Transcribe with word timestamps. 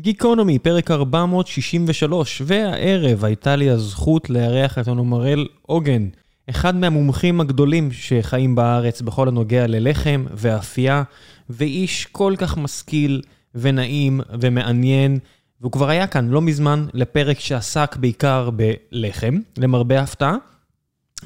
גיקונומי, 0.00 0.58
פרק 0.58 0.90
463, 0.90 2.42
והערב 2.44 3.24
הייתה 3.24 3.56
לי 3.56 3.70
הזכות 3.70 4.30
לארח 4.30 4.78
את 4.78 4.88
אונומרל 4.88 5.46
עוגן, 5.62 6.08
אחד 6.50 6.76
מהמומחים 6.76 7.40
הגדולים 7.40 7.92
שחיים 7.92 8.54
בארץ 8.54 9.00
בכל 9.00 9.28
הנוגע 9.28 9.66
ללחם 9.66 10.24
ואפייה, 10.30 11.02
ואיש 11.50 12.06
כל 12.06 12.34
כך 12.38 12.56
משכיל 12.56 13.22
ונעים 13.54 14.20
ומעניין, 14.40 15.18
והוא 15.60 15.72
כבר 15.72 15.88
היה 15.88 16.06
כאן 16.06 16.28
לא 16.28 16.42
מזמן 16.42 16.86
לפרק 16.94 17.40
שעסק 17.40 17.96
בעיקר 17.96 18.50
בלחם, 18.50 19.38
למרבה 19.58 20.00
ההפתעה. 20.00 20.36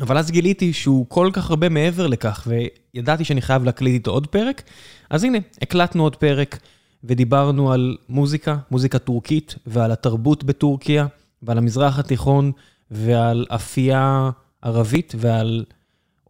אבל 0.00 0.18
אז 0.18 0.30
גיליתי 0.30 0.72
שהוא 0.72 1.06
כל 1.08 1.30
כך 1.32 1.50
הרבה 1.50 1.68
מעבר 1.68 2.06
לכך, 2.06 2.48
וידעתי 2.94 3.24
שאני 3.24 3.42
חייב 3.42 3.64
להקליט 3.64 3.94
איתו 3.94 4.10
עוד 4.10 4.26
פרק, 4.26 4.62
אז 5.10 5.24
הנה, 5.24 5.38
הקלטנו 5.62 6.02
עוד 6.02 6.16
פרק. 6.16 6.58
ודיברנו 7.04 7.72
על 7.72 7.96
מוזיקה, 8.08 8.56
מוזיקה 8.70 8.98
טורקית, 8.98 9.54
ועל 9.66 9.92
התרבות 9.92 10.44
בטורקיה, 10.44 11.06
ועל 11.42 11.58
המזרח 11.58 11.98
התיכון, 11.98 12.52
ועל 12.90 13.46
אפייה 13.48 14.30
ערבית, 14.62 15.14
ועל 15.18 15.64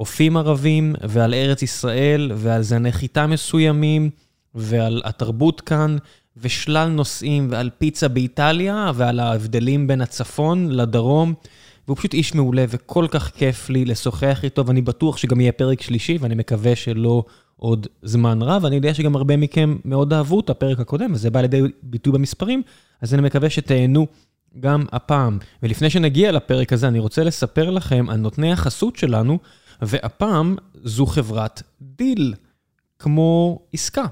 אופים 0.01 0.37
ערבים, 0.37 0.95
ועל 1.09 1.35
ארץ 1.35 1.63
ישראל, 1.63 2.33
ועל 2.35 2.63
זני 2.63 2.93
חיטה 2.93 3.27
מסוימים, 3.27 4.11
ועל 4.55 5.03
התרבות 5.05 5.61
כאן, 5.61 5.97
ושלל 6.37 6.89
נושאים, 6.89 7.49
ועל 7.51 7.71
פיצה 7.79 8.09
באיטליה, 8.09 8.93
ועל 8.95 9.21
ההבדלים 9.21 9.87
בין 9.87 10.01
הצפון 10.01 10.71
לדרום. 10.71 11.35
והוא 11.87 11.97
פשוט 11.97 12.15
איש 12.15 12.35
מעולה, 12.35 12.65
וכל 12.69 13.07
כך 13.11 13.31
כיף 13.31 13.71
לי 13.71 13.85
לשוחח 13.85 14.41
איתו, 14.45 14.67
ואני 14.67 14.83
בטוח 14.83 15.17
שגם 15.17 15.41
יהיה 15.41 15.53
פרק 15.53 15.83
שלישי, 15.83 16.19
ואני 16.21 16.35
מקווה 16.35 16.77
שלא 16.77 17.25
עוד 17.61 17.87
זמן 18.03 18.43
רב. 18.43 18.65
אני 18.65 18.77
יודע 18.77 18.95
שגם 18.95 19.17
הרבה 19.17 19.37
מכם 19.37 19.77
מאוד 19.85 20.13
אהבו 20.13 20.41
את 20.41 20.51
הפרק 20.51 20.81
הקודם, 20.81 21.13
וזה 21.13 21.31
בא 21.31 21.41
לידי 21.41 21.63
ביטוי 21.83 22.13
במספרים, 22.13 22.63
אז 23.01 23.15
אני 23.15 23.23
מקווה 23.23 23.51
שתהנו 23.51 24.07
גם 24.61 24.85
הפעם. 24.93 25.39
ולפני 25.63 25.91
שנגיע 25.91 26.33
לפרק 26.33 26.73
הזה, 26.73 26.89
אני 26.89 26.99
רוצה 26.99 27.25
לספר 27.25 27.71
לכם 27.71 28.07
על 28.11 28.17
נותני 28.17 28.53
החסות 28.53 28.97
שלנו, 28.97 29.39
והפעם 29.83 30.57
זו 30.85 31.07
חברת 31.07 31.63
דיל, 31.83 32.35
כמו 32.99 33.59
עסקה. 33.73 34.05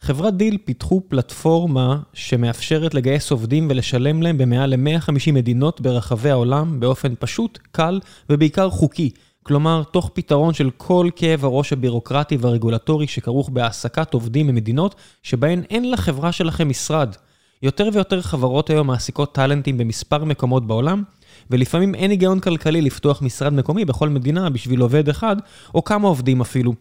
חברת 0.00 0.36
דיל 0.36 0.58
פיתחו 0.64 1.02
פלטפורמה 1.08 1.98
שמאפשרת 2.12 2.94
לגייס 2.94 3.30
עובדים 3.30 3.66
ולשלם 3.70 4.22
להם 4.22 4.38
במעל 4.38 4.74
ל-150 4.74 5.32
מדינות 5.32 5.80
ברחבי 5.80 6.30
העולם 6.30 6.80
באופן 6.80 7.14
פשוט, 7.18 7.58
קל 7.72 8.00
ובעיקר 8.30 8.70
חוקי. 8.70 9.10
כלומר, 9.46 9.82
תוך 9.90 10.10
פתרון 10.14 10.54
של 10.54 10.70
כל 10.76 11.08
כאב 11.16 11.44
הראש 11.44 11.72
הבירוקרטי 11.72 12.36
והרגולטורי 12.36 13.06
שכרוך 13.06 13.50
בהעסקת 13.50 14.14
עובדים 14.14 14.46
ממדינות 14.46 14.94
שבהן 15.22 15.62
אין 15.70 15.90
לחברה 15.90 16.32
שלכם 16.32 16.68
משרד. 16.68 17.14
יותר 17.62 17.88
ויותר 17.92 18.22
חברות 18.22 18.70
היום 18.70 18.86
מעסיקות 18.86 19.34
טאלנטים 19.34 19.78
במספר 19.78 20.24
מקומות 20.24 20.66
בעולם, 20.66 21.02
ולפעמים 21.50 21.94
אין 21.94 22.10
היגיון 22.10 22.40
כלכלי 22.40 22.82
לפתוח 22.82 23.22
משרד 23.22 23.52
מקומי 23.52 23.84
בכל 23.84 24.08
מדינה 24.08 24.50
בשביל 24.50 24.80
עובד 24.80 25.08
אחד, 25.08 25.36
או 25.74 25.84
כמה 25.84 26.08
עובדים 26.08 26.40
אפילו. 26.40 26.74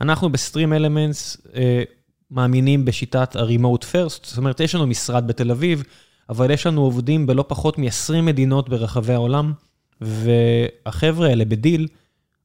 אנחנו 0.00 0.32
בסטרים 0.32 0.72
אלמנטס 0.72 1.36
אה, 1.54 1.82
מאמינים 2.30 2.84
בשיטת 2.84 3.36
ה-remote 3.36 3.82
first, 3.82 4.26
זאת 4.26 4.38
אומרת, 4.38 4.60
יש 4.60 4.74
לנו 4.74 4.86
משרד 4.86 5.26
בתל 5.26 5.50
אביב, 5.50 5.82
אבל 6.28 6.50
יש 6.50 6.66
לנו 6.66 6.82
עובדים 6.82 7.26
בלא 7.26 7.44
פחות 7.48 7.78
מ-20 7.78 8.22
מדינות 8.22 8.68
ברחבי 8.68 9.12
העולם, 9.12 9.52
והחבר'ה 10.00 11.28
האלה 11.28 11.44
בדיל, 11.44 11.86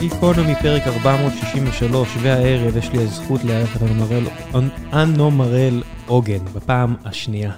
גיקונומי 0.00 0.54
פרק 0.62 0.82
463, 0.86 2.08
והערב 2.22 2.76
יש 2.76 2.92
לי 2.92 3.02
הזכות 3.02 3.44
לארח 3.44 3.76
את 3.76 3.82
אנומרל 4.92 5.82
עוגן, 6.06 6.44
בפעם 6.44 6.94
השנייה. 7.04 7.52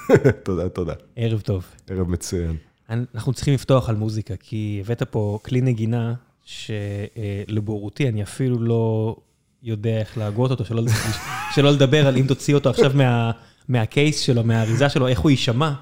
תודה, 0.44 0.68
תודה. 0.68 0.92
ערב 1.16 1.40
טוב. 1.40 1.64
ערב 1.90 2.08
מצוין. 2.08 2.56
אנחנו 2.90 3.32
צריכים 3.32 3.54
לפתוח 3.54 3.88
על 3.88 3.96
מוזיקה, 3.96 4.34
כי 4.40 4.82
הבאת 4.84 5.02
פה 5.02 5.38
כלי 5.44 5.60
נגינה 5.60 6.14
שלבורותי 6.44 8.08
אני 8.08 8.22
אפילו 8.22 8.58
לא 8.62 9.16
יודע 9.62 9.98
איך 9.98 10.18
להגות 10.18 10.50
אותו, 10.50 10.64
שלא, 10.64 10.82
שלא 11.54 11.70
לדבר 11.70 12.06
על 12.06 12.16
אם 12.16 12.26
תוציא 12.26 12.54
אותו 12.54 12.70
עכשיו 12.70 12.90
מה, 12.94 13.30
מהקייס 13.68 14.20
שלו, 14.20 14.44
מהאריזה 14.44 14.88
שלו, 14.88 15.08
איך 15.08 15.20
הוא 15.20 15.30
יישמע. 15.30 15.72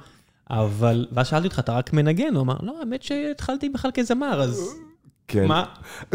אבל, 0.51 1.07
ואז 1.13 1.29
שאלתי 1.29 1.47
אותך, 1.47 1.59
אתה 1.59 1.73
רק 1.73 1.93
מנגן? 1.93 2.35
הוא 2.35 2.43
אמר, 2.43 2.57
לא, 2.63 2.81
האמת 2.81 3.03
שהתחלתי 3.03 3.69
בכלל 3.69 3.91
כזמר, 3.95 4.43
אז... 4.43 4.75
כן. 5.29 5.47
מה? 5.47 5.65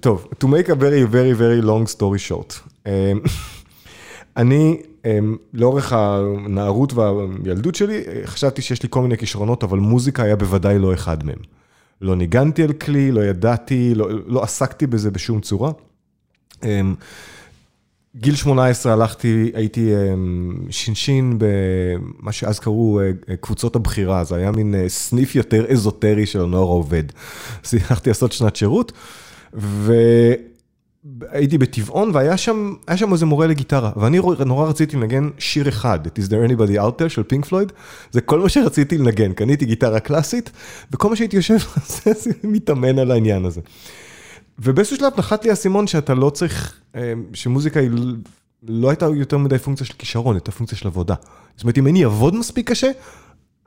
טוב, 0.00 0.28
to 0.40 0.46
make 0.46 0.68
a 0.68 0.74
very 0.74 1.04
very 1.12 1.34
very 1.38 1.66
long 1.66 1.96
story 1.96 2.30
short. 2.30 2.68
אמ, 2.86 2.90
אני, 4.36 4.82
לאורך 5.52 5.92
הנערות 5.92 6.92
והילדות 6.92 7.74
שלי, 7.74 8.02
חשבתי 8.24 8.62
שיש 8.62 8.82
לי 8.82 8.88
כל 8.92 9.02
מיני 9.02 9.16
כישרונות, 9.16 9.64
אבל 9.64 9.78
מוזיקה 9.78 10.22
היה 10.22 10.36
בוודאי 10.36 10.78
לא 10.78 10.94
אחד 10.94 11.24
מהם. 11.24 11.38
לא 12.00 12.16
ניגנתי 12.16 12.62
על 12.62 12.72
כלי, 12.72 13.12
לא 13.12 13.24
ידעתי, 13.24 13.94
לא, 13.94 14.08
לא 14.26 14.42
עסקתי 14.42 14.86
בזה 14.86 15.10
בשום 15.10 15.40
צורה. 15.40 15.72
אמ, 16.62 16.94
גיל 18.16 18.34
18 18.34 18.92
הלכתי, 18.92 19.50
הייתי 19.54 19.92
שינשין 20.70 21.38
במה 21.38 22.32
שאז 22.32 22.58
קראו 22.58 23.00
אה, 23.00 23.36
קבוצות 23.36 23.76
הבחירה, 23.76 24.24
זה 24.24 24.36
היה 24.36 24.50
מין 24.50 24.74
אה, 24.74 24.88
סניף 24.88 25.34
יותר 25.34 25.72
אזוטרי 25.72 26.26
של 26.26 26.40
הנוער 26.40 26.68
העובד. 26.68 27.04
אז 27.64 27.74
הלכתי 27.90 28.10
לעשות 28.10 28.32
שנת 28.32 28.56
שירות, 28.56 28.92
והייתי 31.04 31.58
בטבעון, 31.58 32.10
והיה 32.14 32.36
שם, 32.36 32.74
שם 32.96 33.12
איזה 33.12 33.26
מורה 33.26 33.46
לגיטרה, 33.46 33.90
ואני 33.96 34.20
נורא 34.46 34.68
רציתי 34.68 34.96
לנגן 34.96 35.28
שיר 35.38 35.68
אחד, 35.68 36.06
את 36.06 36.18
Is 36.18 36.22
there 36.22 36.50
anybody 36.50 36.78
out 36.78 37.02
there 37.02 37.08
של 37.08 37.22
פינק 37.22 37.44
פלויד, 37.44 37.72
זה 38.10 38.20
כל 38.20 38.40
מה 38.40 38.48
שרציתי 38.48 38.98
לנגן, 38.98 39.32
קניתי 39.32 39.64
גיטרה 39.64 40.00
קלאסית, 40.00 40.50
וכל 40.92 41.10
מה 41.10 41.16
שהייתי 41.16 41.36
יושב, 41.36 41.56
זה 42.02 42.30
מתאמן 42.44 42.98
על 42.98 43.10
העניין 43.10 43.44
הזה. 43.44 43.60
ובאיזשהו 44.58 44.96
שלב 44.96 45.12
נחת 45.18 45.44
לי 45.44 45.50
האסימון 45.50 45.86
שאתה 45.86 46.14
לא 46.14 46.30
צריך, 46.30 46.80
אה, 46.94 47.12
שמוזיקה 47.32 47.80
היא 47.80 47.90
לא 48.62 48.90
הייתה 48.90 49.06
יותר 49.16 49.38
מדי 49.38 49.58
פונקציה 49.58 49.86
של 49.86 49.94
כישרון, 49.98 50.36
הייתה 50.36 50.52
פונקציה 50.52 50.78
של 50.78 50.88
עבודה. 50.88 51.14
זאת 51.56 51.62
אומרת, 51.62 51.78
אם 51.78 51.86
אני 51.86 52.04
אעבוד 52.04 52.34
מספיק 52.34 52.70
קשה, 52.70 52.90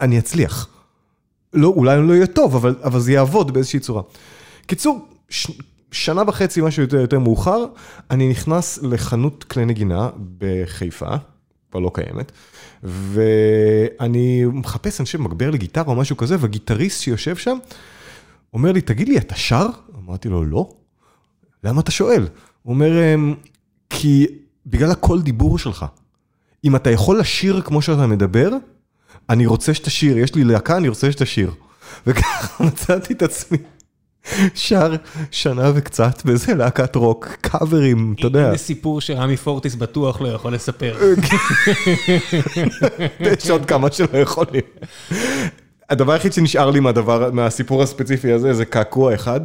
אני 0.01 0.19
אצליח. 0.19 0.68
לא, 1.54 1.68
אולי 1.68 1.98
אני 1.98 2.07
לא 2.07 2.13
אהיה 2.13 2.28
טוב, 2.28 2.56
אבל, 2.56 2.75
אבל 2.84 3.00
זה 3.00 3.12
יעבוד 3.12 3.54
באיזושהי 3.54 3.80
צורה. 3.80 4.01
קיצור, 4.66 5.07
ש, 5.30 5.48
שנה 5.92 6.22
וחצי, 6.28 6.62
משהו 6.62 6.81
יותר, 6.81 6.98
יותר 6.98 7.19
מאוחר, 7.19 7.66
אני 8.12 8.30
נכנס 8.30 8.80
לחנות 8.84 9.44
כלי 9.44 9.66
נגינה 9.66 10.10
בחיפה, 10.38 11.16
כבר 11.72 11.80
לא 11.80 11.92
קיימת, 11.94 12.31
ואני 12.84 14.45
מחפש, 14.45 15.01
חושב, 15.01 15.22
מגבר 15.22 15.51
לגיטרה 15.51 15.84
או 15.88 15.95
משהו 15.95 16.18
כזה, 16.18 16.36
והגיטריסט 16.39 17.01
שיושב 17.01 17.36
שם, 17.36 17.57
אומר 18.54 18.72
לי, 18.72 18.81
תגיד 18.81 19.10
לי, 19.10 19.18
אתה 19.18 19.36
שר? 19.36 19.66
אמרתי 20.06 20.30
לו, 20.30 20.45
לא. 20.45 20.69
למה 21.63 21.81
אתה 21.81 21.92
שואל? 21.92 22.28
הוא 22.63 22.74
אומר, 22.74 23.16
אמ, 23.16 23.36
כי 23.89 24.28
בגלל 24.66 24.92
הקול 24.92 25.22
דיבור 25.22 25.57
שלך. 25.57 25.86
אם 26.63 26.75
אתה 26.75 26.92
יכול 26.92 27.19
לשיר 27.19 27.62
כמו 27.62 27.81
שאתה 27.81 28.07
מדבר, 28.07 28.50
אני 29.30 29.45
רוצה 29.45 29.74
שתשיר, 29.74 30.18
יש 30.18 30.36
לי 30.36 30.44
להקה, 30.44 30.78
אני 30.78 30.88
רוצה 30.88 31.12
שתשיר. 31.12 31.51
וככה 32.07 32.63
מצאתי 32.68 33.13
את 33.13 33.22
עצמי 33.22 33.57
שר 34.56 34.95
שנה 35.31 35.71
וקצת 35.75 36.25
באיזה 36.25 36.53
להקת 36.56 36.95
רוק, 36.95 37.27
קאברים, 37.41 38.15
אתה 38.19 38.27
יודע. 38.27 38.47
הנה 38.47 38.57
סיפור 38.57 39.01
שרמי 39.01 39.38
פורטיס 39.38 39.75
בטוח 39.75 40.21
לא 40.21 40.27
יכול 40.27 40.53
לספר. 40.53 40.97
יש 43.19 43.50
עוד 43.50 43.65
כמה 43.65 43.91
שלא 43.91 44.18
יכולים. 44.18 44.62
הדבר 45.89 46.13
היחיד 46.13 46.33
שנשאר 46.33 46.71
לי 46.71 46.79
מהדבר, 46.79 47.31
מהסיפור 47.31 47.83
הספציפי 47.83 48.31
הזה, 48.31 48.53
זה 48.53 48.65
קעקוע 48.65 49.13
אחד. 49.13 49.41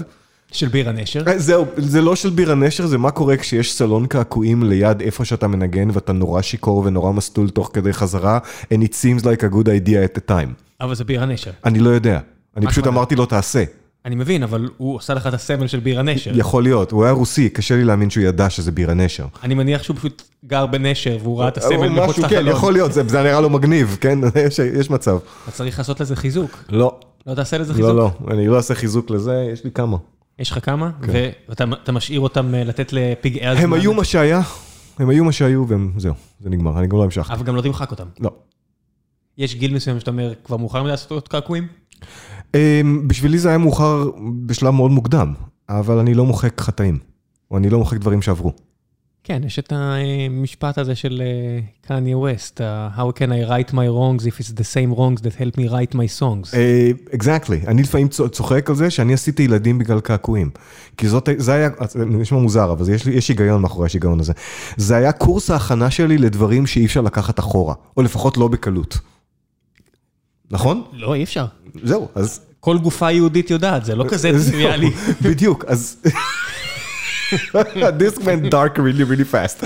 של 0.53 0.69
בירה 0.69 0.93
נשר. 0.93 1.23
אה, 1.27 1.39
זהו, 1.39 1.67
זה 1.77 2.01
לא 2.01 2.17
של 2.17 2.31
בירה 2.31 2.55
נשר, 2.55 2.87
זה 2.87 2.99
מה 2.99 3.11
קורה 3.11 3.37
כשיש 3.37 3.75
סלון 3.75 4.07
קעקועים 4.07 4.63
ליד 4.63 5.01
איפה 5.01 5.25
שאתה 5.25 5.47
מנגן 5.49 5.89
ואתה 5.93 6.13
נורא 6.13 6.43
שיכור 6.43 6.83
ונורא 6.87 7.13
מסטול 7.13 7.51
תוך 7.51 7.71
כדי 7.73 7.93
חזרה, 7.93 8.39
and 8.73 8.77
it 8.77 8.93
seems 8.93 9.23
like 9.23 9.43
a 9.43 9.55
good 9.55 9.67
idea 9.67 10.17
at 10.17 10.19
the 10.19 10.31
time. 10.31 10.53
אבל 10.81 10.95
זה 10.95 11.05
בירה 11.05 11.27
נשר. 11.27 11.51
אני 11.65 11.79
לא 11.79 11.91
יודע, 11.91 12.21
אני 12.57 12.67
פשוט? 12.67 12.87
אמרתי 12.87 13.17
לו 13.17 13.27
תעשה. 13.27 13.65
אני 14.07 14.15
מבין, 14.15 14.43
אבל 14.43 14.69
הוא 14.77 14.99
עשה 14.99 15.15
לך 15.15 15.27
את 15.27 15.35
הסמל 15.35 15.67
של 15.67 15.81
בירה 15.81 16.03
נשר. 16.03 16.31
יכול 16.35 16.63
להיות, 16.63 16.91
הוא 16.91 17.05
היה 17.05 17.13
רוסי, 17.13 17.49
קשה 17.49 17.77
לי 17.77 17.85
להאמין 17.85 18.11
שהוא 18.11 18.25
ידע 18.25 18.51
שזה 18.51 18.73
בירה 18.73 18.95
נשר. 18.95 19.27
אני 19.43 19.55
מניח 19.55 19.83
שהוא 19.83 19.97
פשוט 19.97 20.23
גר 20.45 20.67
בנשר 20.67 21.19
והוא 21.23 21.41
ראה 21.41 21.49
את 21.49 21.59
הסמל 21.59 21.89
מחוץ 21.89 22.11
משהו, 22.19 22.23
כן, 22.29 22.37
לחלון. 22.37 22.57
יכול 22.57 22.73
להיות, 22.73 22.93
זה 22.93 23.23
נראה 23.23 23.41
לו 23.41 23.51
מגניב, 23.51 23.97
כן? 24.01 24.19
יש- 24.79 24.91
מצב. 24.91 25.19
אתה 25.45 25.51
צריך 25.53 25.79
לעשות 25.79 26.01
לזה 26.01 26.17
חיזוק. 26.17 26.65
לא, 26.69 27.01
לא 27.27 27.35
תעשה 27.35 27.59
לזה 27.59 27.75
חיזוק? 27.75 27.89
לא, 27.91 27.97
לא, 27.97 28.11
אני 28.31 28.47
לא 28.49 28.57
אעשה 28.57 28.75
חיזוק 28.75 29.11
לזה, 29.11 29.49
יש 29.53 29.65
לי 29.65 29.71
כמה. 29.71 29.97
יש 30.39 30.51
לך 30.51 30.59
כמה? 30.67 30.91
ואתה 31.49 31.65
אתה 31.85 31.93
משאיר 31.93 32.21
אותם 32.21 32.55
אה, 32.55 32.65
לתת 32.65 32.93
לפגעי 32.93 33.47
הזמן? 33.47 33.65
הם 33.65 33.73
היו 33.73 33.95
מה 33.95 34.05
שהיה, 34.05 34.41
הם 34.99 35.09
היו 35.09 35.25
מה 35.25 35.33
שהיו, 35.33 35.69
והם, 35.69 35.93
זהו, 35.97 36.15
זה 36.41 36.51
נגמר, 36.51 36.79
אני 36.79 36.87
גם 36.87 36.97
לא 36.99 37.05
המשכתי. 37.05 37.33
אבל 37.33 37.45
גם 37.45 37.57
לא 37.57 37.63
תמחק 37.63 37.91
אותם. 37.91 38.07
לא. 38.21 38.31
יש 39.39 39.55
גיל 39.55 39.75
מסוים 39.75 40.01
שאתה 40.01 40.11
אומר, 40.11 40.33
כבר 40.45 40.57
מאוחר 40.57 40.83
מדי 40.83 40.91
לעשות 40.91 41.29
קעקועים? 41.29 41.67
אמ, 42.55 43.09
בשבילי 43.09 43.39
זה 43.39 43.49
היה 43.49 43.59
מאוחר 43.59 44.11
בשלב 44.47 44.71
מאוד 44.71 44.91
מוקדם, 44.91 45.35
אבל 45.69 45.99
אני 45.99 46.15
לא 46.15 46.25
מוחק 46.25 46.61
חטאים, 46.61 46.99
או 47.51 47.57
אני 47.57 47.71
לא 47.71 47.79
מוחק 47.79 47.99
דברים 47.99 48.23
שעברו. 48.23 48.53
כן, 49.25 49.43
יש 49.47 49.59
את 49.59 49.73
המשפט 49.77 50.79
הזה 50.79 50.95
של 50.95 51.23
קניה 51.81 52.19
ווסט, 52.19 52.61
How 52.97 53.19
can 53.19 53.29
I 53.29 53.49
write 53.51 53.73
my 53.73 53.87
wrongs 53.89 54.27
if 54.27 54.41
it's 54.41 54.53
the 54.61 54.65
same 54.65 54.99
wrongs 54.99 55.23
that 55.23 55.35
help 55.41 55.57
me 55.57 55.69
write 55.69 55.95
my 55.95 56.21
songs. 56.21 56.57
אקזקטלי, 57.15 57.61
אני 57.67 57.83
לפעמים 57.83 58.09
צוחק 58.09 58.71
על 58.71 58.77
זה 58.77 58.91
שאני 58.91 59.15
עשיתי 59.15 59.43
ילדים 59.43 59.79
בגלל 59.79 60.01
קעקועים. 60.01 60.51
כי 60.97 61.09
זאת, 61.09 61.29
זה 61.37 61.53
היה, 61.53 61.69
זה 61.89 62.05
נשמע 62.05 62.39
מוזר, 62.39 62.73
אבל 62.73 62.95
יש, 62.95 63.07
יש 63.07 63.29
היגיון 63.29 63.63
מאחורי 63.63 63.87
השיגעון 63.87 64.21
הזה. 64.21 64.33
זה 64.77 64.97
היה 64.97 65.13
קורס 65.13 65.51
ההכנה 65.51 65.91
שלי 65.91 66.19
לדברים 66.19 66.67
שאי 66.67 66.85
אפשר 66.87 67.01
לקחת 67.01 67.39
אחורה, 67.39 67.75
או 67.97 68.03
לפחות 68.03 68.37
לא 68.37 68.49
בקלות. 68.49 68.99
נכון? 70.53 70.83
לא, 70.93 71.15
אי 71.15 71.23
אפשר. 71.23 71.47
זהו, 71.83 72.09
אז... 72.15 72.41
כל 72.61 72.79
גופה 72.79 73.11
יהודית 73.11 73.51
יודעת, 73.51 73.85
זה 73.85 73.95
לא 73.95 74.05
כזה 74.09 74.31
טריוויאלי. 74.51 74.91
בדיוק, 75.25 75.65
אז... 75.65 75.97
This 78.03 78.19
went 78.19 78.51
dark 78.51 78.77
really 78.79 79.05
really 79.11 79.33
fast. 79.35 79.65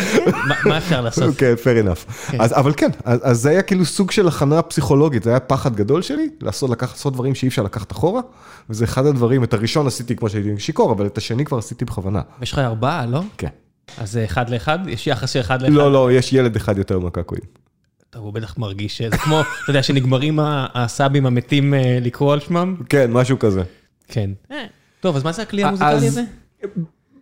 מה- 0.68 0.78
אפשר 0.78 1.00
לעשות? 1.00 1.24
אוקיי, 1.24 1.54
fair 1.54 1.86
enough. 1.86 2.34
אז, 2.38 2.52
אבל 2.52 2.72
כן, 2.76 2.88
אז, 3.04 3.40
זה 3.40 3.50
היה 3.50 3.62
כאילו 3.62 3.84
סוג 3.84 4.10
של 4.10 4.28
הכנה 4.28 4.62
פסיכולוגית, 4.62 5.22
זה 5.22 5.30
היה 5.30 5.40
פחד 5.40 5.76
גדול 5.76 6.02
שלי, 6.02 6.28
לעשות 6.40 7.12
דברים 7.12 7.34
שאי 7.34 7.48
אפשר 7.48 7.62
לקחת 7.62 7.92
אחורה, 7.92 8.20
וזה 8.70 8.84
אחד 8.84 9.06
הדברים, 9.06 9.44
את 9.44 9.54
הראשון 9.54 9.86
עשיתי 9.86 10.16
כמו 10.16 10.28
שהייתי 10.28 10.50
שיכור, 10.58 10.92
אבל 10.92 11.06
את 11.06 11.18
השני 11.18 11.44
כבר 11.44 11.58
עשיתי 11.58 11.84
בכוונה. 11.84 12.20
יש 12.42 12.52
לך 12.52 12.58
ארבעה, 12.58 13.06
לא? 13.06 13.22
כן. 13.38 13.48
אז 13.98 14.12
זה 14.12 14.24
אחד 14.24 14.50
לאחד? 14.50 14.78
יש 14.88 15.06
יחס 15.06 15.30
של 15.30 15.40
אחד 15.40 15.62
לאחד? 15.62 15.74
לא, 15.74 15.92
לא, 15.92 16.12
יש 16.12 16.32
ילד 16.32 16.56
אחד 16.56 16.78
יותר 16.78 16.98
מהקעקועים. 16.98 17.44
טוב, 18.16 18.24
הוא 18.24 18.32
בטח 18.32 18.58
מרגיש 18.58 18.98
שזה 18.98 19.16
כמו, 19.16 19.40
אתה 19.40 19.70
יודע, 19.70 19.82
שנגמרים 19.82 20.38
הסאבים 20.74 21.26
המתים 21.26 21.74
אה, 21.74 21.98
לקרוא 22.02 22.32
על 22.32 22.40
שמם? 22.40 22.76
כן, 22.88 23.10
משהו 23.12 23.38
כזה. 23.38 23.62
כן. 24.08 24.30
טוב, 25.00 25.16
אז 25.16 25.24
מה 25.24 25.32
זה 25.32 25.42
הכלי 25.42 25.64
המוזיקלי 25.64 26.06
הזה? 26.06 26.22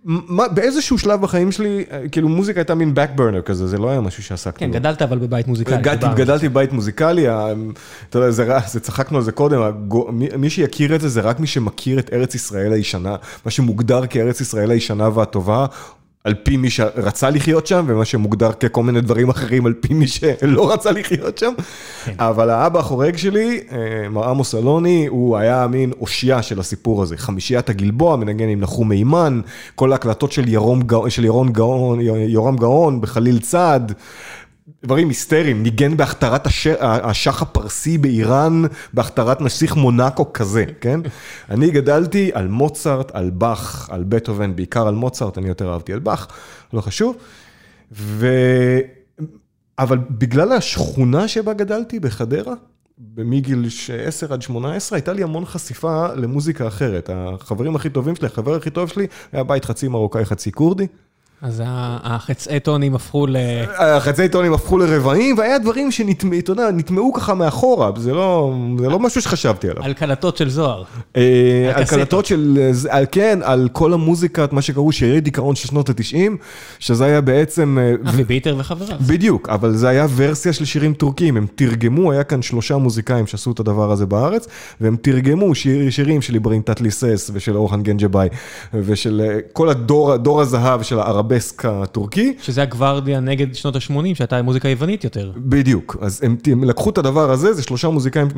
מה, 0.04 0.48
באיזשהו 0.48 0.98
שלב 0.98 1.20
בחיים 1.20 1.52
שלי, 1.52 1.84
אה, 1.90 2.08
כאילו 2.08 2.28
מוזיקה 2.28 2.60
הייתה 2.60 2.74
מין 2.74 2.94
back 2.96 3.18
burner 3.18 3.42
כזה, 3.44 3.66
זה 3.66 3.78
לא 3.78 3.90
היה 3.90 4.00
משהו 4.00 4.22
שעסקתי 4.22 4.60
כן, 4.60 4.66
בו. 4.66 4.74
גדלת 4.74 5.02
אבל 5.02 5.18
בבית 5.18 5.46
מוזיקלי. 5.48 5.76
גדלתי. 5.76 6.06
גדלתי 6.22 6.48
בבית 6.48 6.72
מוזיקלי, 6.72 7.26
אתה 7.28 8.18
יודע, 8.18 8.30
זה, 8.30 8.58
זה 8.68 8.80
צחקנו 8.80 9.18
על 9.18 9.24
זה 9.24 9.32
קודם, 9.32 9.62
הגו- 9.62 10.08
מי, 10.12 10.28
מי 10.38 10.50
שיכיר 10.50 10.94
את 10.94 11.00
זה 11.00 11.08
זה 11.08 11.20
רק 11.20 11.40
מי 11.40 11.46
שמכיר 11.46 11.98
את 11.98 12.10
ארץ 12.12 12.34
ישראל 12.34 12.72
הישנה, 12.72 13.16
מה 13.44 13.50
שמוגדר 13.50 14.06
כארץ 14.06 14.40
ישראל 14.40 14.70
הישנה 14.70 15.08
והטובה, 15.14 15.66
על 16.24 16.34
פי 16.42 16.56
מי 16.56 16.70
שרצה 16.70 17.30
לחיות 17.30 17.66
שם, 17.66 17.84
ומה 17.88 18.04
שמוגדר 18.04 18.52
ככל 18.52 18.82
מיני 18.82 19.00
דברים 19.00 19.28
אחרים 19.28 19.66
על 19.66 19.72
פי 19.80 19.94
מי 19.94 20.06
שלא 20.06 20.72
רצה 20.72 20.90
לחיות 20.92 21.38
שם. 21.38 21.52
כן. 22.04 22.14
אבל 22.18 22.50
האבא 22.50 22.78
החורג 22.80 23.16
שלי, 23.16 23.60
אה, 23.72 24.08
מר 24.08 24.28
עמוס 24.28 24.54
אלוני, 24.54 25.06
הוא 25.06 25.36
היה 25.36 25.66
מין 25.66 25.92
אושייה 26.00 26.42
של 26.42 26.60
הסיפור 26.60 27.02
הזה. 27.02 27.16
חמישיית 27.16 27.68
הגלבוע, 27.68 28.16
מנגן 28.16 28.48
עם 28.48 28.60
נחום 28.60 28.88
מימן, 28.88 29.40
כל 29.74 29.92
ההקלטות 29.92 30.32
של 30.32 30.48
ירום 30.48 30.82
גאון, 30.82 31.10
של 31.10 31.24
ירון 31.24 31.52
גאון, 31.52 32.00
יורם 32.00 32.56
גאון 32.56 33.00
בחליל 33.00 33.38
צד. 33.38 33.80
דברים 34.84 35.08
היסטריים, 35.08 35.62
ניגן 35.62 35.96
בהכתרת 35.96 36.46
הש... 36.46 36.66
השח 36.80 37.42
הפרסי 37.42 37.98
באיראן, 37.98 38.62
בהכתרת 38.94 39.40
נסיך 39.40 39.76
מונאקו 39.76 40.32
כזה, 40.32 40.64
כן? 40.80 41.00
אני 41.50 41.70
גדלתי 41.70 42.30
על 42.34 42.48
מוצרט, 42.48 43.10
על 43.14 43.30
באך, 43.30 43.88
על 43.90 44.04
בטהובן, 44.08 44.56
בעיקר 44.56 44.88
על 44.88 44.94
מוצרט, 44.94 45.38
אני 45.38 45.48
יותר 45.48 45.72
אהבתי 45.72 45.92
על 45.92 45.98
באך, 45.98 46.28
לא 46.72 46.80
חשוב. 46.80 47.16
ו... 47.92 48.28
אבל 49.78 49.98
בגלל 50.10 50.52
השכונה 50.52 51.28
שבה 51.28 51.52
גדלתי, 51.52 52.00
בחדרה, 52.00 52.54
מגיל 53.16 53.64
10 54.06 54.32
עד 54.32 54.42
18, 54.42 54.96
הייתה 54.96 55.12
לי 55.12 55.22
המון 55.22 55.44
חשיפה 55.44 56.06
למוזיקה 56.14 56.68
אחרת. 56.68 57.10
החברים 57.12 57.76
הכי 57.76 57.90
טובים 57.90 58.16
שלי, 58.16 58.26
החבר 58.26 58.54
הכי 58.54 58.70
טוב 58.70 58.88
שלי, 58.88 59.06
היה 59.32 59.44
בית 59.44 59.64
חצי 59.64 59.88
מרוקאי, 59.88 60.24
חצי 60.24 60.52
כורדי. 60.52 60.86
אז 61.44 61.62
החצאי 61.66 62.60
טונים 62.60 62.94
הפכו 62.94 63.26
ל... 63.26 63.36
החצי 63.78 64.28
טונים 64.28 64.52
הפכו 64.52 64.78
לרבעים, 64.78 65.38
והיה 65.38 65.58
דברים 65.58 65.90
שנטמעו, 65.90 67.12
ככה 67.12 67.34
מאחורה, 67.34 67.90
זה 67.96 68.12
לא, 68.12 68.54
זה 68.78 68.88
לא 68.88 68.98
משהו 68.98 69.22
שחשבתי 69.22 69.70
עליו. 69.70 69.82
על 69.82 69.92
קלטות 69.92 70.36
של 70.36 70.50
זוהר. 70.50 70.84
אה, 71.16 71.72
על. 71.74 71.84
קלטות 71.84 72.26
של, 72.26 72.58
אה, 72.60 72.96
על 72.96 73.06
כן, 73.12 73.38
על 73.42 73.68
כל 73.72 73.92
המוזיקה, 73.92 74.46
מה 74.52 74.62
שקראו 74.62 74.92
שירי 74.92 75.20
דיכאון 75.20 75.54
של 75.54 75.68
שנות 75.68 75.88
ה-90, 75.90 76.32
שזה 76.78 77.04
היה 77.04 77.20
בעצם, 77.20 77.78
אה, 77.80 78.10
אבי 78.10 78.24
ביטר 78.24 78.56
וחבריו. 78.58 78.98
בדיוק, 79.06 79.48
אבל 79.48 79.72
זה 79.72 79.88
היה 79.88 80.06
ורסיה 80.16 80.52
של 80.52 80.64
שירים 80.64 80.94
טורקיים, 80.94 81.36
הם 81.36 81.46
תרגמו, 81.54 82.12
היה 82.12 82.24
כאן 82.24 82.42
שלושה 82.42 82.76
מוזיקאים 82.76 83.26
שעשו 83.26 83.52
את 83.52 83.60
הדבר 83.60 83.90
הזה 83.90 84.06
בארץ, 84.06 84.46
והם 84.80 84.96
תרגמו 85.02 85.54
שיר, 85.54 85.90
שירים 85.90 86.22
של 86.22 86.34
איברהים 86.34 86.62
תתליסס 86.62 87.30
ושל 87.34 87.56
אורחן 87.56 87.82
גנג'באי, 87.82 88.28
ושל 88.74 89.22
אה, 89.24 89.38
כל 89.52 89.68
הדור, 89.68 90.16
דור 90.16 90.40
הזהב 90.40 90.82
של 90.82 91.00
הערבסק 91.34 91.64
הטורקי. 91.64 92.34
שזה 92.40 92.62
הגוורדיה 92.62 93.20
נגד 93.20 93.54
שנות 93.54 93.76
ה-80, 93.76 94.14
שהייתה 94.14 94.42
מוזיקה 94.42 94.68
יוונית 94.68 95.04
יותר. 95.04 95.32
בדיוק, 95.36 95.96
אז 96.00 96.22
הם, 96.22 96.36
הם 96.46 96.64
לקחו 96.64 96.90
את 96.90 96.98
הדבר 96.98 97.30
הזה, 97.30 97.52
זה 97.52 97.62
שלושה 97.62 97.88
מוזיקאים, 97.88 98.28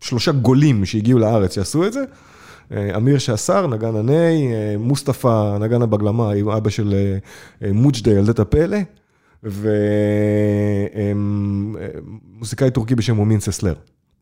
שלושה 0.00 0.32
גולים 0.32 0.84
שהגיעו 0.84 1.18
לארץ 1.18 1.54
שעשו 1.54 1.86
את 1.86 1.92
זה. 1.92 2.04
אה, 2.72 2.96
אמיר 2.96 3.18
שעשר, 3.18 3.66
נגן 3.66 3.96
הנאי, 3.96 4.52
אה, 4.52 4.74
מוסטפא, 4.78 5.58
נגן 5.58 5.82
הבגלמה, 5.82 6.32
אבא 6.56 6.70
של 6.70 6.94
אה, 7.62 7.72
מוג'דה, 7.72 8.10
ילדת 8.10 8.38
הפלא, 8.38 8.78
ומוזיקאי 12.36 12.70
טורקי 12.70 12.94
בשם 12.94 13.16
מומין 13.16 13.40
ססלר. 13.40 13.74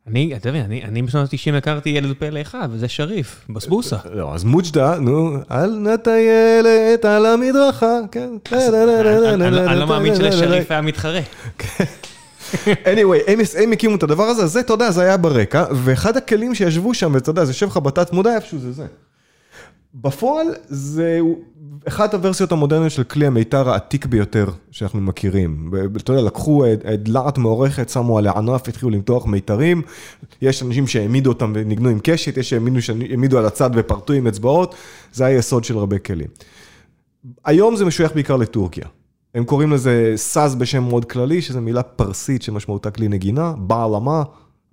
אני, 0.06 0.36
אתה 0.36 0.48
מבין, 0.48 0.62
אני, 0.62 1.02
בשנות 1.02 1.32
ה-90 1.32 1.56
הכרתי 1.56 1.90
ילד 1.90 2.16
פלא 2.18 2.40
אחד, 2.40 2.68
וזה 2.70 2.88
שריף, 2.88 3.44
בסבוסה. 3.50 3.96
לא, 4.12 4.34
אז 4.34 4.44
מוג'דה, 4.44 4.98
נו, 4.98 5.36
אל 5.50 5.70
נא 5.70 5.96
טיילת 5.96 7.04
על 7.04 7.26
המדרכה, 7.26 7.98
כן. 8.10 8.28
אני 8.52 9.80
לא 9.80 9.86
מאמין 9.86 10.14
שלשריף 10.14 10.70
היה 10.70 10.80
מתחרה. 10.80 11.20
anyway, 12.64 13.20
הם, 13.26 13.38
הם 13.62 13.72
הקימו 13.72 13.96
את 13.96 14.02
הדבר 14.02 14.22
הזה, 14.22 14.46
זה, 14.46 14.60
אתה 14.60 14.72
יודע, 14.72 14.90
זה 14.90 15.02
היה 15.02 15.16
ברקע, 15.16 15.64
ואחד 15.74 16.16
הכלים 16.16 16.54
שישבו 16.54 16.94
שם, 16.94 17.14
ואתה 17.14 17.30
יודע, 17.30 17.44
זה 17.44 17.50
יושב 17.50 17.66
לך 17.66 17.76
בתת 17.76 18.12
מודע 18.12 18.34
איפשהו, 18.34 18.58
זה 18.58 18.72
זה. 18.72 18.86
בפועל, 19.94 20.46
זה 20.68 21.20
אחת 21.88 22.14
הוורסיות 22.14 22.52
המודרניות 22.52 22.92
של 22.92 23.04
כלי 23.04 23.26
המיתר 23.26 23.70
העתיק 23.70 24.06
ביותר 24.06 24.46
שאנחנו 24.70 25.00
מכירים. 25.00 25.70
אתה 25.96 26.12
יודע, 26.12 26.22
לקחו 26.22 26.64
אה, 26.64 26.74
אה, 26.84 26.96
דלעת 26.96 27.38
מעורכת, 27.38 27.88
שמו 27.88 28.18
עליה 28.18 28.32
ענף, 28.32 28.68
התחילו 28.68 28.90
למתוח 28.90 29.26
מיתרים. 29.26 29.82
יש 30.42 30.62
אנשים 30.62 30.86
שהעמידו 30.86 31.30
אותם 31.30 31.52
וניגנו 31.54 31.88
עם 31.88 31.98
קשת, 32.02 32.36
יש 32.36 32.54
שהעמידו, 32.80 33.38
על 33.38 33.46
הצד 33.46 33.70
ופרטו 33.74 34.12
עם 34.12 34.26
אצבעות, 34.26 34.74
זה 35.12 35.24
היסוד 35.24 35.64
של 35.64 35.78
הרבה 35.78 35.98
כלים. 35.98 36.28
היום 37.44 37.76
זה 37.76 37.84
משוייך 37.84 38.14
בעיקר 38.14 38.36
לטורקיה. 38.36 38.86
הם 39.34 39.44
קוראים 39.44 39.72
לזה 39.72 40.12
סאז 40.16 40.54
בשם 40.54 40.82
מאוד 40.82 41.04
כללי, 41.04 41.42
שזו 41.42 41.60
מילה 41.60 41.82
פרסית 41.82 42.42
שמשמעותה 42.42 42.90
כלי 42.90 43.08
נגינה, 43.08 43.52
בעלמה, 43.58 44.22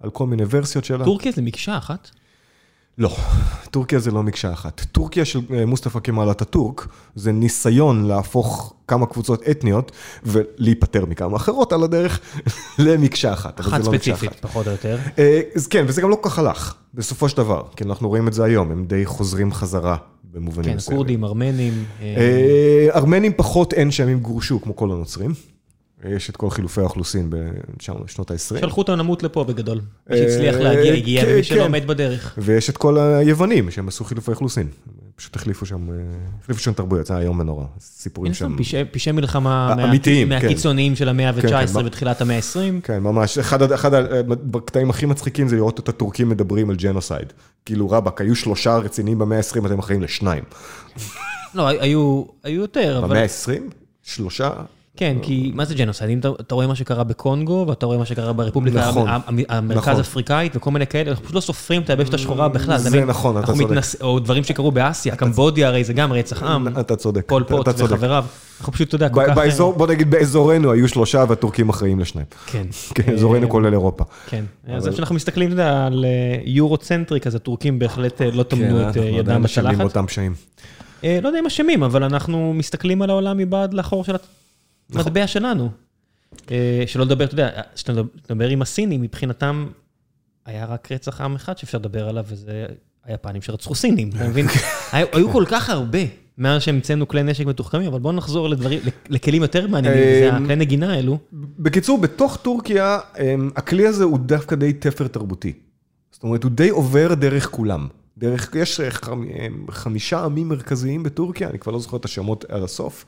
על 0.01 0.09
כל 0.09 0.27
מיני 0.27 0.43
ורסיות 0.49 0.85
שלה. 0.85 1.05
טורקיה 1.05 1.31
זה 1.31 1.41
מקשה 1.41 1.77
אחת? 1.77 2.09
לא, 2.99 3.15
טורקיה 3.71 3.99
זה 3.99 4.11
לא 4.11 4.23
מקשה 4.23 4.53
אחת. 4.53 4.81
טורקיה 4.91 5.25
של 5.25 5.39
אה, 5.53 5.65
מוסטפא 5.65 5.99
כמאל 5.99 6.31
אטאטורק 6.31 6.87
זה 7.15 7.31
ניסיון 7.31 8.05
להפוך 8.05 8.73
כמה 8.87 9.05
קבוצות 9.05 9.43
אתניות 9.51 9.91
ולהיפטר 10.23 11.05
מכמה 11.05 11.37
אחרות 11.37 11.73
על 11.73 11.83
הדרך 11.83 12.19
למקשה 12.79 13.33
אחת. 13.33 13.59
אחת 13.59 13.79
לא 13.79 13.85
ספציפית, 13.85 14.31
פחות 14.41 14.67
או 14.67 14.71
יותר. 14.71 14.97
אה, 15.19 15.41
אז 15.55 15.67
כן, 15.67 15.85
וזה 15.87 16.01
גם 16.01 16.09
לא 16.09 16.15
כל 16.15 16.29
כך 16.29 16.39
הלך, 16.39 16.75
בסופו 16.93 17.29
של 17.29 17.37
דבר, 17.37 17.63
כי 17.75 17.83
אנחנו 17.83 18.09
רואים 18.09 18.27
את 18.27 18.33
זה 18.33 18.43
היום, 18.43 18.71
הם 18.71 18.85
די 18.85 19.05
חוזרים 19.05 19.53
חזרה 19.53 19.97
במובנים 20.33 20.71
כן, 20.71 20.77
מסוימים. 20.77 20.97
כורדים, 20.97 21.25
ארמנים. 21.25 21.83
אה, 22.01 22.05
אה, 22.17 22.95
ארמנים 22.95 23.31
פחות 23.35 23.73
אין 23.73 23.91
שהם 23.91 24.07
הם 24.07 24.19
גורשו, 24.19 24.61
כמו 24.61 24.75
כל 24.75 24.91
הנוצרים. 24.91 25.33
יש 26.05 26.29
את 26.29 26.37
כל 26.37 26.49
חילופי 26.49 26.81
האוכלוסין 26.81 27.29
בשנות 27.29 28.31
ה-20. 28.31 28.37
שלחו 28.59 28.81
אותם 28.81 28.93
למות 28.93 29.23
לפה 29.23 29.43
בגדול. 29.43 29.77
מי 30.09 30.15
אה, 30.15 30.17
שהצליח 30.17 30.55
להגיע, 30.55 30.93
הגיע, 30.93 31.25
כן, 31.25 31.31
ומי 31.33 31.43
שלא 31.43 31.63
כן. 31.63 31.71
מת 31.71 31.85
בדרך. 31.85 32.35
ויש 32.37 32.69
את 32.69 32.77
כל 32.77 32.97
היוונים 32.97 33.71
שהם 33.71 33.87
עשו 33.87 34.03
חילופי 34.03 34.31
אוכלוסין. 34.31 34.67
פשוט 35.15 35.35
החליפו 35.35 35.65
שם, 35.65 35.89
אה, 35.89 35.95
החליפו 36.43 36.61
שם 36.61 36.73
תרבויות, 36.73 37.05
זה 37.05 37.13
היה 37.13 37.21
איום 37.23 37.39
ונורא. 37.39 37.65
סיפורים 37.79 38.33
שם. 38.33 38.55
פשעי- 38.91 39.11
מלחמה 39.11 39.73
מה- 39.75 39.83
אמיתיים, 39.83 40.27
כן. 40.29 40.33
מהקיצוניים 40.35 40.95
של 40.95 41.09
המאה 41.09 41.33
כן, 41.41 41.53
ה-19 41.53 41.73
מה- 41.73 41.81
ותחילת 41.85 42.21
המאה 42.21 42.35
ה-20. 42.37 42.81
כן, 42.83 42.99
ממש. 42.99 43.37
אחד, 43.37 43.59
הקטעים 44.55 44.89
הכי 44.89 45.05
מצחיקים 45.05 45.47
זה 45.47 45.55
לראות 45.55 45.79
את 45.79 45.89
הטורקים 45.89 46.29
מדברים 46.29 46.69
על 46.69 46.75
genocide. 46.75 47.33
כאילו 47.65 47.89
רבאק, 47.89 48.21
היו 48.21 48.35
שלושה 48.35 48.77
רציניים 48.77 49.19
במאה 49.19 49.37
ה-20, 49.37 49.65
אתם 49.65 49.79
אחראים 49.79 50.01
לשניים. 50.01 50.43
לא, 51.55 51.67
היו 51.67 52.23
יותר, 52.45 52.97
אבל... 52.99 53.07
במאה 53.07 53.21
ה-20? 53.23 53.61
שלושה? 54.03 54.49
כן, 54.99 55.17
כי 55.21 55.51
מה 55.55 55.65
זה 55.65 55.75
genocide? 55.75 56.09
אם 56.09 56.19
אתה, 56.19 56.55
רואה 56.55 56.67
מה 56.67 56.75
שקרה 56.75 57.03
בקונגו, 57.03 57.65
ואתה 57.69 57.85
רואה 57.85 57.97
מה 57.97 58.05
שקרה 58.05 58.33
ברפובליקה 58.33 58.79
נכון, 58.89 59.07
המ- 59.07 59.21
המ- 59.27 59.39
המרכז 59.49 59.87
נכון. 59.87 59.99
אפריקאית 59.99 60.55
וכל 60.55 60.71
מיני 60.71 60.87
כאלה, 60.87 61.09
אנחנו 61.09 61.23
פשוט 61.23 61.35
לא 61.35 61.41
סופרים 61.41 61.81
את 61.81 61.89
היבשת 61.89 62.13
השחורה 62.13 62.49
בכלל. 62.49 62.77
זה? 62.77 63.05
נכון, 63.05 63.31
אתה 63.37 63.39
אנחנו 63.51 63.67
צודק. 63.67 64.01
או 64.01 64.19
דברים 64.19 64.43
שקרו 64.43 64.71
באסיה, 64.71 65.15
קמבודיה 65.15 65.67
הרי 65.67 65.83
זה 65.83 65.93
גם 65.93 66.13
רצח 66.13 66.43
עם, 66.43 66.67
אתה 66.79 66.95
צודק. 66.95 67.23
פול 67.27 67.43
פוט. 67.43 67.67
וחבריו. 67.77 68.25
אנחנו 68.59 68.73
פשוט, 68.73 68.87
אתה 68.87 68.95
יודע, 68.95 69.09
כל 69.09 69.23
כך... 69.27 69.35
באזור, 69.35 69.73
בוא 69.73 69.87
נגיד 69.87 70.11
באזורנו 70.11 70.71
היו 70.71 70.87
שלושה 70.87 71.25
והטורקים 71.29 71.69
אחראים 71.69 71.99
לשניים. 71.99 72.27
כן. 72.45 72.67
כן, 72.95 73.13
אזורנו 73.13 73.45
אה, 73.45 73.51
כולל 73.51 73.73
אירופה. 73.73 74.03
כן, 74.27 74.43
אז 74.67 74.87
כשאנחנו 74.87 75.15
מסתכלים, 75.15 75.47
אתה 75.47 75.61
יודע, 75.61 75.85
על 75.85 76.05
אה, 76.05 76.09
יורו-צנטריק, 76.45 77.27
אז 77.27 77.35
הטורקים 77.35 77.79
בהחלט 77.79 78.21
אה, 78.21 78.31
לא 78.31 78.43
טמנו 78.43 78.61
כן, 78.61 78.75
את 78.75 78.79
אה, 78.79 78.85
אנחנו 78.85 79.01
עדיין 79.01 79.15
ידם 79.15 79.43
משלמים 79.43 79.71
בצלחת. 79.73 79.85
אותם 79.97 80.05
פשעים. 80.07 80.33
אה, 81.03 81.19
לא 81.21 81.27
יודע 81.27 81.39
אם 81.39 81.45
אשמים, 81.45 81.83
אבל 81.83 82.03
אנחנו 82.03 82.53
מסתכלים 82.55 83.01
על 83.01 83.09
העולם 83.09 83.37
מבעד 83.37 83.73
לחור 83.73 84.03
של 84.03 84.15
נכון. 84.89 85.01
המטבע 85.01 85.27
שלנו. 85.27 85.69
אה, 86.51 86.83
שלא 86.87 87.05
לדבר, 87.05 87.23
אתה 87.25 87.33
יודע, 87.33 87.49
כשאתה 87.75 87.93
מדבר 88.29 88.47
עם 88.47 88.61
הסינים, 88.61 89.01
מבחינתם 89.01 89.67
היה 90.45 90.65
רק 90.65 90.91
רצח 90.91 91.21
עם 91.21 91.35
אחד 91.35 91.57
שאפשר 91.57 91.77
לדבר 91.77 92.09
עליו, 92.09 92.25
וזה 92.27 92.65
היפנים 93.05 93.41
שרצחו 93.41 93.75
סינים, 93.75 94.09
אתה 94.15 94.27
מבין? 94.27 94.45
היו 94.91 95.31
כל 95.31 95.43
כך 95.47 95.69
הרבה 95.69 95.99
מאז 96.37 96.61
שהמצאנו 96.61 97.07
כלי 97.07 97.23
נשק 97.23 97.45
מתוחכמים, 97.45 97.87
אבל 97.87 97.99
בואו 97.99 98.13
נחזור 98.13 98.49
לדברים, 98.49 98.79
לכלים 99.09 99.41
יותר 99.41 99.67
מעניינים, 99.67 99.99
וזה 100.03 100.29
אה, 100.31 100.37
הכלי 100.37 100.55
נגינה 100.55 100.93
האלו. 100.93 101.17
בקיצור, 101.33 101.97
בתוך 101.97 102.37
טורקיה, 102.37 102.99
אמ, 103.19 103.49
הכלי 103.55 103.87
הזה 103.87 104.03
הוא 104.03 104.19
דווקא 104.19 104.55
די 104.55 104.73
תפר 104.73 105.07
תרבותי. 105.07 105.53
זאת 106.11 106.23
אומרת, 106.23 106.43
הוא 106.43 106.51
די 106.51 106.69
עובר 106.69 107.13
דרך 107.13 107.49
כולם. 107.49 107.87
דרך, 108.17 108.49
יש 108.55 108.79
אה, 108.79 108.89
חמ- 108.91 109.71
חמישה 109.71 110.25
עמים 110.25 110.49
מרכזיים 110.49 111.03
בטורקיה, 111.03 111.49
אני 111.49 111.59
כבר 111.59 111.71
לא 111.71 111.79
זוכר 111.79 111.97
את 111.97 112.05
השמות 112.05 112.45
עד 112.49 112.63
הסוף, 112.63 113.05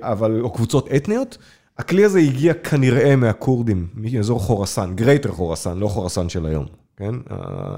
אבל, 0.00 0.40
או 0.40 0.50
קבוצות 0.50 0.88
אתניות. 0.96 1.38
הכלי 1.78 2.04
הזה 2.04 2.18
הגיע 2.18 2.54
כנראה 2.54 3.16
מהכורדים, 3.16 3.86
מאזור 3.94 4.40
חורסן, 4.40 4.92
גרייטר 4.94 5.32
חורסן, 5.32 5.78
לא 5.78 5.88
חורסן 5.88 6.28
של 6.28 6.46
היום, 6.46 6.66
כן? 6.96 7.14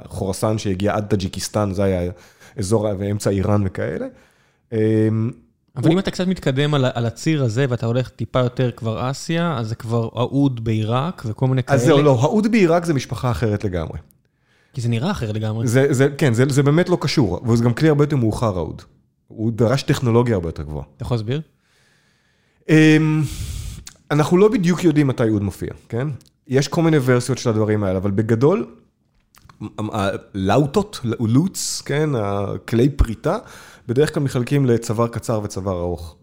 חורסן 0.07 0.59
שהגיע 0.59 0.95
עד 0.95 1.07
טאג'יקיסטן, 1.07 1.73
זה 1.73 1.85
היה 1.85 2.11
אזור, 2.59 2.89
ואמצע 2.99 3.31
איראן 3.31 3.63
וכאלה. 3.67 4.07
אמ, 4.73 5.31
אבל 5.77 5.91
אם 5.91 5.99
אתה 5.99 6.11
קצת 6.11 6.27
מתקדם 6.27 6.75
על 6.75 6.85
על 6.95 7.07
הציר 7.07 7.45
הזה, 7.45 7.67
ואתה 7.69 7.87
הולך 7.87 8.09
טיפה 8.09 8.39
יותר 8.39 8.71
כבר 8.71 9.11
אסיה, 9.11 9.59
אז 9.59 9.69
זה 9.69 9.75
כבר 9.75 10.09
האוד 10.17 10.65
בעיראק 10.65 11.23
וכל 11.27 11.47
מיני 11.47 11.63
כאלה. 11.63 11.79
אז 11.79 11.85
זהו, 11.85 12.03
לא, 12.03 12.19
האוד 12.21 12.53
בעיראק 12.53 12.85
זה 12.85 12.95
משפחה 12.95 13.31
אחרת 13.31 13.65
לגמרי. 13.65 13.99
כי 14.73 14.81
זה 14.81 14.89
נראה 14.89 15.11
אחר 15.11 15.33
לגמרי. 15.33 15.67
זה, 15.67 15.87
זה, 15.91 16.09
כן, 16.19 16.33
זה, 16.33 16.45
זה 16.49 16.63
באמת 16.63 16.89
לא 16.89 16.99
קשור, 17.01 17.41
וזה 17.49 17.65
גם 17.65 17.75
כלי 17.75 17.89
הרבה 17.89 18.05
יותר 18.05 18.17
מאוחר, 18.17 18.59
האוד. 18.59 18.83
הוא 19.37 19.53
דרש 19.53 19.83
טכנולוגיה 19.83 20.35
הרבה 20.35 20.49
יותר 20.49 20.63
גבוהה. 20.63 20.85
אתה 20.97 21.03
יכול 21.03 21.15
להסביר? 21.15 21.41
אמ, 22.69 23.23
אנחנו 24.11 24.37
לא 24.37 24.49
בדיוק 24.49 24.85
יודעים 24.85 25.07
מתי 25.07 25.29
אוד 25.29 25.43
מופיע, 25.43 25.71
כן? 25.89 26.09
יש 26.49 26.69
כל 26.69 26.83
מיני 26.83 26.97
ורסיות 27.05 27.39
של 27.39 27.51
הדברים 27.51 27.85
האלה, 27.85 27.99
אבל 27.99 28.11
בגדול, 28.11 28.67
הלאוטות, 29.79 31.01
לוטס, 31.21 31.81
כן, 31.81 32.11
הכלי 32.15 32.89
פריטה, 32.91 33.39
בדרך 33.89 34.15
כלל 34.15 34.23
מחלקים 34.23 34.67
לצוואר 34.67 35.09
קצר 35.09 35.41
וצוואר 35.45 35.81
ארוך. 35.81 36.17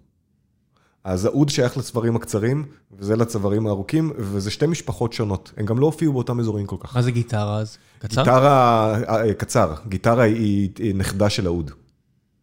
אז 1.03 1.25
האוד 1.25 1.49
שייך 1.49 1.77
לצווארים 1.77 2.15
הקצרים, 2.15 2.65
וזה 2.97 3.15
לצווארים 3.15 3.67
הארוכים, 3.67 4.11
וזה 4.17 4.51
שתי 4.51 4.67
משפחות 4.67 5.13
שונות. 5.13 5.51
הם 5.57 5.65
גם 5.65 5.79
לא 5.79 5.85
הופיעו 5.85 6.13
באותם 6.13 6.39
אזורים 6.39 6.65
כל 6.65 6.75
כך. 6.79 6.95
מה 6.95 7.01
זה 7.01 7.11
גיטרה 7.11 7.57
אז? 7.57 7.77
קצר? 7.99 8.21
גיטרה, 8.21 8.95
אה, 9.09 9.33
קצר, 9.33 9.73
גיטרה 9.87 10.23
היא 10.23 10.69
היא 10.79 10.95
נכדה 10.95 11.29
של 11.29 11.45
האוד. 11.45 11.71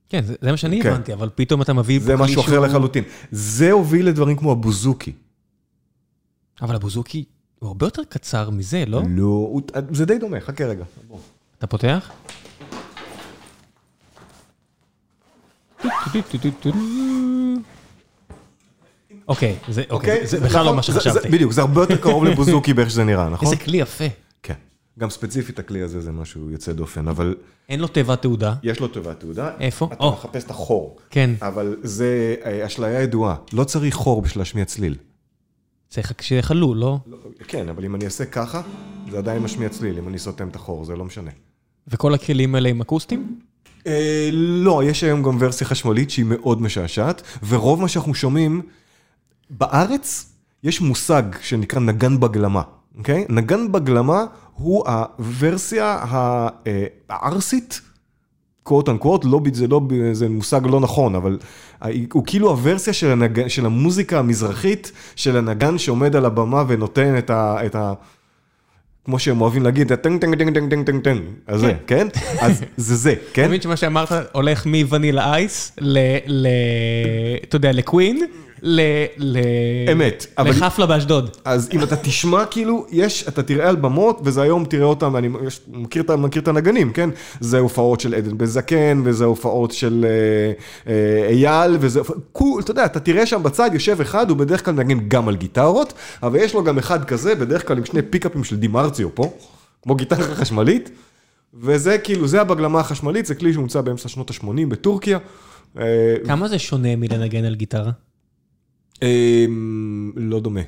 כן, 0.08 0.25
זה 0.25 0.34
זה 0.40 0.50
מה 0.50 0.56
שאני 0.56 0.82
כן. 0.82 0.88
הבנתי, 0.92 1.12
אבל 1.12 1.30
פתאום 1.34 1.62
אתה 1.62 1.72
מביא... 1.72 2.00
זה 2.00 2.16
משהו 2.16 2.40
אחר 2.42 2.52
שהוא- 2.52 2.66
לחלוטין. 2.66 3.04
זה 3.32 3.72
הוביל 3.72 4.06
לדברים 4.08 4.36
כמו 4.36 4.52
הבוזוקי. 4.52 5.12
אבל 6.62 6.75
הבוזוקי 6.76 7.25
הוא 7.58 7.68
הרבה 7.68 7.86
יותר 7.86 8.02
קצר 8.08 8.50
מזה, 8.50 8.84
לא? 8.86 9.02
לא, 9.08 9.50
זה 9.92 10.04
די 10.04 10.18
דומה, 10.18 10.40
חכה 10.40 10.64
רגע. 10.64 10.84
אתה 11.58 11.66
פותח? 11.66 12.10
אוקיי, 19.28 19.56
זה 19.68 19.82
אוקיי, 19.90 20.26
זה 20.26 20.40
בכלל 20.40 20.64
לא 20.64 20.72
מה 20.75 20.78
נכון, 20.78 20.94
זה- 20.94 21.00
שחשבתי. 21.00 21.28
בדיוק, 21.28 21.52
זה 21.52 21.60
הרבה 21.60 21.80
יותר 21.80 21.96
קרוב 21.96 22.25
לבוזוקי 22.28 22.75
באיך 22.75 22.90
שזה 22.90 23.04
נראה, 23.04 23.28
נכון? 23.28 23.48
איזה 23.52 23.64
כלי 23.64 23.76
יפה. 23.78 24.04
גם 24.99 25.11
ספציפית 25.11 25.59
הכלי 25.59 25.83
הזה 25.83 26.00
זה 26.00 26.12
משהו 26.12 26.50
יוצא 26.50 26.73
דופן, 26.73 27.09
אבל 27.09 27.35
אין 27.69 27.81
לו 27.81 27.88
תיבת 27.88 28.23
תעודה. 28.23 28.55
יש 28.62 28.81
לו 28.81 28.88
תיבת 28.88 29.21
תעודה. 29.21 29.50
איפה? 29.61 29.88
אתה 29.93 30.05
או. 30.05 30.12
מחפש 30.12 30.45
את 30.45 30.50
החור. 30.50 30.99
כן. 31.11 31.31
אבל 31.43 31.76
זה 31.83 32.35
אה, 32.45 32.67
אשליה 32.67 33.03
ידועה, 33.03 33.37
לא 33.53 33.65
צריך 33.65 33.95
חור 33.95 34.23
בשביל 34.23 34.41
להשמיע 34.41 34.65
צליל. 34.65 34.95
צריך 35.88 36.12
שיהיה 36.21 36.43
חלול, 36.43 36.76
לא? 36.76 36.99
לא, 37.07 37.17
כן, 37.49 37.69
אבל 37.69 37.85
אם 37.85 37.95
אני 37.95 38.05
אעשה 38.05 38.25
ככה, 38.25 38.62
זה 39.11 39.19
עדיין 39.19 39.43
משמיע 39.43 39.69
צליל, 39.69 39.99
אם 39.99 40.09
אני 40.09 40.19
סותם 40.19 40.49
את 40.49 40.57
החור, 40.57 40.85
זה 40.85 40.97
לא 40.97 41.05
משנה. 41.05 41.31
וכל 41.88 42.15
הכלים 42.15 42.55
האלה 42.55 42.69
הם 42.69 42.81
אקוסטיים? 42.81 43.41
אה, 43.87 44.29
לא, 44.33 44.83
יש 44.85 45.05
היום 45.05 45.23
גם 45.23 45.37
ורסיה 45.41 45.67
חשמלית 45.67 46.11
שהיא 46.11 46.25
מאוד 46.25 46.62
משעשעת, 46.62 47.23
ורוב 47.49 47.81
מה 47.81 47.88
שאנחנו 47.88 48.15
שומעים, 48.15 48.62
בארץ 49.50 50.33
יש 50.62 50.81
מושג 50.81 51.23
שנקרא 51.41 51.81
נגן 51.81 52.21
בגלמה, 52.21 52.62
אוקיי? 52.99 53.26
נגן 53.29 53.73
בגלמה 53.73 54.25
הוא 54.58 54.84
הוורסיה 54.88 55.98
הערסית, 57.10 57.80
quote 58.62 58.88
unquote, 58.88 59.25
לא, 59.25 59.40
זה, 59.52 59.66
לא, 59.66 59.80
זה 60.12 60.28
מושג 60.28 60.60
לא 60.64 60.80
נכון, 60.80 61.14
אבל 61.14 61.38
הוא 62.12 62.22
כאילו 62.26 62.50
הוורסיה 62.50 62.92
של, 62.92 63.10
הנגן, 63.10 63.48
של 63.48 63.66
המוזיקה 63.66 64.18
המזרחית, 64.18 64.92
של 65.16 65.36
הנגן 65.36 65.78
שעומד 65.78 66.16
על 66.16 66.25
הבמה 66.25 66.64
ונותן 66.68 67.18
את 67.18 67.30
ה... 67.30 67.56
את 67.66 67.75
ה 67.75 67.92
כמו 69.04 69.18
שהם 69.18 69.40
אוהבים 69.40 69.62
להגיד, 69.62 69.94
טנג 69.94 70.20
טנג 70.20 70.38
טנג 70.38 70.54
טנג 70.54 70.70
טנג 70.70 70.86
טנג 70.86 71.04
טנג, 71.04 71.22
אז 71.46 71.60
זה, 71.60 71.72
כן? 71.86 72.08
אז 72.40 72.62
זה 72.76 72.96
זה, 72.96 73.12
אתה 73.12 73.20
כן? 73.34 73.46
מבין 73.46 73.60
שמה 73.60 73.76
שאמרת 73.76 74.08
הולך 74.32 74.66
מוונילה 74.66 75.34
אייס 75.34 75.72
ל... 75.80 75.98
ל- 76.26 76.46
אתה 77.44 77.56
יודע, 77.56 77.72
לקווין, 77.72 78.26
ל... 78.62 78.80
ל- 79.16 79.38
אמת, 79.92 80.26
לחפלה 80.38 80.86
באשדוד. 80.86 81.30
אז 81.44 81.68
אם 81.72 81.82
אתה 81.82 81.96
תשמע, 81.96 82.44
כאילו, 82.46 82.86
יש, 82.90 83.28
אתה 83.28 83.42
תראה 83.42 83.68
על 83.68 83.76
במות, 83.76 84.20
וזה 84.25 84.42
היום 84.42 84.64
תראה 84.64 84.84
אותם, 84.84 85.16
אני 85.16 85.28
יש- 85.46 85.60
מכיר, 85.72 86.02
מכיר 86.18 86.42
את 86.42 86.48
הנגנים, 86.48 86.92
כן? 86.92 87.10
זה 87.40 87.58
הופעות 87.58 88.00
של 88.00 88.14
עדן 88.14 88.38
בזקן, 88.38 89.00
וזה 89.04 89.25
הופעות 89.25 89.70
של 89.72 90.06
אה, 90.08 90.92
אה, 90.92 91.28
אייל, 91.28 91.76
וזה, 91.80 92.00
כול, 92.32 92.62
אתה 92.62 92.70
יודע, 92.70 92.84
אתה 92.84 93.00
תראה 93.00 93.26
שם 93.26 93.42
בצד, 93.42 93.70
יושב 93.72 94.00
אחד, 94.00 94.30
הוא 94.30 94.36
בדרך 94.38 94.64
כלל 94.64 94.75
מנגן 94.75 94.98
גם 95.08 95.28
על 95.28 95.36
גיטרות, 95.36 95.92
אבל 96.22 96.38
יש 96.38 96.54
לו 96.54 96.64
גם 96.64 96.78
אחד 96.78 97.04
כזה, 97.04 97.34
בדרך 97.34 97.68
כלל 97.68 97.78
עם 97.78 97.84
שני 97.84 98.02
פיקאפים 98.02 98.44
של 98.44 98.56
דימרציו 98.56 99.14
פה, 99.14 99.32
כמו 99.82 99.94
גיטרה 99.94 100.22
חשמלית, 100.34 100.90
וזה 101.54 101.98
כאילו, 101.98 102.28
זה 102.28 102.40
הבגלמה 102.40 102.80
החשמלית, 102.80 103.26
זה 103.26 103.34
כלי 103.34 103.52
שהומצא 103.52 103.80
באמצע 103.80 104.08
שנות 104.08 104.30
ה-80 104.30 104.66
בטורקיה. 104.68 105.18
אה, 105.78 106.14
כמה 106.26 106.48
זה 106.48 106.58
שונה 106.58 106.96
מלנגן 106.96 107.44
על 107.44 107.54
גיטרה? 107.54 107.90
אה, 109.03 109.47
לא 110.17 110.41
דומה. 110.41 110.61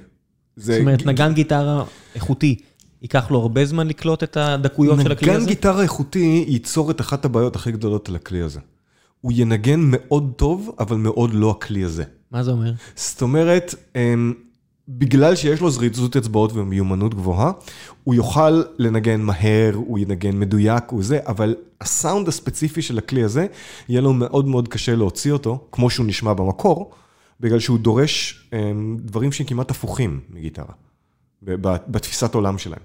זאת 0.57 0.81
אומרת, 0.81 1.07
נגן 1.07 1.35
גיטרה 1.35 1.85
איכותי, 2.15 2.57
ייקח 3.03 3.31
לו 3.31 3.39
הרבה 3.39 3.65
זמן 3.65 3.87
לקלוט 3.87 4.23
את 4.23 4.37
הדקויות 4.37 5.01
של 5.03 5.13
הכלי 5.13 5.29
נגן 5.29 5.37
הזה? 5.37 5.49
גיטרה 5.49 5.83
איכותי 5.83 6.45
ייצור 6.49 6.91
את 6.91 7.01
אחת 7.01 7.25
הבעיות 7.25 7.57
הכי 7.57 7.73
גדולות 7.73 8.09
על 8.09 8.17
הכלי 8.17 8.43
הזה. 8.43 8.61
הוא 9.21 9.33
ינגן 9.35 9.81
מאוד 9.83 10.33
טוב, 10.37 10.75
אבל 10.79 10.97
מאוד 10.97 11.35
לא 11.35 11.51
הכלי 11.51 11.85
הזה. 11.85 12.05
מה 12.31 12.43
זה 12.43 12.51
אומר? 12.51 12.73
זאת 12.97 13.23
אומרת, 13.23 13.75
אמ, 13.97 14.35
בגלל 14.89 15.37
שיש 15.37 15.61
לו 15.61 15.71
זריזות 15.71 16.17
אצבעות 16.17 16.53
ומיומנות 16.55 17.15
גבוהה, 17.15 17.53
הוא 18.05 18.15
יוכל 18.15 18.63
לנגן 18.79 19.21
מהר, 19.21 19.75
הוא 19.75 19.99
ינגן 19.99 20.39
מדויק, 20.39 20.85
הוא 20.91 21.03
זה, 21.03 21.19
אבל 21.27 21.55
הסאונד 21.81 22.29
הספציפי 22.29 22.83
של 22.83 22.99
הכלי 22.99 23.23
הזה, 23.23 23.47
יהיה 23.89 24.01
לו 24.01 24.13
מאוד 24.13 24.49
מאוד 24.49 24.69
קשה 24.69 24.97
להוציא 24.97 25.33
אותו, 25.33 25.69
כמו 25.73 25.91
שהוא 25.91 26.07
נשמע 26.07 26.33
במקור, 26.33 26.91
בגלל 27.41 27.61
שהוא 27.61 27.79
דורש 27.79 28.49
אמ, 28.53 28.97
דברים 29.01 29.33
שהם 29.33 29.47
כמעט 29.47 29.71
הפוכים 29.71 30.21
מגיטרה, 30.31 30.75
בתפיסת 31.89 32.35
עולם 32.35 32.59
שלהם. 32.59 32.83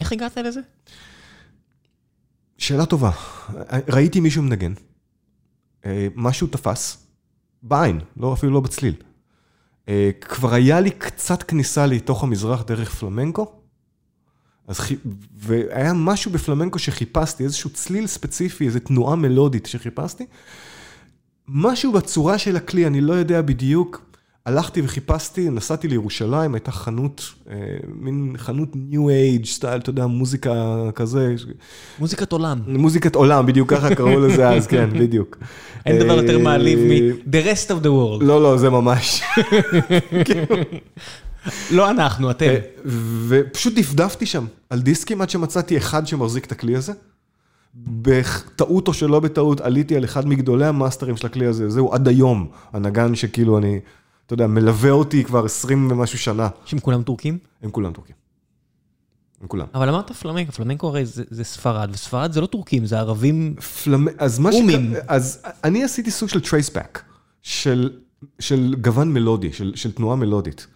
איך 0.00 0.12
הגעת 0.12 0.36
לזה? 0.36 0.60
שאלה 2.58 2.86
טובה. 2.86 3.10
ראיתי 3.88 4.20
מישהו 4.20 4.42
מנגן, 4.42 4.72
אה, 5.86 6.08
משהו 6.14 6.46
תפס, 6.46 7.06
בעין, 7.62 8.00
לא, 8.16 8.32
אפילו 8.32 8.52
לא 8.52 8.60
בצליל. 8.60 8.94
אה, 9.88 10.10
כבר 10.20 10.54
היה 10.54 10.80
לי 10.80 10.90
קצת 10.90 11.42
כניסה 11.42 11.86
לתוך 11.86 12.22
המזרח 12.22 12.62
דרך 12.62 12.94
פלמנקו, 12.94 13.52
אז 14.66 14.78
חי... 14.78 14.96
והיה 15.36 15.92
משהו 15.92 16.30
בפלמנקו 16.30 16.78
שחיפשתי, 16.78 17.44
איזשהו 17.44 17.70
צליל 17.70 18.06
ספציפי, 18.06 18.66
איזו 18.66 18.78
תנועה 18.78 19.16
מלודית 19.16 19.66
שחיפשתי. 19.66 20.26
משהו 21.48 21.92
בצורה 21.92 22.38
של 22.38 22.56
הכלי, 22.56 22.86
אני 22.86 23.00
לא 23.00 23.12
יודע 23.12 23.42
בדיוק, 23.42 24.02
הלכתי 24.46 24.80
וחיפשתי, 24.84 25.50
נסעתי 25.50 25.88
לירושלים, 25.88 26.54
הייתה 26.54 26.72
חנות, 26.72 27.34
אה, 27.50 27.56
מין 27.94 28.34
חנות 28.36 28.68
ניו 28.74 29.08
אייג' 29.08 29.44
סטייל, 29.44 29.80
אתה 29.80 29.90
יודע, 29.90 30.06
מוזיקה 30.06 30.52
כזה. 30.94 31.34
מוזיקת 31.98 32.32
עולם. 32.32 32.58
מוזיקת 32.66 33.14
עולם, 33.14 33.46
בדיוק 33.46 33.70
ככה 33.70 33.94
קראו 33.94 34.20
לזה 34.20 34.48
אז, 34.48 34.66
כן, 34.66 34.90
בדיוק. 35.00 35.36
אין 35.86 35.98
דבר 35.98 36.12
יותר 36.12 36.38
מעליב 36.38 36.78
מ-the 36.78 37.46
rest 37.46 37.68
of 37.68 37.84
the 37.84 37.88
world. 37.88 38.24
לא, 38.24 38.42
לא, 38.42 38.56
זה 38.56 38.70
ממש. 38.70 39.22
לא 41.70 41.90
אנחנו, 41.90 42.30
אתם. 42.30 42.52
ופשוט 43.28 43.74
דפדפתי 43.74 44.26
שם 44.26 44.46
על 44.70 44.80
דיסקים 44.80 45.22
עד 45.22 45.30
שמצאתי 45.30 45.76
אחד 45.76 46.06
שמחזיק 46.06 46.44
את 46.44 46.52
הכלי 46.52 46.76
הזה. 46.76 46.92
בטעות 47.76 48.88
או 48.88 48.94
שלא 48.94 49.20
בטעות 49.20 49.60
עליתי 49.60 49.96
על 49.96 50.04
אחד 50.04 50.26
מגדולי 50.28 50.66
המאסטרים 50.66 51.16
של 51.16 51.26
הכלי 51.26 51.46
הזה, 51.46 51.70
זהו 51.70 51.92
עד 51.92 52.08
היום, 52.08 52.48
הנגן 52.72 53.14
שכאילו 53.14 53.58
אני... 53.58 53.80
אתה 54.26 54.34
יודע, 54.34 54.46
מלווה 54.46 54.90
אותי 54.90 55.24
כבר 55.24 55.44
20 55.44 55.90
ומשהו 55.90 56.18
שנה. 56.18 56.48
שהם 56.64 56.78
כולם 56.78 57.02
טורקים? 57.02 57.38
הם 57.62 57.70
כולם 57.70 57.92
טורקים. 57.92 58.16
הם 59.40 59.48
כולם. 59.48 59.66
אבל 59.74 59.88
אמרת 59.88 60.12
פלמנקו, 60.12 60.52
פלמנקו 60.52 60.86
הרי 60.86 61.06
זה, 61.06 61.24
זה 61.30 61.44
ספרד, 61.44 61.90
וספרד 61.92 62.32
זה 62.32 62.40
לא 62.40 62.46
טורקים, 62.46 62.86
זה 62.86 62.98
ערבים 62.98 63.54
פלמ... 63.84 64.06
אז 64.18 64.40
אומים. 64.46 64.94
שק... 64.94 65.04
אז 65.08 65.42
אני 65.64 65.84
עשיתי 65.84 66.10
סוג 66.10 66.28
של 66.28 66.40
trace 66.40 66.71
back, 66.71 67.02
של, 67.42 67.90
של 68.38 68.74
גוון 68.80 69.12
מלודי, 69.12 69.52
של, 69.52 69.72
של 69.74 69.92
תנועה 69.92 70.16
מלודית. 70.16 70.66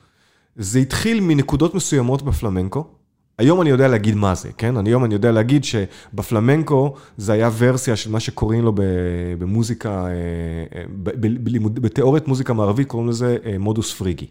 זה 0.57 0.79
התחיל 0.79 1.21
מנקודות 1.21 1.75
מסוימות 1.75 2.23
בפלמנקו, 2.23 2.87
היום 3.39 3.61
אני 3.61 3.71
יודע 3.71 3.89
להגיד 3.89 4.15
מה 4.15 4.35
זה, 4.35 4.53
כן? 4.53 4.87
היום 4.87 5.05
אני 5.05 5.15
יודע 5.15 5.33
להגיד 5.33 5.65
שבפלמנקו 5.65 6.95
זה 7.17 7.33
היה 7.33 7.51
ורסיה 7.59 7.97
של 7.97 8.11
מה 8.11 8.21
שקוראים 8.21 8.65
לו 8.65 8.73
במוזיקה, 9.39 10.07
אה, 10.07 10.11
אה, 10.75 10.85
בתיאוריית 11.75 12.29
מוזיקה 12.29 12.53
מערבית 12.53 12.89
קוראים 12.89 13.09
לזה 13.09 13.37
אה, 13.45 13.59
מודוס 13.59 13.95
פריגי, 13.95 14.27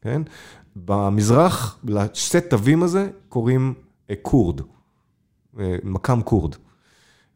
כן? 0.00 0.22
במזרח, 0.76 1.78
לסט 1.84 2.36
תווים 2.36 2.82
הזה 2.82 3.08
קוראים 3.28 3.74
כורד, 4.22 4.60
מקם 5.82 6.20
כורד. 6.22 6.54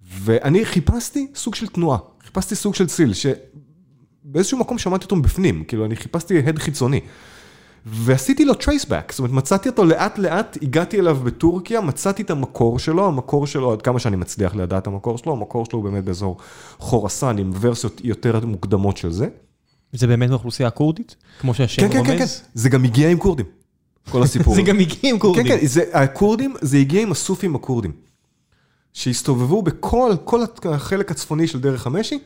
ואני 0.02 0.64
חיפשתי 0.64 1.26
סוג 1.35 1.54
של 1.54 1.66
תנועה, 1.66 1.99
חיפשתי 2.25 2.54
סוג 2.54 2.75
של 2.75 2.87
ציל, 2.87 3.12
שבאיזשהו 3.14 4.59
מקום 4.59 4.78
שמעתי 4.78 5.04
אותו 5.04 5.16
מבפנים, 5.16 5.64
כאילו 5.64 5.85
אני 5.85 5.97
חיפשתי 5.97 6.38
הד 6.38 6.59
חיצוני. 6.59 7.00
ועשיתי 7.86 8.44
לו 8.44 8.54
טרייסבק, 8.54 9.12
זאת 9.12 9.18
אומרת 9.18 9.32
מצאתי 9.32 9.68
אותו 9.68 9.84
לאט 9.84 10.18
לאט, 10.18 10.58
הגעתי 10.62 11.00
אליו 11.00 11.16
בטורקיה, 11.16 11.80
מצאתי 11.80 12.22
את 12.22 12.30
המקור 12.30 12.78
שלו, 12.78 13.06
המקור 13.06 13.46
שלו, 13.46 13.72
עד 13.72 13.82
כמה 13.82 13.98
שאני 13.98 14.16
מצליח 14.16 14.54
לדעת 14.54 14.86
המקור 14.86 15.18
שלו, 15.18 15.32
המקור 15.32 15.64
שלו 15.64 15.78
הוא 15.78 15.90
באמת 15.90 16.04
באזור 16.04 16.36
חורסן 16.78 17.38
עם 17.38 17.52
ורסיות 17.60 18.00
יותר 18.04 18.46
מוקדמות 18.46 18.96
של 18.96 19.12
זה. 19.12 19.28
זה 19.92 20.06
באמת 20.06 20.30
מאוכלוסייה 20.30 20.70
כורדית? 20.70 21.16
כמו 21.40 21.54
שהשם 21.54 21.88
כן, 21.88 21.96
רומז? 21.96 22.10
כן, 22.10 22.18
כן, 22.18 22.26
כן, 22.26 22.32
זה 22.54 22.68
גם 22.68 22.84
הגיע 22.84 23.08
עם 23.08 23.18
כורדים, 23.18 23.46
כל 24.10 24.22
הסיפור. 24.24 24.54
זה 24.54 24.62
גם 24.62 24.78
הגיע 24.78 25.10
עם 25.10 25.18
כורדים. 25.18 25.44
כן, 25.44 25.58
כן, 25.60 25.66
זה, 25.66 25.84
הכורדים, 25.92 26.54
זה 26.60 26.76
הגיע 26.76 27.02
עם 27.02 27.12
הסופים 27.12 27.54
הכורדים. 27.54 27.92
שהסתובבו 28.92 29.62
בכל 29.62 30.12
כל 30.24 30.40
החלק 30.64 31.10
הצפוני 31.10 31.46
של 31.46 31.60
דרך 31.60 31.86
המשי, 31.86 32.18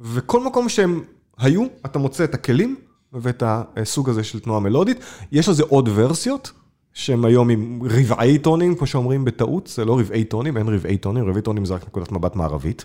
וכל 0.00 0.44
מקום 0.44 0.68
שהם 0.68 1.02
היו, 1.38 1.66
אתה 1.86 1.98
מוצא 1.98 2.24
את 2.24 2.34
הכלים. 2.34 2.76
ואת 3.12 3.42
הסוג 3.46 4.10
הזה 4.10 4.24
של 4.24 4.40
תנועה 4.40 4.60
מלודית. 4.60 5.00
יש 5.32 5.48
לזה 5.48 5.62
עוד 5.62 5.88
ורסיות, 5.94 6.52
שהם 6.92 7.24
היום 7.24 7.50
עם 7.50 7.80
רבעי 7.84 8.38
טונים, 8.38 8.74
כמו 8.74 8.86
שאומרים 8.86 9.24
בטעות, 9.24 9.66
זה 9.66 9.84
לא 9.84 9.98
רבעי 9.98 10.24
טונים, 10.24 10.56
אין 10.56 10.68
רבעי 10.68 10.98
טונים, 10.98 11.28
רבעי 11.28 11.42
טונים 11.42 11.64
זה 11.64 11.74
רק 11.74 11.86
נקודת 11.86 12.12
מבט 12.12 12.36
מערבית. 12.36 12.84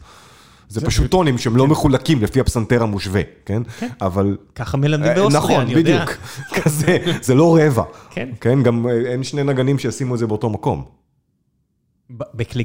זה 0.70 0.82
פשוט 0.86 1.12
טונים 1.12 1.38
שהם 1.38 1.58
לא 1.58 1.64
כן. 1.64 1.70
מחולקים 1.70 2.24
לפי 2.24 2.40
הפסנתר 2.40 2.84
המושווה, 2.84 3.22
כן? 3.46 3.62
כן. 3.80 3.88
אבל... 4.02 4.38
ככה 4.56 4.78
מלמדים 4.78 5.12
אה, 5.12 5.16
באוסטריה, 5.16 5.62
אני 5.62 5.74
יודע. 5.74 6.04
נכון, 6.04 6.16
בדיוק. 6.16 6.20
כזה, 6.64 6.98
זה 7.22 7.36
לא 7.36 7.58
רבע. 7.62 7.84
כן. 8.10 8.30
כן, 8.42 8.64
גם 8.64 8.88
אה, 8.88 9.12
אין 9.12 9.24
שני 9.24 9.44
נגנים 9.44 9.80
שישימו 9.80 10.14
את 10.14 10.20
זה 10.20 10.28
באותו 10.28 10.50
מקום. 10.50 10.86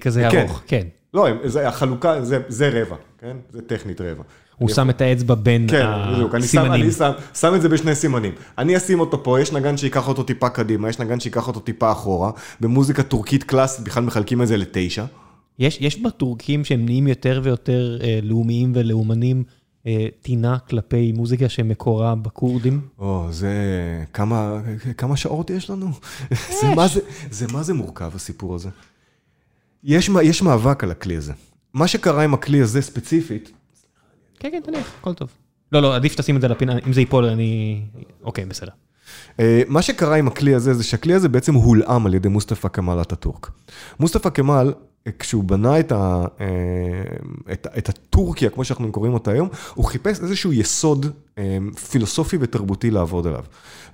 כזה 0.00 0.28
כן. 0.30 0.46
ארוך, 0.48 0.62
כן. 0.66 0.86
לא, 1.14 1.28
החלוקה 1.64 2.24
זה 2.48 2.68
רבע, 2.68 2.96
כן? 3.18 3.36
זה 3.50 3.62
טכנית 3.62 4.00
רבע. 4.00 4.22
הוא 4.58 4.68
שם 4.68 4.90
את 4.90 5.00
האצבע 5.00 5.34
בין 5.34 5.66
הסימנים. 6.34 6.48
כן, 6.50 6.72
אני 6.72 6.92
שם 7.34 7.54
את 7.54 7.62
זה 7.62 7.68
בשני 7.68 7.94
סימנים. 7.94 8.32
אני 8.58 8.76
אשים 8.76 9.00
אותו 9.00 9.24
פה, 9.24 9.40
יש 9.40 9.52
נגן 9.52 9.76
שיקח 9.76 10.08
אותו 10.08 10.22
טיפה 10.22 10.48
קדימה, 10.48 10.88
יש 10.88 10.98
נגן 10.98 11.20
שיקח 11.20 11.48
אותו 11.48 11.60
טיפה 11.60 11.92
אחורה. 11.92 12.30
במוזיקה 12.60 13.02
טורקית 13.02 13.44
קלאסית 13.44 13.84
בכלל 13.84 14.02
מחלקים 14.02 14.42
את 14.42 14.48
זה 14.48 14.56
לתשע. 14.56 15.04
יש 15.58 16.02
בטורקים 16.02 16.64
שהם 16.64 16.84
נהיים 16.84 17.08
יותר 17.08 17.40
ויותר 17.44 17.98
אה, 18.02 18.18
לאומיים 18.22 18.72
ולאומנים, 18.74 19.44
אה, 19.86 20.06
טינה 20.22 20.58
כלפי 20.58 21.12
מוזיקה 21.12 21.48
שמקורה 21.48 22.14
בכורדים? 22.14 22.80
או, 22.98 23.26
זה... 23.30 23.52
כמה 24.96 25.16
שעות 25.16 25.50
יש 25.50 25.70
לנו? 25.70 25.90
זה 26.60 26.74
מה 26.76 26.88
זה, 26.88 27.00
זה 27.30 27.46
מה 27.52 27.62
זה 27.62 27.74
מורכב 27.74 28.10
הסיפור 28.14 28.54
הזה. 28.54 28.68
יש, 29.84 30.10
יש 30.22 30.42
מאבק 30.42 30.84
על 30.84 30.90
הכלי 30.90 31.16
הזה. 31.16 31.32
מה 31.74 31.86
שקרה 31.86 32.24
עם 32.24 32.34
הכלי 32.34 32.60
הזה 32.60 32.82
ספציפית, 32.82 33.52
כן, 34.38 34.48
כן, 34.52 34.60
תניח, 34.64 34.92
הכל 35.00 35.14
טוב. 35.14 35.28
לא, 35.72 35.82
לא, 35.82 35.96
עדיף 35.96 36.12
שתשים 36.12 36.36
את 36.36 36.40
זה 36.40 36.48
לפינה, 36.48 36.78
אם 36.86 36.92
זה 36.92 37.00
ייפול, 37.00 37.24
אני... 37.24 37.82
אוקיי, 38.22 38.44
בסדר. 38.46 38.72
אה, 39.40 39.62
מה 39.68 39.82
שקרה 39.82 40.16
עם 40.16 40.28
הכלי 40.28 40.54
הזה, 40.54 40.74
זה 40.74 40.84
שהכלי 40.84 41.14
הזה 41.14 41.28
בעצם 41.28 41.54
הולאם 41.54 42.06
על 42.06 42.14
ידי 42.14 42.28
מוסטפא 42.28 42.68
כמאל 42.68 43.00
אטאטורק. 43.00 43.50
מוסטפא 44.00 44.30
כמאל, 44.30 44.72
אה, 45.06 45.12
כשהוא 45.18 45.44
בנה 45.44 45.80
את, 45.80 45.92
ה, 45.92 46.24
אה, 46.40 46.46
את, 47.52 47.66
את 47.78 47.88
הטורקיה, 47.88 48.50
כמו 48.50 48.64
שאנחנו 48.64 48.92
קוראים 48.92 49.14
אותה 49.14 49.30
היום, 49.30 49.48
הוא 49.74 49.84
חיפש 49.84 50.20
איזשהו 50.20 50.52
יסוד 50.52 51.06
פילוסופי 51.90 52.36
ותרבותי 52.40 52.90
לעבוד 52.90 53.26
עליו. 53.26 53.44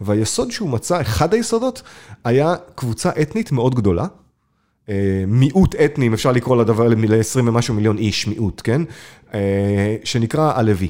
והיסוד 0.00 0.50
שהוא 0.50 0.68
מצא, 0.68 1.00
אחד 1.00 1.34
היסודות, 1.34 1.82
היה 2.24 2.54
קבוצה 2.74 3.10
אתנית 3.22 3.52
מאוד 3.52 3.74
גדולה, 3.74 4.06
מיעוט 5.26 5.74
אתני, 5.74 6.06
אם 6.06 6.12
אפשר 6.12 6.32
לקרוא 6.32 6.56
לדבר 6.56 6.88
ל-20 6.88 7.38
ומשהו 7.38 7.74
מיליון 7.74 7.98
איש, 7.98 8.26
מיעוט, 8.26 8.60
כן? 8.64 8.82
אה, 9.34 9.96
שנקרא 10.04 10.52
הלוי. 10.58 10.88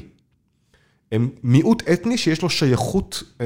הם 1.11 1.29
מיעוט 1.43 1.83
אתני 1.93 2.17
שיש 2.17 2.41
לו 2.41 2.49
שייכות 2.49 3.23
אה, 3.41 3.45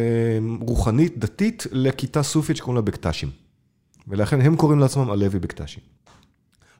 רוחנית, 0.61 1.17
דתית, 1.17 1.67
לכיתה 1.71 2.23
סופית 2.23 2.57
שקוראים 2.57 2.75
לה 2.75 2.81
בקטשים. 2.81 3.29
ולכן 4.07 4.41
הם 4.41 4.55
קוראים 4.55 4.79
לעצמם 4.79 5.09
הלוי 5.09 5.29
בקטשים. 5.29 5.83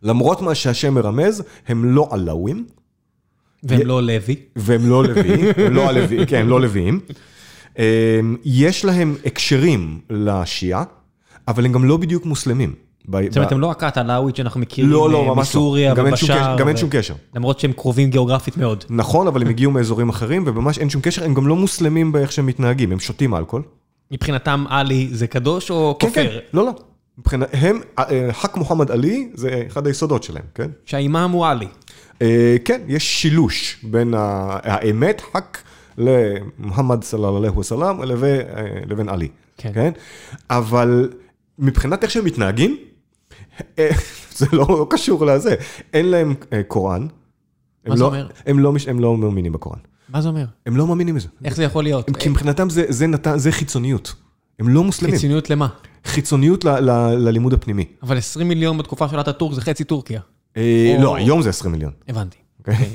למרות 0.04 0.42
מה 0.42 0.56
שהשם 0.56 0.94
מרמז, 0.94 1.44
הם 1.68 1.86
לא 1.86 2.08
עלאווים. 2.12 2.66
והם 3.64 3.88
לא 3.88 4.04
לוי. 4.04 4.36
והם 4.56 4.90
לא 4.90 5.04
לוי, 5.04 5.52
הם 5.66 5.74
לא 5.74 5.90
הלוי, 5.90 6.28
כן, 6.28 6.38
הם 6.42 6.48
לא 6.48 6.62
לוויים. 6.62 7.00
יש 8.46 8.86
להם 8.86 9.16
הקשרים 9.26 10.00
לשיעה, 10.10 10.84
אבל 11.48 11.66
הם 11.66 11.72
גם 11.72 11.86
לא 11.86 11.98
בדיוק 11.98 12.26
מוסלמים. 12.26 12.88
זאת 13.08 13.38
אומרת, 13.38 13.52
הם 13.52 13.60
לא 13.60 13.72
הכת 13.72 13.98
הלאווית 13.98 14.36
שאנחנו 14.36 14.60
מכירים 14.60 14.92
לא, 14.92 15.10
לא, 15.10 15.36
מסוריה 15.36 15.94
ובשאר. 15.98 16.58
גם 16.58 16.68
אין 16.68 16.78
שום 16.78 16.90
קשר. 16.92 17.14
למרות 17.36 17.60
שהם 17.60 17.72
קרובים 17.74 18.10
גיאוגרפית 18.10 18.58
מאוד. 18.58 18.84
נכון, 18.90 19.28
אבל 19.28 19.42
הם 19.42 19.50
הגיעו 19.54 19.72
מאזורים 19.72 20.10
אחרים, 20.10 20.44
וממש 20.48 20.80
אין 20.80 20.90
שום 20.90 21.02
קשר, 21.02 21.24
הם 21.26 21.34
גם 21.34 21.48
לא 21.48 21.56
מוסלמים 21.56 22.12
באיך 22.12 22.32
שהם 22.32 22.46
מתנהגים, 22.46 22.92
הם 22.92 23.00
שותים 23.00 23.36
אלכוהול. 23.36 23.64
מבחינתם 24.12 24.66
עלי 24.70 25.10
זה 25.12 25.28
קדוש 25.28 25.72
או 25.72 25.98
כופר? 26.00 26.14
כן, 26.14 26.28
כן, 26.30 26.38
לא, 26.54 26.66
לא. 26.66 26.72
מבחינת, 27.18 27.48
הם, 27.54 27.80
אה, 28.00 28.30
חק 28.32 28.58
מוחמד 28.58 28.92
עלי 28.92 29.30
זה 29.34 29.64
אחד 29.68 29.88
היסודות 29.88 30.24
שלהם, 30.24 30.44
כן? 30.56 30.70
שהאימאם 30.86 31.32
הוא 31.32 31.48
עלי. 31.48 31.68
אה, 32.22 32.56
כן, 32.66 32.82
יש 32.88 33.22
שילוש 33.22 33.78
בין 33.84 34.14
האמת, 34.18 35.22
חק, 35.34 35.58
למוחמד 35.98 37.04
סלאללה 37.04 37.38
עליהו 37.38 37.58
וסלאם, 37.58 38.04
לבין 38.88 39.10
עלי. 39.10 39.28
כן. 39.58 39.72
כן? 39.74 39.92
אבל 40.50 41.10
מבחינת 41.60 42.04
איך 42.04 42.12
שהם 42.12 42.26
מתנהגים, 42.26 42.72
אה, 42.72 42.84
זה 44.38 44.45
לא 44.54 44.65
לא 44.69 44.88
קשור 44.89 45.26
לזה, 45.26 45.56
אין 45.93 46.06
להם 46.06 46.36
אה, 46.54 46.63
קוראן. 46.63 47.08
מה 47.88 47.95
זה 47.95 48.02
לא, 48.02 48.08
אומר? 48.08 48.28
הם 48.45 48.60
לא, 48.60 48.74
הם 48.88 49.00
לא 49.00 49.17
מאמינים 49.17 49.52
בקוראן. 49.52 49.80
מה 50.10 50.22
זה 50.22 50.28
אומר? 50.30 50.45
הם 50.65 50.78
לא 50.78 50.88
מאמינים 50.88 51.15
בזה. 51.15 51.28
איך 51.45 51.56
זה 51.56 51.63
יכול 51.63 51.84
להיות? 51.84 52.17
כי 52.17 52.30
מבחינתם 52.30 52.69
זה, 52.69 52.86
זה, 52.89 53.08
נתן, 53.08 53.38
זה 53.38 53.52
חיצוניות. 53.52 54.15
הם 54.60 54.69
לא 54.69 54.84
מוסלמים. 54.84 55.15
חיצוניות 55.15 55.50
למה? 55.50 55.67
חיצוניות 56.06 56.65
ל- 56.65 56.80
ל- 56.80 57.15
ללימוד 57.28 57.54
הפנימי. 57.54 57.86
אבל 58.04 58.17
20 58.17 58.48
מיליון 58.48 58.78
בתקופה 58.78 59.10
של 59.10 59.19
אטאטורק 59.19 59.54
זה 59.54 59.62
חצי 59.62 59.84
טורקיה. 59.84 60.22
אה, 60.58 60.98
לא, 61.00 61.15
היום 61.15 61.41
זה 61.41 61.50
20 61.50 61.72
מיליון. 61.72 61.91
הבנתי. 62.08 62.38
אוקיי. 62.60 62.89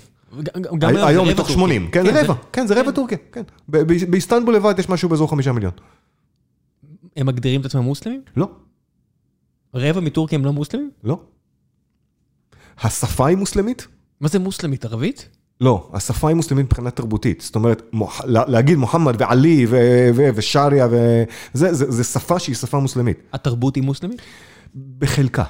זה 0.80 1.06
היום 1.06 1.28
מתוך 1.28 1.36
טורקיה. 1.36 1.54
80, 1.54 1.90
כן, 1.90 2.04
זה 2.04 2.22
רבע, 2.22 2.34
כן, 2.52 2.66
זה 2.66 2.74
רבע 2.74 2.84
כן. 2.90 2.94
טורקיה, 2.94 3.18
כן. 3.32 3.42
באיסטנבול 4.10 4.54
לבד 4.54 4.74
יש 4.78 4.88
משהו 4.88 5.08
באזור 5.08 5.30
חמישה 5.30 5.52
מיליון. 5.52 5.72
הם 7.16 7.26
מגדירים 7.26 7.60
את 7.60 7.66
עצמם 7.66 7.80
מוסלמים? 7.82 8.20
לא, 8.36 8.48
רבע 9.74 10.00
מטורקיה 10.00 10.38
הם 10.38 10.44
לא 10.44 10.52
מוסלמים? 10.52 10.90
לא. 11.04 11.20
השפה 12.82 13.26
היא 13.26 13.36
מוסלמית? 13.36 13.86
מה 14.20 14.28
זה 14.28 14.38
מוסלמית? 14.38 14.84
ערבית? 14.84 15.28
לא, 15.60 15.90
השפה 15.92 16.28
היא 16.28 16.36
מוסלמית 16.36 16.66
מבחינה 16.66 16.90
תרבותית. 16.90 17.40
זאת 17.40 17.54
אומרת, 17.54 17.82
מוח- 17.92 18.24
לה- 18.24 18.44
להגיד 18.48 18.78
מוחמד 18.78 19.14
ועלי 19.18 19.66
ו- 19.68 19.76
ו- 20.14 20.28
ושריה 20.34 20.86
וזה, 20.90 21.72
זה, 21.72 21.90
זה 21.90 22.04
שפה 22.04 22.38
שהיא 22.38 22.56
שפה 22.56 22.78
מוסלמית. 22.78 23.18
התרבות 23.32 23.76
היא 23.76 23.84
מוסלמית? 23.84 24.22
בחלקה. 24.98 25.44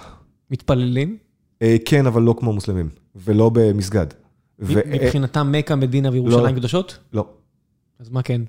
מתפללים? 0.51 1.17
אה, 1.63 1.77
כן, 1.85 2.07
אבל 2.07 2.23
לא 2.23 2.35
כמו 2.39 2.53
מוסלמים, 2.53 2.89
ולא 3.17 3.51
במסגד. 3.55 4.07
ו- 4.59 4.81
מבחינתם 4.87 5.53
מכה, 5.53 5.75
מדינה 5.77 6.11
וירושלים 6.13 6.55
לא. 6.55 6.59
קדושות? 6.61 6.99
לא. 7.13 7.27
אז 7.99 8.09
מה 8.11 8.23
כן? 8.23 8.41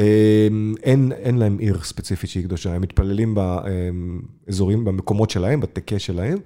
אה, 0.00 0.48
אין, 0.82 1.12
אין 1.12 1.38
להם 1.38 1.58
עיר 1.58 1.78
ספציפית 1.82 2.30
שהיא 2.30 2.44
קדושה, 2.44 2.74
הם 2.74 2.82
מתפללים 2.82 3.34
באזורים, 3.34 4.84
במקומות 4.84 5.30
שלהם, 5.30 5.60
בטקה 5.60 5.98
שלהם. 5.98 6.38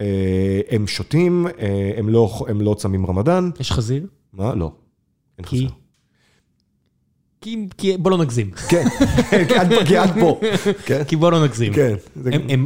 אה, 0.00 0.60
הם 0.70 0.86
שותים, 0.86 1.46
אה, 1.46 1.92
הם 1.96 2.08
לא, 2.08 2.44
הם 2.48 2.60
לא 2.60 2.74
צמים 2.78 3.06
רמדאן. 3.06 3.50
יש 3.60 3.72
חזיר? 3.72 4.06
מה? 4.32 4.54
לא. 4.54 4.72
אין 5.38 5.46
כי? 5.46 5.66
חסר. 5.66 5.74
כי, 7.40 7.66
כי 7.78 7.96
בוא 7.96 8.10
לא 8.10 8.18
נגזים. 8.18 8.50
כן, 8.50 8.84
כי 9.88 9.96
עד 9.96 10.10
פה, 10.20 10.40
כי. 10.86 11.04
כן, 11.08 11.16
בוא 11.18 11.30
לא 11.30 11.44
נגזים. 11.44 11.72
כן. 11.72 11.94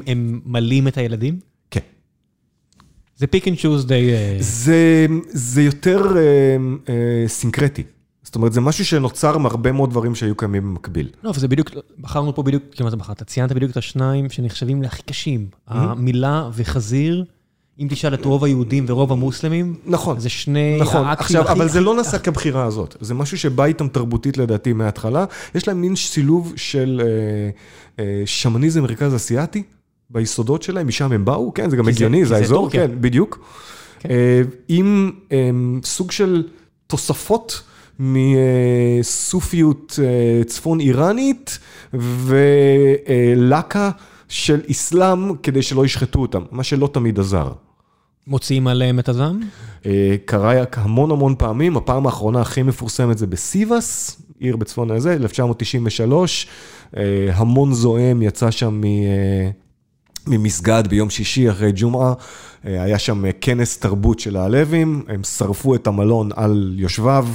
הם, 0.06 0.40
מלאים 0.46 0.88
את 0.88 0.98
הילדים? 0.98 1.38
כן. 1.70 1.80
זה 3.16 3.26
pick 3.26 3.48
and 3.48 3.58
choose 3.58 3.86
די... 3.86 4.12
אה, 4.12 4.36
זה, 5.30 5.62
יותר 5.62 6.02
סינקרטי. 7.26 7.82
זאת 8.28 8.34
אומרת, 8.34 8.52
זה 8.52 8.60
משהו 8.60 8.84
שנוצר 8.84 9.38
מהרבה 9.38 9.72
מאוד 9.72 9.90
דברים 9.90 10.14
שהיו 10.14 10.34
קיימים 10.34 10.62
במקביל. 10.62 11.08
לא, 11.22 11.32
וזה 11.34 11.48
בדיוק, 11.48 11.70
בחרנו 12.00 12.34
פה 12.34 12.42
בדיוק, 12.42 12.62
כאילו 12.72 12.84
מה 12.84 12.90
זה 12.90 12.96
בחרת? 12.96 13.22
ציינת 13.22 13.52
בדיוק 13.52 13.70
את 13.72 13.76
השניים 13.76 14.30
שנחשבים 14.30 14.82
להכי 14.82 15.02
קשים. 15.02 15.46
המילה 15.66 16.50
וחזיר, 16.54 17.24
אם 17.80 17.86
תשאל 17.90 18.14
את 18.14 18.24
רוב 18.24 18.44
היהודים 18.44 18.84
ורוב 18.88 19.12
המוסלמים, 19.12 19.74
נכון. 19.86 20.20
זה 20.20 20.28
שני 20.28 20.78
נכון, 20.80 21.04
האקטים 21.06 21.24
עכשיו, 21.24 21.42
הכי- 21.42 21.52
אבל 21.52 21.68
זה 21.68 21.80
לא 21.80 21.94
נעשה 21.96 22.18
כבחירה 22.18 22.64
הזאת, 22.64 22.96
זה 23.00 23.14
משהו 23.14 23.38
שבא 23.38 23.64
איתם 23.64 23.88
תרבותית 23.88 24.36
לדעתי 24.38 24.72
מההתחלה. 24.72 25.24
יש 25.54 25.68
להם 25.68 25.80
מין 25.80 25.96
שילוב 25.96 26.52
של 26.56 27.02
אה, 27.04 28.04
אה, 28.04 28.22
שמניזם 28.26 28.82
מרכז 28.82 29.14
אסיאתי 29.16 29.62
ביסודות 30.10 30.62
שלהם, 30.62 30.88
משם 30.88 31.12
הם 31.12 31.24
באו, 31.24 31.54
כן, 31.54 31.70
זה 31.70 31.76
גם 31.76 31.88
הגיוני, 31.88 32.24
זה 32.24 32.36
האזור. 32.36 32.70
כן, 32.70 32.90
בדיוק. 33.00 33.38
כן. 34.00 34.08
אה, 34.10 34.42
עם 34.68 35.10
סוג 35.84 36.10
של 36.10 36.42
תוספות 36.86 37.62
מסופיות 37.98 39.98
אה, 40.02 40.44
צפון 40.44 40.80
איראנית 40.80 41.58
ולקה 41.94 43.90
של 44.28 44.60
אסלאם 44.70 45.36
כדי 45.36 45.62
שלא 45.62 45.84
ישחטו 45.84 46.20
אותם, 46.20 46.42
מה 46.50 46.64
שלא 46.64 46.90
תמיד 46.92 47.18
עזר. 47.18 47.52
מוציאים 48.26 48.66
עליהם 48.66 48.98
את 48.98 49.08
הזעם? 49.08 49.40
אה, 49.86 50.16
קרה 50.24 50.52
המון 50.72 51.10
המון 51.10 51.34
פעמים, 51.38 51.76
הפעם 51.76 52.06
האחרונה 52.06 52.40
הכי 52.40 52.62
מפורסמת 52.62 53.18
זה 53.18 53.26
בסיבאס, 53.26 54.22
עיר 54.38 54.56
בצפון 54.56 54.90
הזה, 54.90 55.12
1993, 55.12 56.46
אה, 56.96 57.02
המון 57.34 57.74
זועם 57.74 58.22
יצא 58.22 58.50
שם 58.50 58.80
מ... 58.80 58.84
ממסגד 60.26 60.82
ביום 60.88 61.10
שישי 61.10 61.50
אחרי 61.50 61.72
ג'ומעה, 61.74 62.12
היה 62.64 62.98
שם 62.98 63.24
כנס 63.40 63.78
תרבות 63.78 64.18
של 64.18 64.36
הלווים, 64.36 65.04
הם 65.08 65.24
שרפו 65.24 65.74
את 65.74 65.86
המלון 65.86 66.30
על 66.36 66.74
יושביו. 66.76 67.26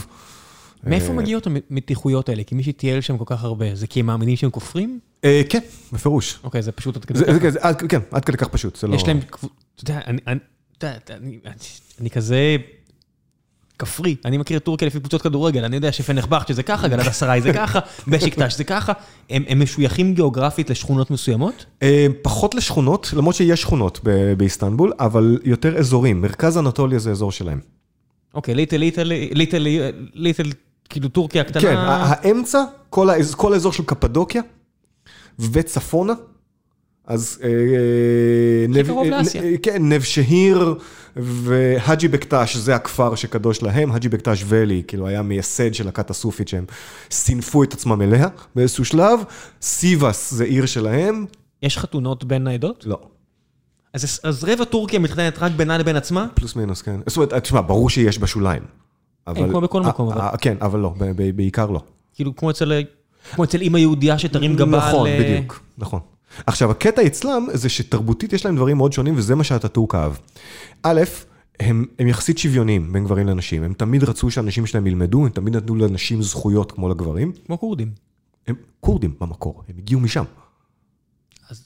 מאיפה 0.84 1.08
אה, 1.08 1.13
מגיעות 1.13 1.48
המתיחויות 1.48 2.30
האלה? 2.30 2.43
כי 2.43 2.56
מי 2.56 2.63
שטייל 2.63 3.02
שם 3.02 3.17
כל 3.17 3.24
כך 3.28 3.43
הרבה, 3.43 3.76
זה 3.76 3.88
כי 3.88 4.00
הם 4.00 4.06
מאמינים 4.06 4.36
שהם 4.36 4.50
כופרים? 4.50 5.00
אה, 5.24 5.41
כן, 5.50 5.60
בפירוש. 5.91 6.39
אוקיי, 6.43 6.62
זה 6.62 6.72
פשוט 6.72 6.96
עד 6.96 7.06
כדי 7.06 7.19
עד, 7.60 7.82
כן, 7.89 8.00
עד 8.12 8.26
כדי 8.26 8.38
כך 8.38 8.48
פשוט, 8.48 8.76
זה 8.76 8.88
לא... 8.88 8.96
יש 8.96 9.08
להם, 9.08 9.19
אתה 9.78 9.93
יודע, 9.93 10.00
אני- 12.00 12.10
כזה 12.10 12.58
כפרי, 13.80 14.15
אני 14.26 14.38
מכיר 14.38 14.58
את 14.58 14.63
טורקיה 14.63 14.88
לפי 14.88 15.00
קבוצות 15.00 15.22
כדורגל, 15.22 15.63
אני 15.63 15.76
יודע 15.76 15.91
שפנרבחצ'ה 15.91 16.48
שזה 16.48 16.63
ככה, 16.63 16.88
גלאטסריי 16.88 17.41
זה 17.41 17.54
ככה, 17.54 17.80
בשיקטש 18.08 18.58
זה 18.58 18.63
ככה, 18.63 18.93
הם 19.30 19.43
הם 19.48 19.62
משויכים 19.62 20.13
גיאוגרפית 20.13 20.69
לשכונות 20.69 21.12
מסוימות? 21.12 21.65
אה, 21.84 22.08
פחות 22.22 22.56
לשכונות, 22.56 23.10
למרות 23.17 23.36
שיש 23.36 23.62
שכונות 23.62 24.00
באיסטנבול, 24.38 24.93
אבל 25.00 25.39
יותר 25.43 25.78
אזורים. 25.78 26.22
מרכז 26.22 26.58
אנטוליה 26.58 27.00
זה 27.00 27.12
אזור 27.12 27.32
שלהם. 27.32 27.60
אוקיי, 28.34 28.56
little, 28.56 28.78
little, 28.78 29.04
little, 29.32 29.67
little, 30.13 30.50
כאילו 30.89 31.10
טורקיה 31.10 31.41
הקטנה. 31.41 31.62
כן, 31.62 31.76
האמצע, 31.78 32.63
כל, 32.89 33.10
האז, 33.10 33.36
כל 33.36 33.54
האזור 33.54 33.74
של 33.74 33.84
קפדוקיה 33.84 34.41
וצפונה, 35.39 36.13
אז... 37.08 37.39
אה, 37.43 37.50
נב, 38.69 38.88
קרוב 38.88 39.08
אה. 39.08 39.22
אה, 39.43 39.58
כן, 39.63 39.91
נב 39.91 40.02
שהיר 40.02 40.76
והאג'י 41.15 42.08
בקטש, 42.08 42.56
זה 42.56 42.76
הכפר 42.76 43.15
שקדוש 43.15 43.63
להם, 43.63 43.91
האג'י 43.91 44.10
בקטש 44.10 44.43
ואלי, 44.46 44.84
כאילו 44.88 45.08
היה 45.08 45.22
מייסד 45.22 45.74
של 45.74 45.88
הכת 45.88 46.10
הסופית 46.10 46.48
שהם 46.48 46.65
סינפו 47.12 47.63
את 47.63 47.74
עצמם 47.74 48.02
אליה 48.02 48.28
באיזשהו 48.56 48.86
שלב, 48.86 49.19
סיבאס 49.62 50.34
זה 50.34 50.43
עיר 50.43 50.65
שלהם, 50.65 51.26
יש 51.63 51.78
חתונות 51.78 52.24
בין 52.24 52.48
העדות? 52.48 52.84
לא, 52.88 53.00
אז, 53.93 54.19
אז 54.24 54.43
רבע 54.43 54.65
טורקיה 54.65 55.00
מתחתנת 55.00 55.39
רק 55.39 55.52
בינה 55.52 55.78
לבין 55.78 55.96
עצמה? 55.96 56.28
פלוס 56.34 56.56
מינוס, 56.56 56.82
כן. 56.82 57.00
זאת 57.06 57.17
אומרת, 57.17 57.34
תשמע, 57.34 57.62
ברור 57.62 57.89
שיש 57.89 58.19
בשוליים. 58.19 58.63
אבל, 59.28 59.50
כמו 59.50 59.62
בכל 59.62 59.84
אה, 59.84 59.90
מקום. 59.90 60.10
אבל- 60.12 60.38
כן, 60.42 60.58
אבל 60.62 60.80
לא, 60.80 60.94
בעיקר 61.36 61.70
לא. 61.70 61.80
כאילו, 62.14 62.36
כמו 62.36 62.50
אצל, 62.50 62.82
כמו 63.32 63.44
אצל 63.44 63.62
אימא 63.62 63.78
יהודייה 63.78 64.20
שתרים 64.20 64.56
גבה 64.56 64.78
נכון, 64.78 65.08
על... 65.10 65.20
בדיוק, 65.24 65.64
נכון. 65.78 66.00
עכשיו, 66.48 66.72
הקטע 66.72 67.06
אצלם 67.06 67.48
זה 67.54 67.70
שתרבותית 67.70 68.34
יש 68.34 68.46
להם 68.46 68.56
דברים 68.56 68.78
מאוד 68.78 68.94
שונים, 68.94 69.14
וזה 69.18 69.36
מה 69.36 69.44
שהטאטורק 69.44 69.96
אהב. 69.96 70.14
א', 70.84 71.02
הם, 71.60 71.86
הם 72.00 72.08
יחסית 72.08 72.38
שוויוניים 72.38 72.94
בין 72.94 73.04
גברים 73.06 73.28
לנשים, 73.28 73.64
הם 73.64 73.74
תמיד 73.74 74.04
רצו 74.04 74.32
שהנשים 74.32 74.66
שלהם 74.66 74.88
ילמדו, 74.88 75.24
הם 75.26 75.30
תמיד 75.30 75.56
נתנו 75.56 75.76
לנשים 75.76 76.22
זכויות 76.22 76.72
כמו 76.72 76.90
לגברים. 76.90 77.32
כמו 77.46 77.60
כורדים. 77.60 77.92
הם 78.48 78.56
כורדים 78.80 79.14
במקור, 79.22 79.64
הם 79.70 79.76
הגיעו 79.78 80.02
משם. 80.02 80.24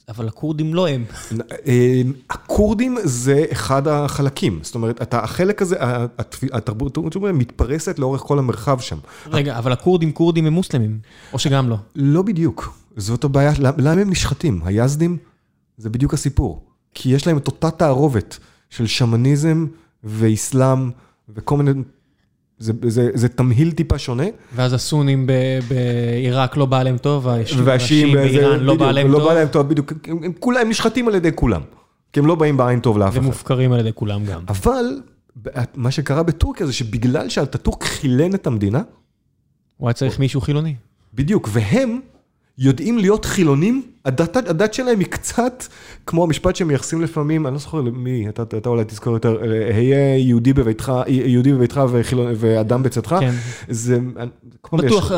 אבל 0.08 0.28
הכורדים 0.28 0.74
לא 0.74 0.88
הם. 0.88 1.04
אה, 1.66 2.02
הכורדים 2.30 2.96
זה 3.04 3.44
אחד 3.52 3.88
החלקים, 3.88 4.60
זאת 4.62 4.74
אומרת, 4.74 5.02
אתה, 5.02 5.20
החלק 5.24 5.62
הזה, 5.62 5.76
התרבות 6.52 6.98
מתפרסת 7.34 7.98
לאורך 7.98 8.20
כל 8.20 8.38
המרחב 8.38 8.80
שם. 8.80 8.98
רגע, 9.26 9.58
אבל 9.58 9.72
הכורדים 9.72 10.12
כורדים 10.12 10.46
הם 10.46 10.52
מוסלמים, 10.52 10.98
או 11.32 11.38
שגם 11.38 11.68
לא. 11.68 11.76
לא 11.94 12.22
בדיוק, 12.22 12.78
זאת 12.96 13.24
הבעיה, 13.24 13.52
למה 13.58 14.00
הם 14.00 14.10
נשחטים? 14.10 14.60
היזדים 14.64 15.16
זה 15.78 15.90
בדיוק 15.90 16.14
הסיפור. 16.14 16.64
כי 16.94 17.08
יש 17.08 17.26
להם 17.26 17.36
את 17.36 17.46
אותה 17.46 17.70
תערובת 17.70 18.38
של 18.70 18.86
שמניזם 18.86 19.66
ואיסלאם 20.04 20.90
וכל 21.28 21.56
מיני, 21.56 21.82
זה, 22.58 22.72
זה, 22.86 23.10
זה 23.14 23.28
תמהיל 23.28 23.72
טיפה 23.72 23.98
שונה. 23.98 24.24
ואז 24.54 24.72
הסונים 24.72 25.26
בעיראק 25.68 26.56
לא 26.56 26.66
בא 26.66 26.82
להם 26.82 26.98
טוב, 26.98 27.26
והשיעים 27.64 28.12
באיראן 28.12 28.60
לא 28.60 28.74
בא 28.74 28.90
להם 28.90 29.12
לא 29.12 29.18
טוב, 29.18 29.28
בא 29.28 29.34
להם 29.34 29.48
טוב, 29.48 29.68
בדיוק, 29.68 29.92
הם, 30.06 30.18
הם, 30.24 30.32
כולם, 30.38 30.60
הם 30.60 30.68
נשחטים 30.68 31.08
על 31.08 31.14
ידי 31.14 31.30
כולם. 31.34 31.62
כי 32.12 32.20
הם 32.20 32.26
לא 32.26 32.34
באים 32.34 32.56
בעין 32.56 32.80
טוב 32.80 32.98
לאף 32.98 33.12
אחד. 33.12 33.18
ומופקרים 33.18 33.72
על 33.72 33.80
ידי 33.80 33.90
כולם 33.94 34.24
גם. 34.24 34.42
אבל 34.48 35.00
מה 35.74 35.90
שקרה 35.90 36.22
בטורקיה 36.22 36.66
זה 36.66 36.72
שבגלל 36.72 37.28
שאלטאטורק 37.28 37.84
חילן 37.84 38.34
את 38.34 38.46
המדינה, 38.46 38.82
הוא 39.76 39.88
היה 39.88 39.94
צריך 39.94 40.18
מישהו 40.18 40.40
חילוני. 40.40 40.74
בדיוק, 41.14 41.48
והם 41.52 42.00
יודעים 42.58 42.98
להיות 42.98 43.24
חילונים, 43.24 43.82
הדת, 44.08 44.36
הדת 44.36 44.74
שלהם 44.74 44.98
היא 44.98 45.06
קצת 45.06 45.64
כמו 46.06 46.22
המשפט 46.24 46.56
שמייחסים 46.56 47.02
לפעמים, 47.02 47.46
אני 47.46 47.54
לא 47.54 47.60
זוכר 47.60 47.80
למי, 47.80 48.28
אתה, 48.28 48.42
אתה 48.42 48.68
אולי 48.68 48.84
תזכור 48.84 49.12
יותר, 49.12 49.36
אה, 49.42 49.76
היה 49.76 50.16
יהודי 50.18 50.52
בביתך, 50.52 50.92
יהודי 51.06 51.52
בביתך 51.52 51.80
וחילון, 51.90 52.32
ואדם 52.36 52.82
בצאתך, 52.82 53.16
כן. 53.20 53.34
זה, 53.68 53.98
פעם 54.70 54.78
יש- 54.78 54.84
בטוח, 54.84 55.12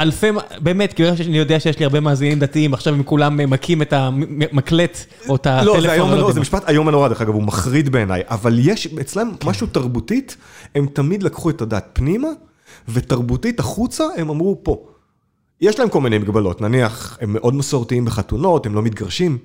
אלפי, 0.00 0.26
באמת, 0.60 0.92
כי 0.92 1.08
אני 1.08 1.38
יודע 1.38 1.60
שיש 1.60 1.78
לי 1.78 1.84
הרבה 1.84 2.00
מאזינים 2.00 2.38
דתיים, 2.38 2.74
עכשיו 2.74 2.94
הם 2.94 3.02
כולם 3.02 3.36
מכים 3.50 3.82
את 3.82 3.92
המקלט, 3.92 4.98
או 5.28 5.36
את 5.36 5.46
הטלפון. 5.46 5.74
לא, 5.76 5.80
זה 5.80 6.02
ונורא, 6.02 6.16
יודע 6.18 6.32
זה. 6.32 6.40
משפט 6.40 6.68
איום 6.68 6.86
ונורא, 6.86 7.08
דרך 7.08 7.20
אגב, 7.20 7.34
הוא 7.34 7.42
מחריד 7.42 7.88
בעיניי, 7.92 8.22
אבל 8.30 8.58
יש 8.60 8.86
אצלם 9.00 9.32
כן. 9.40 9.48
משהו 9.48 9.66
תרבותית, 9.66 10.36
הם 10.74 10.86
תמיד 10.92 11.22
לקחו 11.22 11.50
את 11.50 11.62
הדת 11.62 11.84
פנימה, 11.92 12.28
ותרבותית 12.88 13.60
החוצה, 13.60 14.04
הם 14.16 14.30
אמרו 14.30 14.60
פה. 14.62 14.86
יש 15.60 15.78
להם 15.78 15.88
כל 15.88 16.00
מיני 16.00 16.18
מגבלות, 16.18 16.60
נניח, 16.60 17.18
הם 17.20 17.32
מאוד 17.32 17.54
מסורתיים 17.54 18.04
בחתונות, 18.04 18.66
הם 18.66 18.74
לא 18.74 18.82
מתגרשים, 18.82 19.38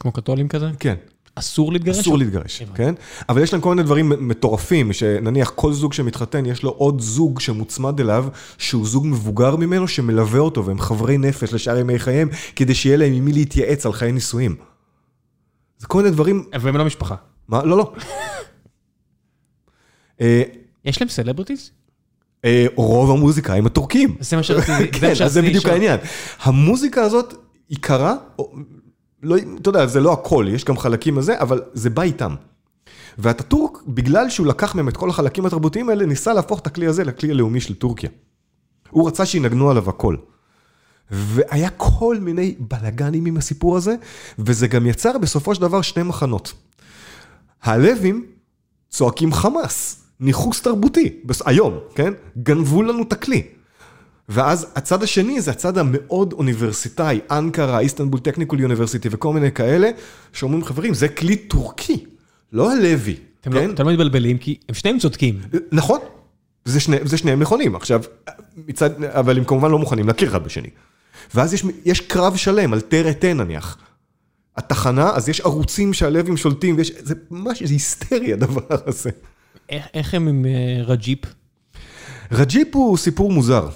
כמו 0.00 0.12
קתולים 0.12 0.48
כזה? 0.48 0.70
כן. 0.80 0.94
אסור 1.34 1.72
להתגרש? 1.72 1.98
אסור 1.98 2.18
להתגרש, 2.18 2.62
כן? 2.74 2.94
אבל 3.28 3.42
יש 3.42 3.52
להם 3.52 3.62
כל 3.62 3.68
מיני 3.68 3.82
דברים 3.82 4.28
מטורפים, 4.28 4.92
שנניח 4.92 5.52
כל 5.54 5.72
זוג 5.72 5.92
שמתחתן, 5.92 6.46
יש 6.46 6.62
לו 6.62 6.70
עוד 6.70 7.00
זוג 7.00 7.40
שמוצמד 7.40 8.00
אליו, 8.00 8.26
שהוא 8.58 8.86
זוג 8.86 9.06
מבוגר 9.06 9.56
ממנו, 9.56 9.88
שמלווה 9.88 10.40
אותו, 10.40 10.66
והם 10.66 10.78
חברי 10.78 11.18
נפש 11.18 11.52
לשאר 11.52 11.78
ימי 11.78 11.98
חייהם, 11.98 12.28
כדי 12.56 12.74
שיהיה 12.74 12.96
להם 12.96 13.12
עם 13.12 13.24
מי 13.24 13.32
להתייעץ 13.32 13.86
על 13.86 13.92
חיי 13.92 14.12
נישואים. 14.12 14.56
זה 15.78 15.86
כל 15.86 15.98
מיני 15.98 16.10
דברים... 16.10 16.44
והם 16.60 16.76
לא 16.76 16.84
משפחה. 16.84 17.14
מה? 17.48 17.64
לא, 17.64 17.78
לא. 17.78 17.92
אה, 20.20 20.42
יש 20.84 21.00
להם 21.00 21.08
סלבריטיז? 21.08 21.70
אה, 22.44 22.66
רוב 22.74 23.10
המוזיקה 23.10 23.54
הם 23.54 23.66
הטורקים. 23.66 24.16
זה 24.20 24.36
מה 24.36 24.42
שרציתי 24.42 24.88
כן, 25.00 25.12
אז 25.24 25.32
זה 25.32 25.42
בדיוק. 25.42 25.66
העניין. 25.66 26.00
המוזיקה 26.40 27.02
הזאת 27.02 27.34
עיקרה, 27.68 28.14
לא, 29.22 29.36
אתה 29.60 29.68
יודע, 29.68 29.86
זה 29.86 30.00
לא 30.00 30.12
הכל, 30.12 30.46
יש 30.50 30.64
גם 30.64 30.78
חלקים 30.78 31.18
לזה, 31.18 31.40
אבל 31.40 31.62
זה 31.72 31.90
בא 31.90 32.02
איתם. 32.02 32.34
והטאטורק, 33.18 33.82
בגלל 33.86 34.30
שהוא 34.30 34.46
לקח 34.46 34.74
מהם 34.74 34.88
את 34.88 34.96
כל 34.96 35.10
החלקים 35.10 35.46
התרבותיים 35.46 35.88
האלה, 35.88 36.06
ניסה 36.06 36.32
להפוך 36.32 36.60
את 36.60 36.66
הכלי 36.66 36.86
הזה 36.86 37.04
לכלי 37.04 37.30
הלאומי 37.30 37.60
של 37.60 37.74
טורקיה. 37.74 38.10
הוא 38.90 39.08
רצה 39.08 39.26
שינגנו 39.26 39.70
עליו 39.70 39.90
הכל. 39.90 40.16
והיה 41.10 41.70
כל 41.70 42.16
מיני 42.20 42.54
בלאגנים 42.58 43.26
עם 43.26 43.36
הסיפור 43.36 43.76
הזה, 43.76 43.94
וזה 44.38 44.66
גם 44.68 44.86
יצר 44.86 45.18
בסופו 45.18 45.54
של 45.54 45.60
דבר 45.60 45.82
שני 45.82 46.02
מחנות. 46.02 46.52
הלווים 47.62 48.26
צועקים 48.90 49.32
חמאס, 49.32 50.05
ניכוס 50.20 50.62
תרבותי, 50.62 51.20
היום, 51.46 51.78
כן? 51.94 52.12
גנבו 52.42 52.82
לנו 52.82 53.02
את 53.02 53.12
הכלי. 53.12 53.42
ואז 54.28 54.66
הצד 54.74 55.02
השני 55.02 55.40
זה 55.40 55.50
הצד 55.50 55.78
המאוד 55.78 56.32
אוניברסיטאי, 56.32 57.20
אנקרה, 57.30 57.78
איסטנבול 57.78 58.20
טכניקול 58.20 58.60
יוניברסיטי 58.60 59.08
וכל 59.12 59.32
מיני 59.32 59.52
כאלה, 59.52 59.90
שאומרים 60.32 60.64
חברים, 60.64 60.94
זה 60.94 61.08
כלי 61.08 61.36
טורקי, 61.36 62.04
לא 62.52 62.72
הלוי, 62.72 63.16
אתם 63.40 63.52
לא- 63.52 63.60
כן? 63.60 63.70
אתם 63.70 63.84
לא 63.86 63.92
מתבלבלים, 63.92 64.38
כי 64.38 64.58
הם 64.68 64.74
שניהם 64.74 64.98
צודקים. 64.98 65.40
נכון, 65.72 66.00
זה, 66.64 66.80
שני, 66.80 66.96
זה 67.04 67.16
שניהם 67.18 67.40
נכונים. 67.40 67.76
עכשיו, 67.76 68.02
מצד, 68.68 69.04
אבל 69.04 69.38
הם 69.38 69.44
כמובן 69.44 69.70
לא 69.70 69.78
מוכנים 69.78 70.06
להכיר 70.06 70.28
אחד 70.28 70.44
בשני. 70.44 70.68
ואז 71.34 71.54
יש, 71.54 71.64
יש 71.84 72.00
קרב 72.00 72.36
שלם 72.36 72.72
על 72.72 72.80
תרא-תן 72.80 73.36
נניח. 73.36 73.78
התחנה, 74.56 75.10
אז 75.10 75.28
יש 75.28 75.40
ערוצים 75.40 75.92
שהעלווים 75.92 76.36
שולטים, 76.36 76.76
ויש, 76.76 76.92
זה 76.98 77.14
ממש, 77.30 77.62
זה 77.62 77.72
היסטרי 77.74 78.32
הדבר 78.32 78.60
הזה. 78.86 79.10
איך- 79.70 80.14
הם 80.14 80.28
עם 80.28 80.44
אה, 80.46 80.82
רג'יפ? 80.84 81.18
רג'יפ 82.32 82.76
הוא 82.76 82.96
סיפור 82.96 83.32
מוזר. 83.32 83.68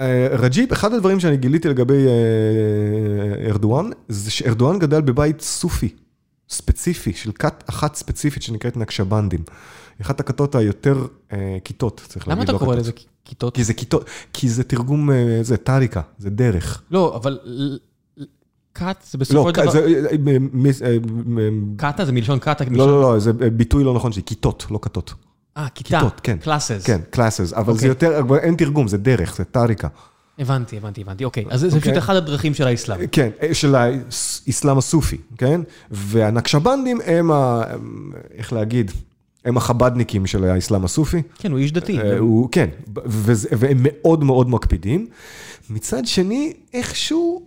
אה, 0.00 0.28
רג'יפ, 0.38 0.72
אחד 0.72 0.92
הדברים 0.92 1.20
שאני 1.20 1.36
גיליתי 1.36 1.68
לגבי 1.68 2.06
אה, 2.06 3.48
ארדואן, 3.50 3.90
זה 4.08 4.30
שארדואן 4.30 4.78
גדל 4.78 5.00
בבית 5.00 5.40
סופי, 5.40 5.88
ספציפי, 6.48 7.12
של 7.12 7.32
כת 7.32 7.64
אחת 7.68 7.94
ספציפית 7.94 8.42
שנקראת 8.42 8.76
נקשבנדים. 8.76 9.40
אחת 10.00 10.20
הכתות 10.20 10.54
היותר 10.54 11.06
כיתות, 11.64 12.00
צריך 12.08 12.28
להגיד. 12.28 12.38
למה 12.38 12.44
אתה 12.44 12.52
לא 12.52 12.58
קורא 12.58 12.70
כתות. 12.70 12.78
לזה 12.82 12.92
כיתות? 13.24 13.54
כי 13.54 13.64
זה 13.64 13.74
כיתות, 13.74 14.04
כי 14.32 14.48
זה 14.48 14.64
תרגום, 14.64 15.10
זה 15.42 15.56
טריקה, 15.56 16.00
זה 16.18 16.30
דרך. 16.30 16.82
לא, 16.90 17.16
אבל 17.16 17.38
cult 18.78 19.04
זה 19.10 19.18
לא, 19.18 19.20
בסופו 19.20 19.48
של 19.48 19.62
דבר... 19.62 19.76
אה, 19.76 19.86
אה, 19.86 20.86
אה, 20.86 20.96
אה, 21.38 21.48
קאטה 21.76 22.04
זה 22.04 22.12
מלשון 22.12 22.38
קאטה. 22.38 22.64
לא, 22.70 22.86
לא, 22.86 23.00
לא, 23.00 23.18
זה 23.18 23.32
ביטוי 23.32 23.84
לא 23.84 23.94
נכון, 23.94 24.12
זה 24.12 24.22
כיתות, 24.22 24.66
לא 24.70 24.78
כתות. 24.82 25.14
אה, 25.56 25.66
כיתה. 25.74 25.98
כיתות, 26.00 26.20
כן. 26.20 26.36
classes. 26.36 26.82
כן, 26.86 27.00
classes, 27.10 27.52
אבל 27.52 27.78
זה 27.78 27.88
אוקיי. 27.90 28.08
יותר, 28.08 28.36
אין 28.36 28.54
תרגום, 28.54 28.88
זה 28.88 28.98
דרך, 28.98 29.36
זה 29.36 29.44
טריקה. 29.44 29.88
הבנתי, 30.38 30.76
הבנתי, 30.76 31.00
הבנתי. 31.00 31.24
אוקיי, 31.24 31.44
אז 31.50 31.60
זה- 31.60 31.68
זה 31.70 31.76
אוקיי. 31.76 31.92
פשוט 31.92 32.02
אחד 32.04 32.16
הדרכים 32.16 32.54
של 32.54 32.66
האסלאם. 32.66 33.06
כן, 33.12 33.30
של 33.52 33.74
האסלאם 33.74 34.78
הסופי, 34.78 35.16
כן? 35.38 35.60
והנקשבנדים 35.90 36.98
הם, 37.06 37.30
ה, 37.30 37.62
הם, 37.68 38.12
איך 38.34 38.52
להגיד, 38.52 38.90
הם 39.44 39.56
החבדניקים 39.56 40.26
של 40.26 40.44
האסלאם 40.44 40.84
הסופי. 40.84 41.22
כן, 41.38 41.50
הוא 41.50 41.58
איש 41.58 41.72
דתי. 41.72 41.98
אה, 42.00 42.18
הוא, 42.18 42.48
כן, 42.52 42.68
והם 43.58 43.78
מאוד 43.82 44.24
מאוד 44.24 44.50
מקפידים. 44.50 45.06
מצד 45.70 46.06
שני, 46.06 46.52
איכשהו, 46.74 47.42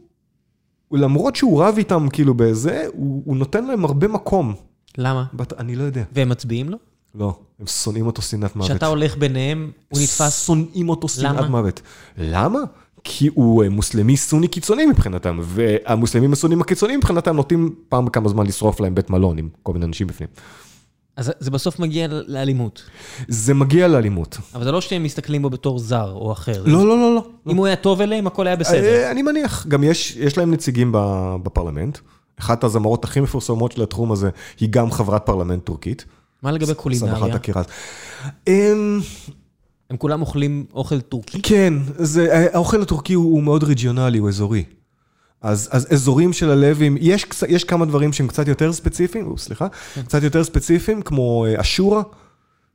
למרות 0.91 1.35
שהוא 1.35 1.63
רב 1.63 1.75
איתם 1.77 2.07
כאילו 2.13 2.33
בזה, 2.33 2.85
הוא, 2.93 3.21
הוא 3.25 3.37
נותן 3.37 3.65
להם 3.65 3.85
הרבה 3.85 4.07
מקום. 4.07 4.53
למה? 4.97 5.25
בת, 5.33 5.53
אני 5.53 5.75
לא 5.75 5.83
יודע. 5.83 6.03
והם 6.11 6.29
מצביעים 6.29 6.69
לו? 6.69 6.77
לא, 7.15 7.39
הם 7.59 7.67
שונאים 7.67 8.07
אותו 8.07 8.21
שנאת 8.21 8.55
מוות. 8.55 8.69
כשאתה 8.69 8.85
הולך 8.85 9.17
ביניהם, 9.17 9.71
הוא 9.89 10.01
נתפס... 10.01 10.45
שונאים 10.45 10.89
אותו 10.89 11.07
שנאת? 11.07 11.49
מוות. 11.49 11.81
למה? 12.17 12.59
כי 13.03 13.29
הוא 13.33 13.63
אה, 13.63 13.69
מוסלמי 13.69 14.17
סוני 14.17 14.47
קיצוני 14.47 14.85
מבחינתם, 14.85 15.39
והמוסלמים 15.43 16.33
הסונים 16.33 16.61
הקיצוניים 16.61 16.99
מבחינתם 16.99 17.35
נוטים 17.35 17.75
פעם 17.89 18.05
בכמה 18.05 18.29
זמן 18.29 18.45
לשרוף 18.45 18.79
להם 18.79 18.95
בית 18.95 19.09
מלון 19.09 19.37
עם 19.37 19.49
כל 19.63 19.73
מיני 19.73 19.85
אנשים 19.85 20.07
בפנים. 20.07 20.29
אז 21.19 21.31
זה- 21.39 21.51
בסוף 21.51 21.79
מגיע 21.79 22.07
לאלימות. 22.27 22.81
זה 23.27 23.53
מגיע 23.53 23.87
לאלימות. 23.87 24.37
אבל 24.55 24.63
זה 24.63 24.71
לא 24.71 24.81
שהם 24.81 25.03
מסתכלים 25.03 25.41
בו 25.41 25.49
בתור 25.49 25.79
זר 25.79 26.11
או 26.11 26.31
אחר. 26.31 26.63
לא, 26.65 26.87
לא, 26.87 26.97
לא, 26.97 27.15
לא. 27.15 27.23
אם 27.51 27.57
הוא 27.57 27.65
היה 27.65 27.75
טוב 27.75 28.01
אליהם, 28.01 28.27
הכל 28.27 28.47
היה 28.47 28.55
בסדר. 28.55 28.83
אה, 28.85 29.11
אני 29.11 29.21
מניח, 29.21 29.65
גם 29.67 29.83
יש, 29.83 30.15
יש 30.15 30.37
להם 30.37 30.51
נציגים 30.51 30.91
בפרלמנט. 31.43 31.97
אחת 32.39 32.63
הזמרות 32.63 33.03
הכי 33.03 33.19
מפורסמות 33.19 33.71
של 33.71 33.81
התחום 33.83 34.11
הזה 34.11 34.29
היא 34.59 34.69
גם 34.71 34.91
חברת 34.91 35.25
פרלמנט 35.25 35.65
טורקית. 35.65 36.05
מה 36.43 36.51
לגבי 36.51 36.73
קולינריה? 36.73 37.35
הקירז. 37.35 37.65
אמ, 38.47 38.99
הם 39.89 39.97
כולם 39.97 40.21
אוכלים 40.21 40.65
אוכל 40.73 41.01
טורקי? 41.01 41.41
כן, 41.41 41.73
זה, 41.97 42.47
האוכל 42.53 42.81
הטורקי 42.81 43.13
הוא, 43.13 43.33
הוא 43.33 43.43
מאוד 43.43 43.63
רג'יונלי, 43.63 44.17
הוא 44.17 44.29
אזורי. 44.29 44.63
אז, 45.41 45.69
אז 45.71 45.87
אזורים 45.93 46.33
של 46.33 46.49
הלווים, 46.49 46.97
יש, 46.99 47.25
יש 47.47 47.63
כמה 47.63 47.85
דברים 47.85 48.13
שהם 48.13 48.27
קצת 48.27 48.47
יותר 48.47 48.73
ספציפיים, 48.73 49.27
או, 49.27 49.37
סליחה, 49.37 49.67
קצת 50.05 50.23
יותר 50.23 50.43
ספציפיים, 50.43 51.01
כמו 51.01 51.45
אה, 51.45 51.61
אשורה, 51.61 52.01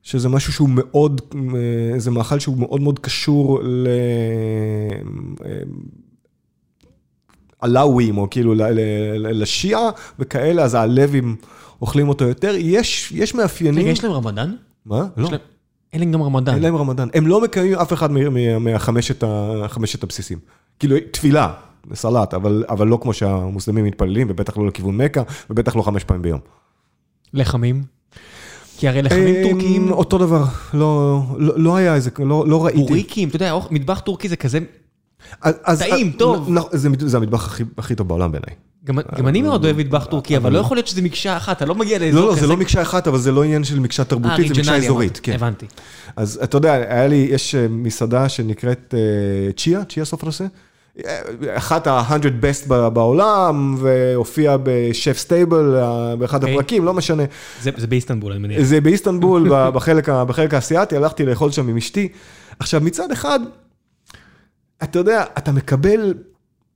שזה 0.03 0.29
משהו 0.29 0.53
שהוא 0.53 0.69
מאוד, 0.73 1.21
אה, 1.35 1.99
זה 1.99 2.11
מאכל 2.11 2.39
שהוא 2.39 2.59
מאוד 2.59 2.81
מאוד 2.81 2.99
קשור 2.99 3.61
ל... 3.63 3.87
אה, 5.45 5.51
עלאווים, 7.61 8.19
או 8.19 8.31
כאילו 8.31 8.55
לשיעה 9.19 9.91
וכאלה, 10.19 10.63
אז 10.63 10.75
הלווים 10.75 11.37
אוכלים 11.83 12.09
אותו 12.09 12.25
יותר. 12.25 12.55
יש, 12.59 13.13
יש 13.13 13.35
מאפיינים... 13.35 13.87
יש 13.87 14.05
להם 14.05 14.13
רמדאן? 14.13 14.55
מה? 14.87 15.07
לא. 15.17 15.29
להם- 15.31 15.41
אין 15.93 16.01
להם 16.01 16.13
גם 16.13 16.23
רמדאן. 16.23 16.55
אין 16.55 16.63
להם 16.63 16.77
רמדאן. 16.77 17.09
הם 17.15 17.27
לא 17.27 17.41
מקיימים 17.41 17.75
אף 17.75 17.93
אחד 17.93 18.11
מה- 18.13 18.29
מה- 18.31 18.59
מהחמשת 18.59 20.03
הבסיסים. 20.03 20.39
כאילו, 20.79 20.97
תפילה, 21.11 21.53
סלט, 21.95 22.35
אבל, 22.35 22.65
אבל 22.69 22.87
לא 22.87 22.99
כמו 23.03 23.13
שהמוסלמים 23.13 23.85
מתפללים, 23.85 24.27
ובטח 24.31 24.57
לא 24.59 24.67
לכיוון 24.67 24.97
מכה, 24.97 25.23
ובטח 25.51 25.77
לא 25.77 25.83
חמש 25.83 26.05
פעמים 26.05 26.23
ביום. 26.23 26.41
לחמים? 27.35 27.83
כי 28.79 28.89
הרי 28.89 29.03
לחמים 29.03 29.35
אמ, 29.37 29.51
טורקיים, 29.51 29.93
אותו 29.93 30.19
דבר, 30.19 30.45
לא, 30.75 31.21
לא, 31.39 31.55
לא 31.57 31.77
היה 31.77 31.95
איזה, 31.95 32.11
לא, 32.19 32.45
לא 32.49 32.65
ראיתי. 32.65 32.79
בוריקים, 32.81 33.29
אתה 33.29 33.37
יודע, 33.37 33.55
מטבח 33.71 34.01
טורקי 34.01 34.29
זה 34.29 34.37
כזה... 34.37 34.59
אז- 35.43 35.55
אז- 35.65 35.79
טעים, 35.79 36.07
אה, 36.07 36.19
טוב. 36.19 36.51
נ- 36.51 36.59
נ- 36.59 36.61
זה, 36.73 36.89
זה 36.99 37.17
המטבח 37.17 37.47
הכי, 37.47 37.65
הכי 37.79 37.95
טוב 37.95 38.09
בעולם 38.09 38.33
בעיניי. 38.33 38.55
גם 38.85 38.99
גם 39.19 39.29
אני 39.29 39.43
מאוד 39.43 39.65
אוהב 39.65 39.77
מטבח 39.77 40.05
טורקי, 40.05 40.37
אבל 40.37 40.53
לא 40.53 40.59
יכול 40.59 40.77
להיות 40.77 40.87
שזה 40.87 41.03
מקשה 41.03 41.37
אחת, 41.37 41.57
אתה 41.57 41.65
לא 41.67 41.75
מגיע 41.75 41.99
לאזור 41.99 42.21
לא, 42.21 42.27
כזה. 42.33 42.41
לא, 42.41 42.47
זה 42.47 42.53
לא 42.53 42.57
מקשה 42.57 42.83
אחת, 42.83 43.09
אבל 43.09 43.19
זה 43.19 43.33
לא 43.33 43.45
עניין 43.45 43.65
של 43.65 43.81
מקשה 43.81 44.03
אה, 44.03 44.09
תרבותית, 44.09 44.49
זה 44.49 44.55
מקשה 44.55 44.77
אזורית. 44.77 45.21
כן. 45.23 45.33
הבנתי. 45.33 45.67
אז 46.17 46.41
אתה 46.45 46.57
יודע, 46.57 46.73
היה 46.73 47.07
לי, 47.07 47.27
יש 47.31 47.55
אה, 47.55 47.69
מסעדה 47.69 48.29
שנקראת 48.29 48.95
אה, 48.97 49.53
צ'יה, 49.53 49.85
צ'יה 49.85 50.05
סופרסה. 50.05 50.45
אחת 51.57 51.87
ה-100 51.87 52.13
best 52.43 52.69
ב- 52.69 52.89
בעולם, 52.89 53.77
והופיעה 53.79 54.57
ב 54.63 54.71
Chef's 54.71 55.19
Table 55.19 55.77
באחד 56.19 56.43
אוקיי. 56.43 56.55
הפרקים, 56.55 56.85
לא 56.85 56.95
משנה. 56.95 57.23
זה 57.63 57.71
זה 57.77 57.87
באיסטנבול, 57.87 58.33
אני 58.33 58.41
מניח. 58.41 58.63
זה 58.63 58.81
באיסטנבול, 58.81 59.49
בחלק, 59.75 60.09
בחלק 60.09 60.55
האסייתי, 60.55 60.97
הלכתי 60.97 61.25
לאכול 61.25 61.51
שם 61.51 61.69
עם 61.69 61.77
אשתי. 61.77 62.09
עכשיו, 62.59 62.81
מצד 62.81 63.11
אחד, 63.11 63.41
אתה 64.83 64.99
יודע, 64.99 65.25
אתה 65.39 65.53
מקבל 65.53 66.15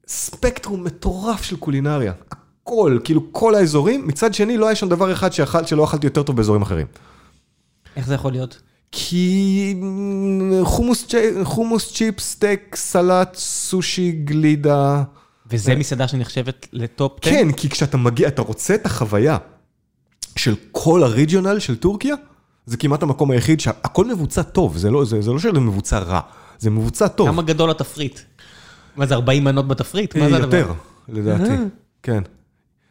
ספקטרום 0.09 0.85
מטורף 0.85 1.43
של 1.43 1.57
קולינריה. 1.57 2.13
הכל, 2.31 2.99
כאילו 3.05 3.33
כל 3.33 3.55
האזורים, 3.55 4.07
מצד 4.09 4.35
שני, 4.35 4.57
לא 4.57 4.67
היה 4.67 4.75
שם 4.75 4.89
דבר 4.89 5.13
אחד 5.13 5.33
שאכל, 5.33 5.65
שלא 5.65 5.85
אכלתי 5.85 6.07
יותר 6.07 6.23
טוב 6.23 6.37
באזורים 6.37 6.63
אחרים. 6.63 6.87
איך 7.97 8.07
זה 8.07 8.15
יכול 8.15 8.33
להיות? 8.33 8.61
כי 8.93 9.75
חומוס, 10.63 11.07
צ'י- 11.07 11.45
חומוס 11.45 11.93
צ'יפס, 11.95 12.21
סטייק, 12.21 12.77
סלט, 12.77 13.35
סושי, 13.35 14.13
גלידה. 14.13 15.03
וזה 15.51 15.75
מסעדה 15.77 16.09
שנחשבת 16.09 16.67
ל 16.73 16.84
top 16.84 17.19
10? 17.23 17.31
כן, 17.31 17.53
כי 17.53 17.69
כשאתה 17.71 17.97
מגיע, 17.97 18.29
אתה 18.29 18.43
רוצה 18.43 18.75
את 18.75 18.87
החוויה 18.87 19.37
של 20.37 20.55
כל 20.73 21.03
ה 21.03 21.09
regional 21.09 21.59
של 21.59 21.77
טורקיה, 21.77 22.15
זה 22.67 22.77
כמעט 22.77 23.03
המקום 23.03 23.31
היחיד 23.31 23.61
שהכל 23.61 24.05
מבוצע 24.05 24.43
טוב, 24.43 24.77
זה 24.77 24.91
לא, 24.91 25.05
זה, 25.05 25.21
זה 25.23 25.31
לא 25.31 25.39
שזה 25.39 25.53
מבוצע 25.61 25.99
רע, 25.99 26.21
זה 26.59 26.71
מבוצע 26.71 27.09
טוב. 27.09 27.29
כמה 27.29 27.43
גדול 27.43 27.71
התפריט? 27.71 28.21
מה 28.97 29.07
זה, 29.07 29.15
40 29.15 29.45
מנות 29.45 29.69
בתפריט? 29.69 30.17
מה 30.17 30.25
אה, 30.25 30.31
זה 30.31 30.37
הדבר? 30.37 30.57
יותר, 30.59 30.73
לדעתי, 31.09 31.53
כן. 32.03 32.23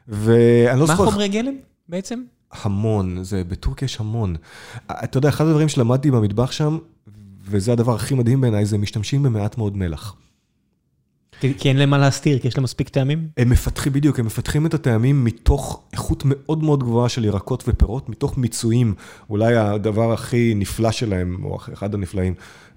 ואני 0.07 0.79
לא 0.79 0.87
מה 0.87 0.95
זוכר... 0.95 1.05
חומרי 1.11 1.27
גלם 1.27 1.53
בעצם? 1.89 2.23
המון, 2.51 3.23
זה, 3.23 3.43
בטורקיה 3.43 3.85
יש 3.85 3.99
המון. 3.99 4.35
אתה 4.87 5.17
יודע, 5.17 5.29
אחד 5.29 5.45
הדברים 5.45 5.69
שלמדתי 5.69 6.11
במטבח 6.11 6.51
שם, 6.51 6.77
וזה 7.43 7.71
הדבר 7.71 7.95
הכי 7.95 8.15
מדהים 8.15 8.41
בעיניי, 8.41 8.65
זה 8.65 8.77
משתמשים 8.77 9.23
במעט 9.23 9.57
מאוד 9.57 9.77
מלח. 9.77 10.15
כי 11.39 11.69
אין 11.69 11.77
להם 11.77 11.89
מה 11.89 11.97
להסתיר, 11.97 12.39
כי 12.39 12.47
יש 12.47 12.57
להם 12.57 12.63
מספיק 12.63 12.89
טעמים? 12.89 13.27
הם 13.37 13.49
מפתחים, 13.49 13.93
בדיוק, 13.93 14.19
הם 14.19 14.25
מפתחים 14.25 14.65
את 14.65 14.73
הטעמים 14.73 15.23
מתוך 15.23 15.83
איכות 15.93 16.23
מאוד 16.25 16.63
מאוד 16.63 16.83
גבוהה 16.83 17.09
של 17.09 17.25
ירקות 17.25 17.63
ופירות, 17.67 18.09
מתוך 18.09 18.37
מיצויים, 18.37 18.93
אולי 19.29 19.55
הדבר 19.55 20.13
הכי 20.13 20.53
נפלא 20.55 20.91
שלהם, 20.91 21.43
או 21.43 21.57
אחד 21.73 21.93
הנפלאים, 21.93 22.33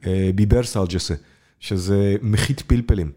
אה, 0.06 0.30
ביבר 0.34 0.62
סלג'סה, 0.62 1.14
שזה 1.60 2.16
מחית 2.22 2.60
פלפלים. 2.60 3.10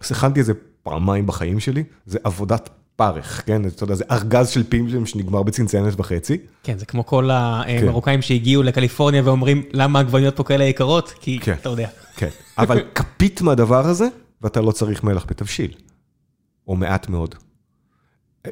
אז 0.00 0.12
הכנתי 0.12 0.40
את 0.40 0.44
זה 0.46 0.52
פעמיים 0.82 1.26
בחיים 1.26 1.60
שלי, 1.60 1.84
זה 2.06 2.18
עבודת 2.24 2.70
פרך, 2.96 3.42
כן? 3.46 3.66
אתה 3.66 3.84
יודע, 3.84 3.94
זה 3.94 4.04
ארגז 4.10 4.48
של 4.48 4.64
פלפלים 4.64 5.06
שנגמר 5.06 5.42
בצנצנת 5.42 5.94
וחצי. 5.96 6.38
כן, 6.62 6.78
זה 6.78 6.86
כמו 6.86 7.06
כל 7.06 7.30
המרוקאים 7.32 8.22
שהגיעו 8.22 8.62
לקליפורניה 8.62 9.22
ואומרים, 9.24 9.62
למה 9.72 9.98
העגבניות 9.98 10.36
פה 10.36 10.44
כאלה 10.44 10.64
יקרות? 10.64 11.14
כי 11.20 11.38
כן. 11.38 11.52
אתה 11.52 11.68
יודע. 11.68 11.88
כן, 12.16 12.28
אבל 12.58 12.80
כפית 12.94 13.42
מהדבר 13.42 13.86
הזה, 13.86 14.08
ואתה 14.42 14.60
לא 14.60 14.72
צריך 14.72 15.04
מלח 15.04 15.26
בתבשיל, 15.28 15.72
או 16.68 16.76
מעט 16.76 17.08
מאוד. 17.08 17.34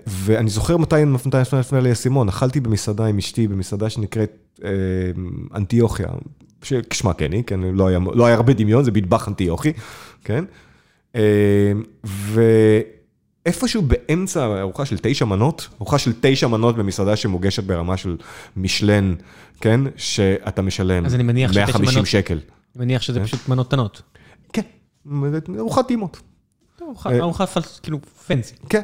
ואני 0.06 0.50
זוכר 0.50 0.76
מתי 0.76 1.04
נפנה 1.04 1.80
לי 1.80 1.88
האסימון, 1.88 2.28
אכלתי 2.28 2.60
במסעדה 2.60 3.06
עם 3.06 3.18
אשתי, 3.18 3.48
במסעדה 3.48 3.90
שנקראת 3.90 4.58
אה, 4.64 4.70
אנטיוכיה, 5.54 6.06
שכשמה 6.62 7.14
כן 7.14 7.32
היא, 7.32 7.42
כן, 7.44 7.60
לא 7.60 7.86
היה, 7.86 7.98
לא 8.14 8.26
היה 8.26 8.36
הרבה 8.36 8.52
דמיון, 8.52 8.84
זה 8.84 8.90
מטבח 8.90 9.28
אנטיוכי, 9.28 9.72
כן? 10.24 10.44
אה, 11.16 11.72
ואיפשהו 13.46 13.82
באמצע 13.82 14.60
ארוחה 14.60 14.84
של 14.84 14.96
תשע 15.02 15.24
מנות, 15.24 15.68
ארוחה 15.76 15.98
של 15.98 16.12
תשע 16.20 16.46
מנות 16.46 16.76
במסעדה 16.76 17.16
שמוגשת 17.16 17.64
ברמה 17.64 17.96
של 17.96 18.16
משלן, 18.56 19.14
כן? 19.60 19.80
שאתה 19.96 20.62
משלם 20.62 21.06
אז 21.06 21.14
אני 21.14 21.22
מניח 21.22 21.50
שתשע 21.52 21.60
150 21.64 21.94
מנות- 21.94 22.06
שקל. 22.06 22.38
אני 22.76 22.84
מניח 22.84 23.02
שזה 23.02 23.20
פשוט 23.20 23.48
מנות 23.48 23.66
קטנות. 23.68 24.02
כן, 24.52 24.62
ארוחת 25.58 25.86
טעימות. 25.86 26.20
ארוחה 26.82 27.10
אה, 27.12 27.18
ארוחה 27.20 27.46
פל- 27.46 27.60
כאילו 27.82 27.98
פנסי. 28.26 28.54
כן, 28.68 28.80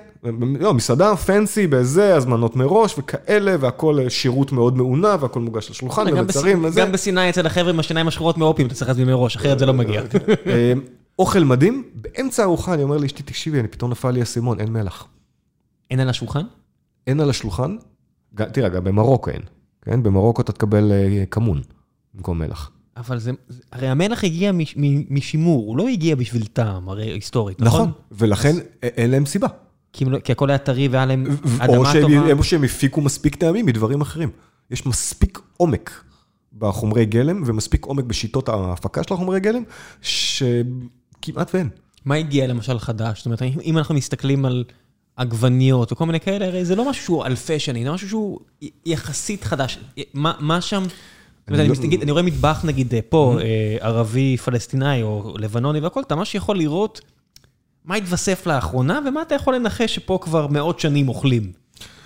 לא, 0.61 0.75
מסעדה 0.75 1.17
פנסי 1.17 1.67
בזה, 1.67 2.17
הזמנות 2.17 2.57
מראש 2.57 2.95
וכאלה, 2.99 3.57
והכל 3.61 3.99
אה, 4.01 4.11
שירות 4.11 4.53
מאוד 4.53 4.77
מעונה, 4.77 5.17
והכל 5.21 5.41
מוגש 5.41 5.71
לשולחן, 5.71 6.05
ומוצרים 6.13 6.65
וזה. 6.65 6.81
גם 6.81 6.93
בסיני 6.93 7.31
אצל 7.31 7.47
החבר'ה 7.47 7.71
עם 7.71 7.81
השיניים 7.81 8.09
השחורות 8.09 8.39
מאופיום, 8.39 8.67
אתה 8.67 8.75
צריך 8.75 8.89
להזמין 8.89 9.07
מראש, 9.07 9.37
אחרת 9.37 9.59
זה 9.59 9.67
לא 9.67 9.73
מגיע. 9.75 10.03
אוכל 11.19 11.45
מדהים, 11.45 11.85
באמצע 11.95 12.43
הארוחה 12.43 12.75
אני 12.75 12.83
אומר 12.83 12.97
לאשתי, 12.97 13.23
תקשיבי, 13.23 13.61
אני 13.61 13.69
פתאום 13.69 13.91
נפל 13.91 14.11
לי 14.11 14.21
האסימון, 14.21 14.61
אין 14.61 14.73
מלח. 14.73 15.07
אין 15.91 16.01
על 16.01 16.09
השולחן? 16.09 16.43
אין 17.07 17.21
על 17.21 17.31
השולחן, 17.31 17.77
תראה, 18.53 18.69
גם 18.69 18.85
במרוקו 18.85 19.31
אין, 19.31 19.43
כן? 19.83 20.03
במרוקו 20.03 20.43
אתה 20.43 20.53
תקבל 20.53 20.93
אה, 20.93 21.25
כמון 21.31 21.63
במקום 22.15 22.39
מלח. 22.39 22.71
אבל 22.97 23.19
זה, 23.19 23.31
הרי 23.73 23.89
המלח 23.89 24.25
הגיע 24.25 24.53
מש- 24.53 24.75
מ- 24.77 25.15
משימור, 25.15 25.67
הוא 25.69 25.77
לא 25.77 25.89
הגיע 25.89 26.15
בשביל 26.17 26.47
טעם, 26.47 26.89
הרי 26.89 27.11
היסטורית, 27.11 27.61
נכון? 27.61 27.81
נכון, 27.81 27.93
ולכן 28.13 28.57
אה, 28.85 28.89
אין 28.97 29.11
להם 29.11 29.27
סיבה. 29.27 29.49
כי, 29.93 30.05
לא- 30.05 30.19
כי 30.19 30.33
הכל 30.33 30.51
היה 30.51 30.59
טרי 30.59 30.89
והיה 30.89 31.07
להם 31.07 31.25
או 31.27 31.65
אדמה 31.65 31.93
שהם, 31.93 32.03
טובה. 32.03 32.33
או 32.33 32.43
שהם 32.43 32.65
הפיקו 32.65 33.01
מספיק 33.01 33.37
טעמים 33.37 33.67
מדברים 33.67 34.01
אחרים. 34.01 34.31
יש 34.71 34.87
מספיק 34.87 35.39
עומק 35.57 36.05
בחומרי 36.59 37.05
גלם, 37.07 37.43
ומספיק 37.47 37.85
עומק 37.85 38.05
בשיטות 38.05 38.49
ההפקה 38.49 39.03
של 39.03 39.15
החומרי 39.15 39.41
גלם, 39.41 39.63
שכמעט 41.25 41.51
ואין. 41.55 41.69
מה 42.05 42.15
הגיע 42.15 42.47
למשל 42.47 42.79
חדש? 42.79 43.19
זאת 43.19 43.27
אומרת, 43.27 43.43
אם- 43.43 43.79
אנחנו 43.79 43.95
מסתכלים 43.95 44.45
על 44.45 44.65
עגבניות 45.17 45.93
וכל 45.93 46.07
מיני 46.07 46.21
כאלה, 46.21 46.47
הרי 46.47 46.65
זה 46.65 46.77
לא 46.77 46.91
משהו 46.91 47.05
שהוא 47.05 47.25
אלפי 47.27 47.59
שנים, 47.59 47.85
זה 47.85 47.91
משהו 47.93 48.09
שהוא 48.09 48.39
יחסית 48.87 49.45
חדש. 49.45 49.79
מה, 50.15 50.33
מה 50.41 50.61
שם... 50.61 50.83
אומרת, 51.49 51.61
אני, 51.61 51.69
לא- 51.69 51.73
מסתכל, 51.73 52.03
אני 52.03 52.11
רואה 52.11 52.23
מטבח 52.23 52.61
נגיד 52.65 52.95
אה, 52.95 53.01
פה, 53.09 53.39
אה, 53.43 53.77
ערבי 53.81 54.37
פלסטיני 54.37 55.03
או 55.03 55.35
לבנוני 55.39 55.81
והכל, 55.81 56.01
אתה 56.01 56.15
ממש 56.17 56.35
יכול 56.35 56.59
לראות 56.59 57.01
מה 57.85 57.95
התווסף 57.95 58.47
לאחרונה 58.47 59.01
ומה 59.09 59.23
אתה 59.23 59.35
יכול 59.35 59.55
לנחש 59.55 59.95
שפה 59.95 60.19
כבר 60.23 60.47
מאות 60.47 60.81
שנים 60.81 61.09
אוכלים. 61.09 61.53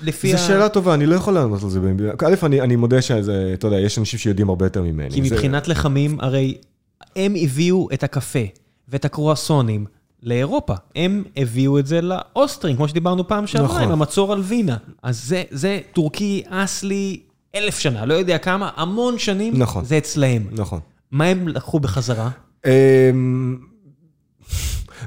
לפי 0.03 0.33
זו 0.33 0.39
שאלה 0.47 0.69
טובה, 0.69 0.95
אני 0.95 1.07
לא 1.07 1.15
יכול 1.15 1.35
לענות 1.35 1.63
על 1.63 1.71
זה. 1.71 1.81
א', 2.27 2.35
אני, 2.43 2.61
אני 2.61 2.77
מודה 2.77 3.03
שזה, 3.03 3.51
אתה 3.55 3.67
יודע, 3.67 3.81
יש 3.81 3.99
אנשים 3.99 4.19
שיודעים 4.19 4.49
הרבה 4.49 4.67
יותר 4.67 4.83
ממני. 4.83 5.11
כי 5.11 5.29
זה- 5.29 5.35
מבחינת 5.35 5.69
לחמים, 5.69 6.19
הרי 6.21 6.55
הם 7.17 7.35
הביאו 7.43 7.89
את 7.95 8.03
הקפה 8.03 8.39
ואת 8.89 9.05
הקרואסונים 9.05 9.87
לאירופה. 10.23 10.75
הם 10.97 11.25
הביאו 11.37 11.79
את 11.79 11.87
זה 11.87 12.01
לאוסטרים, 12.01 12.77
כמו 12.77 12.89
שדיברנו 12.89 13.29
פעם 13.29 13.47
שעברה, 13.47 13.67
נכון. 13.69 13.83
עם 13.83 13.91
המצור 13.91 14.33
על 14.33 14.41
וינה. 14.41 14.77
אז 15.03 15.25
זה, 15.25 15.43
זה 15.51 15.81
טורקי 15.93 16.43
אסלי 16.49 17.21
אלף 17.55 17.79
שנה, 17.79 18.07
לא 18.07 18.15
יודע 18.15 18.39
כמה, 18.39 18.71
המון 18.77 19.19
שנים, 19.19 19.55
נכון. 19.57 19.85
זה 19.85 19.99
אצלהם. 19.99 20.47
נכון. 20.53 20.81
מה 21.11 21.25
הם 21.25 21.49
לקחו 21.49 21.81
בחזרה? 21.81 22.31
אמ, 22.67 23.59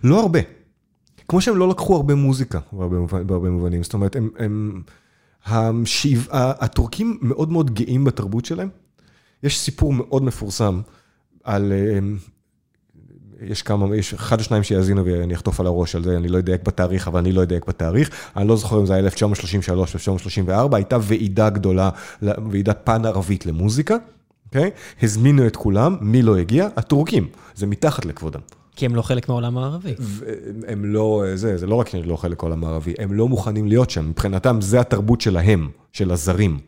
לא 0.03 0.19
הרבה. 0.21 0.39
כמו 1.27 1.41
שהם 1.41 1.57
לא 1.57 1.69
לקחו 1.69 1.95
הרבה 1.95 2.15
מוזיקה 2.15 2.59
בהרבה 2.71 2.97
מובנ- 2.97 3.23
בהרבה 3.23 3.49
מובנים. 3.49 3.83
זאת 3.83 3.93
אומרת, 3.93 4.15
הם, 4.15 4.29
הם, 4.39 4.81
המשיב, 5.45 6.27
הטורקים 6.31 7.17
מאוד 7.21 7.51
מאוד 7.51 7.71
גאים 7.73 8.03
בתרבות 8.03 8.45
שלהם. 8.45 8.69
יש 9.43 9.59
סיפור 9.59 9.93
מאוד 9.93 10.23
מפורסם 10.23 10.81
על, 11.43 11.73
אמ, 11.97 12.17
יש 13.41 13.61
כמה, 13.61 13.95
יש 13.95 14.13
אחד 14.13 14.39
או 14.39 14.43
שניים 14.43 14.63
שיאזינו 14.63 15.05
ואני 15.05 15.35
אחטוף 15.35 15.59
על 15.59 15.65
הראש 15.65 15.95
על 15.95 16.03
זה, 16.03 16.17
אני 16.17 16.27
לא 16.27 16.39
אדייק 16.39 16.63
בתאריך, 16.63 17.07
אבל 17.07 17.19
אני 17.19 17.31
לא 17.31 17.43
אדייק 17.43 17.65
בתאריך. 17.67 18.09
אני 18.37 18.47
לא 18.47 18.55
זוכר 18.55 18.79
אם 18.79 18.85
זה 18.85 18.93
היה 18.93 19.03
1933 19.03 19.93
או 19.93 19.97
1934, 19.97 20.77
הייתה 20.77 20.97
ועידה 21.01 21.49
גדולה, 21.49 21.89
ועידת 22.21 22.81
פן 22.83 23.05
ערבית 23.05 23.45
למוזיקה, 23.45 23.95
אוקיי? 24.45 24.71
הזמינו 25.01 25.47
את 25.47 25.55
כולם, 25.55 25.95
מי 26.01 26.21
לא 26.21 26.37
הגיע? 26.37 26.67
הטורקים. 26.75 27.27
זה 27.55 27.67
מתחת 27.67 28.05
לכבודם. 28.05 28.39
כי 28.75 28.85
הם 28.85 28.95
לא 28.95 29.01
חלק 29.01 29.29
מהעולם 29.29 29.57
הערבי. 29.57 29.93
הם 30.67 30.85
לא, 30.85 31.23
זה, 31.35 31.57
זה 31.57 31.67
לא 31.67 31.75
רק 31.75 31.89
שאני 31.89 32.03
לא 32.03 32.15
חלק 32.15 32.43
העולם 32.43 32.63
הערבי, 32.63 32.93
הם 32.99 33.13
לא 33.13 33.27
מוכנים 33.27 33.67
להיות 33.67 33.89
שם, 33.89 34.09
מבחינתם 34.09 34.61
זה 34.61 34.79
התרבות 34.79 35.21
שלהם, 35.21 35.69
של 35.93 36.11
הזרים, 36.11 36.59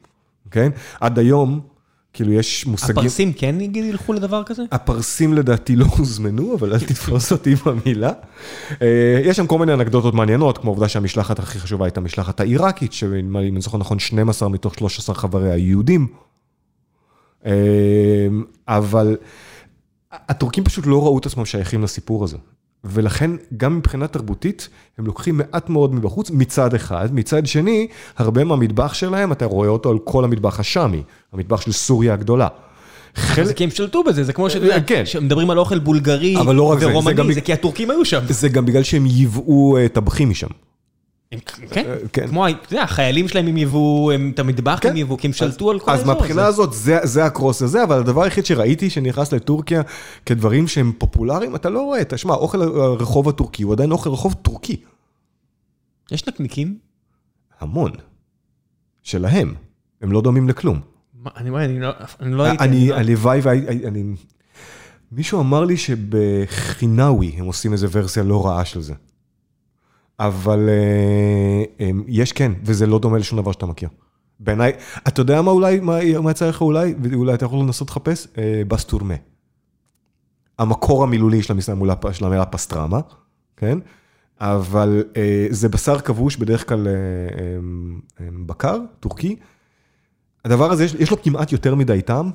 כן? 0.51 0.71
עד 0.99 1.19
היום, 1.19 1.59
כאילו 2.13 2.31
יש 2.31 2.65
מושגים... 2.65 2.97
הפרסים 2.97 3.33
כן 3.33 3.57
נגיד 3.57 3.85
ילכו 3.85 4.13
לדבר 4.13 4.43
כזה? 4.43 4.63
הפרסים 4.71 5.33
לדעתי 5.33 5.75
לא 5.75 5.85
הוזמנו, 5.97 6.55
אבל 6.55 6.73
אל 6.73 6.79
תתפוס 6.79 7.31
אותי 7.31 7.55
במילה. 7.55 8.11
אה, 8.81 9.21
יש 9.23 9.37
שם 9.37 9.47
כל 9.47 9.59
מיני 9.59 9.73
אנקדוטות 9.73 10.13
מעניינות, 10.13 10.57
כמו 10.57 10.69
העובדה 10.69 10.87
שהמשלחת 10.87 11.39
הכי 11.39 11.59
חשובה 11.59 11.85
הייתה 11.85 11.99
המשלחת 11.99 12.39
העיראקית, 12.39 12.93
שאם 12.93 13.37
אני 13.37 13.61
זוכר 13.61 13.77
נכון, 13.77 13.99
12 13.99 14.49
מתוך 14.49 14.75
13 14.75 15.15
חבריה 15.15 15.53
היהודים. 15.53 16.07
אה, 17.45 18.27
אבל 18.67 19.17
הטורקים 20.11 20.63
פשוט 20.63 20.85
לא 20.85 21.03
ראו 21.03 21.17
את 21.17 21.25
עצמם 21.25 21.45
שייכים 21.45 21.83
לסיפור 21.83 22.23
הזה. 22.23 22.37
ולכן, 22.83 23.31
גם 23.57 23.77
מבחינה 23.77 24.07
תרבותית, 24.07 24.69
הם 24.97 25.05
לוקחים 25.05 25.37
מעט 25.37 25.69
מאוד 25.69 25.95
מבחוץ, 25.95 26.31
מצד 26.31 26.73
אחד. 26.73 27.09
מצד 27.13 27.45
שני, 27.45 27.87
הרבה 28.17 28.43
מהמטבח 28.43 28.93
שלהם, 28.93 29.31
אתה 29.31 29.45
רואה 29.45 29.69
אותו 29.69 29.89
על 29.89 29.97
כל 30.03 30.23
המטבח 30.23 30.59
השאמי, 30.59 31.03
המטבח 31.33 31.61
של 31.61 31.71
סוריה 31.71 32.13
הגדולה. 32.13 32.47
חלק, 33.15 33.55
כי 33.55 33.63
הם 33.63 33.69
שלטו 33.69 34.03
בזה, 34.03 34.23
זה 34.23 34.33
כמו 34.33 34.47
אה, 34.47 34.81
כן. 34.81 35.05
שמדברים 35.05 35.49
על 35.49 35.59
אוכל 35.59 35.79
בולגרי 35.79 36.37
אבל 36.39 36.55
לא 36.55 36.75
זה, 36.79 36.85
זה 36.85 36.91
ורומני, 36.91 37.13
גם- 37.15 37.31
זה 37.33 37.41
כי 37.41 37.53
הטורקים 37.53 37.91
היו 37.91 38.05
שם. 38.05 38.19
זה 38.29 38.49
גם 38.49 38.65
בגלל 38.65 38.83
שהם 38.83 39.05
ייבאו 39.05 39.77
אה, 39.77 39.87
טבחים 39.89 40.29
משם. 40.29 40.47
כן, 41.71 41.85
אה, 41.87 41.95
כן. 42.13 42.27
כמו, 42.27 42.45
החיילים 42.79 43.27
שלהם 43.27 43.47
הם 43.47 43.57
יבואו, 43.57 44.11
הם 44.11 44.31
את 44.33 44.39
המטבח 44.39 44.79
כן. 44.81 44.89
הם 44.89 44.97
יבואו, 44.97 45.17
כי 45.17 45.27
הם 45.27 45.33
שלטו 45.33 45.71
על 45.71 45.79
כל 45.79 45.91
אז 45.91 45.99
האזור 45.99 46.11
הזה. 46.11 46.21
מהבחינה 46.21 46.45
הזאת, 46.45 46.73
זה, 46.73 47.25
הקרוס 47.25 47.61
הזה, 47.61 47.83
אבל 47.83 47.99
הדבר 47.99 48.23
היחיד 48.23 48.45
שראיתי 48.45 48.89
שנכנס 48.89 49.33
לטורקיה 49.33 49.81
כדברים 50.25 50.67
שהם 50.67 50.91
פופולריים, 50.97 51.55
אתה 51.55 51.69
לא 51.69 51.81
רואה, 51.81 52.03
תשמע, 52.03 52.33
אוכל 52.33 52.61
הרחוב 52.61 53.29
הטורקי 53.29 53.63
הוא 53.63 53.73
עדיין 53.73 53.91
אוכל 53.91 54.09
רחוב 54.09 54.33
טורקי. 54.33 54.81
יש 56.11 56.27
נקניקים? 56.27 56.77
המון. 57.59 57.91
שלהם. 59.03 59.53
הם 60.01 60.11
לא 60.11 60.21
דומים 60.21 60.49
לכלום. 60.49 60.79
אני 61.37 61.49
לא- 61.79 61.89
אני 62.19 62.33
לא 62.33 62.43
הייתי... 62.43 62.63
אני, 62.63 62.89
לא- 62.89 62.95
הלוואי 62.95 63.39
והי... 63.43 63.87
אני... 63.87 64.03
מישהו 65.11 65.39
אמר 65.39 65.63
לי 65.65 65.77
שבחינאווי 65.77 67.35
הם 67.37 67.45
עושים 67.45 67.73
איזה 67.73 67.87
ורסיה 67.91 68.23
לא 68.23 68.45
רעה 68.45 68.65
של 68.65 68.81
זה. 68.81 68.93
אבל 70.19 70.69
אה, 70.69 71.87
הם, 71.87 72.03
יש 72.07 72.31
כן, 72.31 72.51
וזה 72.63 72.87
לא 72.87 72.99
דומה 72.99 73.17
לשום 73.17 73.41
דבר 73.41 73.51
שאתה 73.51 73.65
מכיר. 73.65 73.89
בעיניי, 74.39 74.71
אתה 75.07 75.21
יודע 75.21 75.41
מה 75.41 75.51
אולי, 75.51 75.79
מה, 75.79 76.03
יצא 76.31 76.49
לך 76.49 76.61
אולי, 76.61 76.95
ואולי 77.03 77.33
אתה 77.33 77.45
יכול 77.45 77.59
לנסות 77.59 77.89
לחפש? 77.89 78.27
אה, 78.37 78.61
בסטורמה. 78.67 79.15
המקור 80.59 81.03
המילולי 81.03 81.43
של 81.43 81.53
המילה, 82.21 82.45
פסטרמה, 82.45 82.99
כן? 83.57 83.77
אבל 84.39 85.03
אה, 85.17 85.47
זה 85.49 85.69
בשר 85.69 85.99
כבוש, 85.99 86.35
בדרך 86.35 86.69
כלל 86.69 86.87
אה, 86.87 86.93
אה, 86.93 87.57
אה, 88.21 88.29
בקר, 88.45 88.77
טורקי. 88.99 89.35
הדבר 90.45 90.71
הזה, 90.71 90.85
יש, 90.85 90.93
יש 90.93 91.11
לו 91.11 91.21
כמעט 91.21 91.51
יותר 91.51 91.75
מדי 91.75 92.01
טעם. 92.01 92.31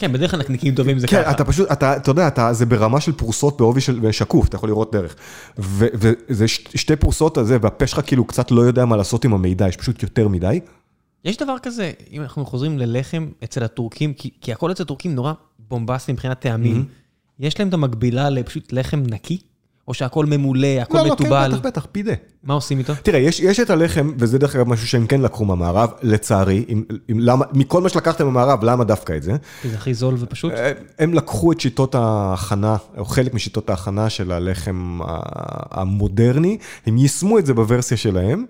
כן, 0.00 0.12
בדרך 0.12 0.30
כלל 0.30 0.40
נקניקים 0.40 0.74
טובים 0.74 0.98
זה 0.98 1.06
כן, 1.06 1.22
ככה. 1.22 1.30
אתה 1.30 1.44
פשוט, 1.44 1.72
אתה, 1.72 1.96
יודע, 2.06 2.28
אתה, 2.28 2.52
זה 2.52 2.66
ברמה 2.66 3.00
של 3.00 3.12
פרוסות 3.12 3.56
בעובי 3.56 3.80
של 3.80 4.12
שקוף, 4.12 4.48
אתה 4.48 4.56
יכול 4.56 4.68
לראות 4.68 4.92
דרך. 4.92 5.16
וזה 5.58 6.48
שתי 6.48 6.96
פרוסות 6.96 7.36
הזה, 7.36 7.58
והפה 7.60 7.86
שלך 7.86 8.00
כאילו 8.06 8.24
קצת 8.24 8.50
לא 8.50 8.60
יודע 8.60 8.84
מה 8.84 8.96
לעשות 8.96 9.24
עם 9.24 9.34
המידע, 9.34 9.68
יש 9.68 9.76
פשוט 9.76 10.02
יותר 10.02 10.28
מדי. 10.28 10.60
יש 11.24 11.36
דבר 11.36 11.58
כזה, 11.62 11.92
אם 12.12 12.22
אנחנו 12.22 12.46
חוזרים 12.46 12.78
ללחם 12.78 13.28
אצל 13.44 13.62
הטורקים, 13.64 14.14
כי, 14.14 14.30
כי 14.40 14.52
הכל 14.52 14.72
אצל 14.72 14.82
הטורקים 14.82 15.14
נורא 15.14 15.32
בומבסטי 15.58 16.12
מבחינת 16.12 16.40
טעמים, 16.40 16.84
יש 17.38 17.58
להם 17.58 17.68
את 17.68 17.74
המקבילה 17.74 18.30
לפשוט 18.30 18.72
לחם 18.72 19.02
נקי, 19.06 19.38
או 19.90 19.94
שהכל 19.94 20.26
ממולא, 20.26 20.66
הכל 20.82 20.98
לא, 20.98 21.04
לא, 21.04 21.12
מתובל? 21.12 21.50
כן, 21.50 21.58
בטח, 21.58 21.66
בטח, 21.66 21.86
פידה. 21.92 22.12
מה 22.44 22.54
עושים 22.54 22.78
איתו? 22.78 22.92
תראה, 23.02 23.18
יש, 23.18 23.40
יש 23.40 23.60
את 23.60 23.70
הלחם, 23.70 24.12
וזה 24.18 24.38
דרך 24.38 24.56
אגב 24.56 24.68
משהו 24.68 24.86
שהם 24.86 25.06
כן 25.06 25.20
לקחו 25.20 25.44
מהמערב, 25.44 25.90
לצערי, 26.02 26.64
אם, 26.68 26.82
אם, 27.10 27.20
למה, 27.20 27.44
מכל 27.52 27.80
מה 27.80 27.88
שלקחתם 27.88 28.24
מהמערב, 28.24 28.64
למה 28.64 28.84
דווקא 28.84 29.16
את 29.16 29.22
זה? 29.22 29.32
כי 29.62 29.68
זה 29.68 29.76
הכי 29.76 29.94
זול 29.94 30.14
ופשוט? 30.18 30.52
אה, 30.52 30.72
הם 30.98 31.14
לקחו 31.14 31.52
את 31.52 31.60
שיטות 31.60 31.94
ההכנה, 31.94 32.76
או 32.98 33.04
חלק 33.04 33.34
משיטות 33.34 33.70
ההכנה 33.70 34.10
של 34.10 34.32
הלחם 34.32 34.98
המודרני, 35.70 36.58
הם 36.86 36.98
יישמו 36.98 37.38
את 37.38 37.46
זה 37.46 37.54
בוורסיה 37.54 37.96
שלהם, 37.96 38.44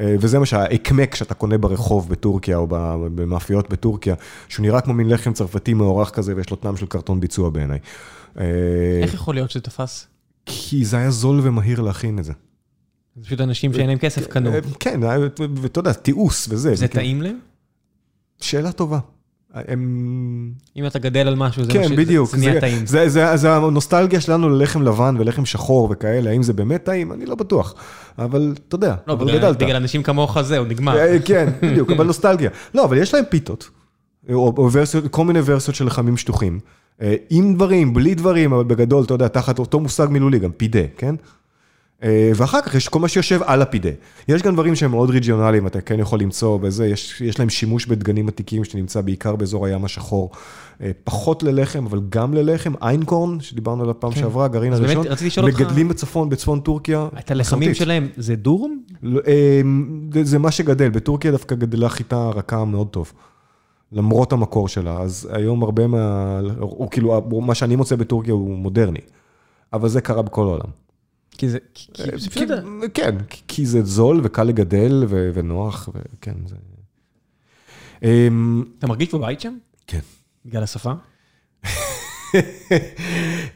אה, 0.00 0.14
וזה 0.20 0.38
מה 0.38 0.46
שהאקמק 0.46 1.14
שאתה 1.14 1.34
קונה 1.34 1.58
ברחוב 1.58 2.08
בטורקיה, 2.08 2.56
או 2.56 2.66
במאפיות 3.14 3.70
בטורקיה, 3.70 4.14
שהוא 4.48 4.66
נראה 4.66 4.80
כמו 4.80 4.94
מין 4.94 5.08
לחם 5.08 5.32
צרפתי 5.32 5.74
מאורך 5.74 6.10
כזה, 6.10 6.36
ויש 6.36 6.50
לו 6.50 6.56
טעם 6.56 6.76
של 6.76 6.86
קרטון 6.86 7.20
ביצוע 7.20 7.50
בעיניי. 7.50 7.78
אה, 8.38 8.44
איך 9.02 9.14
יכול 9.14 9.34
להיות 9.34 9.50
שזה 9.50 9.60
תפס? 9.60 10.09
כי 10.50 10.84
זה 10.84 10.96
היה 10.96 11.10
זול 11.10 11.40
ומהיר 11.42 11.80
להכין 11.80 12.18
את 12.18 12.24
זה. 12.24 12.32
זה 13.16 13.24
פשוט 13.24 13.40
אנשים 13.40 13.72
שאין 13.72 13.86
להם 13.88 13.98
כסף 13.98 14.26
קנו. 14.26 14.50
אה, 14.54 14.58
כן, 14.80 15.02
היה- 15.02 15.18
ואתה 15.62 15.78
יודע, 15.80 15.92
תיעוש 15.92 16.46
וזה. 16.48 16.74
זה 16.74 16.88
כאילו- 16.88 17.02
טעים 17.02 17.22
להם? 17.22 17.38
שאלה 18.40 18.72
טובה. 18.72 18.98
הם... 19.54 20.52
אם 20.76 20.86
אתה 20.86 20.98
גדל 20.98 21.28
על 21.28 21.34
משהו, 21.34 21.64
זה 21.64 21.72
כן, 21.72 21.88
זה- 21.88 21.96
בדיוק. 21.96 22.30
זה 22.30 22.36
נהיה 22.36 22.60
טעים. 22.60 22.86
זה, 22.86 23.08
זה, 23.08 23.36
זה 23.36 23.52
הנוסטלגיה 23.56 24.20
שלנו 24.20 24.48
ללחם 24.48 24.82
לבן 24.82 25.16
ולחם 25.18 25.44
שחור 25.46 25.88
וכאלה, 25.92 26.30
האם 26.30 26.42
זה 26.42 26.52
באמת 26.52 26.84
טעים? 26.84 27.12
אני 27.12 27.26
לא 27.26 27.34
בטוח. 27.34 27.74
אבל 28.18 28.54
אתה 28.68 28.74
יודע, 28.74 28.94
לא, 29.06 29.12
אבל 29.12 29.24
בגלל- 29.26 29.38
גדלת. 29.38 29.56
בגלל 29.58 29.76
אנשים 29.76 30.02
כמוך 30.02 30.42
זהו, 30.42 30.64
נגמר. 30.64 30.96
אה, 30.98 31.16
כן, 31.24 31.48
בדיוק, 31.62 31.90
אבל 31.90 32.06
נוסטלגיה. 32.06 32.50
לא, 32.74 32.84
אבל 32.84 32.98
יש 32.98 33.14
להם 33.14 33.24
פיתות, 33.28 33.70
או, 34.32 34.34
או 34.58 34.68
ורסיות, 34.72 35.04
כל 35.10 35.24
מיני 35.24 35.40
ורסיות 35.44 35.74
של 35.76 35.86
לחמים 35.86 36.16
שטוחים. 36.16 36.60
אה, 37.02 37.14
עם 37.30 37.54
דברים, 37.54 37.94
בלי 37.94 38.14
דברים, 38.14 38.52
אבל 38.52 38.64
בגדול, 38.64 39.04
אתה 39.04 39.14
יודע, 39.14 39.28
תחת 39.28 39.58
אותו 39.58 39.80
מושג 39.80 40.06
מילולי, 40.10 40.38
גם 40.38 40.50
פידה, 40.50 40.80
כן? 40.96 41.14
אה, 42.02 42.32
ואחר 42.36 42.60
כך 42.60 42.74
יש 42.74 42.88
כל 42.88 42.98
מה 42.98 43.08
שיושב 43.08 43.40
על 43.44 43.62
הפידה. 43.62 43.88
יש 44.28 44.42
גם 44.42 44.54
דברים 44.54 44.74
שהם 44.74 44.90
מאוד 44.90 45.10
ריג'יונליים, 45.10 45.66
אתה 45.66 45.80
כן 45.80 45.98
יכול 45.98 46.20
למצוא 46.20 46.58
בזה, 46.58 46.86
יש, 46.86 47.20
יש 47.20 47.38
להם 47.38 47.48
שימוש 47.48 47.86
בדגנים 47.86 48.28
עתיקים 48.28 48.64
שנמצא 48.64 49.00
בעיקר 49.00 49.36
באזור 49.36 49.66
הים 49.66 49.84
השחור. 49.84 50.30
אה, 50.82 50.90
פחות 51.04 51.42
ללחם, 51.42 51.86
אבל 51.86 52.00
גם 52.08 52.34
ללחם. 52.34 52.72
איינקורן, 52.82 53.40
שדיברנו 53.40 53.82
עליו 53.82 54.00
פעם 54.00 54.12
שעברה, 54.12 54.44
הגרעין 54.44 54.70
כן. 54.76 54.84
אז 54.84 54.90
באמת, 54.90 55.06
הראשון. 55.06 55.26
לשאול 55.26 55.46
אותך- 55.46 55.60
מגדלים 55.60 55.88
בצפון, 55.88 56.28
בצפון 56.28 56.60
טורקיה. 56.60 57.08
את 57.18 57.30
הלחמים. 57.30 57.74
שלהם, 57.74 58.08
זה 58.16 58.36
דורום? 58.36 58.82
לא, 59.02 59.20
זה 60.22 60.38
מה 60.38 60.50
שגדל, 60.50 60.88
בטורקיה 60.90 61.30
דווקא 61.30 61.54
גדלה 61.54 61.88
חיטה 61.88 62.28
רכה 62.28 62.64
מאוד 62.64 62.86
טוב. 62.88 63.12
למרות 63.92 64.32
המקור 64.32 64.68
שלה, 64.68 64.98
אז 65.00 65.28
היום 65.32 65.62
הרבה 65.62 65.86
מה... 65.86 66.38
הוא 66.60 66.90
כאילו, 66.90 67.20
מה 67.42 67.54
שאני 67.54 67.76
מוצא 67.76 67.96
בטורקיה 67.96 68.32
הוא 68.32 68.56
מודרני. 68.58 68.98
אבל 69.72 69.88
זה 69.88 70.00
קרה 70.00 70.22
בכל 70.22 70.42
העולם. 70.42 70.70
כי 71.30 71.48
זה... 71.48 71.58
פשוט- 72.16 72.48
כן, 72.94 73.16
כי- 73.48 73.66
זה 73.66 73.84
זול 73.84 74.20
וקל 74.24 74.44
לגדל 74.44 75.04
ונוח, 75.08 75.88
וכן, 75.94 76.34
זה... 76.46 76.56
אמ, 78.02 78.64
אתה 78.78 78.86
מרגיש 78.86 79.14
בבית 79.14 79.40
שם? 79.40 79.56
כן. 79.86 79.98
בגלל 80.46 80.62
השפה? 80.62 80.92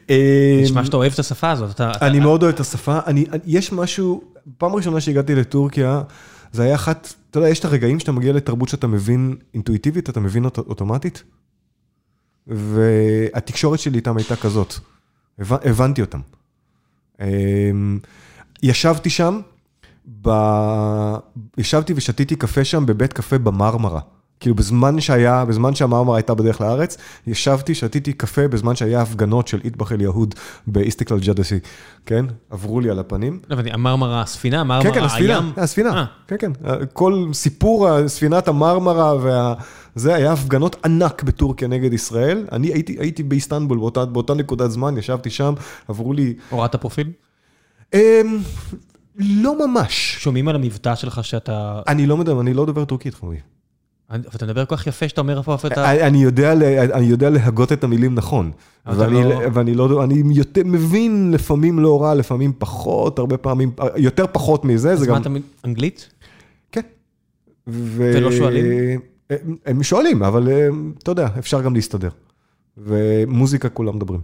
אמ, 0.09 0.15
נשמע 0.63 0.85
שאתה 0.85 0.97
אוהב 0.97 1.13
את 1.13 1.19
השפה 1.19 1.51
הזאת. 1.51 1.81
אני 1.81 2.19
מאוד 2.19 2.43
אוהב 2.43 2.53
את 2.55 2.59
השפה, 2.59 2.99
יש 3.45 3.71
משהו, 3.71 4.21
פעם 4.57 4.75
ראשונה 4.75 5.01
שהגעתי 5.01 5.35
לטורקיה, 5.35 6.01
זה 6.51 6.63
היה 6.63 6.75
אחת, 6.75 7.13
אתה 7.35 7.41
יודע, 7.41 7.49
יש 7.51 7.59
את 7.59 7.65
הרגעים 7.65 7.99
שאתה 7.99 8.11
מגיע 8.11 8.33
לתרבות 8.33 8.69
שאתה 8.69 8.87
מבין 8.87 9.35
אינטואיטיבית, 9.53 10.09
אתה 10.09 10.19
מבין 10.19 10.45
אותה 10.45 10.61
אוטומטית, 10.61 11.23
והתקשורת 12.47 13.79
שלי 13.79 13.97
איתם 13.97 14.17
הייתה 14.17 14.35
כזאת, 14.35 14.73
הבנ- 15.39 15.69
הבנתי 15.69 16.01
אותם. 16.01 16.19
אמ, 17.21 17.99
ישבתי 18.63 19.09
שם, 19.09 19.39
ב... 20.21 20.29
ישבתי 21.57 21.93
ושתיתי 21.95 22.35
קפה 22.35 22.63
שם 22.63 22.85
בבית 22.85 23.13
קפה 23.13 23.37
במרמרה. 23.37 24.01
כאילו 24.39 24.55
בזמן 24.55 25.01
שהיה, 25.01 25.45
בזמן 25.45 25.75
שהמרמרה 25.75 26.17
הייתה 26.17 26.33
בדרך 26.33 26.61
לארץ, 26.61 26.97
ישבתי, 27.27 27.75
שתיתי 27.75 28.13
קפה 28.13 28.47
בזמן 28.47 28.75
שהיה 28.75 29.01
הפגנות 29.01 29.47
של 29.47 29.59
איטבח 29.63 29.91
אל 29.91 30.01
יהוד 30.01 30.35
באיסטיקלל 30.67 31.19
ג'דסי, 31.19 31.59
כן? 32.05 32.25
עברו 32.49 32.79
לי 32.79 32.89
על 32.89 32.99
הפנים. 32.99 33.39
לא 33.49 33.53
הבנתי, 33.53 33.71
המרמרה 33.71 34.21
הספינה, 34.21 34.55
כן, 34.57 34.61
המרמרה 34.61 34.93
כן, 34.93 35.03
הספינה, 35.03 35.35
הים. 35.35 35.51
הספינה, 35.57 35.97
אה. 35.97 36.05
כן, 36.27 36.35
כן. 36.39 36.51
כל 36.93 37.29
סיפור 37.33 38.07
ספינת 38.07 38.47
המרמרה 38.47 39.15
וה... 39.15 39.53
זה 39.95 40.15
היה 40.15 40.33
הפגנות 40.33 40.75
ענק 40.85 41.23
בטורקיה 41.23 41.67
נגד 41.67 41.93
ישראל. 41.93 42.45
אני 42.51 42.67
הייתי, 42.67 42.95
הייתי 42.99 43.23
באיסטנבול 43.23 43.77
באותה, 43.77 44.05
באותה 44.05 44.33
נקודת 44.33 44.71
זמן, 44.71 44.97
ישבתי 44.97 45.29
שם, 45.29 45.53
עברו 45.87 46.13
לי... 46.13 46.33
הורדת 46.49 46.75
פרופיל? 46.75 47.11
אמ, 47.93 47.99
לא 49.19 49.67
ממש. 49.67 50.17
שומעים 50.19 50.47
על 50.47 50.55
המבטא 50.55 50.95
שלך 50.95 51.23
שאתה... 51.23 51.81
אני 51.87 52.05
לא 52.05 52.17
מדבר, 52.17 52.41
אני 52.41 52.53
לא 52.53 52.65
דובר 52.65 52.85
טורקית, 52.85 53.13
חמודי. 53.13 53.37
ואתה 54.09 54.45
מדבר 54.45 54.65
כל 54.65 54.75
כך 54.75 54.87
יפה 54.87 55.09
שאתה 55.09 55.21
אומר 55.21 55.41
פה 55.41 55.55
אתה... 55.67 55.91
אני 55.91 56.01
אני 56.03 56.17
יודע, 56.23 56.53
אני 56.93 57.05
יודע 57.05 57.29
להגות 57.29 57.71
את 57.71 57.83
המילים 57.83 58.15
נכון. 58.15 58.51
אתה 58.83 58.91
ואני, 58.97 59.23
לא- 59.23 59.39
ואני 59.53 59.73
לא, 59.73 60.03
אני 60.03 60.23
יותר 60.35 60.61
מבין 60.65 61.31
לפעמים 61.33 61.79
לא 61.79 62.01
רע, 62.01 62.15
לפעמים 62.15 62.53
פחות, 62.57 63.19
הרבה 63.19 63.37
פעמים, 63.37 63.71
יותר 63.95 64.25
פחות 64.31 64.65
מזה, 64.65 64.91
אז 64.91 64.99
זה 64.99 65.07
מה 65.07 65.15
גם... 65.15 65.21
אתה... 65.21 65.29
מ- 65.29 65.35
אנגלית? 65.65 66.09
כן. 66.71 66.81
ו... 67.67 68.11
ולא 68.15 68.31
שואלים? 68.31 68.65
הם, 69.29 69.55
הם 69.65 69.83
שואלים, 69.83 70.23
אבל 70.23 70.51
הם, 70.51 70.93
אתה 70.97 71.11
יודע, 71.11 71.27
אפשר 71.39 71.61
גם 71.61 71.73
להסתדר. 71.75 72.09
ומוזיקה 72.77 73.69
כולם 73.69 73.95
מדברים. 73.95 74.21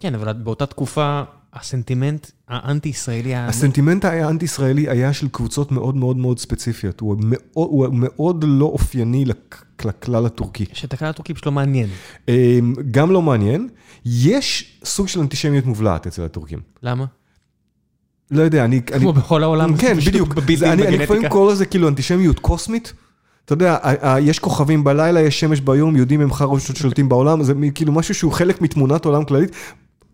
כן, 0.00 0.14
אבל 0.14 0.32
באותה 0.32 0.66
תקופה, 0.66 1.22
הסנטימנט 1.54 2.26
האנטי-ישראלי 2.48 3.28
היה... 3.28 3.46
הסנטימנט 3.46 4.04
האנטי-ישראלי 4.04 4.88
היה 4.88 5.12
של 5.12 5.28
קבוצות 5.28 5.72
מאוד 5.72 5.96
מאוד 5.96 6.16
מאוד 6.16 6.38
ספציפיות. 6.38 7.00
הוא 7.00 7.16
מאוד, 7.20 7.38
הוא 7.70 7.88
מאוד 7.92 8.44
לא 8.48 8.64
אופייני 8.64 9.24
לכ- 9.24 9.64
לכלל 9.84 10.26
הטורקי. 10.26 10.64
שאת 10.72 10.92
הקהל 10.92 11.10
הטורקי 11.10 11.34
פשוט 11.34 11.46
לא 11.46 11.52
מעניין. 11.52 11.88
אמ, 12.28 12.34
גם 12.90 13.10
לא 13.10 13.22
מעניין. 13.22 13.68
יש 14.04 14.80
סוג 14.84 15.08
של 15.08 15.20
אנטישמיות 15.20 15.64
מובלעת 15.66 16.06
אצל 16.06 16.22
הטורקים. 16.24 16.58
למה? 16.82 17.04
לא 18.30 18.42
יודע, 18.42 18.64
אני... 18.64 18.80
אני- 18.92 19.00
כמו 19.00 19.12
בכל 19.12 19.42
העולם. 19.42 19.76
כן, 19.76 19.96
בדיוק. 20.06 20.34
זה- 20.56 20.72
אני 20.72 20.86
אני 20.88 20.98
לפעמים. 20.98 21.28
קורא 21.28 21.52
לזה 21.52 21.66
כאילו 21.66 21.88
אנטישמיות 21.88 22.38
קוסמית. 22.38 22.92
אתה 23.44 23.52
יודע, 23.52 23.78
יש 24.20 24.38
כוכבים 24.38 24.84
בלילה, 24.84 25.20
יש 25.20 25.40
שמש 25.40 25.60
ביום, 25.60 25.96
יהודים 25.96 26.20
הם 26.20 26.32
חרא 26.32 26.58
ששולטים 26.58 27.08
בעולם, 27.08 27.42
זה 27.42 27.52
כאילו 27.74 27.92
משהו 27.92 28.14
שהוא 28.14 28.32
חלק 28.32 28.60
מתמונת 28.62 29.04
עולם 29.04 29.24
כללית. 29.24 29.50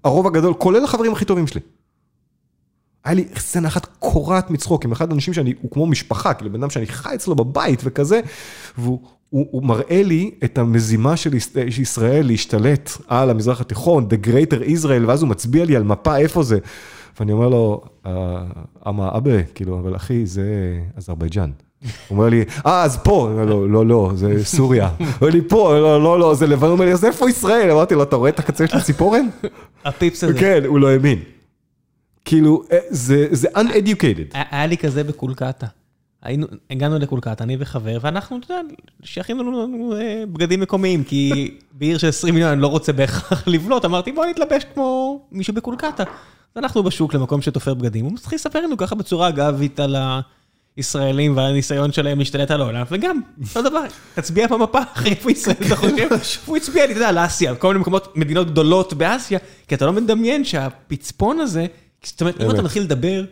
הרוב 0.07 0.27
הגדול, 0.27 0.55
כולל 0.55 0.85
החברים 0.85 1.13
הכי 1.13 1.25
טובים 1.25 1.47
שלי. 1.47 1.61
היה 3.05 3.15
לי 3.15 3.25
סצנה 3.39 3.69
אחת 3.69 3.87
קורעת 3.99 4.51
מצחוק 4.51 4.85
עם 4.85 4.93
אחד 4.93 5.11
האנשים 5.11 5.35
שאני, 5.35 5.55
הוא 5.61 5.71
כמו 5.71 5.87
משפחה, 5.87 6.35
כאילו 6.35 6.53
בן 6.53 6.61
אדם 6.63 6.71
שאני 6.71 6.87
חי 6.87 7.15
אצלו 7.15 7.35
בבית 7.35 7.81
וכזה, 7.85 8.21
והוא 8.79 9.01
הוא, 9.31 9.47
הוא 9.51 9.63
מראה 9.63 10.03
לי 10.03 10.31
את 10.45 10.59
המזימה 10.59 11.17
של 11.17 11.35
יש- 11.35 11.49
של 11.71 11.83
ישראל 11.83 12.27
להשתלט 12.27 12.91
על 13.09 13.31
המזרח 13.31 13.61
התיכון, 13.61 14.09
The 14.11 14.27
Greater 14.27 14.61
Israel, 14.69 15.07
ואז 15.07 15.23
הוא 15.23 15.29
מצביע 15.31 15.65
לי 15.65 15.77
על 15.77 15.83
מפה 15.83 16.17
איפה 16.17 16.43
זה. 16.43 16.59
ואני 17.21 17.33
אומר 17.33 17.49
לו, 17.49 17.83
"אה, 18.07 18.45
אמה 18.89 19.17
אבא, 19.17 19.31
כאילו, 19.55 19.79
אבל 19.81 19.97
אחי, 19.97 20.27
זה 20.27 20.45
אזרבייג'אן. 20.97 21.51
הוא 22.09 22.18
אומר 22.18 22.28
לי, 22.28 22.45
אה, 22.66 22.82
אז 22.82 22.97
פה. 22.97 23.26
אני 23.26 23.34
אומר 23.34 23.45
לו, 23.45 23.68
לא, 23.68 23.87
לא, 23.87 24.11
זה 24.14 24.45
סוריה. 24.45 24.89
הוא 24.99 25.07
אומר 25.20 25.32
לי, 25.32 25.41
פה, 25.49 25.78
לא, 25.78 26.03
לא, 26.03 26.18
לא, 26.18 26.34
זה 26.34 26.47
לבנון. 26.47 26.64
הוא 26.64 26.72
אומר 26.72 26.84
לי, 26.84 26.93
אז 26.93 27.05
איפה 27.05 27.30
ישראל? 27.30 27.70
אמרתי 27.70 27.95
לו, 27.95 28.03
אתה 28.03 28.16
רואה 28.16 28.30
את 28.30 28.39
הקצה 28.39 28.66
של 28.66 28.76
הציפורן? 28.76 29.28
הפיפס 29.84 30.24
הזה. 30.24 30.39
כן, 30.39 30.62
הוא 30.66 30.78
לא 30.78 30.89
האמין. 30.89 31.18
כאילו, 32.24 32.62
אה, 32.72 32.78
זה 32.91 33.26
זה 33.30 33.49
uneducated. 33.49 34.37
היה 34.51 34.66
לי 34.66 34.76
כזה 34.76 35.05
בקולקטה. 35.05 35.66
היינו, 36.22 36.47
הגענו 36.70 36.99
לקולקטה, 36.99 37.45
אני 37.45 37.57
וחבר, 37.61 37.99
ואנחנו, 38.01 38.39
אתה 38.39 38.55
יודע, 38.55 38.74
שייכים 39.03 39.39
לנו 39.39 39.95
אה, 39.97 40.24
בגדים 40.32 40.61
מקומיים, 40.61 41.05
כי 41.05 41.55
בעיר 41.72 41.99
של 41.99 42.09
20 42.09 42.34
מיליון 42.34 42.53
אני 42.53 42.61
לא 42.61 42.66
רוצה 42.66 42.93
בהכרח 42.93 43.49
לבלוט, 43.53 43.84
אמרתי 43.84 44.12
בוא 44.12 44.26
נתלבש 44.26 44.64
כמו 44.74 45.20
מישהו 45.32 45.55
בקולקטה. 45.55 46.03
אז 46.03 46.57
הלכנו 46.57 46.82
בשוק 46.82 47.14
למקום 47.14 47.43
שתופר 47.43 47.74
בגדים, 47.74 48.05
הוא 48.05 48.12
מתחיל 48.12 48.37
לספר 48.37 48.61
לנו 48.61 48.76
ככה 48.76 48.95
בצורה 48.95 49.28
אגבית 49.28 49.80
על 49.80 49.97
הישראלים 50.77 51.37
והניסיון 51.37 51.93
שלהם 51.93 52.18
להשתלט 52.18 52.51
על 52.51 52.61
העולם, 52.61 52.85
וגם, 52.91 53.20
אותו 53.49 53.62
דבר, 53.70 53.81
תצביע 54.14 54.47
במפה, 54.47 54.79
אחי, 54.95 55.09
איפה 55.11 55.31
ישראל 55.31 55.57
אתה 55.66 55.77
חושב? 55.77 56.09
הוא 56.47 56.57
הצביע 56.57 56.87
לי, 56.87 56.93
אתה 56.93 57.01
יודע, 57.01 57.09
על 57.09 57.18
אסיה, 57.27 57.55
כל 57.55 57.68
מיני 57.68 57.81
מקומות, 57.81 58.16
מדינות 58.16 58.51
גדולות 58.51 58.95
באסיה, 58.95 59.39
כי 59.68 59.74
אתה 59.74 59.87
לא 59.87 59.93
מדמיין 59.93 60.45
שהפצפון 60.45 61.41
הזה, 61.41 61.66
זאת 62.05 62.20
אומרת, 62.20 62.41
אם 62.43 62.51
אתה. 62.51 62.62
מתחיל 62.62 62.83
לדבר, 62.83 63.24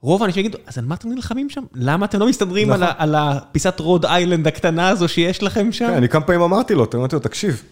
רוב 0.00 0.22
האנשים 0.22 0.40
יגידו, 0.40 0.58
אז 0.66 0.78
על 0.78 0.84
מה 0.84 0.94
אתם 0.94 1.08
נלחמים 1.08 1.50
שם? 1.50 1.62
למה 1.74 2.06
אתם 2.06 2.18
לא 2.20 2.26
מסתדרים 2.28 2.72
על 2.72 2.82
ה- 2.82 2.92
על 2.98 3.14
הפיסת 3.14 3.80
רוד 3.80 4.06
איילנד 4.06 4.46
הקטנה 4.46 4.88
הזו 4.88 5.08
שיש 5.08 5.42
לכם 5.42 5.72
שם? 5.72 5.86
כן, 5.86 5.92
אני 5.94 6.08
כמה 6.08 6.24
פעמים 6.24 6.42
אמרתי 6.42 6.74
לו, 6.74 6.86
אמרתי 6.94 7.16
לו, 7.16 7.20
תקשיב, 7.20 7.62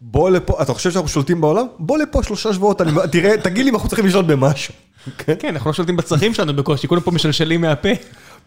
בוא 0.00 0.30
לפה, 0.30 0.62
אתה 0.62 0.74
חושב 0.74 0.90
שאנחנו 0.90 1.08
שולטים 1.08 1.40
בעולם? 1.40 1.66
בוא 1.78 1.98
לפה 1.98 2.22
שלושה 2.22 2.52
שבועות, 2.54 2.80
אני- 2.80 2.92
תראה, 3.12 3.36
תגיד 3.38 3.64
לי 3.64 3.70
אם 3.70 3.74
אנחנו 3.74 3.88
צריכים 3.88 4.06
לשלוט 4.06 4.26
במשהו. 4.26 4.74
כן? 5.18 5.34
כן, 5.38 5.48
אנחנו 5.54 5.70
לא 5.70 5.74
שולטים 5.74 5.96
בצרכים 5.96 6.34
שלנו 6.34 6.56
בקושי, 6.56 6.88
כולם 6.88 7.00
פה 7.00 7.10
משלשלים 7.10 7.60
מהפה. 7.60 7.88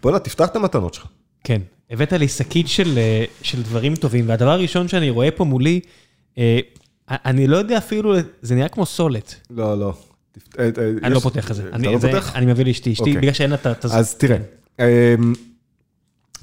בוא'נה, 0.01 0.19
תפתח 0.19 0.45
את 0.47 0.55
המתנות 0.55 0.93
שלך. 0.93 1.05
כן, 1.43 1.61
הבאת 1.91 2.13
לי 2.13 2.27
שקית 2.27 2.67
של, 2.67 2.97
אה, 2.97 3.23
של 3.41 3.61
דברים 3.63 3.95
טובים, 3.95 4.29
והדבר 4.29 4.49
הראשון 4.49 4.87
שאני 4.87 5.09
רואה 5.09 5.31
פה 5.31 5.43
מולי, 5.45 5.79
אה, 6.37 6.59
אני 7.09 7.47
לא 7.47 7.57
יודע 7.57 7.77
אפילו, 7.77 8.13
זה 8.41 8.55
נראה 8.55 8.67
כמו 8.69 8.85
סולת. 8.85 9.35
לא, 9.49 9.79
לא. 9.79 9.93
אני 11.03 11.13
לא 11.13 11.19
פותח 11.19 11.51
את 11.51 11.55
זה. 11.55 11.69
אתה 11.69 11.77
לא 11.77 11.97
פותח? 12.01 12.35
אני 12.35 12.45
מביא 12.45 12.65
לאשתי, 12.65 12.91
אשתי, 12.91 13.01
אוקיי. 13.01 13.17
בגלל 13.17 13.33
שאין 13.33 13.49
לה 13.49 13.55
את 13.55 13.65
ה... 13.65 13.71
את 13.71 13.85
הז- 13.85 13.95
אז 13.95 14.15
תראה, 14.15 14.37
אמ, 14.79 14.85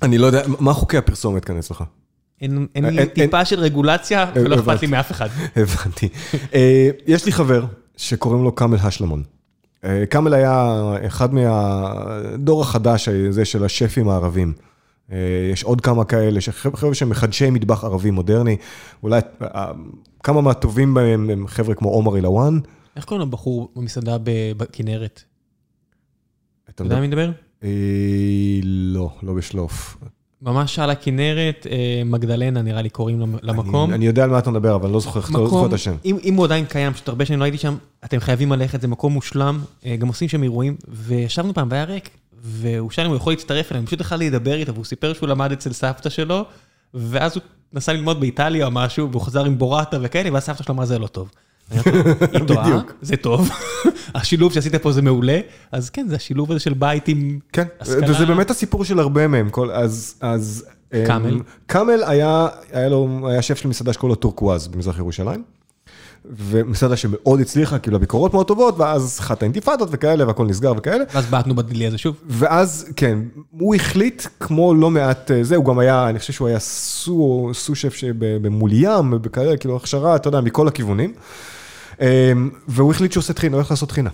אני 0.03 0.19
לא 0.19 0.27
יודע, 0.27 0.43
מה 0.47 0.73
חוקי 0.73 0.97
הפרסומת 0.97 1.45
כאן 1.45 1.59
אצלך? 1.59 1.85
אין 2.41 2.67
לי 2.75 3.07
טיפה 3.07 3.45
של 3.45 3.61
רגולציה, 3.61 4.31
ולא 4.35 4.55
אכפת. 4.57 4.83
לי 4.83 4.89
מאף 4.89 5.11
אחד. 5.11 5.29
הבנתי. 5.57 6.09
אה, 6.55 6.91
יש 7.07 7.27
לי 7.27 7.33
חבר 7.33 7.65
שקוראים 7.97 8.45
לו 8.45 8.55
כאמל 8.55 8.77
השלמון. 8.83 9.23
אה, 9.85 10.07
כאמל 10.07 10.35
היה 10.35 10.75
אחד 11.07 11.35
מהדור 11.35 12.63
החדש 12.63 13.09
הזה 13.09 13.45
של 13.45 13.65
השפים 13.65 14.09
הערבים. 14.09 14.53
אה, 15.13 15.17
יש 15.53 15.63
עוד 15.65 15.81
כמה 15.81 16.05
כאלה, 16.05 16.41
חבר'ה 16.75 16.95
שמחדשי 16.95 17.51
מטבח 17.51 17.85
ערבי 17.85 18.11
מודרני. 18.11 18.57
אולי 19.03 19.21
אה, 19.43 19.73
כמה 20.23 20.41
מהטובים 20.41 20.95
בהם 20.95 21.31
הם 21.31 21.47
חבר'ה 21.47 21.75
כמו 21.75 21.89
עומר 21.89 22.17
אילואן. 22.17 22.59
איך 22.97 23.05
קוראים 23.05 23.29
לבחור 23.29 23.69
במסעדה 23.77 24.17
בכנרת? 24.57 25.23
אתה 26.71 26.83
יודע 26.83 27.01
מי 27.01 27.07
מדבר? 27.07 27.31
אה, 27.65 27.69
לא, 28.65 29.11
לא 29.23 29.33
בשלוף. 29.35 29.97
ממש 30.43 30.79
על 30.79 30.91
הכנרת, 30.91 31.67
אה, 31.71 32.03
מגדלנה 32.05 32.63
נראה 32.63 32.83
לי 32.83 32.91
קוראים 32.91 33.21
למ- 33.21 33.37
למקום. 33.43 33.93
אני, 33.95 34.07
יודע 34.07 34.25
על 34.25 34.31
מה 34.31 34.39
אתה 34.39 34.51
מדבר, 34.51 34.75
אבל 34.75 34.91
לא 34.91 35.01
זוכר 35.01 35.21
את 35.67 35.73
השם. 35.73 35.95
אם 36.05 36.35
הוא 36.35 36.45
עדיין 36.45 36.65
קיים, 36.65 36.93
פשוט 36.93 37.09
הרבה 37.09 37.25
שנים 37.25 37.39
לא 37.39 37.45
הייתי 37.45 37.59
שם, 37.59 37.75
אתם 38.05 38.21
חייבים 38.21 38.53
ללכת, 38.53 38.81
זה 38.81 38.89
מקום 38.89 39.13
מושלם, 39.13 39.61
אה, 39.87 39.97
גם 39.97 40.09
עושים 40.09 40.29
שם 40.29 40.43
אירועים, 40.43 40.77
וישבנו 40.89 41.55
פעם 41.55 41.69
והיה 41.71 41.85
ריק, 41.85 42.09
והוא 42.43 42.91
שאל 42.91 43.05
אם 43.05 43.11
הוא 43.11 43.17
יכול 43.17 43.33
להצטרף 43.33 43.73
אלינו, 43.73 43.87
פשוט 43.87 44.01
יכל 44.01 44.17
להידבר 44.17 44.55
איתו, 44.55 44.75
והוא 44.75 44.85
סיפר 44.85 45.15
שהוא 45.15 45.29
למד 45.29 45.53
אצל 45.53 45.73
סבתא 45.73 46.09
שלו, 46.11 46.45
ואז 46.95 47.37
הוא 47.37 47.43
נסע 47.73 47.93
ללמוד 47.93 48.21
באיטליה 48.21 48.67
או 48.67 48.71
משהו, 48.71 49.11
והוא 49.11 49.23
חזר 49.23 49.45
עם 49.45 49.59
בורטה 49.59 49.99
וכאלה, 50.03 50.33
ואז 50.33 50.43
סבתא 50.43 50.63
שלו 50.63 50.75
אמרה 50.75 50.87
זה 50.87 50.99
לא 50.99 51.07
טוב. 51.07 51.31
היא 51.71 52.45
טועה. 52.47 52.81
זה 53.03 53.17
טוב, 53.17 53.51
השילוב 54.15 54.53
שעשית 54.53 54.75
פה 54.75 54.93
זה 54.93 55.03
מעולה, 55.03 55.41
אז 55.73 55.91
כן, 55.91 56.07
זה 56.09 56.17
השילוב 56.17 56.51
הזה 56.51 56.61
של 56.61 56.75
בית 56.75 57.09
עם... 57.09 57.39
כן. 57.53 57.65
וזה 57.81 58.27
באמת 58.27 58.51
הסיפור 58.51 58.85
של 58.85 58.99
הרבה 58.99 59.29
מהם. 59.29 59.51
אז, 59.73 60.15
אז... 60.21 60.65
אמ? 60.95 61.41
כאמל 61.69 62.03
היה, 62.07 62.49
היה 62.73 62.89
לו, 62.89 63.29
היה 63.29 63.43
שף 63.43 63.59
של 63.59 63.69
מסעדה 63.69 63.93
שקוראים 63.93 64.11
לו 64.11 64.21
טורקואז 64.21 64.69
במזרח 64.69 64.99
ירושלים. 64.99 65.43
ומסעדה 66.25 66.97
שמאוד 66.97 67.41
הצליחה, 67.41 67.79
קיבלה 67.79 67.99
ביקורות 67.99 68.33
מאוד 68.35 68.47
טובות, 68.47 68.75
ואז 68.79 69.19
אחת 69.21 69.43
האינתיפאדות 69.43 69.89
וכאלה, 69.93 70.27
והכל 70.27 70.47
נסגר 70.47 70.73
וכאלה. 70.77 71.05
ואז 71.15 71.27
בעטנו 71.27 71.55
בדילי 71.55 71.87
הזה 71.87 71.99
שוב. 71.99 72.17
ואז, 72.27 72.87
כן, 72.97 73.19
הוא 73.51 73.75
החליט, 73.75 74.23
כמו 74.41 74.75
לא 74.75 74.91
מעט, 74.91 75.31
אה, 75.31 75.45
זה, 75.45 75.57
הוא 75.57 75.65
גם 75.65 75.79
היה, 75.79 76.09
אני 76.09 76.19
חושב 76.19 76.33
שהוא 76.33 76.49
היה 76.49 76.59
סו, 76.59 77.51
סו 77.55 77.75
שף 77.75 77.95
שבמול 77.95 78.71
ים, 78.73 79.15
וכאלה, 79.23 79.57
כאילו 79.57 79.77
הכשרה, 79.77 80.17
אתה 80.17 80.29
יודע, 80.29 80.41
מכל 80.41 80.69
הכיוונים. 80.69 81.15
אמ, 82.01 82.51
והוא 82.69 82.91
החליט 82.91 83.13
שהוא 83.13 83.21
עושה 83.21 83.33
טחינה, 83.33 83.53
הוא 83.55 83.61
הולך 83.61 83.71
לעשות 83.71 83.89
טחינה. 83.89 84.11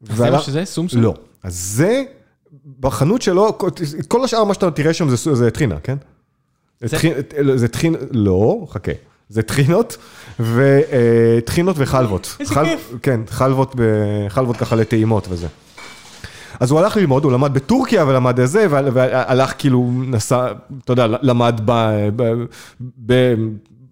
זה 0.00 0.30
מה 0.30 0.40
שזה? 0.40 0.64
סומסום? 0.64 1.02
לא. 1.02 1.14
אז 1.42 1.54
זה, 1.56 2.02
בחנות 2.80 3.22
שלו, 3.22 3.58
כל- 4.08 4.24
השאר 4.24 4.44
מה 4.44 4.54
שאתה 4.54 4.70
תראה 4.70 4.92
שם 4.92 5.08
זה 5.16 5.50
טחינה, 5.50 5.80
כן? 5.80 5.96
זה 7.54 7.68
טחין, 7.68 7.94
לא, 8.10 8.66
חכה. 8.70 8.92
זה 9.28 9.42
טחינות, 9.42 9.96
וטחינות 10.40 11.76
וחלבות. 11.78 12.36
איזה 12.40 12.54
כיף. 12.54 12.92
כן, 13.02 13.20
חלבות, 13.28 13.74
חלבות 14.28 14.56
ככה 14.56 14.76
לטעימות 14.76 15.26
וזה. 15.30 15.46
אז 16.60 16.70
הוא 16.70 16.80
הלך 16.80 16.96
ללמוד, 16.96 17.24
הוא 17.24 17.32
למד 17.32 17.54
בטורקיה 17.54 18.04
ולמד 18.04 18.40
את 18.40 18.48
זה, 18.48 18.66
והל- 18.70 18.88
והלך 18.92 19.52
כאילו, 19.58 19.90
נסע, 20.06 20.52
אתה 20.84 20.92
יודע, 20.92 21.06
למד 21.22 21.60
ב, 21.64 21.72
ב, 22.16 22.32
ב, 23.06 23.34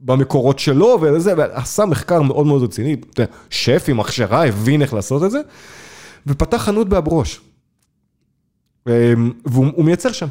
במקורות 0.00 0.58
שלו 0.58 0.98
וזה, 1.02 1.34
ועשה 1.36 1.84
מחקר 1.84 2.22
מאוד 2.22 2.46
מאוד 2.46 2.62
רציני, 2.62 2.96
שף 3.50 3.84
עם 3.88 4.00
הכשרה, 4.00 4.46
הבין 4.46 4.82
איך 4.82 4.94
לעשות 4.94 5.24
את 5.24 5.30
זה, 5.30 5.40
ופתח 6.26 6.56
חנות 6.56 6.88
באברוש. 6.88 7.40
אמ, 8.88 8.92
והוא 9.46 9.66
הוא 9.74 9.84
מייצר 9.84 10.12
שם. 10.12 10.26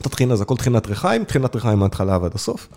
את 0.00 0.06
הטחינה, 0.06 0.36
זה 0.36 0.42
הכל 0.42 0.56
טחינת 0.56 0.86
ריחיים, 0.86 1.24
טחינת 1.24 1.54
ריחיים 1.54 1.78
מההתחלה 1.78 2.18
ועד 2.22 2.34
הסוף. 2.34 2.68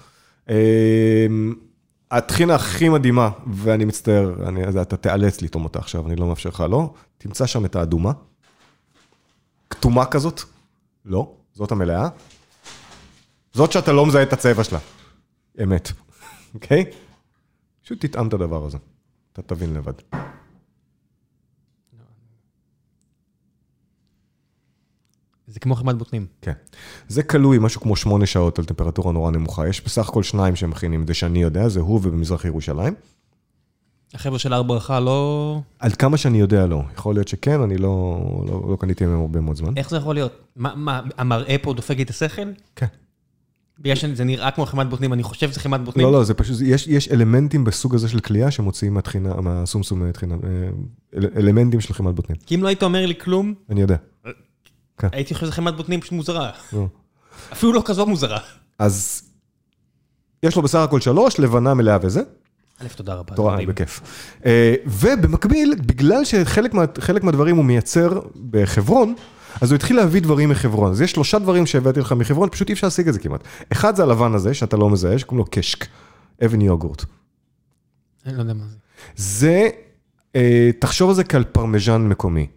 הטחינה 2.12 2.56
הכי 2.56 2.90
מדהימה, 2.90 3.30
ואני 3.54 3.86
מצטער, 3.86 4.48
אני, 4.48 4.82
אתה 4.82 4.98
תיאלץ 4.98 5.42
לטעום 5.42 5.64
אותה 5.64 5.80
עכשיו, 5.80 6.08
אני 6.08 6.16
לא 6.16 6.28
מאפשר 6.28 6.50
לך, 6.50 6.64
לא? 6.70 6.94
תמצא 7.18 7.46
שם 7.46 7.66
את 7.66 7.76
האדומה. 7.76 8.12
כתומה 9.70 10.06
כזאת? 10.06 10.42
לא, 11.06 11.34
זאת 11.54 11.72
המלאה. 11.72 12.10
זאת 13.54 13.72
שאתה 13.72 13.92
לא 13.92 14.06
מזהה 14.06 14.24
את 14.24 14.34
הצבע 14.34 14.64
שלה. 14.64 14.80
אמת, 15.64 15.92
אוקיי? 16.54 16.86
פשוט 17.84 18.06
תטעם 18.06 18.28
את 18.28 18.34
הדבר 18.34 18.66
הזה, 18.66 18.78
אתה 19.34 19.42
תבין 19.42 19.74
לבד. 19.74 19.94
זה 25.50 25.60
כמו 25.60 25.76
חמת 25.76 25.96
בוטנים. 25.96 26.26
כן. 26.42 26.52
זה 27.08 27.24
כלוי 27.24 27.58
משהו 27.62 27.82
כמו 27.82 27.96
שמונה 27.96 28.26
שעות 28.26 28.60
על 28.60 28.66
טמפרטורה 28.66 29.12
נורא 29.12 29.32
נמוכה. 29.32 29.68
יש 29.68 29.84
בסך 29.86 30.10
הכל 30.10 30.24
שניים 30.24 30.56
שמכינים, 30.56 31.08
זה 31.08 31.14
שאני 31.14 31.42
יודע, 31.42 31.68
זה 31.68 31.80
הוא 31.80 31.96
ובמזרח 31.96 32.46
ירושלים. 32.46 32.94
החבר'ה 34.14 34.40
של 34.40 34.54
הר 34.54 34.64
ברכה 34.64 35.00
לא... 35.00 35.62
עד 35.80 35.96
כמה 35.96 36.18
שאני 36.18 36.40
יודע, 36.40 36.68
לא. 36.68 36.84
יכול 36.94 37.16
להיות 37.16 37.28
שכן, 37.28 37.62
אני 37.62 37.78
לא, 37.78 38.20
לא, 38.48 38.68
לא 38.72 38.78
קניתי 38.80 39.06
מהם 39.06 39.20
הרבה 39.20 39.42
מאוד 39.42 39.56
זמן. 39.56 39.78
איך 39.78 39.90
זה 39.90 39.98
יכול 39.98 40.16
להיות? 40.16 40.32
מה, 40.56 40.76
מה, 40.76 41.02
המראה 41.18 41.56
פה 41.62 41.74
דופק 41.74 41.98
לי 41.98 42.04
את 42.04 42.10
השכל? 42.10 42.48
כן. 42.76 42.86
בגלל 43.80 43.96
שזה 43.96 44.24
נראה 44.24 44.52
כמו 44.52 44.66
חמת 44.66 44.90
בוטנים, 44.90 45.14
אני 45.14 45.24
חושב 45.24 45.52
שזה 45.52 45.60
חמת 45.60 45.82
בוטנים. 45.82 46.06
לא, 46.06 46.12
לא, 46.12 46.24
זה 46.24 46.34
פשוט, 46.34 46.58
יש, 46.66 46.88
יש 46.88 47.12
אלמנטים 47.12 47.64
בסוג 47.64 47.96
הזה 47.96 48.10
של 48.10 48.20
כליאה 48.20 48.52
שמוציאים 48.52 48.94
מהטחינה, 48.94 49.42
מהסומסום 49.42 50.12
טחינה, 50.12 50.36
אה, 50.36 50.70
אל, 51.16 51.26
אלמנטים 51.36 51.82
של 51.82 51.94
חימת 51.94 52.16
בוטנים. 52.16 52.38
כי 52.46 52.56
אם 52.56 52.64
לא 52.64 52.68
היית 52.68 52.84
אומר 52.84 53.06
לי 53.06 53.16
כלום, 53.16 53.54
אני 53.70 53.82
יודע. 53.82 53.96
הייתי 55.12 55.34
חושב 55.34 55.46
שזה 55.46 55.56
חמת 55.56 55.76
בוטנים 55.76 56.02
פשוט 56.02 56.12
מוזרה. 56.12 56.52
אפילו 57.54 57.74
לא 57.74 57.82
כזו 57.86 58.06
מוזרה. 58.06 58.40
אז 58.80 59.22
יש 60.44 60.56
לו 60.56 60.62
בסך 60.62 60.80
הכל 60.80 61.02
שלוש, 61.02 61.40
לבנה 61.40 61.74
מלאה 61.74 61.98
וזה. 62.02 62.22
א', 62.82 62.88
תודה 62.96 63.14
רבה. 63.14 63.36
תורה. 63.36 63.58
בכיף. 63.68 64.02
אה, 64.46 64.76
ובמקביל, 64.86 65.76
בגלל 65.86 66.26
שחלק 66.26 66.74
מה, 66.74 66.84
חלק 67.00 67.24
מהדברים 67.24 67.56
הוא 67.58 67.66
מייצר 67.66 68.20
בחברון, 68.50 69.16
אז 69.62 69.72
הוא 69.72 69.76
התחיל 69.76 69.96
להביא 69.96 70.22
דברים 70.22 70.50
מחברון. 70.50 70.92
אז 70.92 71.02
יש 71.02 71.12
שלושה 71.12 71.40
דברים 71.40 71.66
שהבאתי 71.66 72.00
לך 72.00 72.12
מחברון, 72.12 72.50
פשוט 72.50 72.70
אי 72.70 72.74
אפשר 72.74 72.88
להשיג 72.88 73.08
את 73.08 73.14
זה 73.14 73.20
כמעט. 73.20 73.44
אחד 73.72 73.96
זה 73.96 74.04
הלבן 74.04 74.34
הזה, 74.34 74.54
שאתה 74.54 74.78
לא 74.78 74.90
מזהה, 74.90 75.20
שקוראים 75.20 75.40
לו 75.40 75.52
קשק, 75.52 75.86
אבן 76.46 76.62
יוגורט. 76.62 77.06
אני 78.26 78.36
לא 78.36 78.42
יודע 78.42 78.54
מה 78.54 78.66
זה. 78.68 78.76
זה, 79.16 79.70
אה, 80.36 80.70
תחשוב 80.80 81.10
על 81.10 81.16
זה 81.16 81.24
כעל 81.24 81.44
פרמיז'ן 81.44 82.02
מקומי, 82.02 82.48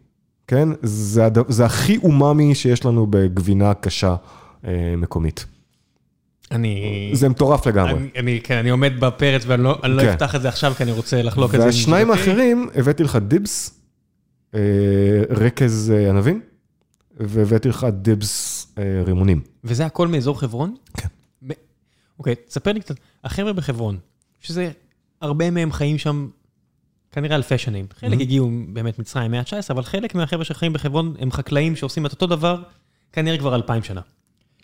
כן? 0.46 0.68
זה, 0.82 1.26
הד... 1.26 1.38
זה 1.48 1.64
הכי 1.64 1.96
אומאמי 1.96 2.54
שיש 2.54 2.84
לנו 2.84 3.06
בגבינה 3.10 3.74
קשה 3.74 4.16
אה, 4.66 4.94
מקומית. 4.96 5.46
אני... 6.50 7.10
זה 7.12 7.28
מטורף 7.28 7.66
לגמרי. 7.66 7.92
אני, 7.92 8.08
אני, 8.16 8.40
כן, 8.44 8.56
אני 8.56 8.70
עומד 8.70 8.92
בפרץ 9.00 9.42
ואני 9.46 9.62
לא, 9.62 9.78
לא 9.84 10.02
כן. 10.02 10.08
אפתח 10.08 10.34
את 10.34 10.42
זה 10.42 10.48
עכשיו, 10.48 10.74
כי 10.76 10.82
אני 10.82 10.92
רוצה 10.92 11.22
לחלוק 11.22 11.54
את 11.54 11.60
זה. 11.60 11.66
והשניים. 11.66 12.10
האחרים, 12.10 12.68
הבאתי 12.74 13.02
לך 13.02 13.16
דיבס, 13.16 13.80
אה, 14.54 14.60
רכז 15.30 15.92
אה, 15.94 16.10
ענבים, 16.10 16.40
והבאתי 17.16 17.68
לך 17.68 17.86
דיבס 17.92 18.66
אה, 18.78 19.02
רימונים. 19.04 19.40
וזה 19.64 19.86
הכל 19.86 20.08
מאזור 20.08 20.40
חברון? 20.40 20.74
כן. 20.96 21.08
מ- 21.42 21.50
אוקיי, 22.18 22.34
תספר 22.34 22.72
לי 22.72 22.80
קצת. 22.80 22.94
החבר'ה 23.24 23.52
בחברון, 23.52 23.98
שזה, 24.40 24.70
הרבה 25.20 25.50
מהם 25.50 25.72
חיים 25.72 25.98
שם 25.98 26.28
כנראה 27.12 27.36
אלפי 27.36 27.58
שנים. 27.58 27.86
חלק 28.00 28.18
Mhm. 28.18 28.22
הגיעו 28.22 28.50
באמת 28.68 28.98
מצרים 28.98 29.30
מאה 29.30 29.40
ה-19, 29.40 29.54
אבל 29.70 29.82
חלק 29.82 30.14
מהחבר'ה 30.14 30.44
שחיים 30.44 30.72
בחברון 30.72 31.14
הם 31.18 31.32
חקלאים 31.32 31.76
שעושים 31.76 32.06
את 32.06 32.12
אותו 32.12 32.26
דבר 32.26 32.62
כנראה 33.12 33.38
כבר 33.38 33.54
אלפיים 33.54 33.82
שנה. 33.82 34.00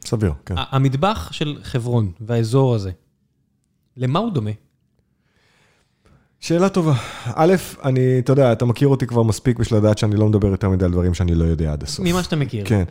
סביר, 0.05 0.32
כן. 0.46 0.55
המטבח 0.59 1.32
של 1.32 1.59
חברון 1.62 2.12
והאזור 2.20 2.74
הזה, 2.74 2.90
למה 3.96 4.18
הוא 4.18 4.32
דומה? 4.32 4.51
שאלה 6.40 6.68
טובה. 6.68 6.94
א', 7.34 7.55
אני, 7.84 8.18
אתה 8.18 8.32
יודע, 8.32 8.53
אתה 8.53 8.64
מכיר 8.64 8.88
אותי 8.88 9.07
כבר 9.07 9.22
מספיק 9.22 9.59
בשביל 9.59 9.78
לדעת 9.80 9.99
שאני 9.99 10.16
לא 10.16 10.28
מדבר 10.28 10.49
יותר 10.49 10.68
מדי 10.68 10.84
על 10.84 10.90
דברים 10.90 11.14
שאני 11.14 11.34
לא 11.34 11.44
יודע 11.44 11.72
עד 11.72 11.82
הסוף. 11.82 12.07
ממה 12.07 12.22
שאתה 12.22 12.36
מכיר. 12.36 12.64
כן. 12.66 12.84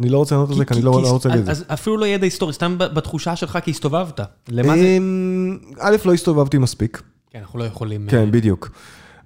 אני 0.00 0.08
לא 0.08 0.18
רוצה 0.18 0.34
לענות 0.34 0.50
על 0.50 0.56
זה, 0.56 0.64
כי 0.64 0.74
אני 0.74 0.82
לא 0.82 1.10
רוצה 1.10 1.28
להגיד 1.28 1.40
את 1.40 1.46
זה. 1.46 1.52
אז 1.52 1.64
אפילו 1.72 1.96
לא 1.96 2.06
ידע 2.06 2.24
היסטורי, 2.24 2.52
סתם 2.52 2.78
בתחושה 2.78 3.36
שלך 3.36 3.58
כי 3.64 3.70
הסתובבת. 3.70 4.20
למה 4.48 4.76
זה? 4.76 4.96
אמ, 4.98 5.58
א', 5.78 5.96
לא 6.04 6.14
הסתובבתי 6.14 6.58
מספיק. 6.58 7.02
כן, 7.30 7.38
אנחנו 7.38 7.58
לא 7.58 7.64
יכולים... 7.64 8.06
אה, 8.06 8.10
כן, 8.10 8.30
בדיוק. 8.30 8.70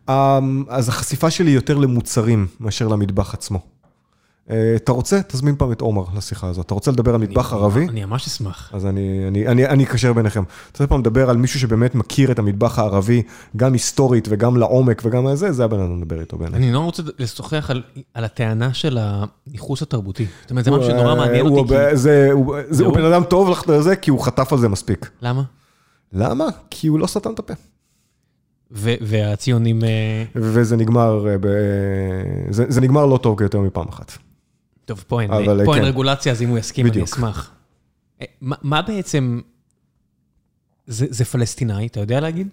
אמ, 0.09 0.65
אז 0.69 0.89
החשיפה 0.89 1.31
שלי 1.31 1.51
יותר 1.51 1.79
למוצרים 1.79 2.47
מאשר 2.61 2.89
למטבח 2.89 3.35
עצמו. 3.35 3.74
אה, 4.51 4.73
אתה 4.77 4.93
רוצה? 4.93 5.21
תזמין 5.29 5.57
פעם 5.57 5.73
את 5.73 5.81
עומר 5.81 6.05
לשיחה 6.17 6.49
הזאת. 6.49 6.67
אתה 6.67 6.75
רוצה 6.75 6.91
לדבר 6.91 7.15
על 7.15 7.21
מטבח 7.21 7.53
אני- 7.53 7.61
ערבי? 7.61 7.89
אני 7.89 8.05
ממש 8.05 8.27
אשמח. 8.27 8.71
אז 8.75 8.87
אני, 8.87 9.25
אני, 9.29 9.47
אני, 9.47 9.67
אני 9.67 9.85
אקשר 9.85 10.13
ביניכם. 10.13 10.43
אתה 10.43 10.53
רוצה 10.73 10.87
פעם 10.87 11.01
לדבר 11.01 11.31
על 11.31 11.37
מישהו 11.37 11.61
שבאמת 11.61 11.95
מכיר 11.95 12.33
את 12.33 12.39
המטבח 12.39 12.79
הערבי, 12.79 13.23
גם 13.57 13.73
היסטורית 13.73 14.29
וגם 14.31 14.57
לעומק 14.57 15.03
וגם 15.05 15.35
זה, 15.35 15.53
זה 15.53 15.65
הבן 15.65 15.81
אדם 15.81 16.03
לדבר 16.03 16.21
איתו 16.21 16.39
בעיניי. 16.39 16.59
אני 16.59 16.71
נורא 16.71 16.85
רוצה 16.85 17.03
לשוחח 17.19 17.71
על, 17.71 17.83
על 18.15 18.25
הטענה 18.25 18.75
של 18.75 18.99
הניכוס 19.01 19.83
התרבותי. 19.83 20.27
זאת 20.43 20.51
אומרת, 20.51 20.65
זה 20.65 20.71
משהו 20.71 20.85
שנורא 20.85 21.11
הוא, 21.11 21.19
מעניין 21.19 21.47
אה, 21.47 21.51
הוא, 21.51 21.59
אותי. 21.59 21.75
כי... 21.91 21.97
זה, 21.97 22.29
הוא, 22.33 22.57
זה, 22.69 22.85
הוא? 22.85 22.95
בן 22.95 23.05
אדם 23.05 23.25
טוב 23.25 23.51
לך 23.51 23.69
לזה, 23.69 23.97
כי 23.97 24.11
הוא 24.11 24.21
חטף 24.25 24.53
על 24.53 24.59
זה 24.59 24.69
מספיק. 24.69 25.11
למה? 25.23 25.43
למה? 26.13 26.45
כי 26.71 26.87
הוא 26.87 26.99
לא 26.99 27.07
סתם 27.07 27.33
את 27.33 27.39
הפה. 27.39 27.55
והציונים... 29.01 29.85
אה, 29.85 30.25
וזה 30.35 30.77
נגמר, 30.77 31.27
אה. 31.29 31.35
זה, 32.51 32.65
זה 32.69 32.81
נגמר 32.81 33.07
לא 33.07 33.17
טוב 33.17 33.41
יותר 33.43 33.61
מפעם 33.61 33.89
אחת. 33.89 34.13
טוב, 34.85 35.05
פה 35.09 35.21
אין, 35.21 35.31
פה 35.65 35.75
אין 35.75 35.83
כן. 35.83 35.89
רגולציה, 35.89 36.33
אז 36.33 36.43
אם 36.43 36.49
הוא 36.49 36.59
יסכים, 36.59 36.87
אני 36.87 36.91
בדיוק. 36.91 37.09
אשמח. 37.09 37.51
אה, 38.21 38.27
מה, 38.41 38.57
מה 38.63 38.83
בעצם... 38.83 39.41
זה, 40.87 41.07
זה 41.11 41.25
פלסטינאי, 41.25 41.87
אתה 41.87 42.01
יודע 42.01 42.21
להגיד? 42.21 42.49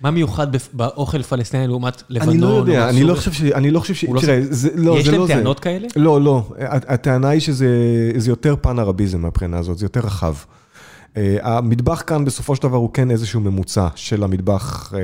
מה 0.00 0.10
מיוחד 0.10 0.46
באוכל 0.72 1.22
פלסטיני 1.22 1.66
לעומת 1.66 2.02
לבנון? 2.08 2.30
אני 2.34 2.40
לא 2.40 2.46
יודע, 2.48 2.88
אני? 2.88 3.02
לא 3.04 3.14
חושב 3.14 3.32
ש... 3.32 3.42
אני 3.42 3.70
לא 3.70 3.80
חושב 3.80 3.94
ש... 3.94 4.04
לא- 4.04 4.20
תראה, 4.20 4.40
זה 4.50 4.70
לא, 4.74 4.98
יש 4.98 5.04
זה 5.04 5.10
להם 5.10 5.20
לא 5.20 5.26
זה. 5.26 5.32
טענות 5.34 5.60
כאלה? 5.60 5.88
לא, 5.96 6.20
לא. 6.20 6.52
הט- 6.58 6.84
הטענה 6.88 7.28
היא 7.28 7.40
שזה 7.40 7.68
זה 8.16 8.30
יותר 8.30 8.54
פן 8.60 8.78
ערביזם 8.78 9.20
מהבחינה 9.20 9.58
הזאת, 9.58 9.78
זה 9.78 9.84
יותר 9.84 10.00
רחב. 10.00 10.34
אה, 11.16 11.36
המטבח 11.42 12.02
כאן 12.06 12.24
בסופו 12.24 12.56
של 12.56 12.62
דבר 12.62 12.76
הוא 12.76 12.90
כן 12.92 13.10
איזשהו 13.10 13.40
ממוצע 13.40 13.88
של 13.94 14.22
המטבח 14.22 14.92
אה? 14.94 14.98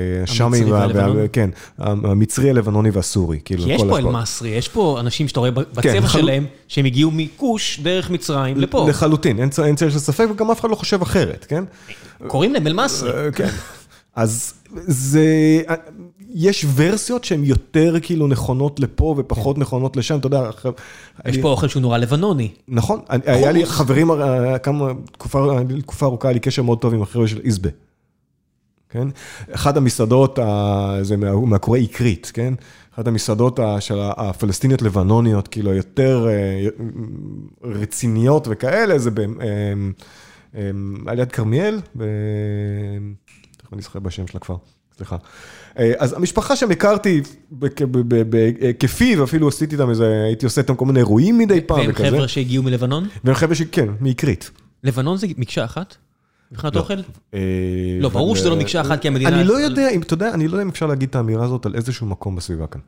וה- 1.15 1.27
כן, 1.33 1.49
המצרי, 1.77 2.49
הלבנוני 2.49 2.89
והסורי. 2.89 3.39
כאילו, 3.45 3.63
כי 3.63 3.71
יש 3.71 3.81
כל 3.81 3.89
פה. 3.89 3.97
אל-מסרי, 3.97 4.49
יש 4.49 4.67
פה 4.67 4.97
אנשים 4.99 5.27
שאתה 5.27 5.39
רואה 5.39 5.51
בצבע 5.51 5.81
כן, 5.81 6.01
חלו- 6.07 6.21
שלהם, 6.21 6.45
שהם 6.67 6.85
הגיעו 6.85 7.11
מכוש 7.13 7.79
דרך 7.83 8.09
מצרים 8.09 8.57
לפה. 8.57 8.85
לחלוטין, 8.89 9.39
אין 9.39 9.49
צל 9.75 9.89
של 9.89 9.99
ספק, 9.99 10.27
וגם 10.31 10.51
אף 10.51 10.59
אחד 10.59 10.69
לא 10.69 10.75
חושב 10.75 11.01
אחרת, 11.01 11.45
כן? 11.49 11.63
קוראים 12.27 12.53
להם 12.53 12.67
אל-מסרי. 12.67 13.11
אה, 13.11 13.31
כן. 13.31 13.49
אז 14.15 14.53
זה, 14.87 15.25
יש 16.29 16.65
ורסיות 16.75 17.23
שהן 17.23 17.43
יותר 17.43 17.95
כאילו 18.01 18.27
נכונות 18.27 18.79
לפה 18.79 19.15
ופחות 19.17 19.57
נכונות 19.57 19.97
לשם, 19.97 20.19
אתה 20.19 20.27
יודע, 20.27 20.49
יש 20.59 20.65
אני- 21.25 21.41
פה 21.41 21.49
אוכל 21.49 21.67
שהוא 21.67 21.81
נורא 21.81 21.97
לבנוני. 21.97 22.51
נכון, 22.67 22.99
אני- 23.09 23.23
היה 23.25 23.51
לי 23.51 23.65
חברים, 23.65 24.11
אה, 24.11 24.59
כמה, 24.59 24.87
תקופה, 25.11 25.57
תקופה 25.81 26.05
ארוכה 26.05 26.27
היה 26.27 26.33
לי 26.33 26.39
קשר 26.39 26.63
מאוד 26.63 26.77
טוב 26.81 26.93
עם 26.93 27.01
החבר'ה 27.01 27.27
של 27.27 27.41
איזבה. 27.43 27.69
כן? 28.89 29.07
אחת 29.51 29.77
המסעדות, 29.77 30.39
זה 31.01 31.17
מה- 31.17 31.35
מאחורי 31.45 31.85
אקרית, 31.85 32.31
כן? 32.33 32.53
אחת 32.93 33.07
המסעדות 33.07 33.59
של 33.79 33.97
הפלסטיניות 34.01 34.81
לבנוניות, 34.81 35.47
כאילו 35.47 35.73
יותר 35.73 36.27
אה, 36.29 36.67
רציניות 37.63 38.47
וכאלה, 38.49 38.99
זה 38.99 39.11
ב- 39.11 39.19
אה, 39.19 40.61
על 41.07 41.19
יד 41.19 41.31
כרמיאל, 41.31 41.79
תכף 43.57 43.73
אני 43.73 43.81
זוכר 43.81 43.99
בשם 43.99 44.27
של 44.27 44.37
הכפר, 44.37 44.55
סליחה. 44.99 45.17
אה, 45.79 45.91
אז 45.97 46.13
המשפחה 46.13 46.55
שם 46.55 46.71
הכרתי 46.71 47.21
בהיקפי, 47.51 49.15
ואפילו 49.15 49.47
עשיתי 49.47 49.75
איתם 49.75 49.89
איזה, 49.89 50.23
הייתי 50.25 50.45
עושה 50.45 50.61
איתם 50.61 50.75
כל 50.75 50.85
מיני 50.85 50.99
אירועים 50.99 51.37
מדי 51.37 51.61
פעם 51.61 51.77
והם 51.79 51.89
וכזה. 51.89 52.07
חבר'ה 52.07 52.27
שהגיעו 52.27 52.63
מלבנון? 52.63 53.07
והם 53.23 53.35
חבר'ה 53.35 53.55
שכן, 53.55 53.87
מאקרית. 54.01 54.51
לבנון 54.83 55.17
זה 55.17 55.27
מקשה 55.37 55.65
אחת? 55.65 55.95
מבחינת 56.51 56.75
אוכל? 56.75 56.93
אה, 57.33 57.39
לא, 58.01 58.09
ברור 58.09 58.35
שזה 58.35 58.49
לא 58.49 58.53
אבל- 58.53 58.61
מקשה 58.63 58.81
אחת, 58.81 59.01
כי 59.01 59.07
המדינה- 59.07 59.29
אני 59.39 59.43
לא 59.47 59.59
יודע, 59.61 59.89
אם 59.89 60.01
אתה 60.01 60.13
יודע, 60.13 60.33
אני 60.33 60.47
לא 60.47 60.53
יודע 60.53 60.63
אם 60.63 60.69
אפשר 60.69 60.85
להגיד 60.87 61.09
את 61.09 61.15
האמירה 61.15 61.45
הזאת 61.45 61.65
על 61.65 61.75
איזשהו 61.75 62.07
מקום 62.07 62.35
בסביבה 62.35 62.67
כאן. 62.67 62.81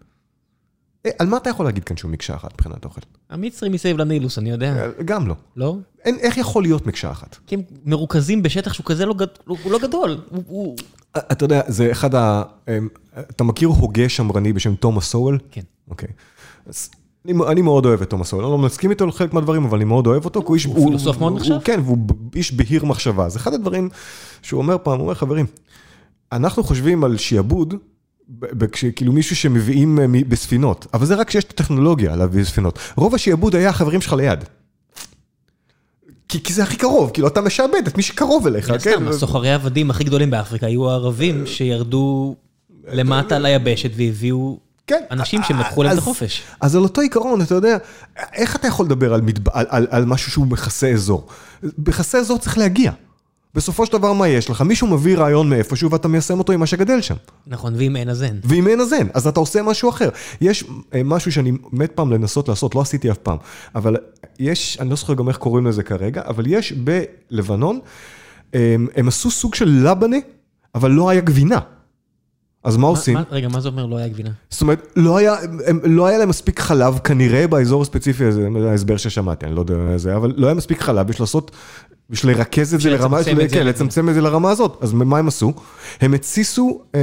אה, 1.05 1.12
על 1.20 1.28
מה 1.28 1.38
אתה 1.38 1.49
יכול 1.49 1.66
להגיד 1.66 1.84
כאן 1.84 1.97
שהוא 1.97 2.12
מקשה 2.12 2.36
אחת 2.36 2.53
מבחינת 2.53 2.86
אוכל? 2.86 3.01
המצרים 3.30 3.72
מסביב 3.72 3.97
לנילוס, 3.97 4.38
אני 4.38 4.49
יודע. 4.51 4.76
אה, 4.76 5.03
גם 5.05 5.28
לא. 5.28 5.36
לא? 5.55 5.78
אין, 6.05 6.18
איך 6.20 6.38
יכול 6.38 6.64
להיות 6.64 6.88
מקשה 6.88 7.12
אחת? 7.12 7.38
כי 7.47 7.55
הם 7.55 7.62
מרוכזים 7.86 8.43
בשטח 8.43 8.74
שהוא 8.74 8.86
כזה 8.86 9.05
לא 9.05 9.16
הוא 9.47 9.72
לא 9.72 9.80
גדול. 9.80 10.18
הוא- 10.30 10.43
הוא... 10.47 10.76
אתה 11.18 11.45
יודע, 11.45 11.62
זה 11.68 11.91
אחד 11.91 12.16
ה... 12.16 12.43
אתה 13.18 13.43
מכיר 13.43 13.68
הוגה 13.68 14.09
שמרני 14.09 14.53
בשם 14.53 14.76
תומאס 14.76 15.05
סואל? 15.05 15.38
כן. 15.51 15.62
אוקיי. 15.89 16.09
אני, 17.26 17.34
אני 17.47 17.62
מאוד 17.62 17.86
אוהב 17.86 18.01
את 18.01 18.09
תומאס 18.09 18.28
סואל, 18.28 18.43
אני 18.43 18.51
לא 18.51 18.57
מסכים 18.57 18.89
איתו 18.89 19.03
על 19.03 19.12
חלק 19.12 19.34
מהדברים, 19.34 19.66
אבל 19.66 19.78
אני 19.78 19.86
מאוד 19.86 20.07
אוהב 20.07 20.26
אותו, 20.26 20.41
כי 20.41 20.47
הוא 20.47 20.55
איש... 20.55 20.66
הוא 20.66 20.86
פילוסוף 20.86 21.20
מאוד 21.20 21.36
נחשב? 21.36 21.55
כן, 21.64 21.80
והוא 21.84 21.97
איש 22.36 22.53
בהיר 22.53 22.86
מחשבה. 22.86 23.30
זה 23.30 23.39
אחד 23.39 23.53
הדברים 23.53 23.89
שהוא 24.41 24.62
אומר 24.62 24.78
פעם, 24.84 24.93
הוא 24.93 25.01
אומר, 25.01 25.14
חברים, 25.14 25.45
אנחנו 26.32 26.64
חושבים 26.64 27.03
על 27.03 27.18
שיעבוד, 27.18 27.74
כשכאילו 28.72 29.14
מישהו 29.14 29.36
שמביאים 29.36 29.99
אה, 29.99 30.05
בספינות, 30.28 30.88
אבל 30.93 31.05
זה 31.05 31.16
רק 31.16 31.28
כשיש 31.28 31.43
את 31.43 31.49
הטכנולוגיה 31.49 32.16
להביא 32.16 32.43
ספינות. 32.43 32.80
רוב 32.95 33.16
השיעבוד 33.16 33.55
היה 33.55 33.70
החברים 33.70 34.01
שלך 34.01 34.14
ליד. 34.14 34.43
כי, 36.32 36.44
כי 36.44 36.54
זה 36.54 36.64
הכי 36.64 36.76
קרוב, 36.76 37.10
כאילו 37.14 37.28
אתה 37.28 37.42
משעבד 37.42 37.88
את 37.88 37.98
מי 37.98 38.04
שקרוב 38.04 38.48
אליך, 38.48 38.68
כן? 38.68 38.74
הסתם, 38.74 39.08
הסוחרי 39.08 39.54
עבדים 39.54 39.90
הכי 39.90 40.04
גדולים 40.04 40.30
באפריקה 40.30 40.66
היו 40.66 40.90
הערבים 40.90 41.48
שירדו 41.48 42.36
למטה 42.88 43.40
ליבשת 43.40 43.92
והביאו 43.96 44.60
כן. 44.88 45.04
אנשים 45.12 45.44
שהם 45.44 45.60
לקחו 45.60 45.84
להם 45.84 45.94
את 45.94 45.98
החופש. 45.98 46.44
אז 46.62 46.76
על 46.76 46.84
אותו 46.84 47.02
עיקרון, 47.02 47.42
אתה 47.42 47.56
יודע, 47.56 47.78
איך 48.34 48.56
אתה 48.56 48.68
יכול 48.68 48.86
לדבר 48.86 49.14
על, 49.14 49.22
מדב... 49.22 49.50
על, 49.50 49.66
על, 49.70 49.88
על 49.90 50.06
משהו 50.06 50.32
שהוא 50.32 50.48
מכסה 50.48 50.90
אזור? 50.90 51.28
מכסה 51.78 52.18
אזור 52.18 52.38
צריך 52.38 52.58
להגיע. 52.58 52.92
בסופו 53.56 53.86
של 53.86 53.93
דבר, 53.93 54.14
מה 54.14 54.28
יש 54.28 54.49
לך? 54.49 54.62
מישהו 54.62 54.88
מביא 54.88 55.18
רעיון 55.18 55.49
מאיפשהו 55.49 55.91
ואתה 55.91 56.08
מיישם 56.08 56.39
אותו 56.39 56.54
עם 56.54 56.60
מה 56.60 56.66
שגדל 56.66 57.02
שם. 57.02 57.16
נכון, 57.47 57.74
ואם 57.78 57.95
אין 57.95 58.10
אז 58.10 58.24
אין. 58.24 58.39
ואם 58.43 58.68
אין 58.68 58.82
אז 58.82 58.93
אין, 58.93 59.10
אז 59.14 59.28
אתה 59.28 59.39
עושה 59.39 59.62
משהו 59.64 59.89
אחר. 59.89 60.10
יש 60.41 60.64
אה, 60.93 61.02
משהו 61.06 61.32
שאני 61.32 61.52
מת 61.72 61.91
פעם 61.91 62.12
לנסות 62.12 62.49
לעשות, 62.49 62.76
לא 62.76 62.82
עשיתי 62.82 63.12
אף 63.12 63.18
פעם, 63.18 63.38
אבל 63.76 63.95
יש, 64.39 64.78
אני 64.82 64.89
לא 64.89 64.95
זוכר 64.95 65.14
גם 65.14 65.28
איך 65.30 65.38
קוראים 65.38 65.68
לזה 65.68 65.84
כרגע, 65.84 66.22
אבל 66.28 66.43
יש 66.47 66.74
בלבנון, 66.74 67.80
הם, 68.54 68.88
הם 68.95 69.08
עשו 69.08 69.32
סוג 69.32 69.56
של 69.56 69.70
לבנה, 69.89 70.18
אבל 70.76 70.91
לא 70.91 71.10
היה 71.10 71.22
גבינה. 71.22 71.60
אז 72.64 72.78
מה 72.78 72.82
מה- 72.82 72.88
עושים? 72.88 73.14
מה- 73.14 73.24
רגע, 73.32 73.47
מה 73.47 73.60
זה 73.62 73.68
אומר 73.70 73.86
לא 73.86 73.97
היה 73.97 74.08
גבינה? 74.08 74.30
זאת 74.49 74.62
אומרת, 74.62 74.88
לא 74.95 75.18
היה, 75.18 75.36
הם, 75.66 75.80
לא 75.84 76.06
היה 76.06 76.18
להם 76.18 76.30
מספיק 76.30 76.60
חלב, 76.60 76.97
כנראה 76.99 77.47
באזור 77.47 77.82
הספציפי 77.82 78.26
הזה, 78.26 78.47
זה 78.62 78.70
ההסבר 78.72 78.97
ששמעתי, 78.97 79.45
אני 79.45 79.56
לא 79.56 79.60
יודע 79.60 79.74
איזה, 79.93 80.16
אבל 80.16 80.34
לא 80.38 80.47
היה 80.47 80.54
מספיק 80.56 80.82
חלב 80.82 81.08
בשביל 81.08 81.24
לעשות, 81.24 81.52
בשביל 82.12 82.38
לרכז 82.38 82.74
את 82.74 82.82
זה 82.82 82.89
לרמה, 82.89 83.24
זה 83.24 83.32
כן. 83.51 83.68
לצמצם 83.68 84.09
את 84.09 84.14
זה 84.14 84.22
לרמה 84.22 84.51
הזאת. 84.51 84.78
אז 84.82 84.93
מה 84.93 85.18
הם 85.18 85.28
עשו? 85.28 85.53
הם 86.01 86.14
התסיסו 86.14 86.82
אה, 86.95 86.99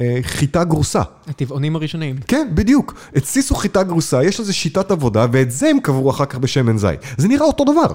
אה, 0.00 0.18
חיטה 0.22 0.64
גרוסה. 0.64 1.02
הטבעונים 1.26 1.76
הראשונים. 1.76 2.16
כן, 2.28 2.48
בדיוק. 2.54 2.94
התסיסו 3.16 3.54
חיטה 3.54 3.82
גרוסה, 3.82 4.24
יש 4.24 4.40
לזה 4.40 4.52
שיטת 4.52 4.90
עבודה, 4.90 5.26
ואת 5.32 5.50
זה 5.50 5.68
הם 5.68 5.80
קברו 5.80 6.10
אחר 6.10 6.24
כך 6.24 6.38
בשמן 6.38 6.78
זית. 6.78 7.00
זה 7.16 7.28
נראה 7.28 7.46
אותו 7.46 7.64
דבר, 7.64 7.86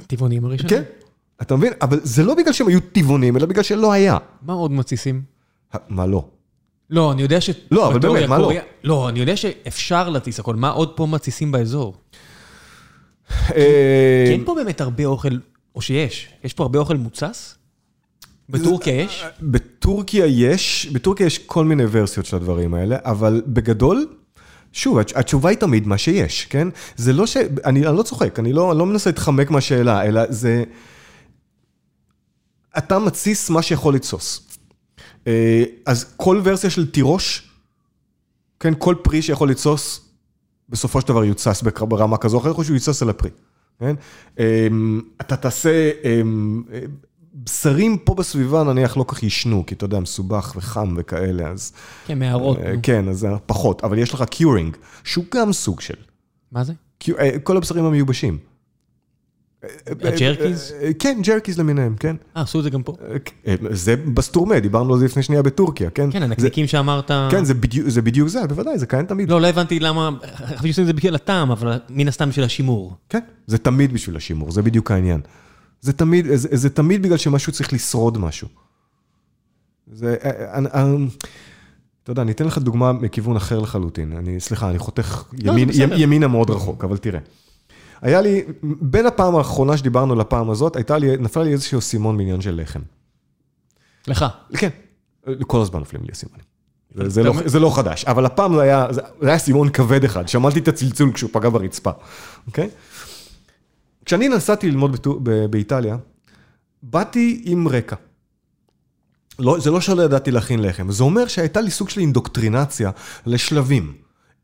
הטבעונים 0.00 0.44
הראשונים. 0.44 0.76
כן? 0.76 0.82
אתה 1.42 1.56
מבין? 1.56 1.72
אבל 1.82 2.00
זה 2.02 2.24
לא 2.24 2.34
בגלל 2.34 2.52
שהם 2.52 2.68
היו 2.68 2.80
טבעונים, 2.92 3.36
אלא 3.36 3.46
בגלל 3.46 3.62
שלא 3.62 3.92
היה. 3.92 4.18
מה 4.42 4.52
עוד 4.52 4.72
מתסיסים? 4.72 5.22
מה 5.88 6.06
לא? 6.06 6.24
לא, 6.90 7.12
אני 7.12 7.22
יודע 7.22 7.40
ש... 7.40 7.50
לא, 7.70 7.88
אבל 7.88 7.98
באמת, 7.98 8.28
מה 8.28 8.38
לא? 8.38 8.52
לא, 8.84 9.08
אני 9.08 9.20
יודע 9.20 9.36
שאפשר 9.36 10.08
להטיס 10.08 10.40
הכל. 10.40 10.56
מה 10.56 10.70
עוד 10.70 10.96
פה 10.96 11.06
מתסיסים 11.06 11.52
באזור? 11.52 11.94
כי 14.26 14.32
אין 14.32 14.44
פה 14.44 14.54
באמת 14.54 14.80
הרבה 14.80 15.04
אוכל, 15.04 15.36
או 15.74 15.80
שיש. 15.80 16.28
יש 16.44 16.52
פה 16.54 16.62
הרבה 16.62 16.78
אוכל 16.78 16.96
מוצס? 16.96 17.54
בטורקיה 18.48 18.94
יש? 19.02 19.24
בטורקיה 19.42 20.26
יש, 20.26 20.88
בטורקיה 20.92 21.26
יש 21.26 21.38
כל 21.38 21.64
מיני 21.64 21.84
ורסיות 21.90 22.26
של 22.26 22.36
הדברים 22.36 22.74
האלה, 22.74 22.96
אבל 23.04 23.42
בגדול, 23.46 24.06
שוב, 24.72 24.98
התש- 24.98 25.12
התשובה 25.18 25.50
היא 25.50 25.58
תמיד 25.58 25.86
מה 25.86 25.98
שיש, 25.98 26.44
כן? 26.44 26.68
זה 26.96 27.12
לא 27.12 27.26
ש... 27.26 27.36
אני, 27.36 27.86
אני 27.86 27.96
לא 27.96 28.02
צוחק, 28.02 28.38
אני 28.38 28.52
לא, 28.52 28.70
אני 28.70 28.78
לא 28.78 28.86
מנסה 28.86 29.10
להתחמק 29.10 29.50
מהשאלה, 29.50 30.04
אלא 30.04 30.22
זה... 30.28 30.64
אתה 32.78 32.98
מתסיס 32.98 33.50
מה 33.50 33.62
שיכול 33.62 33.94
לתסוס. 33.94 34.48
אה, 35.26 35.64
אז 35.86 36.12
כל 36.16 36.40
ורסיה 36.44 36.70
של 36.70 36.90
תירוש, 36.90 37.48
כן, 38.60 38.72
כל 38.78 38.94
פרי 39.02 39.22
שיכול 39.22 39.50
לתסוס, 39.50 40.00
בסופו 40.72 41.00
של 41.00 41.08
דבר 41.08 41.24
יוצס 41.24 41.62
ברמה 41.62 42.16
כזו 42.16 42.36
או 42.36 42.42
אחרת, 42.42 42.58
או 42.58 42.64
שהוא 42.64 42.74
יוצס 42.74 43.02
על 43.02 43.10
הפרי, 43.10 43.30
כן? 43.78 43.94
אה, 44.38 44.68
אתה 45.20 45.36
תעשה... 45.36 45.90
אה, 46.04 46.22
אה, 46.72 46.80
בשרים 47.34 47.98
פה 47.98 48.14
בסביבה 48.14 48.62
נניח 48.62 48.96
לא 48.96 49.04
כך 49.08 49.22
יישנו, 49.22 49.66
כי 49.66 49.74
אתה 49.74 49.84
יודע, 49.84 50.00
מסובך 50.00 50.52
וחם 50.56 50.94
וכאלה, 50.96 51.48
אז... 51.48 51.72
כן, 52.06 52.18
מערות. 52.18 52.58
אה. 52.58 52.74
כן, 52.82 53.08
אז 53.08 53.18
זה 53.18 53.28
פחות, 53.46 53.84
אבל 53.84 53.98
יש 53.98 54.14
לך 54.14 54.22
curing, 54.22 54.76
שהוא 55.04 55.24
גם 55.34 55.52
סוג 55.52 55.80
של... 55.80 55.94
מה 56.52 56.64
זה? 56.64 56.72
אה, 57.18 57.38
כל 57.38 57.56
הבשרים 57.56 57.84
המיובשים. 57.84 58.38
ה 59.86 59.96
jerkies? 59.96 60.72
אה, 60.82 60.90
כן, 60.98 61.20
jerkies 61.24 61.58
למיניהם, 61.58 61.96
כן. 61.96 62.16
אה, 62.36 62.42
עשו 62.42 62.58
את 62.58 62.64
זה 62.64 62.70
גם 62.70 62.82
פה. 62.82 62.96
אה, 63.10 63.16
אה, 63.46 63.54
זה 63.70 63.96
בסטורמה, 63.96 64.60
דיברנו 64.60 64.92
על 64.92 64.98
זה 64.98 65.04
לפני 65.04 65.22
שנייה 65.22 65.42
בטורקיה, 65.42 65.90
כן? 65.90 66.10
כן, 66.12 66.22
הנקניקים 66.22 66.66
שאמרת... 66.66 67.10
כן, 67.30 67.44
זה 67.44 67.54
בדיוק- 67.54 68.28
זה 68.28 68.46
בוודאי, 68.48 68.78
זה 68.78 68.86
קיים 68.86 69.06
תמיד. 69.06 69.28
לא, 69.30 69.40
לא 69.40 69.46
הבנתי 69.46 69.80
למה... 69.80 70.10
חשבתי 70.36 70.68
שעושים 70.68 70.82
את 70.82 70.86
זה 70.86 70.92
בגלל 70.92 71.14
הטעם, 71.14 71.50
אבל 71.50 71.78
מן 71.90 72.08
הסתם 72.08 72.28
בשביל 72.28 72.44
השימור. 72.44 72.96
כן, 73.08 73.20
זה 73.46 73.58
תמיד 73.58 73.92
בשביל 73.92 74.16
השימור, 74.16 74.50
זה 74.50 74.62
בדיוק 74.62 74.90
העניין. 74.90 75.20
זה 75.80 75.92
תמיד, 75.92 76.26
זה, 76.34 76.48
זה 76.52 76.70
תמיד 76.70 77.02
בגלל 77.02 77.16
שמשהו 77.16 77.52
צריך 77.52 77.72
לשרוד 77.72 78.18
משהו. 78.18 78.48
זה, 79.92 80.16
אה, 80.24 80.58
אני, 80.58 80.68
אני, 80.74 81.06
אתה 82.02 82.10
יודע, 82.12 82.22
אני 82.22 82.32
אתן 82.32 82.44
לך 82.46 82.58
דוגמה 82.58 82.92
מכיוון 82.92 83.36
אחר 83.36 83.58
לחלוטין. 83.58 84.12
אני, 84.16 84.40
סליחה, 84.40 84.70
אני 84.70 84.78
חותך 84.78 85.22
ימין, 85.38 85.68
בסדר. 85.68 86.00
ימינה 86.00 86.28
מאוד 86.28 86.50
רחוק, 86.50 86.84
אבל 86.84 86.96
תראה. 86.96 87.20
היה 88.02 88.20
לי, 88.20 88.42
בין 88.62 89.06
הפעם 89.06 89.36
האחרונה 89.36 89.76
שדיברנו 89.76 90.14
לפעם 90.14 90.50
הזאת, 90.50 90.76
הייתה 90.76 90.98
לי, 90.98 91.16
נפלה 91.16 91.42
לי 91.42 91.52
איזשהו 91.52 91.80
סימון 91.80 92.16
בעניין 92.16 92.40
של 92.40 92.60
לחם. 92.62 92.80
לך. 94.06 94.24
כן, 94.56 94.68
כל 95.46 95.60
הזמן 95.60 95.78
נופלים 95.78 96.02
לי 96.02 96.08
הסימונים. 96.12 96.52
זה, 96.94 97.22
לא, 97.22 97.32
זה 97.44 97.58
לא 97.58 97.76
חדש, 97.76 98.04
אבל 98.04 98.26
הפעם 98.26 98.54
זה 98.54 98.60
היה, 98.60 98.86
זה, 98.90 99.00
זה 99.20 99.28
היה 99.28 99.38
סימון 99.38 99.68
כבד 99.70 100.04
אחד, 100.04 100.28
שמעתי 100.28 100.58
את 100.58 100.68
הצלצול 100.68 101.12
כשהוא 101.12 101.30
פגע 101.32 101.48
ברצפה, 101.48 101.90
אוקיי? 102.46 102.68
כשאני 104.04 104.28
נסעתי 104.28 104.70
ללמוד 104.70 104.92
בטו, 104.92 105.20
ב, 105.22 105.46
באיטליה, 105.46 105.96
באתי 106.82 107.42
עם 107.44 107.68
רקע. 107.68 107.96
לא, 109.38 109.60
זה 109.60 109.70
לא 109.70 109.80
שלא 109.80 110.02
ידעתי 110.02 110.30
להכין 110.30 110.62
לחם, 110.62 110.90
זה 110.90 111.04
אומר 111.04 111.26
שהייתה 111.26 111.60
לי 111.60 111.70
סוג 111.70 111.88
של 111.88 112.00
אינדוקטרינציה 112.00 112.90
לשלבים. 113.26 113.92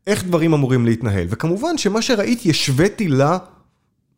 איך 0.07 0.23
דברים 0.23 0.53
אמורים 0.53 0.85
להתנהל. 0.85 1.27
וכמובן 1.29 1.77
שמה 1.77 2.01
שראיתי, 2.01 2.49
השוויתי 2.49 3.07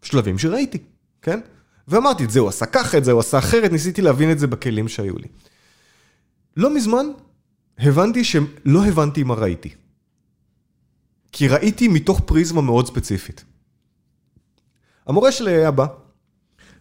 לשלבים 0.04 0.38
שראיתי, 0.38 0.78
כן? 1.22 1.40
ואמרתי, 1.88 2.24
את 2.24 2.32
זה 2.32 2.40
הוא 2.40 2.50
עשה 2.50 2.66
ככה, 2.66 2.98
את 2.98 3.06
זה 3.06 3.12
הוא 3.12 3.20
עשה 3.20 3.38
אחרת, 3.38 3.72
ניסיתי 3.72 4.02
להבין 4.02 4.32
את 4.32 4.40
זה 4.40 4.48
בכלים 4.48 4.88
שהיו 4.88 5.18
לי. 5.18 5.28
לא 6.58 6.76
מזמן 6.76 7.06
הבנתי 7.78 8.24
שלא 8.24 8.86
הבנתי 8.88 9.24
מה 9.24 9.34
ראיתי. 9.34 9.70
כי 11.32 11.48
ראיתי 11.48 11.88
מתוך 11.88 12.20
פריזמה 12.20 12.62
מאוד 12.62 12.88
ספציפית. 12.88 13.44
המורה 15.08 15.32
שלי 15.32 15.52
היה 15.52 15.72
בא, 15.72 15.86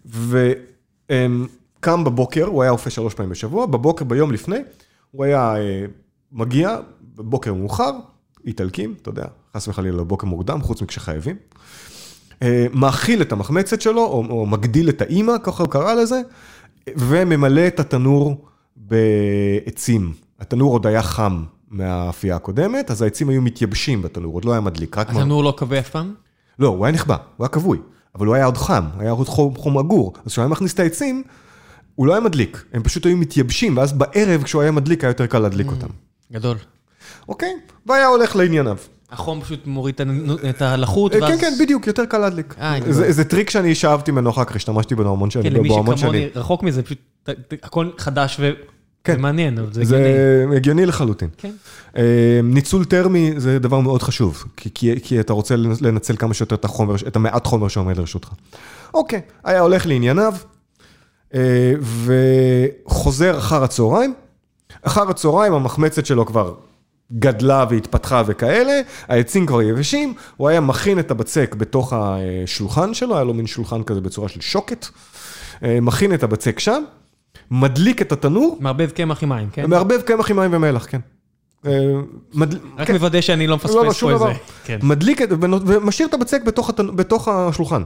וקם 0.07 2.05
בבוקר, 2.05 2.44
הוא 2.44 2.62
היה 2.62 2.70
אופה 2.70 2.90
שלוש 2.90 3.14
פעמים 3.14 3.30
בשבוע, 3.30 3.66
בבוקר 3.66 4.05
ביום 4.05 4.32
לפני, 4.32 4.59
הוא 5.11 5.24
היה 5.24 5.57
אה, 5.57 5.84
מגיע, 6.32 6.78
בבוקר 7.14 7.55
מאוחר, 7.55 7.92
איטלקים, 8.47 8.95
אתה 9.03 9.09
יודע, 9.09 9.24
חס 9.57 9.68
וחלילה 9.68 9.97
בבוקר 9.97 10.26
מוקדם, 10.26 10.62
חוץ 10.62 10.82
מכשחייבים. 10.82 11.36
אה, 12.43 12.66
מאכיל 12.72 13.22
את 13.22 13.32
המחמצת 13.32 13.80
שלו, 13.80 14.05
או, 14.05 14.24
או 14.30 14.47
מגדיל 14.47 14.88
את 14.88 15.03
האימא, 15.03 15.32
ככה 15.43 15.62
הוא 15.62 15.70
קרא 15.70 15.95
לזה, 15.95 16.20
וממלא 16.97 17.66
את 17.66 17.80
התנור 17.80 18.45
בעצים. 18.76 20.12
התנור 20.41 20.72
עוד 20.72 20.86
היה 20.86 21.03
חם 21.03 21.45
מהאפייה 21.70 22.36
הקודמת, 22.36 22.91
אז 22.91 23.03
העצים 23.03 23.28
היו 23.28 23.43
מתייבשים 23.43 24.03
בתנור, 24.03 24.34
עוד 24.34 24.45
לא 24.45 24.53
היה 24.53 24.61
מדליק. 24.61 24.99
התנור 24.99 25.45
לא 25.45 25.55
כבה 25.57 25.78
אף 25.78 25.91
פעם? 25.91 26.14
לא, 26.59 26.68
הוא 26.68 26.86
היה 26.86 26.93
נכבה, 26.95 27.16
הוא 27.36 27.45
היה 27.45 27.49
כבוי, 27.49 27.78
אבל 28.14 28.26
הוא 28.26 28.34
היה 28.34 28.45
עוד 28.45 28.57
חם, 28.57 28.84
היה 28.99 29.11
עוד 29.11 29.28
חום, 29.28 29.57
חום 29.57 29.78
אגור. 29.78 30.12
אז 30.24 30.32
כשהוא 30.32 30.43
היה 30.43 30.49
מכניס 30.49 30.74
את 30.74 30.80
העצים, 30.80 31.22
הוא 31.95 32.07
לא 32.07 32.12
היה 32.12 32.20
מדליק, 32.20 32.64
הם 32.72 32.82
פשוט 32.82 33.07
היו 33.07 33.16
מתייבשים, 33.16 33.76
ואז 33.76 33.93
בערב 33.93 34.43
כשהוא 34.43 34.62
היה 34.62 34.70
מדליק 34.70 35.05
היה 35.05 35.11
יותר 35.11 35.26
קל 35.26 35.38
להדליק 35.38 35.66
mm, 35.66 35.70
אותם. 35.70 35.88
גדול. 36.32 36.57
אוקיי, 37.29 37.53
והיה 37.87 38.07
הולך 38.07 38.37
לענייניו. 38.37 38.77
החום 39.11 39.41
פשוט 39.41 39.67
מוריד 39.67 39.95
את 40.51 40.63
הלחות, 40.63 41.15
ואז... 41.15 41.31
כן, 41.31 41.39
כן, 41.41 41.53
בדיוק, 41.61 41.87
יותר 41.87 42.07
קל 42.07 42.19
להדליק. 42.19 42.55
זה 42.89 43.25
טריק 43.25 43.51
שאני 43.51 43.75
שאבתי 43.75 44.11
ממנו 44.11 44.31
אחר 44.31 44.45
כך, 44.45 44.57
השתמשתי 44.57 44.95
בו 44.95 45.03
המון 45.03 45.31
שנים. 45.31 45.53
כן, 45.53 45.59
למי 45.59 45.69
שכמוני 45.69 46.29
רחוק 46.35 46.63
מזה, 46.63 46.83
פשוט 46.83 46.99
הכל 47.63 47.91
חדש 47.99 48.37
ו... 48.41 48.51
כן. 49.05 49.13
זה 49.13 49.19
מעניין, 49.19 49.59
אבל 49.59 49.73
זה 49.73 49.81
הגיוני. 49.81 50.05
זה 50.51 50.57
הגיוני 50.57 50.87
לחלוטין. 50.87 51.29
כן. 51.37 51.51
ניצול 52.43 52.85
טרמי 52.85 53.33
זה 53.37 53.59
דבר 53.59 53.81
מאוד 53.81 54.03
חשוב, 54.03 54.45
כי, 54.57 54.71
כי, 54.75 55.01
כי 55.03 55.21
אתה 55.21 55.33
רוצה 55.33 55.57
לנצל 55.57 56.17
כמה 56.17 56.35
שיותר 56.35 56.55
את 56.55 56.65
החומר, 56.65 56.95
את 57.09 57.17
המעט 57.17 57.47
חומר 57.47 57.69
שעומד 57.69 57.97
לרשותך. 57.97 58.29
אוקיי, 58.95 59.21
היה 59.45 59.61
הולך 59.61 59.87
לענייניו, 59.87 60.35
וחוזר 62.05 63.39
אחר 63.39 63.65
הצהריים. 63.65 64.15
אחר 64.83 65.11
הצהריים 65.11 65.53
המחמצת 65.53 66.07
שלו 66.07 66.27
כבר 66.27 66.55
גדלה 67.13 67.65
והתפתחה 67.71 68.23
וכאלה, 68.27 68.81
העצים 69.09 69.47
כבר 69.47 69.63
יבשים, 69.63 70.15
הוא 70.37 70.49
היה 70.49 70.61
מכין 70.61 70.99
את 70.99 71.11
הבצק 71.11 71.55
בתוך 71.55 71.93
השולחן 71.97 72.95
שלו, 72.95 73.15
היה 73.15 73.25
לו 73.25 73.35
מין 73.35 73.47
שולחן 73.47 73.83
כזה 73.83 74.01
בצורה 74.01 74.29
של 74.29 74.41
שוקת, 74.41 74.87
מכין 75.63 76.15
את 76.15 76.23
הבצק 76.23 76.59
שם, 76.59 76.83
מדליק 77.51 78.03
את 78.03 78.13
התנור. 78.13 78.59
מערבב 78.61 78.91
קמח 78.91 79.23
עם 79.23 79.29
מים, 79.29 79.49
כן? 79.53 79.71
מערבב 79.71 80.01
קמח 80.01 80.31
עם 80.31 80.37
מים 80.37 80.55
ומלח, 80.55 80.87
כן. 80.91 81.01
רק 82.79 82.87
כן. 82.87 82.93
מוודא 82.93 83.21
שאני 83.21 83.47
לא 83.47 83.57
מפספס 83.57 83.75
לא, 83.75 83.85
לא, 83.85 83.93
פה 83.93 84.13
איזה... 84.13 84.25
כן. 84.65 84.79
מדליק 84.83 85.21
ומשאיר 85.41 86.09
את 86.09 86.15
הבצק 86.15 86.43
בתוך 86.95 87.29
השולחן. 87.29 87.83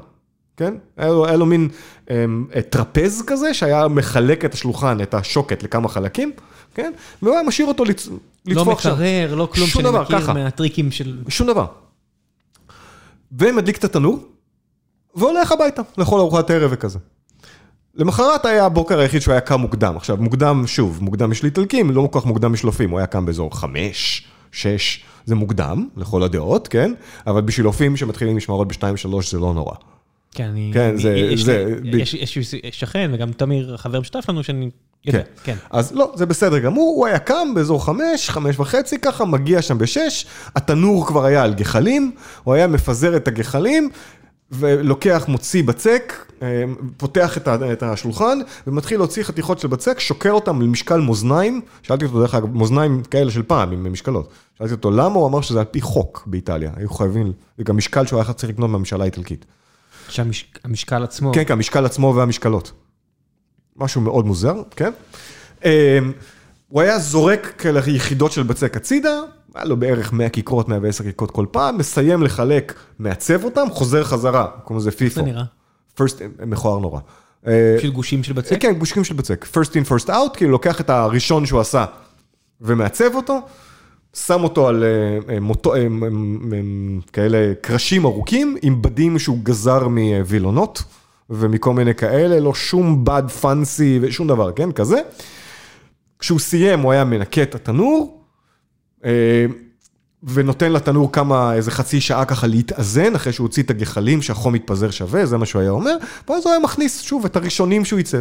כן? 0.57 0.74
היה 0.96 1.09
לו, 1.09 1.26
היה 1.26 1.36
לו 1.36 1.46
מין 1.46 1.68
אמ, 2.11 2.46
טרפז 2.70 3.22
כזה, 3.26 3.55
שהיה 3.55 3.88
מחלק 3.88 4.44
את 4.44 4.55
השולחן, 4.55 5.00
את 5.00 5.14
השוקת 5.14 5.62
לכמה 5.62 5.88
חלקים, 5.88 6.32
כן? 6.74 6.92
והוא 7.22 7.34
היה 7.34 7.42
משאיר 7.42 7.68
אותו 7.68 7.84
לצ... 7.84 8.09
לצפוח 8.46 8.80
שם. 8.80 8.88
לא 8.88 8.94
מקרר, 8.94 9.34
לא 9.34 9.48
כלום 9.52 9.66
שאני 9.66 9.90
מכיר 9.90 10.20
ככה. 10.20 10.32
מהטריקים 10.34 10.90
של... 10.90 11.18
שום 11.28 11.46
דבר. 11.46 11.66
ומדליק 13.38 13.78
את 13.78 13.84
התנור, 13.84 14.18
והולך 15.14 15.52
הביתה, 15.52 15.82
לאכול 15.98 16.20
ארוחת 16.20 16.50
ערב 16.50 16.70
וכזה. 16.74 16.98
למחרת 17.94 18.46
היה 18.46 18.66
הבוקר 18.66 18.98
היחיד 18.98 19.22
שהוא 19.22 19.32
היה 19.32 19.40
קם 19.40 19.61
מוקדם. 19.61 19.96
עכשיו, 19.96 20.16
מוקדם, 20.16 20.66
שוב, 20.66 20.98
מוקדם 21.02 21.32
יש 21.32 21.42
לאיטלקים, 21.42 21.90
לא 21.90 22.09
כל 22.11 22.20
כך 22.20 22.26
מוקדם 22.26 22.52
משלופים, 22.52 22.90
הוא 22.90 22.98
היה 22.98 23.07
קם 23.07 23.26
באזור 23.26 23.59
חמש, 23.59 24.26
שש, 24.52 25.05
זה 25.26 25.34
מוקדם, 25.34 25.88
לכל 25.96 26.22
הדעות, 26.22 26.68
כן? 26.68 26.92
אבל 27.26 27.40
בשביל 27.40 27.66
אופים 27.66 27.96
שמתחילים 27.96 28.36
משמרות 28.36 28.68
בשתיים, 28.68 28.96
שלוש, 28.96 29.32
זה 29.32 29.38
לא 29.38 29.55
נורא. 29.55 29.74
כן, 30.35 30.45
אני... 30.45 30.70
כן, 30.74 30.97
זה... 30.97 31.16
יש, 31.16 31.43
זה, 31.43 31.74
יש, 31.85 32.14
יש, 32.14 32.39
שכן, 32.70 33.11
וגם 33.14 33.32
תמיר, 33.32 33.76
חבר 33.76 34.01
משותף 34.01 34.24
לנו, 34.28 34.43
שאני 34.43 34.70
יודע, 35.07 35.22
כן. 35.22 35.24
כן. 35.45 35.57
אז 35.70 35.93
לא, 35.93 36.12
זה 36.16 36.26
בסדר 36.26 36.59
גמור, 36.59 36.95
הוא 36.97 37.07
היה 37.07 37.18
קם 37.18 37.49
באזור 37.55 37.85
חמש, 37.85 38.30
חמש 38.30 38.59
וחצי 38.59 38.99
ככה, 38.99 39.24
מגיע 39.24 39.62
שם 39.62 39.78
בשש, 39.78 40.26
התנור 40.57 41.07
כבר 41.07 41.24
היה 41.24 41.43
על 41.43 41.55
גחלים, 41.55 42.12
הוא 42.45 42.55
היה 42.55 42.66
מפזר 42.66 43.16
את 43.16 43.28
הגחלים, 43.28 43.91
ולוקח, 44.51 45.24
מוציא 45.28 45.62
בצק, 45.62 46.26
אה, 46.43 46.64
פותח 46.97 47.39
את 47.72 47.82
השולחן, 47.82 48.39
ומתחיל 48.66 48.99
להוציא 48.99 49.22
חתיכות 49.22 49.59
של 49.59 49.68
בצק, 49.68 50.01
שוקל 50.01 50.30
אותם 50.30 50.62
למשקל 50.62 51.01
מאזניים, 51.01 51.61
שאלתי 51.82 52.05
אותו 52.05 52.20
דרך 52.20 52.35
אגב, 52.35 52.57
מאזניים 52.57 53.03
כאלה 53.03 53.30
של 53.30 53.43
פעם, 53.43 53.72
עם 53.72 53.93
משקלות. 53.93 54.28
שאלתי 54.59 54.72
אותו 54.72 54.91
למה, 54.91 55.14
הוא 55.14 55.26
אמר 55.26 55.41
שזה 55.41 55.59
על 55.59 55.64
פי 55.64 55.80
חוק 55.80 56.22
באיטליה, 56.26 56.70
היו 56.76 56.91
חייבים, 56.91 57.32
זה 57.59 57.64
גם 57.64 57.76
משקל 57.76 58.07
שהוא 58.07 58.20
היה 58.20 58.32
צריך 58.32 58.53
לקנות 58.53 58.70
מהממשלה 58.70 59.03
האיטלקית. 59.05 59.45
שהמשקל 60.09 61.05
עצמו... 61.05 61.32
כן, 61.32 61.44
כן, 61.44 61.52
המשקל 61.52 61.84
עצמו 61.84 62.14
והמשקלות. 62.16 62.72
משהו 63.76 64.00
מאוד 64.00 64.26
מוזר, 64.26 64.62
כן? 64.76 64.92
אה, 65.64 65.98
הוא 66.68 66.80
היה 66.80 66.98
זורק 66.98 67.52
כאלה 67.59 67.80
יחידות 67.86 68.32
של 68.32 68.42
בצק 68.42 68.76
הצידה, 68.76 69.20
היה 69.55 69.64
לו 69.64 69.76
בערך 69.76 70.12
100 70.12 70.28
כיכרות, 70.28 70.68
110 70.68 71.05
כיכרות 71.05 71.30
כל 71.30 71.46
פעם, 71.50 71.78
מסיים 71.78 72.22
לחלק, 72.22 72.74
מעצב 72.98 73.44
אותם, 73.44 73.66
חוזר 73.70 74.05
חזרה, 74.05 74.46
קוראים 74.64 74.80
לזה 74.80 74.90
פיפו. 74.90 75.05
איך 75.05 75.14
זה 75.14 75.32
נראה? 75.32 75.44
first, 76.00 76.46
מכוער 76.46 76.78
נורא. 76.78 77.00
של 77.80 77.90
גושים 77.92 78.22
של 78.22 78.32
בצק? 78.32 78.57
כן, 78.61 78.74
גושים 78.74 79.05
של 79.05 79.14
בצק. 79.14 79.46
first 79.52 79.68
in, 79.70 79.88
first 79.90 80.09
out, 80.09 80.36
כאילו 80.36 80.50
לוקח 80.50 80.80
את 80.80 80.90
הראשון 80.90 81.46
שהוא 81.46 81.61
עשה 81.61 81.84
ומעצב 82.61 83.14
אותו, 83.14 83.40
שם 84.14 84.44
אותו 84.44 84.68
על 84.68 84.84
אה, 85.28 85.40
מוטו, 85.40 85.74
אה, 85.74 85.86
כאלה 87.12 87.52
קרשים 87.60 88.04
ארוכים, 88.04 88.56
עם 88.62 88.82
בדים 88.82 89.18
שהוא 89.18 89.38
גזר 89.42 89.88
מווילונות 89.88 90.82
ומכל 91.30 91.72
מיני 91.72 91.94
כאלה, 91.94 92.40
לא 92.40 92.54
שום 92.54 93.04
בד 93.04 93.22
פאנסי 93.40 93.98
ושום 94.02 94.28
דבר, 94.28 94.52
כן, 94.52 94.72
כזה. 94.72 95.00
כשהוא 96.18 96.38
סיים, 96.38 96.80
הוא 96.80 96.92
היה 96.92 97.04
מנקה 97.04 97.42
את 97.42 97.54
התנור, 97.54 98.24
אה, 99.04 99.46
ונותן 100.22 100.72
לתנור 100.72 101.12
כמה, 101.12 101.54
איזה 101.54 101.70
חצי 101.70 102.00
שעה 102.00 102.24
ככה 102.24 102.46
להתאזן, 102.46 103.14
אחרי 103.14 103.32
שהוא 103.32 103.44
הוציא 103.44 103.62
את 103.62 103.70
הגחלים, 103.70 104.22
שהחום 104.22 104.52
מתפזר 104.52 104.90
שווה, 104.90 105.26
זה 105.26 105.36
מה 105.36 105.46
שהוא 105.46 105.62
היה 105.62 105.70
אומר, 105.70 105.96
ואז 106.28 106.44
הוא 106.44 106.50
היה 106.50 106.60
מכניס 106.60 107.02
שוב 107.02 107.24
את 107.24 107.36
הראשונים 107.36 107.84
שהוא 107.84 107.98
ייצב, 107.98 108.20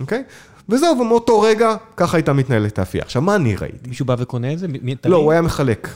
אוקיי? 0.00 0.22
וזהו, 0.68 0.98
ומאותו 0.98 1.40
רגע, 1.40 1.76
ככה 1.96 2.16
הייתה 2.16 2.32
מתנהלת 2.32 2.78
האפייה. 2.78 3.04
עכשיו, 3.04 3.22
מה 3.22 3.36
אני 3.36 3.56
ראיתי? 3.56 3.88
מישהו 3.88 4.06
בא 4.06 4.16
וקונה 4.18 4.52
את 4.52 4.58
זה? 4.58 4.66
לא, 5.04 5.16
הוא 5.16 5.32
היה 5.32 5.42
מחלק. 5.42 5.88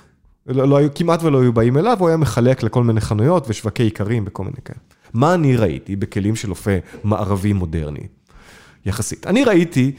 לא, 0.47 0.69
לא, 0.69 0.89
כמעט 0.95 1.23
ולא 1.23 1.43
היו 1.43 1.53
באים 1.53 1.79
אליו, 1.79 1.97
הוא 2.01 2.09
היה 2.09 2.17
מחלק 2.17 2.63
לכל 2.63 2.85
מיני 2.85 3.01
חנויות 3.01 3.45
ושווקי 3.49 3.83
איכרים 3.83 4.25
וכל 4.27 4.45
מיני 4.45 4.57
כאלה. 4.65 4.79
מה 5.13 5.35
אני 5.35 5.57
ראיתי 5.57 5.97
בכלים 5.97 6.37
של 6.37 6.51
אופה 6.51 6.71
מערבי 7.05 7.53
מודרני, 7.53 8.07
יחסית? 8.87 9.27
אני 9.27 9.45
ראיתי 9.45 9.93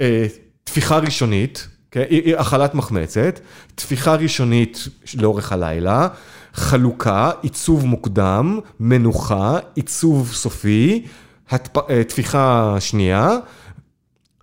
אה, 0.00 0.26
תפיחה 0.64 0.98
ראשונית, 0.98 1.68
כן, 1.90 2.02
אכלת 2.36 2.74
מחמצת, 2.74 3.40
תפיחה 3.74 4.14
ראשונית 4.14 4.88
לאורך 5.14 5.52
הלילה, 5.52 6.08
חלוקה, 6.54 7.30
עיצוב 7.42 7.86
מוקדם, 7.86 8.60
מנוחה, 8.80 9.58
עיצוב 9.74 10.32
סופי, 10.32 11.04
אה, 11.52 12.04
תפיחה 12.04 12.76
שנייה. 12.80 13.36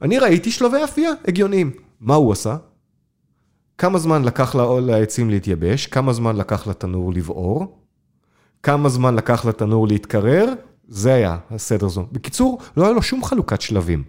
אני 0.01 0.19
ראיתי 0.19 0.51
שלבי 0.51 0.83
אפייה 0.83 1.11
הגיוניים. 1.27 1.71
מה 1.99 2.15
הוא 2.15 2.31
עשה? 2.31 2.57
כמה 3.77 3.99
זמן 3.99 4.23
לקח 4.23 4.55
לעצים 4.81 5.29
להתייבש, 5.29 5.87
כמה 5.87 6.13
זמן 6.13 6.35
לקח 6.35 6.67
לתנור 6.67 7.13
לבעור, 7.13 7.79
כמה 8.63 8.89
זמן 8.89 9.15
לקח 9.15 9.45
לתנור 9.45 9.87
להתקרר, 9.87 10.53
זה 10.87 11.13
היה 11.13 11.37
הסדר 11.51 11.87
זו. 11.87 12.05
בקיצור, 12.11 12.59
לא 12.77 12.83
היה 12.83 12.93
לו 12.93 13.01
שום 13.01 13.23
חלוקת 13.23 13.61
שלבים. 13.61 14.03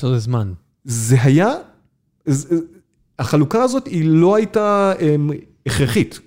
זה 0.00 0.18
זמן. 0.18 0.52
זה 0.84 1.16
היה 1.22 1.54
החלוקה 3.18 3.62
הזאת 3.62 3.86
היא 3.86 4.04
לא 4.08 4.36
הייתה 4.36 4.92
אמ, 5.00 5.30
הכרחית, 5.66 6.20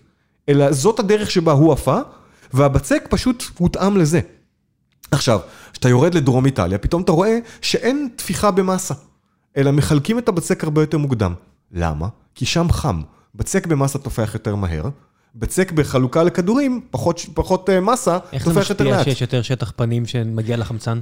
אלא 0.50 0.72
זאת 0.72 1.00
הדרך 1.00 1.32
שבה 1.32 1.52
הוא 1.52 1.74
עפה, 1.74 2.00
והבצק 2.54 3.08
פשוט 3.10 3.44
הותאם 3.58 3.98
לזה. 3.98 4.20
עכשיו, 5.14 5.40
כשאתה 5.74 5.90
יורד 5.90 6.16
לדרום 6.16 6.46
איטליה, 6.46 6.78
פתאום 6.78 7.02
אתה 7.02 7.12
רואה 7.12 7.40
שאין 7.62 8.10
תפיחה 8.16 8.52
במסה, 8.52 8.94
אלא 9.58 9.72
מחלקים 9.72 10.18
את 10.18 10.30
הבצק 10.30 10.64
הרבה 10.64 10.82
יותר 10.82 10.98
מוקדם. 10.98 11.34
למה? 11.72 12.08
כי 12.36 12.46
שם 12.46 12.68
חם. 12.72 13.02
בצק 13.36 13.68
במסה 13.68 14.00
תופח 14.00 14.32
יותר 14.34 14.56
מהר, 14.56 14.90
בצק 15.36 15.72
בחלוקה 15.72 16.24
לכדורים, 16.24 16.82
פחות, 16.92 17.22
פחות 17.34 17.70
אה, 17.70 17.80
מסה, 17.82 18.20
תופח 18.20 18.30
יותר 18.30 18.54
לאט. 18.54 18.64
איך 18.64 18.74
זה 18.74 18.74
משפיע 18.74 19.04
שיש 19.04 19.22
יותר 19.22 19.42
שטח 19.42 19.74
פנים 19.76 20.06
שמגיע 20.06 20.58
לחמצן? 20.58 21.00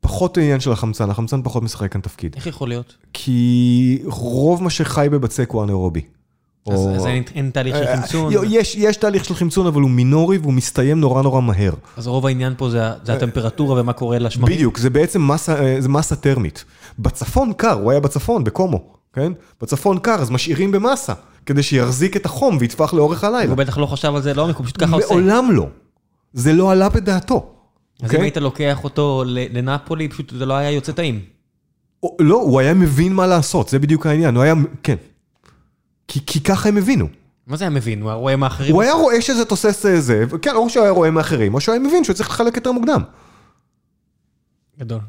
פחות 0.00 0.38
עניין 0.38 0.60
של 0.60 0.72
החמצן, 0.72 1.10
החמצן 1.10 1.42
פחות 1.42 1.62
משחק 1.62 1.92
כאן 1.92 2.00
תפקיד. 2.00 2.34
איך 2.36 2.46
יכול 2.46 2.68
להיות? 2.68 2.96
כי 3.12 4.02
רוב 4.04 4.62
מה 4.62 4.70
שחי 4.70 5.08
בבצק 5.10 5.50
הוא 5.50 5.64
אנאירובי. 5.64 6.02
או- 6.66 6.96
אז 6.96 7.06
אין 7.06 7.22
אין 7.34 7.50
תהליך 7.50 7.76
של 7.76 7.82
אה, 7.82 7.96
חמצון, 7.96 8.36
אה, 8.36 8.40
יש, 8.46 8.74
יש 8.74 8.96
תהליך 8.96 9.24
של 9.24 9.34
חמצון, 9.34 9.66
אבל 9.66 9.80
הוא 9.82 9.90
מינורי 9.90 10.38
והוא 10.38 10.52
מסתיים 10.52 11.00
נורא 11.00 11.22
נורא 11.22 11.40
מהר. 11.40 11.72
אז 11.96 12.06
רוב 12.06 12.26
העניין 12.26 12.54
פה 12.56 12.70
זה 12.70 12.80
זה 13.04 13.12
הטמפרטורה 13.12 13.80
ומה 13.80 13.92
קורה 13.92 14.18
לשמרים. 14.18 14.56
בדיוק, 14.56 14.78
זה 14.78 14.90
בעצם 14.90 15.28
מסה, 15.28 15.64
אה, 15.64 15.76
זה 15.80 15.88
מסה 15.88 16.16
טרמית. 16.16 16.64
בצפון 16.98 17.52
קר, 17.52 17.72
הוא 17.72 17.90
היה 17.90 18.00
בצפון, 18.00 18.44
בקומו, 18.44 18.84
כן? 19.12 19.32
בצפון 19.62 19.98
קר, 19.98 20.14
אז 20.14 20.30
משאירים 20.30 20.72
במסה, 20.72 21.12
כדי 21.46 21.62
שיחזיק 21.62 22.16
את 22.16 22.26
החום 22.26 22.56
ויטפח 22.60 22.94
לאורך 22.94 23.24
הלילה. 23.24 23.50
הוא 23.50 23.56
בטח 23.56 23.78
לא 23.78 23.86
חשב 23.86 24.14
על 24.14 24.22
זה 24.22 24.34
לעומק, 24.34 24.56
הוא 24.56 24.64
פשוט 24.64 24.82
ככה 24.82 24.96
עושה. 24.96 25.06
מעולם 25.14 25.50
לא. 25.50 25.66
זה 26.32 26.52
לא 26.52 26.72
עלה 26.72 26.88
בדעתו. 26.88 27.46
אז 28.00 28.04
אוקיי? 28.04 28.18
אם 28.18 28.22
היית 28.22 28.36
לוקח 28.36 28.84
אותו 28.84 29.24
לנפולי, 29.26 30.08
פשוט 30.08 30.32
זה 30.38 30.46
לא 30.46 30.54
היה 30.54 30.70
יוצא 30.70 30.92
טעים. 30.92 31.20
לא, 32.18 32.36
הוא 32.36 32.60
היה 32.60 32.74
מבין 32.74 33.12
מה 33.12 33.26
לעשות, 33.26 33.68
זה 33.68 33.78
בדיוק 33.78 34.06
העניין, 34.06 34.34
הוא 34.34 34.42
היה, 34.42 34.54
כן. 34.82 34.96
כי, 36.08 36.20
כי 36.26 36.40
ככה 36.40 36.68
הם 36.68 36.76
הבינו. 36.76 37.08
מה 37.46 37.56
זה 37.56 37.64
היה 37.64 37.70
מבין? 37.70 38.02
הוא 38.02 38.10
היה 38.10 38.16
רואה 38.16 38.36
מה 38.36 38.46
אחרים? 38.46 38.74
הוא 38.74 38.82
היה 38.82 38.92
רואה 38.92 39.20
שזה 39.20 39.44
תוסס 39.44 39.86
אה, 39.86 40.00
זה, 40.00 40.24
כן, 40.42 40.54
או 40.54 40.70
שהוא 40.70 40.82
היה 40.82 40.92
רואה 40.92 41.10
מאחרים, 41.10 41.54
או 41.54 41.60
שהוא 41.60 41.72
היה 41.72 41.82
מבין 41.82 42.04
שהוא 42.04 42.14
צריך 42.14 42.30
לחלק 42.30 42.56
יותר 42.56 42.72
מוקדם. 42.72 43.02
גדול. 44.78 45.00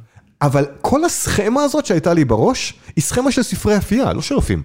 אבל 0.42 0.66
כל 0.82 1.06
הסכמה 1.06 1.64
הזאת 1.64 1.86
שהייתה 1.86 2.14
לי 2.14 2.26
בראש, 2.26 2.74
היא 2.96 3.04
סכמה 3.04 3.32
של 3.32 3.44
ספרי 3.44 3.78
אפייה, 3.78 4.14
לא 4.14 4.22
של 4.22 4.36
רופאים. 4.36 4.64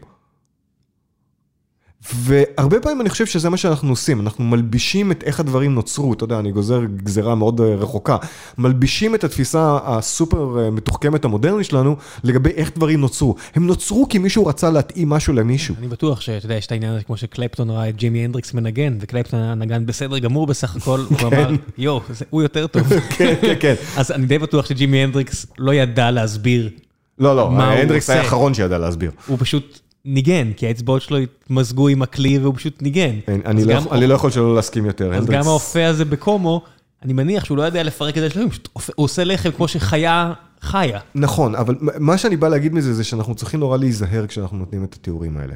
והרבה 2.14 2.80
פעמים 2.80 3.00
אני 3.00 3.11
חושב 3.11 3.26
שזה 3.26 3.50
מה 3.50 3.57
שאנחנו 3.57 3.90
עושים, 3.90 4.20
אנחנו 4.20 4.44
מלבישים 4.44 5.12
את 5.12 5.22
איך 5.22 5.40
הדברים 5.40 5.74
נוצרו, 5.74 6.12
אתה 6.12 6.24
יודע, 6.24 6.38
אני 6.38 6.53
גוזר 6.53 6.80
גזירה 6.96 7.34
מאוד 7.34 7.61
אה, 7.61 7.74
רחוקה, 7.74 8.16
מלבישים 8.59 9.14
את 9.14 9.24
התפיסה 9.24 9.78
הסופר 9.84 10.59
אה, 10.59 10.70
מתוחכמת 10.70 11.24
המודרנית 11.24 11.66
שלנו 11.66 11.96
לגבי 12.24 12.50
איך 12.50 12.70
דברים 12.76 13.00
נוצרו. 13.00 13.34
הם 13.55 13.66
נוצרו 13.66 14.07
כי 14.09 14.18
מישהו 14.18 14.46
רצה 14.46 14.70
להתאים 14.70 15.09
משהו 15.09 15.32
למישהו. 15.32 15.74
אני 15.78 15.88
בטוח 15.88 16.20
שאתה 16.20 16.46
יודע, 16.46 16.55
יש 16.55 16.66
את 16.66 16.72
העניין 16.72 16.92
הזה 16.92 17.05
כמו 17.05 17.16
שקלפטון 17.16 17.70
ראה 17.70 17.88
את 17.88 17.96
ג'ימי 17.96 18.24
הנדריקס 18.24 18.55
מנגן, 18.55 18.96
וקלפטון 19.00 19.40
היה 19.40 19.55
נגן 19.55 19.86
בסדר 19.86 20.18
גמור 20.18 20.46
בסך 20.46 20.76
הכל, 20.76 21.00
הוא 21.09 21.28
אמר, 21.28 21.50
יואו, 21.78 22.00
הוא 22.30 22.42
יותר 22.42 22.66
טוב. 22.66 22.82
כן, 23.16 23.34
כן, 23.40 23.55
כן. 23.61 23.74
אז 23.96 24.11
אני 24.11 24.26
די 24.26 24.38
בטוח 24.38 24.66
שג'ימי 24.66 24.98
הנדריקס 24.98 25.46
לא 25.59 25.74
ידע 25.74 26.11
להסביר, 26.11 26.70
לא, 27.18 27.36
לא, 27.36 27.50
הנדריקס 27.50 28.11
היה? 28.11 28.20
האחרון 28.20 28.55
שידע 28.55 28.78
להסביר. 28.78 29.11
הוא 29.26 29.38
פשוט 29.40 29.80
ניגן, 30.05 30.53
כי 30.57 30.66
האצבעות 30.66 31.03
שלו 31.03 31.16
התמזגו 31.18 31.88
עם 31.88 32.03
הכלי 32.03 32.38
והוא 32.38 32.55
פשוט 32.57 32.82
ניגן. 32.82 33.18
אין, 33.26 33.40
אני 33.44 33.64
לא 33.64 33.72
יכול- 33.72 33.92
אני 33.96 34.07
לא 34.07 34.14
יכול 34.14 34.30
שלא 34.30 34.55
להסכים 34.55 34.86
יותר. 34.86 35.14
אז 35.14 35.26
גם 35.26 35.46
האופה 35.46 35.86
הזה 35.86 36.05
בקומו, 36.05 36.62
אני 37.03 37.12
מניח 37.12 37.44
שהוא 37.44 37.57
לא 37.57 37.62
יודע 37.62 37.82
לפרק 37.82 38.16
את 38.18 38.22
זה 38.22 38.30
שלו, 38.30 38.42
הוא 38.72 39.05
עושה 39.05 39.24
לחם 39.24 39.50
כמו 39.50 39.68
שחיה 39.68 40.32
חיה. 40.61 41.00
נכון, 41.14 41.55
אבל 41.55 41.76
מה 41.80 42.18
שאני 42.18 42.36
בא 42.36 42.48
להגיד 42.48 42.74
מזה 42.74 42.94
זה 42.94 43.05
שאנחנו 43.05 43.34
צריכים 43.34 43.61
נורא 43.61 43.76
להיזהר 43.78 44.26
כשאנחנו 44.26 44.57
נותנים 44.57 44.84
את 44.84 44.94
התיאורים 44.94 45.36
האלה. 45.36 45.55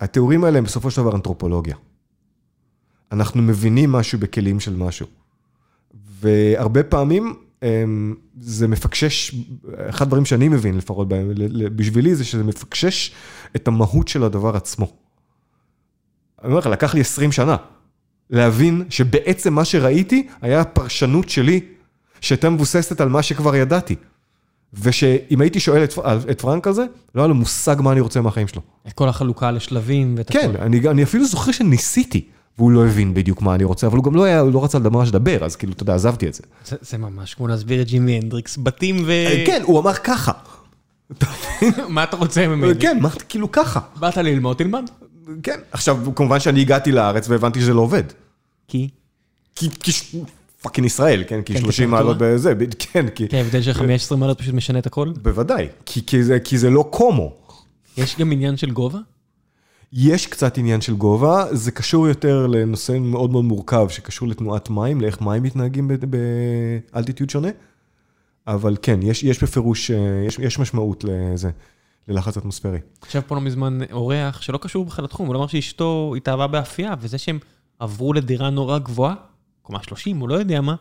התיאורים 0.00 0.44
האלה 0.44 0.58
הם 0.58 0.64
בסופו 0.64 0.90
של 0.90 1.02
דבר 1.02 1.14
אנתרופולוגיה. 1.16 1.76
אנחנו 3.12 3.42
מבינים 3.42 3.92
משהו 3.92 4.18
בכלים 4.18 4.60
של 4.60 4.76
משהו. 4.76 5.06
והרבה 6.20 6.82
פעמים 6.82 7.34
זה 8.40 8.68
מפקשש, 8.68 9.34
אחד 9.88 10.06
הדברים 10.06 10.24
שאני 10.24 10.48
מבין 10.48 10.76
לפחות 10.76 11.08
בשבילי 11.76 12.14
זה 12.14 12.24
שזה 12.24 12.44
מפקשש 12.44 13.12
את 13.56 13.68
המהות 13.68 14.08
של 14.08 14.24
הדבר 14.24 14.56
עצמו. 14.56 14.92
אני 16.42 16.48
אומר 16.48 16.58
לך, 16.58 16.66
לקח 16.66 16.94
לי 16.94 17.00
20 17.00 17.32
שנה 17.32 17.56
להבין 18.30 18.84
שבעצם 18.90 19.54
מה 19.54 19.64
שראיתי 19.64 20.28
היה 20.42 20.64
פרשנות 20.64 21.28
שלי 21.28 21.60
שהייתה 22.20 22.50
מבוססת 22.50 23.00
על 23.00 23.08
מה 23.08 23.22
שכבר 23.22 23.56
ידעתי. 23.56 23.96
ושאם 24.82 25.40
הייתי 25.40 25.60
שואל 25.60 25.84
את, 25.84 25.94
את 26.30 26.40
פרנק 26.40 26.66
על 26.66 26.72
זה, 26.72 26.84
לא 27.14 27.20
היה 27.20 27.28
לו 27.28 27.34
מושג 27.34 27.76
מה 27.80 27.92
אני 27.92 28.00
רוצה 28.00 28.20
מהחיים 28.20 28.48
שלו. 28.48 28.62
את 28.88 28.92
כל 28.92 29.08
החלוקה 29.08 29.50
לשלבים 29.50 30.14
ואת 30.18 30.30
כן, 30.30 30.50
הכל. 30.50 30.62
אני, 30.62 30.88
אני 30.88 31.02
אפילו 31.02 31.24
זוכר 31.24 31.52
שניסיתי, 31.52 32.28
והוא 32.58 32.70
לא 32.72 32.86
הבין 32.86 33.14
בדיוק 33.14 33.42
מה 33.42 33.54
אני 33.54 33.64
רוצה, 33.64 33.86
אבל 33.86 33.96
הוא 33.96 34.04
גם 34.04 34.14
לא 34.14 34.24
היה, 34.24 34.40
הוא 34.40 34.52
לא 34.52 34.64
רצה 34.64 34.78
ממש 34.78 35.08
לדבר, 35.08 35.44
אז 35.44 35.56
כאילו, 35.56 35.72
אתה 35.72 35.82
יודע, 35.82 35.94
עזבתי 35.94 36.28
את 36.28 36.34
זה. 36.34 36.42
זה- 36.64 36.76
זה 36.80 36.98
ממש 36.98 37.34
כמו 37.34 37.48
להסביר 37.48 37.82
את 37.82 37.86
ג'ימי 37.86 38.12
הנדריקס, 38.16 38.58
בתים 38.62 39.02
ו... 39.06 39.12
כן, 39.46 39.62
הוא 39.64 39.80
אמר 39.80 39.94
ככה. 39.94 40.32
מה 41.88 42.04
אתה 42.04 42.16
רוצה 42.16 42.48
ממני? 42.48 42.74
כן, 42.80 42.98
מה, 43.00 43.10
כאילו 43.28 43.52
ככה. 43.52 43.80
באת 43.96 44.16
ללמוד, 44.16 44.56
תלמד. 44.56 44.90
כן, 45.42 45.58
עכשיו, 45.72 45.98
כמובן 46.16 46.40
שאני 46.40 46.60
הגעתי 46.60 46.92
לארץ 46.92 47.28
והבנתי 47.28 47.60
שזה 47.60 47.74
לא 47.74 47.80
עובד. 47.80 48.02
כי? 48.68 48.88
כי, 49.56 49.68
כי 49.80 49.92
פאקינג 50.62 50.86
ישראל, 50.86 51.24
כן? 51.26 51.42
כי 51.42 51.54
כן, 51.54 51.60
30 51.60 51.84
טמפרטורה? 51.90 52.14
מעלות 52.14 52.34
בזה, 52.34 52.54
כן, 52.78 53.08
כי... 53.08 53.28
כי 53.28 53.36
ההבדל 53.36 53.62
של 53.62 53.72
15 53.72 54.18
מעלות 54.18 54.38
פשוט 54.38 54.54
משנה 54.54 54.78
את 54.78 54.86
הכל. 54.86 55.12
בוודאי, 55.22 55.68
כי 56.44 56.58
זה 56.58 56.70
לא 56.70 56.88
קומו. 56.90 57.32
יש 57.96 58.16
גם 58.18 58.32
עניין 58.32 58.56
של 58.56 58.70
גובה? 58.70 58.98
יש 59.96 60.26
קצת 60.26 60.58
עניין 60.58 60.80
של 60.80 60.94
גובה, 60.94 61.44
זה 61.50 61.70
קשור 61.70 62.08
יותר 62.08 62.46
לנושא 62.46 62.98
מאוד 63.00 63.30
מאוד 63.30 63.44
מורכב, 63.44 63.88
שקשור 63.88 64.28
לתנועת 64.28 64.70
מים, 64.70 65.00
לאיך 65.00 65.20
מים 65.20 65.42
מתנהגים 65.42 65.90
באלטיטיוד 66.92 67.30
שונה. 67.30 67.48
אבל 68.46 68.76
כן, 68.82 69.00
יש, 69.02 69.22
יש 69.22 69.42
בפירוש, 69.42 69.90
אה, 69.90 70.24
יש, 70.26 70.38
יש 70.38 70.58
משמעות 70.58 71.04
לזה, 71.04 71.50
ללחץ 72.08 72.36
אטמוספרי. 72.36 72.78
ישב 73.08 73.20
פה 73.20 73.34
לא 73.34 73.40
מזמן 73.40 73.78
אורח 73.92 74.40
שלא 74.42 74.58
קשור 74.58 74.84
בכלל 74.84 75.04
לתחום, 75.04 75.26
הוא 75.26 75.36
אמר 75.36 75.46
שאשתו 75.46 76.14
התאהבה 76.16 76.46
באפייה, 76.46 76.94
וזה 77.00 77.18
שהם 77.18 77.38
עברו 77.78 78.12
לדירה 78.12 78.50
נורא 78.50 78.78
גבוהה, 78.78 79.14
קומה 79.62 79.82
30, 79.82 80.18
הוא 80.18 80.28
לא 80.28 80.34
יודע 80.34 80.60
מה, 80.60 80.74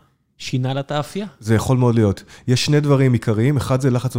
שינה 0.44 0.74
לה 0.74 0.80
את 0.80 0.92
האפייה. 0.92 1.28
זה 1.40 1.56
יכול 1.56 1.78
מאוד 1.78 1.96
להיות. 1.96 2.24
יש 2.48 2.66
שני 2.66 2.80
דברים 2.80 3.14
עיקריים, 3.14 3.58
אחד 3.58 3.82
זה 3.82 3.90
לחץ, 3.90 4.14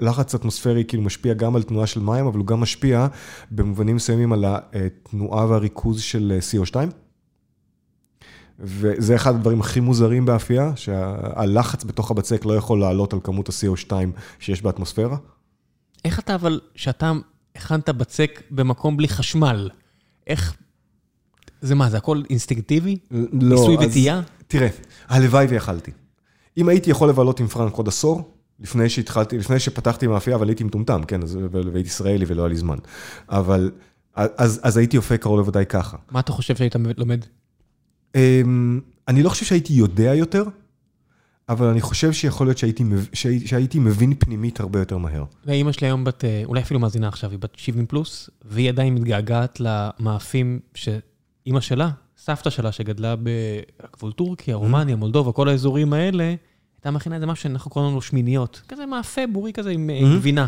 לחץ 0.00 0.34
אטמוספרי, 0.34 0.84
כאילו 0.88 1.02
משפיע 1.02 1.34
גם 1.34 1.56
על 1.56 1.62
תנועה 1.62 1.86
של 1.86 2.00
מים, 2.00 2.26
אבל 2.26 2.38
הוא 2.38 2.46
גם 2.46 2.60
משפיע 2.60 3.06
במובנים 3.50 3.96
מסוימים 3.96 4.32
על 4.32 4.44
התנועה 4.46 5.46
והריכוז 5.46 6.00
של 6.00 6.32
אה, 6.34 6.62
CO2. 6.62 6.76
וזה 8.58 9.16
אחד 9.16 9.34
הדברים 9.34 9.60
הכי 9.60 9.80
מוזרים 9.80 10.24
באפייה, 10.24 10.72
שהלחץ 10.76 11.84
בתוך 11.84 12.10
הבצק 12.10 12.44
לא 12.44 12.56
יכול 12.56 12.80
לעלות 12.80 13.12
על 13.12 13.18
כמות 13.24 13.48
ה-CO2 13.48 13.92
שיש 14.38 14.62
באטמוספירה. 14.62 15.16
איך 16.04 16.18
אתה 16.18 16.34
אבל, 16.34 16.60
שאתה 16.74 17.12
הכנת 17.56 17.88
בצק 17.88 18.42
במקום 18.50 18.96
בלי 18.96 19.08
חשמל, 19.08 19.70
איך... 20.26 20.56
זה 21.60 21.74
מה, 21.74 21.90
זה 21.90 21.96
הכל 21.96 22.22
אינסטינקטיבי? 22.30 22.98
ניסוי 23.32 23.76
וטעייה? 23.76 24.22
תראה, 24.46 24.68
הלוואי 25.08 25.46
ויכלתי. 25.46 25.90
אם 26.56 26.68
הייתי 26.68 26.90
יכול 26.90 27.08
לבלות 27.08 27.40
עם 27.40 27.46
פרנק 27.46 27.72
עוד 27.74 27.88
עשור, 27.88 28.34
לפני 28.60 28.88
שהתחלתי, 28.88 29.38
לפני 29.38 29.58
שפתחתי 29.60 30.06
מאפייה, 30.06 30.36
אבל 30.36 30.48
הייתי 30.48 30.64
מטומטם, 30.64 31.02
כן, 31.08 31.22
אז, 31.22 31.38
והייתי 31.52 31.88
ישראלי 31.88 32.24
ולא 32.28 32.42
היה 32.42 32.48
לי 32.48 32.56
זמן. 32.56 32.76
אבל, 33.28 33.70
אז, 34.14 34.60
אז 34.62 34.76
הייתי 34.76 34.96
אופה 34.96 35.16
קרוב 35.16 35.38
לוודאי 35.38 35.66
ככה. 35.66 35.96
מה 36.10 36.20
אתה 36.20 36.32
חושב 36.32 36.56
שהיית 36.56 36.74
לומד? 36.96 37.20
אמ, 38.14 38.80
אני 39.08 39.22
לא 39.22 39.28
חושב 39.28 39.44
שהייתי 39.46 39.72
יודע 39.72 40.14
יותר, 40.14 40.44
אבל 41.48 41.66
אני 41.66 41.80
חושב 41.80 42.12
שיכול 42.12 42.46
להיות 42.46 42.58
שהייתי, 42.58 42.84
שהי- 43.12 43.46
שהייתי 43.46 43.78
מבין 43.78 44.14
פנימית 44.14 44.60
הרבה 44.60 44.78
יותר 44.78 44.98
מהר. 44.98 45.24
ואימא 45.46 45.72
שלי 45.72 45.86
היום 45.86 46.04
בת, 46.04 46.24
אה, 46.24 46.42
אולי 46.44 46.62
אפילו 46.62 46.80
מאזינה 46.80 47.08
עכשיו, 47.08 47.30
היא 47.30 47.38
בת 47.38 47.52
70 47.56 47.86
פלוס, 47.86 48.30
והיא 48.44 48.68
עדיין 48.68 48.94
מתגעגעת 48.94 49.60
למאפים 49.60 50.60
שאימא 50.74 51.60
שלה, 51.60 51.90
סבתא 52.18 52.50
שלה 52.50 52.72
שגדלה 52.72 53.14
בגבול 53.22 54.12
טורקיה, 54.12 54.54
רומניה, 54.56 54.96
מולדובה, 54.96 55.32
כל 55.32 55.48
האזורים 55.48 55.92
האלה, 55.92 56.34
הייתה 56.78 56.90
מכינה 56.90 57.14
איזה 57.14 57.26
משהו 57.26 57.42
שאנחנו 57.42 57.70
קוראים 57.70 57.94
לו 57.94 58.02
שמיניות. 58.02 58.62
כזה 58.68 58.86
מאפה 58.86 59.20
בורי 59.32 59.52
כזה 59.52 59.70
עם 59.70 59.90
אה, 59.90 60.00
Mhm. 60.00 60.16
גבינה. 60.16 60.46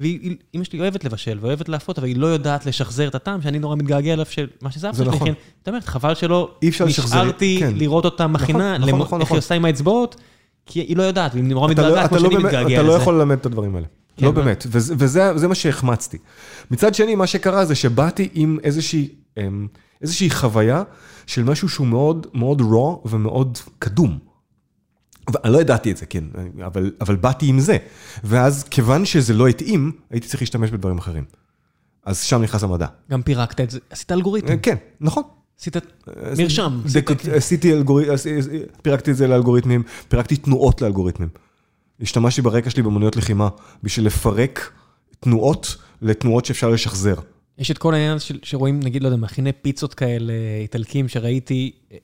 ואימא 0.00 0.36
שלי 0.64 0.80
אוהבת 0.80 1.04
לבשל 1.04 1.38
ואוהבת 1.40 1.68
להפות, 1.68 1.98
אבל 1.98 2.06
היא 2.06 2.16
לא 2.16 2.26
יודעת 2.26 2.66
לשחזר 2.66 3.08
את 3.08 3.14
הטעם, 3.14 3.42
שאני 3.42 3.58
נורא 3.58 3.76
מתגעגע 3.76 4.12
אליו 4.12 4.26
של 4.26 4.46
מה 4.62 4.70
שסבתא 4.70 4.92
זה 4.96 5.04
שלי 5.04 5.14
נכון. 5.14 5.22
הכין. 5.28 5.34
זאת 5.58 5.68
אומרת, 5.68 5.84
חבל 5.84 6.14
שלא 6.14 6.54
נשארתי 6.86 7.56
כן. 7.60 7.72
לראות 7.76 8.04
אותה 8.04 8.26
מכינה, 8.26 8.78
נכון, 8.78 8.88
נכון, 9.00 9.20
איך 9.20 9.26
נכון. 9.26 9.34
היא 9.36 9.44
עושה 9.44 9.54
עם 9.54 9.64
האצבעות, 9.64 10.16
כי 10.66 10.80
היא 10.80 10.96
לא 10.96 11.02
יודעת, 11.02 11.34
והיא 11.34 11.44
נורא 11.44 11.66
לא- 11.66 11.70
מתגעגעת, 11.70 12.08
כמו 12.08 12.16
לא 12.16 12.22
שאני 12.22 12.34
באמת- 12.34 12.44
מתגעגע 12.46 12.74
אתה 12.74 12.82
לא 12.82 12.88
לזה. 12.94 13.02
יכול 13.02 13.14
ללמד 13.14 13.38
את 13.38 13.46
הדברים 13.46 13.74
האלה. 13.76 13.86
כן, 14.16 14.26
לא 14.26 14.32
מה? 14.32 14.40
באמת, 14.42 14.66
וזה- 14.70 14.94
וזה 14.98 15.38
זה 15.38 15.48
מה 15.48 15.54
שהחמצתי. 15.54 16.18
מצד 16.70 16.94
שני, 16.94 17.14
מה 17.14 17.26
שקרה 17.26 17.64
זה 17.64 17.74
שבאתי 17.74 18.28
עם 18.34 18.58
איזושהי, 18.64 19.08
אמ, 19.38 19.66
איזושהי 20.02 20.30
חוויה 20.30 20.82
של 21.26 21.44
משהו 21.44 21.68
שהוא 21.68 21.86
מאוד 21.86 22.26
מאוד 22.34 22.60
raw 22.60 23.08
ומאוד 23.08 23.58
קדום. 23.78 24.18
ואני 25.34 25.52
לא 25.52 25.58
ידעתי 25.60 25.90
את 25.90 25.96
זה, 25.96 26.06
כן, 26.06 26.24
אבל, 26.66 26.92
אבל 27.00 27.16
באתי 27.16 27.46
עם 27.46 27.60
זה. 27.60 27.76
ואז 28.24 28.64
כיוון 28.64 29.04
שזה 29.04 29.34
לא 29.34 29.48
התאים, 29.48 29.92
הייתי 30.10 30.28
צריך 30.28 30.42
להשתמש 30.42 30.70
בדברים 30.70 30.98
אחרים. 30.98 31.24
אז 32.04 32.20
שם 32.22 32.42
נכנס 32.42 32.62
המדע. 32.62 32.86
גם 33.10 33.22
פירקת 33.22 33.60
את 33.60 33.70
זה, 33.70 33.78
עשית 33.90 34.12
אלגוריתם, 34.12 34.58
כן, 34.58 34.76
נכון. 35.00 35.22
עשית 35.60 35.76
מרשם. 36.38 36.80
דק- 36.92 37.28
עשיתי 37.28 37.72
אלגוריתם, 37.74 38.12
פירקתי 38.82 39.10
את 39.10 39.16
זה 39.16 39.26
לאלגוריתמים, 39.26 39.82
פירקתי 40.08 40.36
תנועות 40.36 40.82
לאלגוריתמים. 40.82 41.28
השתמשתי 42.00 42.42
ברקע 42.42 42.70
שלי 42.70 42.82
במוניות 42.82 43.16
לחימה 43.16 43.48
בשביל 43.82 44.06
לפרק 44.06 44.72
תנועות 45.20 45.76
לתנועות 46.02 46.44
שאפשר 46.44 46.70
לשחזר. 46.70 47.14
יש 47.58 47.70
את 47.70 47.78
כל 47.78 47.94
העניין 47.94 48.18
של- 48.18 48.38
שרואים, 48.42 48.80
נגיד, 48.82 49.02
לא 49.02 49.08
יודע, 49.08 49.16
מכיני 49.16 49.52
פיצות 49.52 49.94
כאלה, 49.94 50.32
איטלקים, 50.62 51.08
שראיתי, 51.08 51.70
אה, 51.92 51.98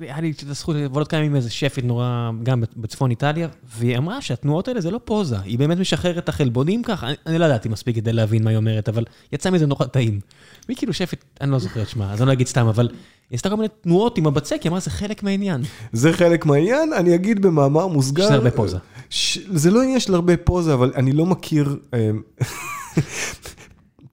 היה 0.00 0.20
לי 0.20 0.30
את 0.30 0.42
הזכות 0.50 0.76
לבלות 0.76 1.08
כמה 1.08 1.18
ימים 1.20 1.30
עם 1.30 1.36
איזה 1.36 1.50
שפית 1.50 1.84
נורא, 1.84 2.30
גם 2.42 2.62
בצפון 2.76 3.10
איטליה, 3.10 3.48
והיא 3.78 3.98
אמרה 3.98 4.22
שהתנועות 4.22 4.68
האלה 4.68 4.80
זה 4.80 4.90
לא 4.90 5.00
פוזה, 5.04 5.40
היא 5.40 5.58
באמת 5.58 5.78
משחררת 5.78 6.18
את 6.18 6.28
החלבונים 6.28 6.82
ככה, 6.82 7.06
אני, 7.06 7.14
אני 7.26 7.38
לא 7.38 7.44
ידעתי 7.44 7.68
מספיק 7.68 7.96
כדי 7.96 8.12
להבין 8.12 8.44
מה 8.44 8.50
היא 8.50 8.56
אומרת, 8.56 8.88
אבל 8.88 9.04
יצא 9.32 9.50
מזה 9.50 9.66
נורא 9.66 9.86
טעים. 9.86 10.20
והיא 10.68 10.76
כאילו 10.76 10.92
שפית, 10.92 11.24
אני 11.40 11.50
לא 11.50 11.58
זוכר 11.58 11.82
את 11.82 11.88
שמה, 11.88 12.12
אז 12.12 12.20
אני 12.22 12.26
לא 12.28 12.32
אגיד 12.32 12.46
סתם, 12.46 12.66
אבל 12.66 12.88
היא 13.30 13.36
עשתה 13.36 13.48
כל 13.50 13.56
מיני 13.56 13.68
תנועות 13.80 14.18
עם 14.18 14.26
הבצק, 14.26 14.62
היא 14.62 14.70
אמרה, 14.70 14.80
זה 14.80 14.90
חלק 14.90 15.22
מהעניין. 15.22 15.62
זה 15.92 16.12
חלק 16.12 16.46
מהעניין, 16.46 16.92
אני 16.92 17.14
אגיד 17.14 17.42
במאמר 17.42 17.86
מוסגר. 17.86 18.24
שזה 18.24 18.34
הרבה 18.34 18.50
פוזה. 18.50 18.76
ש... 19.10 19.38
זה 19.54 19.70
לא 19.70 19.82
עניין 19.82 20.00
של 20.00 20.14
הרבה 20.14 20.36
פוזה, 20.36 20.74
אבל 20.74 20.92
אני 20.96 21.12
לא 21.12 21.26
מכיר... 21.26 21.76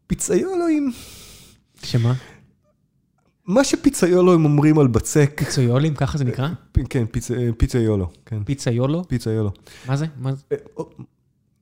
אמ, 0.08 0.16
פיצאיולואים, 0.16 0.92
שמה? 1.84 2.14
מה 3.46 3.64
שפיצאיולואים 3.64 4.46
אומרים 4.46 4.80
על 4.80 4.88
בצק, 4.88 5.42
פיצויולים, 5.46 5.96
ככה 5.96 6.18
זה 6.18 6.24
נקרא? 6.24 6.50
כן, 6.90 7.06
פיצ... 7.12 7.32
פיצאיולו, 7.58 8.10
כן? 8.26 8.44
פיצאיולו. 8.44 9.52
מה 9.88 9.96
זה? 9.98 10.06
מה 10.20 10.32
זה? 10.36 10.44
אה, 10.52 10.84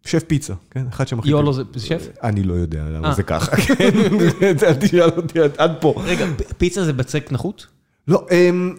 שף 0.06 0.24
פיצה, 0.24 0.54
כן, 0.72 0.88
אחד 0.88 1.08
שמחליט. 1.08 1.32
יולו 1.32 1.54
זה 1.54 1.64
שף? 1.78 2.08
אני 2.24 2.44
לא 2.44 2.54
יודע 2.54 2.90
למה 2.90 3.08
אה. 3.10 3.14
זה 3.14 3.24
ככה, 3.24 3.56
כן, 3.66 3.90
אל 4.68 4.74
תשאל 4.76 5.02
אותי 5.18 5.40
עד- 5.58 5.76
פה. 5.82 5.94
רגע, 6.06 6.26
פיצה 6.58 6.84
זה 6.86 6.94
בצק 6.94 7.32
נחות? 7.32 7.68
לא, 8.08 8.28
אמ, 8.32 8.76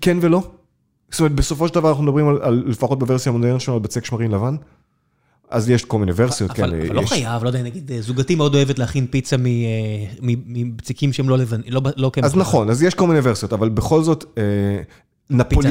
כן 0.00 0.16
ולא. 0.20 0.50
זאת 1.10 1.20
אומרת, 1.20 1.32
בסופו 1.32 1.68
של 1.68 1.74
דבר 1.74 1.88
אנחנו 1.88 2.02
מדברים 2.04 2.28
על 2.28 2.64
לפחות 2.66 2.98
בוורסיה 2.98 3.32
המודרנית 3.32 3.60
שלנו, 3.60 3.76
על 3.76 3.82
בצק 3.82 4.04
שמרים 4.04 4.30
לבן. 4.30 4.56
אז 5.50 5.70
יש 5.70 5.84
כל 5.84 5.98
מיני 5.98 6.12
ורסיות 6.16 6.50
אבל 6.50 6.70
כאלה. 6.70 6.86
אבל 6.86 6.96
לא 6.96 7.06
חייב, 7.06 7.42
לא 7.42 7.48
יודע, 7.48 7.62
נגיד, 7.62 7.92
אה, 7.92 8.00
זוגתי 8.00 8.34
מאוד 8.34 8.54
אוהבת 8.54 8.78
להכין 8.78 9.06
פיצה 9.06 9.36
מ- 9.36 9.46
אה, 9.46 11.12
שהם 11.12 11.28
לא 11.28 11.38
לבנים, 11.38 11.64
לא 11.68 11.80
לא. 11.96 12.10
אז 12.22 12.36
נכון, 12.36 12.70
אז 12.70 12.82
יש 12.82 12.94
כל 12.94 13.06
מיני 13.06 13.20
ורסיות, 13.22 13.52
אבל 13.52 13.68
בכל 13.68 14.02
זאת, 14.02 14.24
אה, 14.38 14.42
נפולי-. 15.30 15.68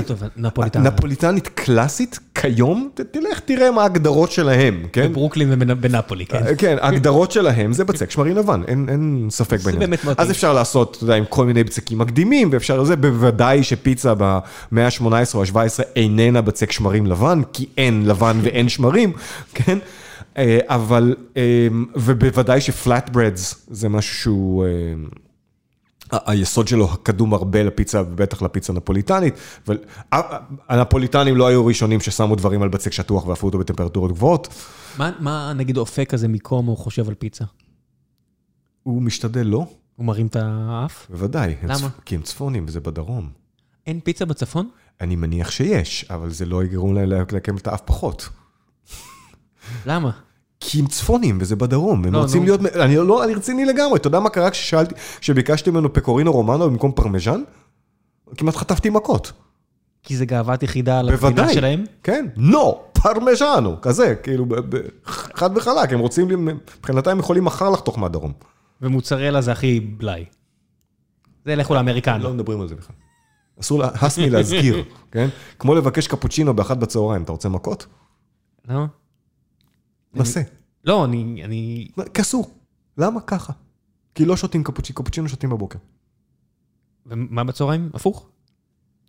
נפוליטנית 0.81 1.47
קלאסית, 1.47 2.19
כיום, 2.35 2.89
ת- 2.93 3.01
תלך 3.01 3.39
תראה 3.39 3.71
מה 3.71 3.81
ההגדרות 3.81 4.31
שלהם, 4.31 4.83
כן? 4.93 5.07
בברוקלין 5.11 5.47
ובנפולי, 5.51 6.25
כן. 6.25 6.43
אה, 6.47 6.55
כן, 6.55 6.77
ההגדרות 6.81 7.31
שלהם 7.31 7.73
זה 7.73 7.83
בצק 7.85 8.11
שמרים 8.11 8.35
לבן, 8.35 8.61
אין, 8.67 8.85
אין 8.89 9.27
ספק 9.29 9.59
בעניין. 9.63 9.79
באמת 9.79 9.99
הזה. 9.99 10.11
מתאים. 10.11 10.25
אז 10.25 10.31
אפשר 10.31 10.53
לעשות, 10.53 10.95
אתה 10.95 11.03
יודע, 11.03 11.15
עם 11.15 11.23
כל 11.29 11.45
מיני 11.45 11.63
בצקים 11.63 11.97
מקדימים, 11.97 12.49
ואפשר 12.51 12.81
לזה, 12.81 12.95
בוודאי 12.95 13.63
שפיצה 13.63 14.13
במאה 14.17 14.85
ה-18 14.85 15.03
או 15.35 15.41
ה-17 15.41 15.57
איננה 15.95 16.41
בצק 16.41 16.71
שמרים 16.71 17.05
לבן, 17.05 17.41
כי 17.53 17.65
אין 17.77 18.05
לבן 18.07 18.37
ואין 18.41 18.69
שמרים, 18.69 19.11
כן? 19.55 19.77
אה, 20.37 20.59
אבל, 20.65 21.15
אה, 21.37 21.41
ובוודאי 21.95 22.61
שפלאט 22.61 23.09
ברדס 23.09 23.65
זה 23.71 23.89
משהו 23.89 24.15
שהוא... 24.15 24.65
היסוד 26.11 26.67
שלו 26.67 26.87
קדום 27.03 27.33
הרבה 27.33 27.63
לפיצה, 27.63 28.01
ובטח 28.01 28.41
לפיצה 28.41 28.73
הנפוליטנית, 28.73 29.33
והנפוליטנים 30.69 31.35
לא 31.35 31.47
היו 31.47 31.63
הראשונים 31.63 31.99
ששמו 32.01 32.35
דברים 32.35 32.61
על 32.61 32.69
בצק 32.69 32.91
שטוח 32.91 33.27
ואפו 33.27 33.47
אותו 33.47 33.57
בטמפרטורות 33.57 34.11
גבוהות. 34.11 34.47
מה- 34.97 35.11
מה 35.19 35.53
נגיד 35.55 35.77
אופק 35.77 36.09
כזה 36.09 36.27
מקום 36.27 36.65
הוא 36.65 36.77
חושב 36.77 37.07
על 37.07 37.13
פיצה? 37.13 37.45
הוא 38.83 39.01
משתדל 39.01 39.41
לא? 39.47 39.65
הוא 39.95 40.05
מרים 40.05 40.27
את 40.27 40.35
האף? 40.39 41.07
בוודאי. 41.09 41.55
הם 41.61 41.69
למה? 41.69 41.75
צפ- 41.77 42.01
כי 42.05 42.15
הם 42.15 42.21
צפונים 42.21 42.65
וזה 42.67 42.79
בדרום. 42.79 43.29
אין 43.87 43.99
פיצה 43.99 44.25
בצפון? 44.25 44.69
אני 45.01 45.15
מניח 45.15 45.51
שיש, 45.51 46.05
אבל 46.09 46.29
זה 46.29 46.45
לא 46.45 46.63
יגרום 46.63 46.93
להם 46.95 47.09
לעקם 47.31 47.57
את 47.57 47.67
האף 47.67 47.81
פחות. 47.85 48.29
למה? 49.85 50.11
כי 50.59 50.79
הם 50.79 50.87
צפונים 50.87 51.37
וזה 51.41 51.55
בדרום, 51.55 52.05
הם 52.05 52.13
לא, 52.13 52.17
רוצים 52.21 52.39
נו. 52.41 52.45
להיות, 52.45 52.75
אני 52.75 52.95
לא, 52.95 53.23
אני 53.23 53.33
רציני 53.33 53.65
לגמרי, 53.65 53.95
אתה 53.99 54.07
יודע 54.07 54.19
מה 54.19 54.29
קרה 54.29 54.49
כששאלתי, 54.49 54.95
כשביקשתי 55.19 55.69
ממנו 55.71 55.93
פקורינו 55.93 56.31
רומנו 56.31 56.69
במקום 56.69 56.91
פרמיז'ן? 56.91 57.41
כמעט 58.37 58.55
חטפתי 58.55 58.89
מכות. 58.89 59.31
כי 60.03 60.17
זה 60.17 60.25
גאוות 60.25 60.63
יחידה 60.63 60.99
על 60.99 61.09
המדינה 61.09 61.21
בוודאי. 61.29 61.53
שלהם? 61.53 61.83
כן, 62.03 62.25
נו, 62.35 62.81
פרמיז'נו, 62.93 63.75
כזה, 63.81 64.15
כאילו, 64.23 64.45
חד 65.05 65.49
וחלק, 65.57 65.93
הם 65.93 65.99
רוצים, 65.99 66.45
מבחינתם 66.45 67.11
הם 67.11 67.19
יכולים 67.19 67.43
מחר 67.45 67.69
לחתוך 67.69 67.99
מהדרום. 67.99 68.31
ומוצרלה 68.81 69.41
זה 69.41 69.51
הכי 69.51 69.79
בלאי. 69.79 70.25
זה 71.45 71.55
לכו 71.55 71.73
לאמריקן. 71.73 72.21
לא 72.21 72.33
מדברים 72.33 72.61
על 72.61 72.67
זה 72.67 72.75
בכלל. 72.75 72.95
אסור, 73.61 73.79
לה- 73.79 73.89
הס 74.01 74.17
מלהזכיר, 74.19 74.83
כן? 75.11 75.27
כמו 75.59 75.75
לבקש 75.75 76.07
קפוצ'ינו 76.07 76.53
באחת 76.53 76.77
בצהריים, 76.77 77.23
אתה 77.23 77.31
רוצה 77.31 77.49
מכות? 77.49 77.85
למה? 78.69 78.85
נסה. 80.15 80.41
לא, 80.83 81.05
אני... 81.05 81.43
אני... 81.43 81.87
כי 82.13 82.21
אסור. 82.21 82.51
למה 82.97 83.21
ככה? 83.21 83.53
כי 84.15 84.25
לא 84.25 84.37
שותים 84.37 84.63
קפוצ'ינו, 84.63 84.95
קפוצ'ינו 84.95 85.29
שותים 85.29 85.49
בבוקר. 85.49 85.79
ומה 87.05 87.43
בצהריים? 87.43 87.89
הפוך? 87.93 88.29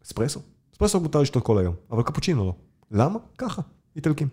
אספרסו? 0.05 0.41
אספרסו 0.73 1.01
מותר 1.01 1.21
לשתות 1.21 1.45
כל 1.45 1.59
היום, 1.59 1.75
אבל 1.91 2.03
קפוצ'ינו 2.03 2.45
לא. 2.45 2.55
למה? 2.91 3.19
ככה, 3.39 3.63
איטלקים. 3.97 4.29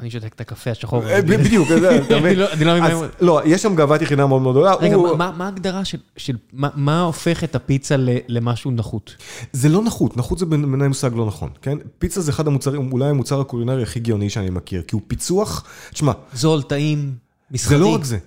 אני 0.00 0.10
שותק 0.10 0.34
את 0.34 0.40
הקפה 0.40 0.70
השחור. 0.70 1.06
אה, 1.08 1.22
בדיוק, 1.22 1.68
אתה 1.70 1.76
מבין? 2.20 2.38
לא- 2.38 2.52
אני 2.52 2.64
לא 2.64 2.80
מבין. 2.80 2.96
לא, 3.20 3.40
יש 3.44 3.62
שם 3.62 3.76
גאוות 3.76 4.02
יחידה 4.02 4.26
מאוד 4.26 4.42
מאוד 4.42 4.54
גדולה. 4.54 4.74
רגע, 4.74 4.96
מה- 4.96 5.44
ההגדרה 5.44 5.82
של... 6.16 6.36
מה- 6.52 7.00
הופך 7.02 7.44
את 7.44 7.54
הפיצה 7.54 7.94
למשהו 8.28 8.70
נחות? 8.70 9.16
זה 9.52 9.68
לא 9.68 9.82
נחות, 9.82 10.16
נחות 10.16 10.38
זה 10.38 10.46
בעיניי 10.46 10.88
מושג 10.88 11.10
לא 11.14 11.26
נכון, 11.26 11.50
כן? 11.62 11.78
פיצה 11.98 12.20
זה 12.20 12.30
אחד 12.30 12.46
המוצרים, 12.46 12.92
אולי 12.92 13.08
המוצר 13.08 13.40
הקולינרי 13.40 13.82
הכי 13.82 14.00
גאוני 14.00 14.30
שאני 14.30 14.50
מכיר, 14.50 14.82
כי 14.82 14.94
הוא 14.94 15.02
פיצוח, 15.08 15.64
תשמע, 15.90 16.12
זול, 16.34 16.62
טעים, 16.62 17.14
מסחרי. 17.50 17.76
זה 17.78 17.84
לא 17.84 17.94
רק 17.94 18.04
זה. 18.04 18.18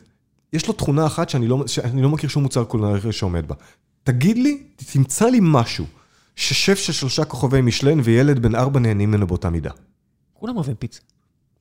יש 0.53 0.67
לו 0.67 0.74
תכונה 0.74 1.05
אחת 1.05 1.30
שאני 1.30 1.47
לא, 1.47 1.63
שאני 1.67 2.01
לא 2.01 2.09
מכיר 2.09 2.30
שום 2.30 2.43
מוצר 2.43 2.63
קולינרי 2.63 3.11
שעומד 3.11 3.47
בה. 3.47 3.55
תגיד 4.03 4.38
לי, 4.38 4.63
תמצא 4.91 5.26
לי 5.26 5.39
משהו 5.41 5.86
ששף 6.36 6.76
של 6.80 6.93
שלושה 6.93 7.26
כוכבי 7.26 7.61
משלן 7.61 7.99
וילד 8.03 8.39
בן 8.39 8.55
ארבע 8.55 8.80
נהנים 8.80 9.11
ממנו 9.11 9.28
באותה 9.28 9.49
מידה. 9.49 9.72
כולם 10.34 10.55
אוהבים 10.55 10.76
פיצה. 10.76 10.99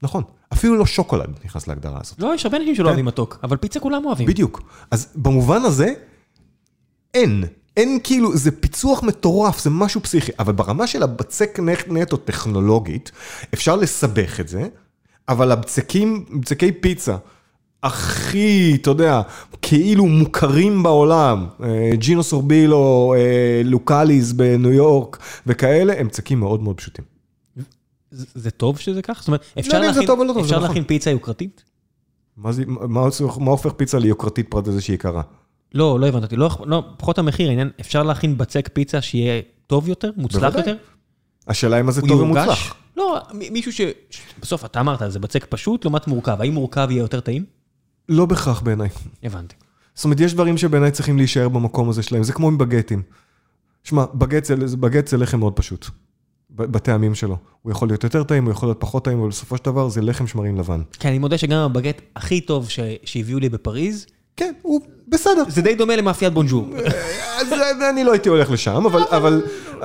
נכון. 0.03 0.22
אפילו 0.53 0.76
לא 0.76 0.86
שוקולד 0.86 1.30
נכנס 1.44 1.66
להגדרה 1.68 1.99
הזאת. 2.03 2.18
לא, 2.18 2.34
יש 2.34 2.44
הרבה 2.46 2.57
אנשים 2.59 2.74
שלא 2.74 2.84
כן. 2.84 2.88
אוהבים 2.88 3.05
מתוק, 3.05 3.38
אבל 3.42 3.57
פיצה 3.57 3.80
כולם 3.80 4.05
אוהבים. 4.07 4.26
בדיוק. 4.26 4.62
אז 4.90 5.09
במובן 5.14 5.62
הזה, 5.62 5.92
אין. 7.14 7.44
אין 7.76 7.99
כאילו, 8.05 8.36
זה 8.36 8.51
פיצוח 8.51 9.03
מטורף, 9.03 9.62
זה 9.62 9.70
משהו 9.70 10.01
פסיכי. 10.03 10.32
אבל 10.38 10.53
ברמה 10.53 10.86
של 10.86 11.03
הבצק 11.03 11.59
נט- 11.61 11.88
נטו 11.88 12.16
טכנולוגית, 12.16 13.11
אפשר 13.55 13.76
לסבך 13.76 14.40
את 14.40 14.49
זה, 14.49 14.68
אבל 15.28 15.53
הבצקים, 15.53 16.24
בצקי 16.40 16.72
פיצה, 16.72 17.16
הכי, 17.82 18.78
אתה 18.82 18.90
יודע, 18.90 19.22
כאילו 19.62 20.07
מוכרים 20.07 20.82
בעולם, 20.82 21.46
אה, 21.62 21.90
ג'ינו 21.94 22.22
סורבילו, 22.22 23.14
אה, 23.16 23.22
לוקאליס 23.64 24.32
בניו 24.32 24.72
יורק 24.72 25.18
וכאלה, 25.46 25.94
הם 26.01 26.07
בצקים 26.09 26.40
מאוד 26.40 26.62
מאוד 26.62 26.76
פשוטים. 26.76 27.05
זה 28.11 28.26
זה 28.34 28.50
טוב 28.50 28.78
שזה 28.78 29.02
כך? 29.02 29.18
זאת 29.18 29.28
אומרת, 29.28 29.44
אפשר 29.59 29.74
יודע 29.74 29.88
אם 29.88 29.92
זה 29.92 30.00
להכין- 30.00 30.06
טוב 30.06 30.20
לא 30.22 30.40
אפשר 30.40 30.56
נכון. 30.56 30.68
להכין 30.68 30.84
פיצה 30.84 31.11
יוקרתית? 31.11 31.64
מה, 32.36 32.52
זה, 32.52 32.62
מה, 32.66 33.00
מה 33.40 33.50
הופך 33.50 33.72
פיצה 33.72 33.98
ליוקרתית 33.98 34.46
פרט 34.50 34.66
לזה 34.68 34.80
שהיא 34.80 34.94
יקרה? 34.94 35.22
לא, 35.74 36.00
לא 36.00 36.06
הבנת 36.06 36.22
אותי. 36.22 36.36
לא, 36.36 36.50
לא, 36.66 36.84
פחות 36.96 37.18
המחיר, 37.18 37.48
העניין, 37.48 37.70
אפשר 37.80 38.02
להכין 38.02 38.38
בצק 38.38 38.68
פיצה 38.72 39.00
שיהיה 39.00 39.42
טוב 39.66 39.88
יותר, 39.88 40.11
מוצלח 40.16 40.40
בוודאי. 40.42 40.61
יותר? 40.61 40.76
השאלה 41.48 41.80
אם 41.80 41.90
זה 41.90 42.00
טוב 42.00 42.11
יורגש? 42.11 42.24
ומוצלח. 42.24 42.74
לא, 42.96 43.18
מישהו 43.50 43.72
ש... 43.72 43.80
בסוף, 44.40 44.64
אתה 44.64 44.80
אמרת, 44.80 45.02
זה 45.12 45.18
בצק 45.18 45.46
פשוט 45.48 45.84
לעומת 45.84 46.06
מורכב. 46.06 46.40
האם 46.40 46.54
מורכב 46.54 46.88
יהיה 46.90 47.00
יותר 47.00 47.20
טעים? 47.20 47.44
לא 48.09 48.26
בהכרח 48.26 48.61
בעיניי. 48.61 48.88
הבנתי. 49.22 49.54
זאת 49.94 50.04
אומרת, 50.04 50.20
יש 50.20 50.34
דברים 50.34 50.59
שבעיניי 50.59 50.90
צריכים 50.90 51.16
להישאר 51.16 51.48
במקום 51.48 51.88
הזה 51.88 52.02
שלהם, 52.02 52.22
זה 52.22 52.32
כמו 52.32 52.48
עם 52.48 52.59
בגטים. 52.59 53.02
שמע, 53.84 54.04
בגט 54.14 55.06
זה, 55.06 55.16
לחם 55.16 55.38
מאוד 55.38 55.52
פשוט, 55.52 55.86
בטעמים 56.51 57.14
שלו. 57.14 57.36
הוא 57.62 57.72
יכול 57.72 57.88
להיות 57.88 58.05
יותר 58.05 58.22
טעים, 58.22 58.44
הוא 58.44 58.51
יכול 58.53 58.68
להיות 58.68 58.80
פחות 58.80 59.05
טעים, 59.05 59.20
אבל 59.20 59.28
בסופו 59.28 59.57
של 59.57 59.64
דבר 59.64 59.88
זה 59.88 60.01
לחם 60.03 60.26
שמרים 60.26 60.57
לבן. 60.59 60.80
כן, 60.99 61.09
אני 61.09 61.18
מודה 61.18 61.38
שגם 61.38 61.59
הבגט 61.59 62.01
הכי 62.16 62.40
טוב 62.40 62.68
ש... 62.70 62.80
שהביאו 63.05 63.38
לי 63.38 63.49
בפריז, 63.49 64.07
כן, 64.36 64.53
הוא 64.62 64.80
בסדר. 65.09 65.42
זה 65.49 65.62
די 65.62 65.74
דומה 65.74 65.96
למאפיית 65.96 66.32
בונג'ור. 66.32 66.68
אז 67.40 67.46
אני 67.90 68.05
לא 68.05 68.12
הייתי 68.12 68.28
הולך 68.28 68.51
לשם, 68.51 68.86
אבל, 68.86 69.03
אבל, 69.11 69.42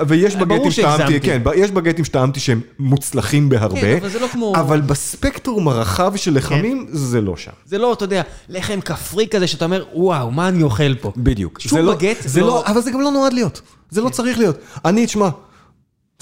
ויש 0.08 0.36
ברור 0.36 0.46
בגטים 0.56 0.70
שטעמתי. 0.70 1.20
כן, 1.20 1.42
יש 1.56 1.70
בגטים 1.70 2.04
שטעמתי 2.04 2.40
שהם 2.40 2.60
מוצלחים 2.78 3.48
בהרבה, 3.48 3.80
כן, 3.80 3.96
אבל 4.00 4.08
זה 4.08 4.18
לא 4.20 4.26
כמו- 4.28 4.52
אבל 4.56 4.80
בספקטרום 4.80 5.68
הרחב 5.68 6.16
של 6.16 6.34
לחמים, 6.34 6.86
זה 6.88 7.20
לא 7.20 7.36
שם. 7.36 7.50
זה 7.66 7.78
לא, 7.78 7.92
אתה 7.92 8.04
יודע, 8.04 8.22
לחם 8.48 8.80
כפרי 8.80 9.26
כזה 9.30 9.46
שאתה 9.46 9.64
אומר, 9.64 9.84
וואו, 9.94 10.30
מה 10.30 10.48
אני 10.48 10.62
אוכל 10.62 10.94
פה? 10.94 11.12
בדיוק. 11.16 11.60
שום 11.60 11.78
זה 11.78 11.84
לא- 11.84 11.94
בגט 11.94 12.16
זה 12.24 12.40
לא- 12.40 12.46
לא, 12.46 12.66
אבל 12.66 12.80
זה 12.80 12.90
גם 12.90 13.00
לא 13.00 13.10
נועד 13.10 13.32
להיות. 13.32 13.60
זה 13.90 14.00
לא 14.00 14.08
צריך 14.08 14.38
להיות. 14.38 14.56
אני, 14.84 15.06
תשמע, 15.06 15.28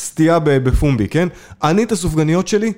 סטייה 0.03 0.39
בפומבי, 0.39 1.09
כן? 1.09 1.29
אני 1.63 1.83
את 1.83 1.93
הסופגניות 1.93 2.49
שלי 2.49 2.73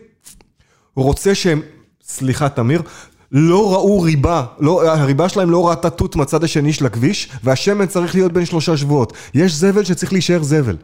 רוצה 0.96 1.34
שהם, 1.34 1.62
סליחה, 2.04 2.48
תמיר, 2.48 2.82
לא 3.32 3.72
ראו 3.74 4.00
ריבה, 4.00 4.46
לא, 4.60 4.90
הריבה 4.92 5.28
שלהם 5.28 5.50
לא 5.50 5.68
ראתה 5.68 5.90
תות 5.90 6.16
מהצד 6.16 6.44
השני 6.44 6.72
של 6.72 6.86
הכביש, 6.86 7.28
והשמן 7.44 7.86
צריך 7.86 8.14
להיות 8.14 8.32
בין 8.32 8.44
שלושה 8.46 8.76
שבועות. 8.76 9.12
יש 9.34 9.52
זבל 9.52 9.84
שצריך 9.84 10.12
להישאר 10.12 10.42
זבל. 10.42 10.76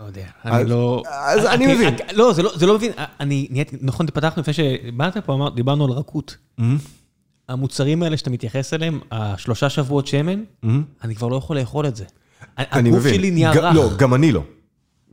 לא 0.00 0.04
יודע, 0.04 0.24
אז- 0.44 0.60
אני 0.62 0.70
לא... 0.70 1.02
אז 1.10 1.44
אני 1.46 1.74
מבין. 1.74 1.94
לא, 2.12 2.32
זה 2.32 2.42
לא, 2.42 2.52
זה 2.56 2.66
לא 2.66 2.74
מבין. 2.74 2.92
אני 3.20 3.46
נהייתי, 3.50 3.76
נכון, 3.80 4.06
פתחנו 4.06 4.42
לפני 4.42 4.54
שבאת 4.54 5.16
פה, 5.16 5.34
אמר- 5.34 5.50
דיברנו 5.50 5.84
על 5.84 5.90
רכות. 5.90 6.36
המוצרים 7.48 8.02
האלה 8.02 8.16
שאתה 8.16 8.30
מתייחס 8.30 8.74
אליהם, 8.74 9.00
השלושה 9.10 9.68
שבועות 9.70 10.06
שמן, 10.06 10.42
אני 11.04 11.14
כבר 11.14 11.28
לא 11.28 11.36
יכול 11.36 11.58
לאכול 11.58 11.86
את 11.86 11.96
זה. 11.96 12.04
אני 12.58 12.88
הגוף 12.88 13.00
מבין. 13.00 13.14
שלי 13.14 13.30
נהיה 13.30 13.50
רך. 13.52 13.74
לא, 13.74 13.90
גם 13.96 14.14
אני 14.14 14.32
לא. 14.32 14.40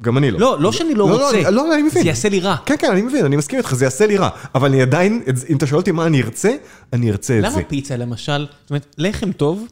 גם 0.02 0.18
אני 0.18 0.32
לא. 0.32 0.40
לא, 0.40 0.60
לא 0.60 0.72
שאני 0.72 0.96
לא 0.96 1.10
לא, 1.10 1.26
רוצה, 1.26 1.48
אני- 1.48 1.56
לא, 1.56 1.74
אני 1.74 1.84
מבין. 1.84 2.04
זה 2.04 2.08
יעשה 2.10 2.30
לי 2.30 2.40
רע. 2.40 2.56
כן, 2.66 2.76
כן, 2.80 2.92
אני 2.92 3.02
מבין, 3.02 3.26
אני 3.26 3.36
מסכים 3.36 3.60
איתך, 3.60 3.74
זה 3.76 3.86
יעשה 3.86 4.08
לי 4.08 4.18
רע. 4.18 4.30
אבל 4.56 4.70
אני 4.70 4.82
עדיין, 4.82 5.22
אם 5.50 5.58
אתה 5.58 5.68
שואל 5.68 5.80
אותי 5.80 5.92
מה 5.92 6.06
אני 6.06 6.22
ארצה, 6.22 6.56
אני 6.94 7.12
ארצה 7.12 7.38
את 7.40 7.44
זה. 7.44 7.48
למה 7.50 7.64
פיצה 7.68 7.98
למשל, 7.98 8.48
זאת 8.62 8.70
אומרת, 8.70 8.96
לחם 8.98 9.32
טוב, 9.32 9.68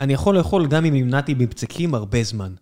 אני 0.00 0.12
יכול 0.12 0.36
לאכול 0.38 0.66
גם 0.66 0.84
אם 0.84 0.94
נמנעתי 0.94 1.34
מבצקים 1.38 1.94
הרבה 1.94 2.22
זמן. 2.22 2.52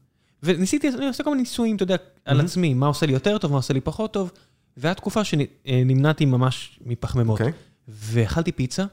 וניסיתי, 0.42 0.88
אני 0.88 1.06
עושה 1.08 1.24
כל 1.24 1.30
מיני 1.30 1.42
ניסויים, 1.42 1.76
אתה 1.76 1.82
יודע, 1.82 1.96
על 2.24 2.40
עצמי, 2.40 2.74
מה 2.74 2.86
עושה 2.86 3.06
לי 3.06 3.12
יותר 3.12 3.38
טוב, 3.38 3.50
מה 3.50 3.56
עושה 3.56 3.74
לי 3.74 3.80
פחות 3.80 4.12
טוב, 4.12 4.30
והיה 4.76 4.94
תקופה 4.94 5.20
שנמנעתי 5.24 6.24
ממש 6.24 6.80
מפחמימות. 6.86 7.40
אוקיי. 7.40 7.52
ואכלתי 7.88 8.52
פיצה, 8.52 8.84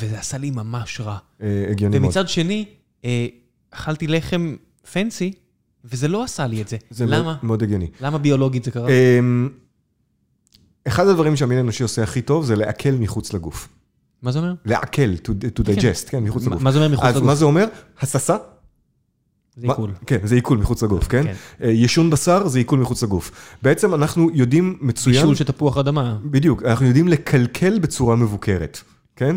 וזה 0.00 0.18
עשה 0.18 0.38
לי 0.38 0.50
ממש 0.50 1.00
רע. 1.00 1.16
אה, 1.42 1.66
הגיוני 1.70 1.98
מאוד. 1.98 2.04
ומצד 2.06 2.28
שני, 2.28 2.64
אה, 3.04 3.26
אכלתי 3.70 4.06
לחם 4.06 4.56
פנסי, 4.92 5.32
וזה 5.84 6.08
לא 6.08 6.24
עשה 6.24 6.46
לי 6.46 6.62
את 6.62 6.68
זה. 6.68 6.76
זה 6.90 7.06
למה? 7.06 7.22
מאוד- 7.22 7.36
מאוד 7.42 7.62
הגיוני. 7.62 7.88
למה 8.00 8.18
ביולוגית 8.18 8.64
זה 8.64 8.70
קרה? 8.70 8.88
אמ, 8.88 9.48
אחד 10.88 11.06
הדברים 11.06 11.36
שהמין 11.36 11.58
האנושי 11.58 11.82
עושה 11.82 12.02
הכי 12.02 12.22
טוב 12.22 12.44
זה 12.44 12.56
לעכל 12.56 12.90
מחוץ 12.90 13.32
לגוף. 13.32 13.68
מה 14.22 14.32
זה 14.32 14.38
אומר? 14.38 14.54
לעכל, 14.64 15.14
to, 15.14 15.30
to 15.60 15.62
digest, 15.66 16.08
כן, 16.10 16.24
מחוץ 16.24 16.42
מה- 16.44 16.50
לגוף. 16.50 16.62
מה 16.62 16.72
זה 16.72 16.78
אומר 16.78 16.88
מחוץ 16.88 17.04
אז 17.04 17.16
לגוף? 17.16 17.26
מה 17.26 17.34
זה 17.34 17.44
אומר? 17.44 17.64
הססה? 18.00 18.36
זה 19.56 19.66
עיכול. 19.66 19.90
כן, 20.06 20.18
זה 20.24 20.34
עיכול 20.34 20.58
מחוץ 20.58 20.82
לגוף, 20.82 21.08
כן? 21.08 21.22
כן. 21.24 21.34
אה, 21.64 21.70
ישון 21.70 22.10
בשר 22.10 22.48
זה 22.48 22.58
עיכול 22.58 22.78
מחוץ 22.78 23.02
לגוף. 23.02 23.30
בעצם 23.62 23.94
אנחנו 23.94 24.30
יודעים 24.34 24.78
מצוין... 24.80 25.16
בישול 25.16 25.34
של 25.34 25.44
תפוח 25.44 25.78
אדמה. 25.78 26.18
בדיוק, 26.24 26.62
אנחנו 26.62 26.86
יודעים 26.86 27.08
לקלקל 27.08 27.78
בצורה 27.78 28.16
מבוקרת, 28.16 28.80
כן? 29.16 29.36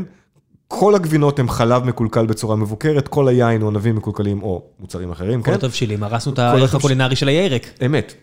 כל 0.68 0.95
הגבינות 0.95 1.39
הם 1.39 1.49
חלב 1.49 1.84
מקולקל 1.84 2.26
בצורה 2.26 2.55
מבוקרת, 2.55 3.07
כל 3.07 3.28
היין 3.28 3.61
הוא 3.61 3.70
ענבים 3.70 3.95
מקולקלים 3.95 4.43
או 4.43 4.63
מוצרים 4.80 5.11
אחרים, 5.11 5.41
כל 5.41 5.51
כן? 5.51 5.57
התבשילים, 5.57 6.03
הרסנו 6.03 6.34
את 6.34 6.38
כל 6.38 6.41
הערך 6.41 6.76
הקולינרי 6.76 7.15
של 7.15 7.28
הירק. 7.28 7.68
אמת. 7.86 8.13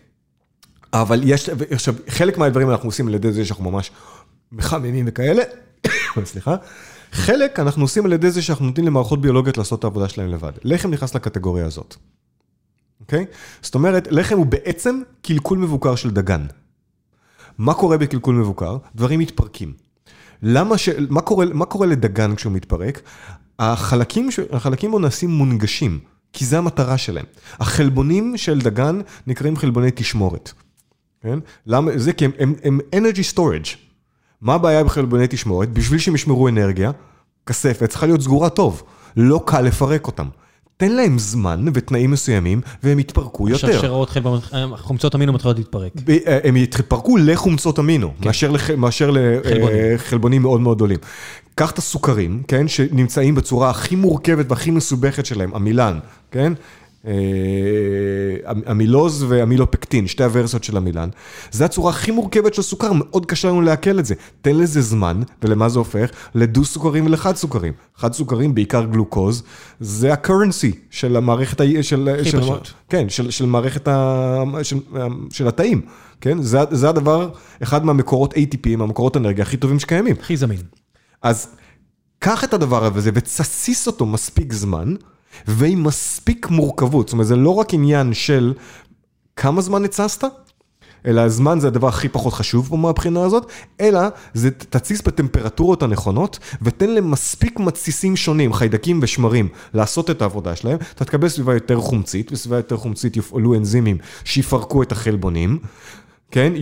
אבל 0.93 1.21
יש, 1.23 1.49
עכשיו, 1.49 1.95
חלק 2.09 2.37
מהדברים 2.37 2.69
אנחנו 2.69 2.89
עושים 2.89 3.07
על 3.07 3.13
ידי 3.13 3.31
זה 3.31 3.45
שאנחנו 3.45 3.71
ממש 3.71 3.91
מחממים 4.51 5.05
וכאלה, 5.07 5.43
סליחה. 6.23 6.55
חלק 7.11 7.59
אנחנו 7.59 7.83
עושים 7.83 8.05
על 8.05 8.13
ידי 8.13 8.31
זה 8.31 8.41
שאנחנו 8.41 8.65
נותנים 8.65 8.87
למערכות 8.87 9.21
ביולוגיות 9.21 9.57
לעשות 9.57 9.79
את 9.79 9.83
העבודה 9.83 10.09
שלהם 10.09 10.31
לבד. 10.31 10.51
לחם 10.63 10.89
נכנס 10.91 11.15
לקטגוריה 11.15 11.65
הזאת, 11.65 11.95
אוקיי? 13.01 13.25
זאת 13.61 13.75
אומרת, 13.75 14.07
לחם 14.11 14.37
הוא 14.37 14.45
בעצם 14.45 15.01
קלקול 15.21 15.57
מבוקר 15.57 15.95
של 15.95 16.11
דגן. 16.11 16.45
מה 17.57 17.73
קורה 17.73 17.97
בקלקול 17.97 18.35
מבוקר? 18.35 18.77
דברים 18.95 19.19
מתפרקים. 19.19 19.73
למה 20.47 20.77
ש... 20.77 20.89
מה 21.09 21.21
קורה, 21.21 21.45
מה 21.53 21.65
קורה 21.65 21.87
לדגן 21.87 22.35
כשהוא 22.35 22.53
מתפרק? 22.53 23.01
החלקים, 23.59 24.31
ש... 24.31 24.39
החלקים 24.51 24.91
בו 24.91 24.99
נעשים 24.99 25.29
מונגשים, 25.29 25.99
כי 26.33 26.45
זה 26.45 26.57
המטרה 26.57 26.97
שלהם. 26.97 27.25
החלבונים 27.59 28.37
של 28.37 28.61
דגן 28.61 28.99
נקראים 29.27 29.55
חלבוני 29.55 29.89
תשמורת. 29.95 30.51
כן? 31.21 31.39
למה? 31.67 31.91
זה 31.95 32.13
כי 32.13 32.25
הם, 32.25 32.31
הם, 32.39 32.53
הם 32.63 32.79
energy 32.95 33.33
storage. 33.35 33.77
מה 34.41 34.53
הבעיה 34.53 34.83
בחלבוני 34.83 35.25
תשמורת? 35.29 35.69
בשביל 35.69 35.99
שהם 35.99 36.15
ישמרו 36.15 36.47
אנרגיה, 36.47 36.91
כספת 37.45 37.89
צריכה 37.89 38.05
להיות 38.05 38.21
סגורה 38.21 38.49
טוב. 38.49 38.83
לא 39.17 39.43
קל 39.45 39.61
לפרק 39.61 40.07
אותם. 40.07 40.27
תן 40.77 40.91
להם 40.91 41.19
זמן 41.19 41.65
ותנאים 41.73 42.11
מסוימים, 42.11 42.61
והם 42.83 42.99
יתפרקו 42.99 43.49
יותר. 43.49 43.71
שרשראות 43.71 44.09
חלבון- 44.09 44.39
חומצות 44.77 45.15
אמינו 45.15 45.33
מתחילות 45.33 45.57
להתפרק. 45.57 45.91
אה, 46.09 46.37
הם 46.43 46.57
יתפרקו 46.57 47.17
לחומצות 47.17 47.79
אמינו, 47.79 48.11
מאשר 48.25 48.51
לח- 48.51 48.71
מאשר 48.71 49.13
חלבונים. 49.43 49.77
לחלבונים 49.95 50.41
מאוד 50.41 50.61
מאוד 50.61 50.77
גדולים. 50.77 50.97
קח 51.55 51.71
את 51.71 51.77
הסוכרים, 51.77 52.43
כן, 52.47 52.67
שנמצאים 52.67 53.35
בצורה 53.35 53.69
הכי 53.69 53.95
מורכבת 53.95 54.45
והכי 54.49 54.71
מסובכת 54.71 55.25
שלהם, 55.25 55.55
עמילן, 55.55 55.99
כן? 56.31 56.53
אה, 57.07 58.51
המילוז 58.65 59.25
והמילופקטין, 59.27 60.07
שתי 60.07 60.23
הוורסיות 60.23 60.63
של 60.63 60.77
המילן. 60.77 61.09
זה 61.51 61.65
הצורה 61.65 61.89
הכי 61.89 62.11
מורכבת 62.11 62.53
של 62.53 62.61
סוכר, 62.61 62.91
מאוד 62.93 63.25
קשה 63.25 63.47
לנו 63.47 63.61
לעכל 63.61 63.99
את 63.99 64.05
זה. 64.05 64.15
תן 64.41 64.55
לזה 64.55 64.81
זמן, 64.81 65.21
ולמה 65.43 65.69
זה 65.69 65.79
הופך? 65.79 66.09
לדו 66.35 66.65
סוכרים 66.65 67.05
ולחד 67.05 67.35
סוכרים. 67.35 67.73
חד 67.95 68.13
סוכרים, 68.13 68.55
בעיקר 68.55 68.85
גלוקוז, 68.85 69.43
זה 69.79 70.13
ה-currency 70.13 70.75
של 70.89 71.15
המערכת, 71.15 71.61
ה- 71.61 71.83
של, 71.83 72.09
הכי 72.19 72.29
של, 72.29 72.41
פשוט. 72.41 72.67
כן, 72.89 73.09
של, 73.09 73.31
של 73.31 73.45
מערכת 73.45 73.87
ה... 73.87 74.43
של, 74.63 74.77
של 75.31 75.47
התאים, 75.47 75.81
כן? 76.21 76.41
זה, 76.41 76.59
זה 76.71 76.89
הדבר, 76.89 77.29
אחד 77.63 77.85
מהמקורות 77.85 78.33
ATP, 78.33 78.77
מהמקורות 78.77 79.17
אנרגיה 79.17 79.43
הכי 79.43 79.57
טובים 79.57 79.79
שקיימים. 79.79 80.15
הכי 80.19 80.37
זמין. 80.37 80.61
אז 81.21 81.47
קח 82.19 82.43
את 82.43 82.53
הדבר 82.53 82.85
הזה 82.85 83.11
ותסיס 83.13 83.87
אותו 83.87 84.05
מספיק 84.05 84.53
זמן, 84.53 84.95
ועם 85.47 85.83
מספיק 85.83 86.49
מורכבות. 86.49 87.07
זאת 87.07 87.13
אומרת, 87.13 87.27
זה 87.27 87.35
לא 87.35 87.49
רק 87.49 87.73
עניין 87.73 88.13
של 88.13 88.53
כמה 89.35 89.61
זמן 89.61 89.85
התססת, 89.85 90.23
אלא 91.07 91.21
הזמן 91.21 91.59
זה 91.59 91.67
הדבר 91.67 91.87
הכי 91.87 92.09
פחות 92.09 92.33
חשוב 92.33 92.67
פה 92.69 92.77
מהבחינה 92.77 93.23
הזאת, 93.23 93.51
אלא 93.81 93.99
זה 94.33 94.51
תתסיס 94.51 95.01
בטמפרטורות 95.01 95.83
הנכונות, 95.83 96.39
ותן 96.61 96.89
להם 96.89 97.11
מספיק 97.11 97.59
מתסיסים 97.59 98.15
שונים, 98.15 98.53
חיידקים 98.53 98.99
ושמרים, 99.01 99.47
לעשות 99.73 100.09
את 100.09 100.21
העבודה 100.21 100.55
שלהם, 100.55 100.77
אתה 100.95 101.05
תקבל 101.05 101.29
סביבה 101.29 101.53
יותר 101.53 101.79
חומצית, 101.79 102.31
בסביבה 102.31 102.57
יותר 102.57 102.77
חומצית 102.77 103.17
יופעלו 103.17 103.55
אנזימים 103.55 103.97
שיפרקו 104.23 104.83
את 104.83 104.91
החלבונים, 104.91 105.59
כן? 106.31 106.53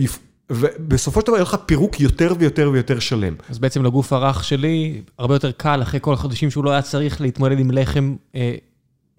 ובסופו 0.50 1.20
של 1.20 1.26
דבר 1.26 1.36
יהיה 1.36 1.42
לך 1.42 1.56
פירוק 1.66 2.00
יותר 2.00 2.32
ויותר 2.38 2.70
ויותר 2.72 2.98
שלם. 2.98 3.34
אז 3.48 3.58
בעצם 3.58 3.84
לגוף 3.84 4.12
הרך 4.12 4.44
שלי, 4.44 5.02
הרבה 5.18 5.34
יותר 5.34 5.50
קל, 5.52 5.82
אחרי 5.82 6.00
כל 6.02 6.14
החודשים 6.14 6.50
שהוא 6.50 6.64
לא 6.64 6.70
היה 6.70 6.82
צריך 6.82 7.20
להתמודד 7.20 7.58
עם 7.58 7.70
לחם 7.70 8.14
אה, 8.34 8.54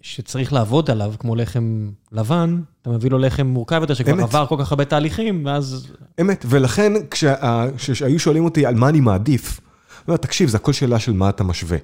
שצריך 0.00 0.52
לעבוד 0.52 0.90
עליו, 0.90 1.14
כמו 1.18 1.36
לחם 1.36 1.90
לבן, 2.12 2.60
אתה 2.82 2.90
מביא 2.90 3.10
לו 3.10 3.18
לחם 3.18 3.46
מורכב 3.46 3.78
יותר, 3.80 3.94
שכבר 3.94 4.12
אמת. 4.12 4.22
עבר 4.22 4.46
כל 4.46 4.56
כך 4.58 4.72
הרבה 4.72 4.84
תהליכים, 4.84 5.46
ואז... 5.46 5.92
אמת, 6.20 6.44
ולכן 6.48 6.92
כשה- 7.10 7.64
כשהיו 7.76 8.18
שואלים 8.18 8.44
אותי 8.44 8.66
על 8.66 8.74
מה 8.74 8.88
אני 8.88 9.00
מעדיף, 9.00 9.60
אני 9.60 10.04
אומר, 10.08 10.16
תקשיב, 10.16 10.48
זה 10.48 10.56
הכל 10.56 10.72
שאלה 10.72 10.98
של 10.98 11.12
מה 11.12 11.28
אתה 11.28 11.44
משווה. 11.44 11.78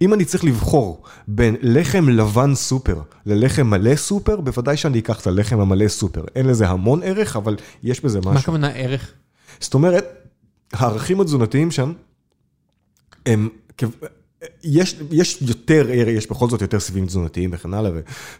אם 0.00 0.14
אני 0.14 0.24
צריך 0.24 0.44
לבחור 0.44 1.02
בין 1.28 1.56
לחם 1.62 2.08
לבן 2.08 2.54
סופר 2.54 3.00
ללחם 3.26 3.66
מלא 3.66 3.96
סופר, 3.96 4.40
בוודאי 4.40 4.76
שאני 4.76 4.98
אקח 4.98 5.20
את 5.20 5.26
הלחם 5.26 5.60
המלא 5.60 5.88
סופר. 5.88 6.24
אין 6.34 6.46
לזה 6.46 6.68
המון 6.68 7.02
ערך, 7.02 7.36
אבל 7.36 7.56
יש 7.82 8.00
בזה 8.00 8.18
משהו. 8.18 8.32
מה 8.32 8.40
הכוונה 8.40 8.68
ערך? 8.68 9.12
זאת 9.60 9.74
אומרת, 9.74 10.04
הערכים 10.72 11.20
התזונתיים 11.20 11.70
שם, 11.70 11.92
הם, 13.26 13.48
יש, 14.64 14.96
יש 15.10 15.42
יותר, 15.42 15.90
יש 15.90 16.30
בכל 16.30 16.48
זאת 16.48 16.62
יותר 16.62 16.80
סיבים 16.80 17.06
תזונתיים 17.06 17.50
וכן 17.52 17.74
הלאה, 17.74 17.90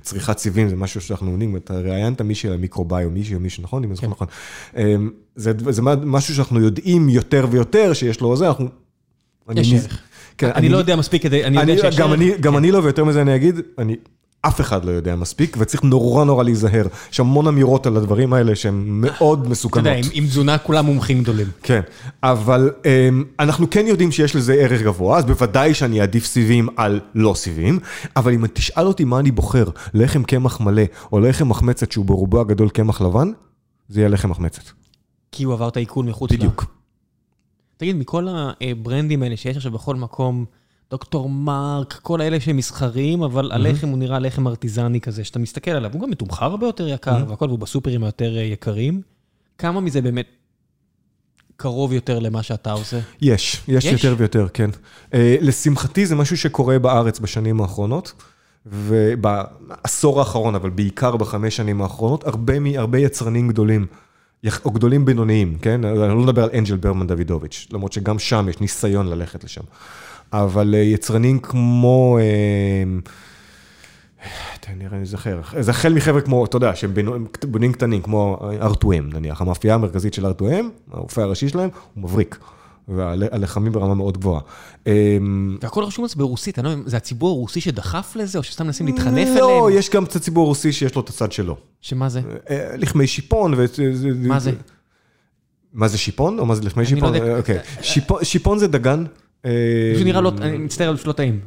וצריכת 0.01 0.39
סיבים 0.39 0.69
זה 0.69 0.77
משהו 0.77 1.01
שאנחנו 1.01 1.31
עונים, 1.31 1.57
אתה 1.57 1.75
ראיינת 1.75 2.21
מישהי 2.21 2.49
על 2.49 2.55
המיקרוביום, 2.55 3.15
מישהי 3.15 3.35
או 3.35 3.41
מישהו, 3.41 3.63
נכון? 3.63 3.85
אם 3.85 3.91
אני 3.91 3.97
זוכר 3.97 4.09
נכון. 4.09 4.27
אמ, 4.77 5.11
זה, 5.37 5.53
זה 5.71 5.83
משהו 5.83 6.35
שאנחנו 6.35 6.61
יודעים 6.61 7.09
יותר 7.09 7.47
ויותר 7.51 7.93
שיש 7.93 8.21
לו 8.21 8.37
זה, 8.37 8.49
אנחנו... 8.49 8.69
יש 9.57 9.73
ערך. 9.73 10.03
כן, 10.39 10.51
אני 10.55 10.69
לא 10.69 10.79
יודע 10.79 10.97
מספיק 10.97 11.23
כדי, 11.23 11.45
אני 11.45 11.61
יודע 11.61 11.73
אני, 11.73 11.81
שיש 11.81 11.97
גם. 11.99 12.13
אני, 12.13 12.31
גם 12.41 12.53
כן. 12.53 12.59
אני 12.59 12.71
לא, 12.71 12.79
ויותר 12.79 13.05
מזה 13.05 13.23
אני 13.23 13.37
אגיד, 13.37 13.61
אני, 13.79 13.97
אף 14.47 14.61
אחד 14.61 14.85
לא 14.85 14.91
יודע 14.91 15.17
מספיק, 15.17 15.57
וצריך 15.61 15.83
נורא 15.83 16.25
נורא 16.25 16.45
להיזהר. 16.45 16.87
יש 17.13 17.21
המון 17.21 17.47
אמירות 17.47 17.87
על 17.87 17.97
הדברים 17.97 18.33
האלה 18.33 18.55
שהן 18.57 18.85
מאוד 18.87 19.41
אתה 19.41 19.49
מסוכנות. 19.49 19.87
יודע, 19.87 20.09
עם- 20.13 20.27
תזונה 20.27 20.59
כולם 20.59 20.87
מומחים 20.87 21.23
גדולים. 21.23 21.47
כן, 21.63 21.81
אבל 22.23 22.71
um, 22.83 22.87
אנחנו 23.41 23.71
כן 23.71 23.87
יודעים 23.87 24.13
שיש 24.13 24.37
לזה 24.37 24.55
ערך 24.55 24.83
גבוה, 24.83 25.19
אז 25.19 25.25
בוודאי 25.25 25.75
שאני 25.75 26.01
אעדיף 26.01 26.25
סיבים 26.27 26.69
על 26.77 27.01
לא 27.15 27.35
סיבים, 27.37 27.79
אבל 28.17 28.33
אם 28.33 28.47
תשאל 28.47 28.87
אותי 28.87 29.05
מה 29.05 29.19
אני 29.19 29.31
בוחר, 29.31 29.65
לחם 29.95 30.23
קמח 30.25 30.61
מלא 30.61 30.83
או 31.13 31.21
לחם 31.21 31.49
מחמצת 31.49 31.93
שהוא 31.93 32.05
ברובו 32.05 32.41
הגדול 32.41 32.69
קמח 32.69 33.01
לבן, 33.01 33.31
זה 33.89 34.01
יהיה 34.01 34.09
לחם 34.09 34.31
מחמצת. 34.31 34.63
כי 35.33 35.45
הוא 35.45 35.55
עבר 35.55 35.69
את 35.69 35.77
העיכול 35.77 36.05
מחוץ 36.07 36.33
ל... 36.33 36.37
בדיוק. 36.37 36.65
תגיד, 37.83 37.97
מכל 37.97 38.27
הברנדים 38.61 39.23
האלה 39.23 39.37
שיש 39.37 39.57
עכשיו 39.57 39.73
בכל 39.73 39.97
מקום, 39.97 40.45
דוקטור 40.91 41.29
מרק, 41.29 41.99
כל 42.03 42.21
האלה 42.21 42.41
שהם 42.41 42.57
מסחריים, 42.57 43.23
אבל 43.23 43.53
הלחם 43.53 43.89
הוא 43.89 43.99
נראה 43.99 44.19
לחם 44.19 44.49
ארטיזני 44.49 45.01
כזה, 45.01 45.25
שאתה 45.25 45.39
מסתכל 45.39 45.71
עליו, 45.71 45.91
הוא 45.93 46.01
גם 46.01 46.11
מתומחר 46.11 46.45
הרבה 46.45 46.67
יותר 46.67 46.89
יקר, 46.89 47.25
והכל, 47.29 47.45
והוא 47.45 47.59
בסופרים 47.59 48.05
היותר 48.05 48.37
אה, 48.37 48.43
יקרים. 48.43 49.03
כמה 49.59 49.81
מזה 49.81 50.03
באמת 50.03 50.27
קרוב 51.57 51.93
יותר 51.93 52.19
למה 52.19 52.43
שאתה 52.43 52.73
עושה? 52.73 52.99
יש, 53.21 53.63
יש, 53.69 53.85
יש? 53.85 53.93
יותר 54.05 54.15
ויותר, 54.19 54.47
כן. 54.55 54.71
Uh, 55.11 55.15
לשמחתי 55.41 56.07
זה 56.07 56.15
משהו 56.15 56.37
שקורה 56.37 56.79
בארץ 56.79 57.19
בשנים 57.19 57.61
האחרונות, 57.61 58.13
ובעשור 58.67 60.19
האחרון, 60.19 60.55
אבל 60.55 60.71
בעיקר 60.71 61.17
בחמש 61.17 61.57
שנים 61.57 61.83
האחרונות, 61.83 62.27
הרבה, 62.27 62.55
הרבה 62.77 62.99
יצרנים 62.99 63.49
גדולים, 63.49 63.87
או 64.65 64.71
גדולים 64.71 65.05
בינוניים, 65.05 65.59
כן? 65.63 65.85
אני 65.85 65.99
לא 65.99 66.17
מדבר 66.17 66.45
על 66.45 66.51
אנג'ל 66.59 66.77
ברמן 66.77 67.07
דוידוביץ', 67.07 67.67
למרות 67.73 67.93
שגם 67.93 68.19
שם 68.19 68.47
יש 68.49 68.61
ניסיון 68.61 69.07
ללכת 69.07 69.45
לשם. 69.45 69.63
אבל 70.33 70.75
uh, 70.75 70.77
יצרנים 70.77 71.39
כמו... 71.39 72.19
Uh, 72.19 73.11
תן 74.61 74.73
לי, 74.79 74.87
אני 74.93 75.05
זוכר, 75.05 75.41
זה 75.61 75.71
החל 75.71 75.95
מחבר'ה 75.95 76.21
כמו, 76.21 76.45
אתה 76.45 76.57
יודע, 76.57 76.75
שהם 76.75 76.95
בונים 77.47 77.73
קטנים, 77.73 78.03
כמו 78.03 78.51
R2M 78.61 79.15
נניח, 79.15 79.41
המאפייה 79.41 79.75
המרכזית 79.75 80.15
של 80.15 80.27
R2M, 80.27 80.93
הרופא 80.93 81.21
הראשי 81.21 81.49
שלהם, 81.49 81.71
הוא 81.95 82.05
מבריק. 82.05 82.39
והלחמים 82.97 83.73
ברמה 83.73 83.95
מאוד 83.95 84.19
גבוהה. 84.19 84.41
אמ, 84.87 85.57
והכל 85.63 85.85
רשום 85.85 86.05
אצלו 86.05 86.19
ברוסית, 86.27 86.59
אני 86.59 86.65
לא 86.65 86.71
יודע, 86.71 86.83
זה 86.87 86.97
הציבור 86.97 87.31
הרוסי 87.39 87.61
שדחף 87.61 88.17
לזה, 88.17 88.39
או 88.39 88.43
שסתם 88.43 88.67
מנסים 88.67 88.87
להתחנף 88.87 89.15
אליהם? 89.29 89.37
לא, 89.37 89.69
יש 89.73 89.91
גם 89.91 90.07
קצת 90.07 90.21
ציבור 90.23 90.47
רוסי 90.47 90.73
שיש 90.73 90.95
לו 90.95 91.03
את 91.03 91.09
הצד 91.09 91.33
שלו. 91.33 91.57
שמה 91.81 92.09
זה? 92.09 92.21
אה, 92.51 92.77
לחמי 92.77 93.07
שיפון. 93.07 93.55
ו... 93.57 93.65
מה 94.17 94.39
זה? 94.41 94.53
מה 95.73 95.89
זה 95.89 95.99
שיפון? 95.99 96.39
או 96.39 96.47
מה 96.47 96.55
זה 96.55 96.63
לחמי 96.63 96.85
אני 96.85 97.01
לא 97.01 97.07
שיפון? 97.07 97.15
יודע. 97.15 97.33
אה, 97.33 97.39
אוקיי. 97.39 97.59
שיפון- 98.23 98.59
זה 98.59 98.69
דגן. 98.69 99.05
זה 99.45 99.51
נראה 100.05 100.21
לא, 100.21 100.33
אני 100.41 100.59
מצטער 100.59 100.89
על 100.89 100.97
שלא 100.97 101.13
טעים. 101.13 101.41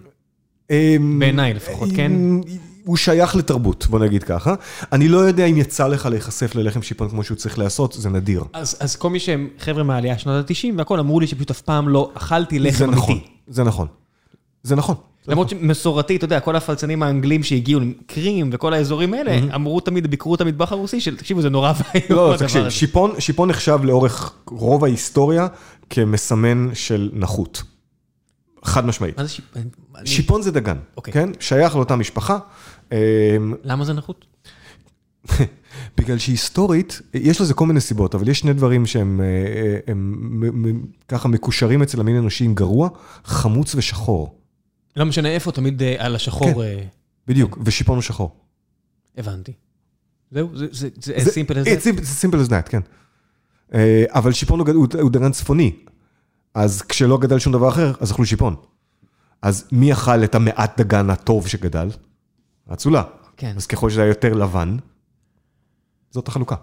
אמ, 0.70 1.20
בעיניי 1.20 1.54
לפחות, 1.54 1.90
כן? 1.96 2.12
הוא 2.86 2.98
שייך 2.98 3.36
לתרבות, 3.36 3.88
בוא 3.90 4.00
נגיד 4.00 4.24
ככה. 4.24 4.54
אני 4.92 5.08
לא 5.08 5.18
יודע 5.18 5.46
אם 5.46 5.58
יצא 5.58 5.88
לך 5.88 6.06
להיחשף 6.06 6.56
ללחם 6.56 6.82
שיפון 6.82 7.10
כמו 7.10 7.24
שהוא 7.24 7.38
צריך 7.38 7.58
להיעשות, 7.60 7.94
זה 8.00 8.10
נדיר. 8.10 8.44
אז, 8.54 8.78
אז 8.80 8.96
כל 8.96 9.10
מי 9.10 9.20
שהם 9.20 9.50
חבר'ה 9.60 9.84
מהעלייה 9.84 10.18
שנות 10.18 10.50
ה-90 10.50 10.74
והכל 10.78 11.00
אמרו 11.00 11.20
לי 11.20 11.28
שפשוט 11.28 11.52
אף 11.52 11.62
פעם 11.62 11.90
לא 11.90 12.12
אכלתי 12.14 12.60
לחם 12.60 12.78
זה 12.78 12.86
אמיתי. 12.86 12.98
נכון, 13.02 13.18
זה 13.48 13.64
נכון. 13.64 13.88
זה 14.64 14.76
נכון. 14.76 14.96
למרות 15.28 15.50
שמסורתי, 15.50 16.16
אתה 16.16 16.26
יודע, 16.26 16.40
כל 16.40 16.56
הפלצנים 16.56 17.04
האנגלים 17.04 17.44
שהגיעו 17.44 17.82
עם 17.82 17.94
קרים 18.08 18.50
וכל 18.54 18.74
האזורים 18.74 19.14
האלה, 19.14 19.56
אמרו 19.56 19.80
תמיד, 19.80 20.08
ביקרו 20.12 20.36
את 20.36 20.42
המטבח 20.42 20.72
הרוסי, 20.72 21.02
של 21.02 21.18
תקשיבו, 21.18 21.42
זה 21.42 21.50
נורא 21.50 21.74
ואיום 21.94 22.32
לא, 22.32 22.36
תקשיב. 22.38 22.70
שיפון, 22.70 23.12
שיפון 23.20 23.50
נחשב 23.50 23.80
לאורך 23.84 24.34
רוב 24.48 24.84
ההיסטוריה 24.84 25.48
כמסמן 25.90 26.70
של 26.74 27.10
נחות. 27.14 27.64
חד 28.64 28.86
משמעית. 28.86 29.18
מה 29.18 29.24
זה 29.24 29.30
שיפ... 29.30 29.46
אני- 29.58 30.08
שיפון 30.08 30.42
זה 30.42 30.52
דגן, 30.52 30.78
אוקיי. 30.98 31.14
כן? 31.14 31.30
שייך 31.40 31.76
לאותה 31.76 31.96
משפחה. 31.96 32.38
אמ, 32.92 32.98
למה 33.64 33.86
זה 33.86 33.94
נחות? 33.94 34.26
בגלל 35.98 36.18
שהיסטורית, 36.18 37.02
יש 37.14 37.42
לזה 37.42 37.54
כל 37.54 37.66
מיני 37.68 37.82
סיבות, 37.82 38.16
אבל 38.16 38.28
יש 38.28 38.40
שני 38.40 38.54
דברים 38.54 38.86
שהם 38.86 39.22
אה, 39.22 39.26
אה, 39.26 39.78
הם 39.88 40.16
מ- 40.20 40.68
מ- 40.78 40.86
ככה 41.08 41.28
מקושרים 41.28 41.82
אצל 41.82 42.00
המין 42.00 42.16
האנושי 42.16 42.44
עם 42.46 42.56
גרוע, 42.56 42.90
חמוץ 43.24 43.76
ושחור. 43.76 44.40
לא 44.96 45.06
משנה 45.06 45.30
איפה, 45.30 45.52
תמיד 45.52 45.82
אה, 45.84 45.96
על 46.06 46.16
השחור 46.16 46.64
כן. 46.64 46.80
בדיוק, 47.28 47.58
ושיפון 47.66 47.96
הוא 47.96 48.02
שחור. 48.02 48.36
הבנתי. 49.18 49.52
זהו, 50.32 50.50
זה- 50.58 50.68
זה 50.72 50.90
זה 51.02 51.16
as 51.16 51.22
זה- 51.22 51.32
simple 51.32 51.54
as 51.54 51.68
that. 51.68 51.84
simple- 51.84 52.02
it's 52.02 52.26
simple 52.26 52.48
as 52.48 52.50
that, 52.50 52.70
כן. 52.70 52.82
אבל 54.10 54.32
שיפון 54.32 54.60
הוא 54.60 54.68
גד- 54.68 54.74
הוא 54.76 54.88
הוא 55.02 55.12
דגן 55.12 55.32
צפוני, 55.32 55.76
אז 56.54 56.82
כשלא 56.82 57.18
גדל 57.18 57.40
שום 57.40 57.54
דבר 57.54 57.70
אחר, 57.70 57.92
אז 58.00 58.12
אכלו 58.12 58.26
שיפון. 58.26 58.56
אז 59.42 59.68
מי 59.72 59.94
אכל 59.94 60.24
את 60.24 60.36
המעט 60.36 60.82
דגן 60.82 61.10
הטוב 61.10 61.48
שגדל? 61.48 61.90
האצולה. 62.70 63.04
כן. 63.38 63.54
אז 63.58 63.68
ככל 63.68 63.90
שזה 63.90 64.02
היה 64.02 64.10
יותר 64.10 64.34
לבן, 64.34 64.78
זאת 66.12 66.28
החלוקה. 66.28 66.56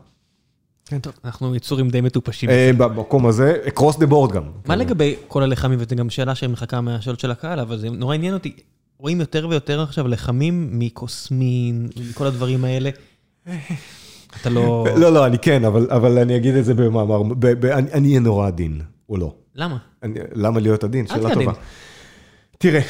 טוב, 1.02 1.12
אנחנו 1.24 1.54
יצורים 1.54 1.88
די 1.90 2.00
מטופשים. 2.00 2.50
אה, 2.50 2.70
במקום 2.78 3.26
הזה, 3.26 3.56
across 3.66 3.96
the 3.96 4.10
board 4.10 4.32
גם. 4.32 4.42
מה 4.66 4.76
לגבי 4.76 5.16
כל 5.28 5.42
הלחמים, 5.42 5.78
וזו 5.82 5.96
גם 5.96 6.10
שאלה 6.10 6.34
שמחכה 6.34 6.80
מהשאלות 6.80 7.20
של 7.20 7.30
הקהל, 7.30 7.60
אבל 7.60 7.78
זה 7.78 7.90
נורא 7.90 8.14
עניין 8.14 8.34
אותי. 8.34 8.56
רואים 8.98 9.20
יותר 9.20 9.46
ויותר 9.50 9.82
עכשיו 9.82 10.08
לחמים 10.08 10.78
מקוסמין, 10.78 11.88
מכל 12.10 12.26
הדברים 12.26 12.64
האלה. 12.64 12.90
אתה 14.40 14.50
לא... 14.50 14.86
לא, 14.96 15.12
לא, 15.12 15.26
אני 15.26 15.38
כן, 15.38 15.64
אבל, 15.64 15.86
אבל 15.90 16.18
אני 16.18 16.36
אגיד 16.36 16.54
את 16.54 16.64
זה 16.64 16.74
במאמר, 16.74 17.22
ב, 17.22 17.46
ב, 17.46 17.64
אני 17.64 17.92
אני 17.92 18.08
אהיה 18.08 18.20
נורא 18.20 18.46
עדין, 18.46 18.80
או 19.08 19.16
לא. 19.16 19.34
למה? 19.54 19.76
אני, 20.02 20.18
למה 20.32 20.60
להיות 20.60 20.84
עדין? 20.84 21.06
אל 21.10 21.16
שאלה 21.16 21.34
טובה. 21.34 21.52
תראה, 22.58 22.80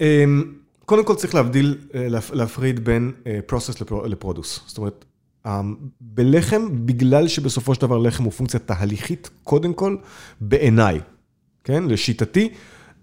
אמ, 0.00 0.52
קודם 0.86 1.04
כל 1.04 1.14
צריך 1.14 1.34
להבדיל, 1.34 1.78
אה, 1.94 2.08
להפ- 2.08 2.34
להפריד 2.34 2.84
בין 2.84 3.12
אה, 3.26 3.38
process 3.50 3.80
לפרו- 3.80 4.06
לפרודוס. 4.06 4.60
זאת 4.66 4.78
אומרת, 4.78 5.04
אמ, 5.46 5.74
בלחם, 6.00 6.86
בגלל 6.86 7.28
שבסופו 7.28 7.74
של 7.74 7.80
דבר 7.80 7.98
לחם 7.98 8.24
הוא 8.24 8.32
פונקציה 8.32 8.60
תהליכית, 8.60 9.30
קודם 9.44 9.72
כל, 9.74 9.96
בעיניי, 10.40 11.00
כן? 11.64 11.84
לשיטתי, 11.84 12.48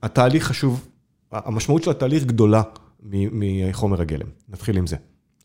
התהליך 0.04 0.44
חשוב, 0.44 0.88
המשמעות 1.32 1.84
של 1.84 1.92
התהליך 1.92 2.24
גדולה 2.26 2.62
מחומר 3.04 4.02
הגלם. 4.02 4.28
נתחיל 4.50 4.78
עם 4.78 4.88
זה. 4.88 4.96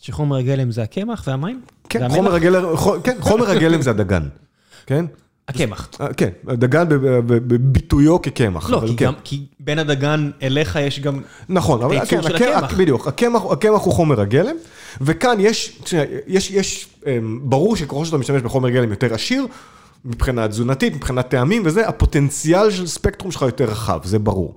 שחומר 0.00 0.36
הגלם 0.36 0.70
זה 0.70 0.82
הקמח 0.82 1.24
והמים? 1.26 1.62
כן? 1.88 2.08
חומר 2.08 2.34
הגלם, 2.34 2.64
כן, 3.04 3.16
חומר 3.20 3.50
הגלם 3.50 3.82
זה 3.82 3.90
הדגן, 3.90 4.28
כן? 4.86 5.04
הקמח. 5.48 5.88
אה, 6.00 6.14
כן, 6.14 6.28
הדגן 6.46 6.84
בביטויו 6.88 8.22
כקמח. 8.22 8.70
לא, 8.70 8.82
כי 8.86 8.96
כן. 8.96 9.10
כי 9.24 9.46
בין 9.60 9.78
הדגן 9.78 10.30
אליך 10.42 10.76
יש 10.76 11.00
גם... 11.00 11.20
נכון, 11.48 11.82
אבל 11.82 11.92
הייצור 11.92 12.22
כן, 12.22 12.28
של 12.28 12.34
הקמח. 12.36 12.74
בדיוק, 12.74 13.06
הקמח, 13.06 13.82
הוא 13.82 13.92
חומר 13.92 14.20
הגלם, 14.20 14.56
וכאן 15.00 15.36
יש, 15.40 15.80
יש, 16.26 16.88
אמ, 17.06 17.40
ברור 17.42 17.76
שככל 17.76 18.04
שאתה 18.04 18.18
משתמש 18.18 18.42
בחומר 18.42 18.68
גלם 18.70 18.90
יותר 18.90 19.14
עשיר, 19.14 19.46
מבחינה 20.04 20.48
תזונתית, 20.48 20.94
מבחינת 20.94 21.28
טעמים 21.28 21.62
וזה, 21.64 21.88
הפוטנציאל 21.88 22.70
של 22.70 22.86
ספקטרום 22.86 23.32
שלך 23.32 23.42
יותר 23.42 23.64
רחב, 23.64 24.00
זה 24.04 24.18
ברור. 24.18 24.54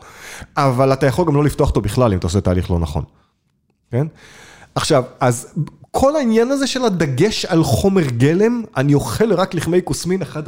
אבל 0.57 0.93
אתה 0.93 1.05
יכול 1.05 1.25
גם 1.25 1.35
לא 1.35 1.43
לפתוח 1.43 1.69
אותו 1.69 1.81
בכלל 1.81 2.11
אם 2.11 2.17
אתה 2.17 2.27
עושה 2.27 2.41
תהליך 2.41 2.71
לא 2.71 2.79
נכון, 2.79 3.03
כן? 3.91 4.07
עכשיו, 4.75 5.03
אז 5.19 5.53
כל 5.91 6.15
העניין 6.15 6.51
הזה 6.51 6.67
של 6.67 6.85
הדגש 6.85 7.45
על 7.45 7.63
חומר 7.63 8.03
גלם, 8.03 8.63
אני 8.77 8.93
אוכל 8.93 9.33
רק 9.33 9.53
לחמי 9.53 9.79
כוסמין, 9.83 10.21
אחד 10.21 10.43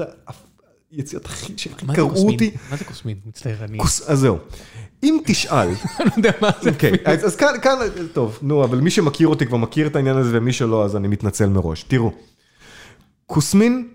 היציאות 0.91 1.25
הכי 1.25 1.53
שהכי 1.57 1.85
מה 1.85 1.93
זה 1.93 1.97
קראו 1.97 2.09
קוסמין? 2.09 2.33
אותי. 2.33 2.51
מה 2.69 2.77
זה 2.77 2.85
קוסמין? 2.85 3.17
מצטער, 3.25 3.55
אני 3.63 3.79
אז 3.81 4.19
זהו. 4.19 4.37
אם 5.03 5.19
תשאל, 5.25 5.69
לא 5.99 6.11
יודע 6.17 6.31
מה 6.41 6.49
זה. 6.61 6.69
אוקיי, 6.69 6.91
אז 7.05 7.35
כאן, 7.35 7.77
טוב, 8.13 8.39
נו, 8.41 8.63
אבל 8.63 8.79
מי 8.79 8.89
שמכיר 8.89 9.27
אותי 9.27 9.45
כבר 9.45 9.57
מכיר 9.57 9.87
את 9.87 9.95
העניין 9.95 10.17
הזה, 10.17 10.37
ומי 10.37 10.53
שלא, 10.53 10.85
אז 10.85 10.95
אני 10.95 11.07
מתנצל 11.07 11.49
מראש. 11.49 11.83
תראו, 11.83 12.11
כוסמין 13.25 13.87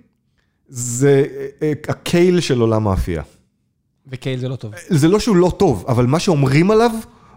זה 0.69 1.25
אה, 1.63 1.73
הקייל 1.89 2.41
של 2.41 2.61
עולם 2.61 2.89
האפייה. 2.89 3.23
וקייל 4.07 4.41
זה 4.41 4.49
לא 4.49 4.57
טוב. 4.57 4.73
זה 4.89 5.09
לא 5.09 5.21
שהוא 5.21 5.37
לא 5.37 5.53
טוב, 5.59 5.85
אבל 5.89 6.07
מה 6.07 6.21
שאומרים 6.21 6.71
עליו, 6.71 6.91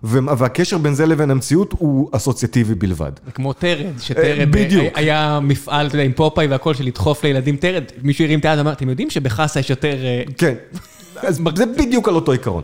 והקשר 0.03 0.77
בין 0.77 0.93
זה 0.93 1.05
לבין 1.05 1.31
המציאות 1.31 1.73
הוא 1.77 2.09
אסוציאטיבי 2.11 2.75
בלבד. 2.75 3.11
זה 3.25 3.31
כמו 3.31 3.53
טרד, 3.53 3.99
שטרד 3.99 4.55
אה. 4.55 4.79
אה, 4.79 4.89
היה 4.95 5.39
מפעל, 5.41 5.87
אתה 5.87 5.95
יודע, 5.95 6.05
עם 6.05 6.13
פופאי 6.13 6.47
והכל, 6.47 6.73
של 6.73 6.85
לדחוף 6.85 7.23
לילדים 7.23 7.55
טרד. 7.57 7.83
מישהו 8.03 8.25
הרים 8.25 8.39
את 8.39 8.45
היד 8.45 8.57
ואמר, 8.57 8.71
אתם 8.71 8.89
יודעים 8.89 9.09
שבחסה 9.09 9.59
יש 9.59 9.69
יותר... 9.69 10.05
אה, 10.05 10.23
כן, 10.37 10.53
אז 11.27 11.41
זה 11.55 11.65
בדיוק 11.65 12.07
על 12.07 12.15
אותו 12.15 12.31
עיקרון. 12.31 12.63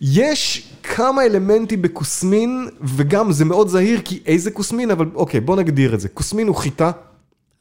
יש 0.00 0.68
כמה 0.82 1.24
אלמנטים 1.24 1.82
בכוסמין, 1.82 2.68
וגם 2.80 3.32
זה 3.32 3.44
מאוד 3.44 3.68
זהיר, 3.68 4.00
כי 4.04 4.20
איזה 4.26 4.50
כוסמין, 4.50 4.90
אבל 4.90 5.06
אוקיי, 5.14 5.40
בוא 5.40 5.56
נגדיר 5.56 5.94
את 5.94 6.00
זה. 6.00 6.08
כוסמין 6.08 6.46
הוא 6.48 6.56
חיטה. 6.56 6.90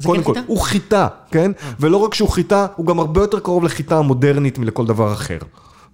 קודם 0.06 0.24
כן 0.24 0.34
כל? 0.34 0.40
הוא 0.48 0.60
חיטה, 0.60 1.08
כן? 1.32 1.52
ולא 1.80 1.98
רק 1.98 2.14
שהוא 2.14 2.30
חיטה, 2.30 2.68
הוא 2.76 2.86
גם 2.86 3.00
הרבה 3.00 3.22
יותר 3.22 3.40
קרוב 3.40 3.64
לחיטה 3.64 3.98
המודרנית 3.98 4.58
מלכל 4.58 4.86
דבר 4.86 5.14
אחר. 5.14 5.38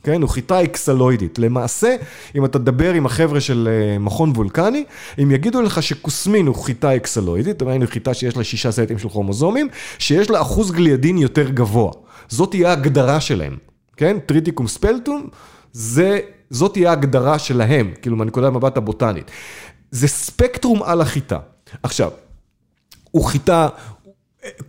כן, 0.04 0.22
הוא 0.22 0.30
חיטה 0.30 0.64
אקסלואידית. 0.64 1.40
למעשה, 1.40 1.96
אם 2.36 2.46
אתה 2.46 2.60
תדבר 2.60 2.94
עם 2.94 3.06
החבר'ה 3.06 3.42
של 3.42 3.70
אה, 3.72 4.00
מכון 4.00 4.30
וולקני, 4.30 4.84
הם 5.18 5.32
יגידו 5.32 5.62
לך 5.62 5.84
שכוסמין 5.84 6.48
הוא 6.48 6.56
חיטה 6.56 6.96
אקסלואידית, 6.96 7.62
אומרת, 7.62 7.90
חיטה 7.90 8.14
שיש 8.14 8.38
לה 8.38 8.44
שישה 8.44 8.72
סטים 8.72 9.00
של 9.00 9.10
כרומוזומים, 9.10 9.68
שיש 10.00 10.30
לה 10.30 10.42
אחוז 10.42 10.72
גליאדין 10.72 11.18
יותר 11.18 11.50
גבוה. 11.50 11.92
זאת 12.30 12.52
תהיה 12.52 12.70
ההגדרה 12.70 13.20
שלהם, 13.20 13.58
כן? 13.98 14.18
טריטיקום 14.26 14.68
ספלטום, 14.68 15.28
זה, 15.72 16.20
זאת 16.50 16.74
תהיה 16.74 16.90
ההגדרה 16.90 17.40
שלהם, 17.40 17.94
כאילו 18.02 18.16
מהנקודת 18.16 18.54
מבט 18.54 18.78
הבוטנית. 18.78 19.32
זה 19.92 20.08
ספקטרום 20.08 20.84
על 20.84 21.02
החיטה. 21.02 21.38
עכשיו, 21.84 22.12
הוא 23.12 23.26
חיטה, 23.26 23.68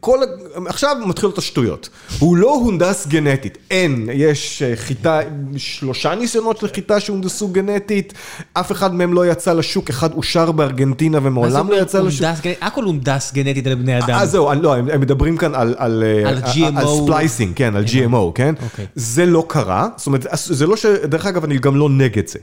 כל, 0.00 0.18
עכשיו 0.66 0.96
מתחילות 1.06 1.38
השטויות. 1.38 1.88
הוא 2.18 2.36
לא 2.36 2.54
הונדס 2.54 3.06
גנטית, 3.06 3.58
אין, 3.70 4.08
יש 4.12 4.62
אה, 4.62 4.76
חיטה, 4.76 5.20
שלושה 5.56 6.14
ניסיונות 6.14 6.58
של 6.58 6.68
חיטה 6.68 7.00
שהונדסו 7.00 7.48
גנטית, 7.48 8.12
אף 8.52 8.72
אחד 8.72 8.94
מהם 8.94 9.14
לא 9.14 9.26
יצא 9.26 9.52
לשוק, 9.52 9.90
אחד 9.90 10.12
אושר 10.14 10.52
בארגנטינה 10.52 11.18
ומעולם 11.22 11.70
לא 11.70 11.82
יצא 11.82 12.00
לשוק. 12.00 12.22
הונדס 12.24 12.40
גנטית? 12.40 12.58
הכל 12.62 12.84
הונדס 12.84 13.32
גנטית 13.32 13.66
על 13.66 13.74
בני 13.74 13.98
אדם. 13.98 14.10
אז 14.18 14.30
זהו, 14.30 14.50
אני- 14.52 14.62
לא, 14.62 14.76
הם 14.76 15.00
מדברים 15.00 15.36
כאן 15.36 15.54
על, 15.54 15.74
על, 15.78 16.04
אה, 16.26 16.52
GMO. 16.52 16.78
על 16.78 16.86
splicing, 17.02 17.52
כן, 17.56 17.76
על 17.76 17.84
GMO, 17.84 18.32
כן? 18.34 18.54
אוקיי. 18.62 18.86
זה 18.94 19.26
לא 19.26 19.44
קרה, 19.48 19.88
זאת 19.96 20.06
אומרת, 20.06 20.26
זה 20.32 20.66
לא 20.66 20.76
ש... 20.76 20.86
דרך 20.86 21.26
אגב, 21.26 21.44
אני 21.44 21.58
גם 21.58 21.76
לא 21.76 21.88
נגד 21.90 22.26
זה. 22.26 22.38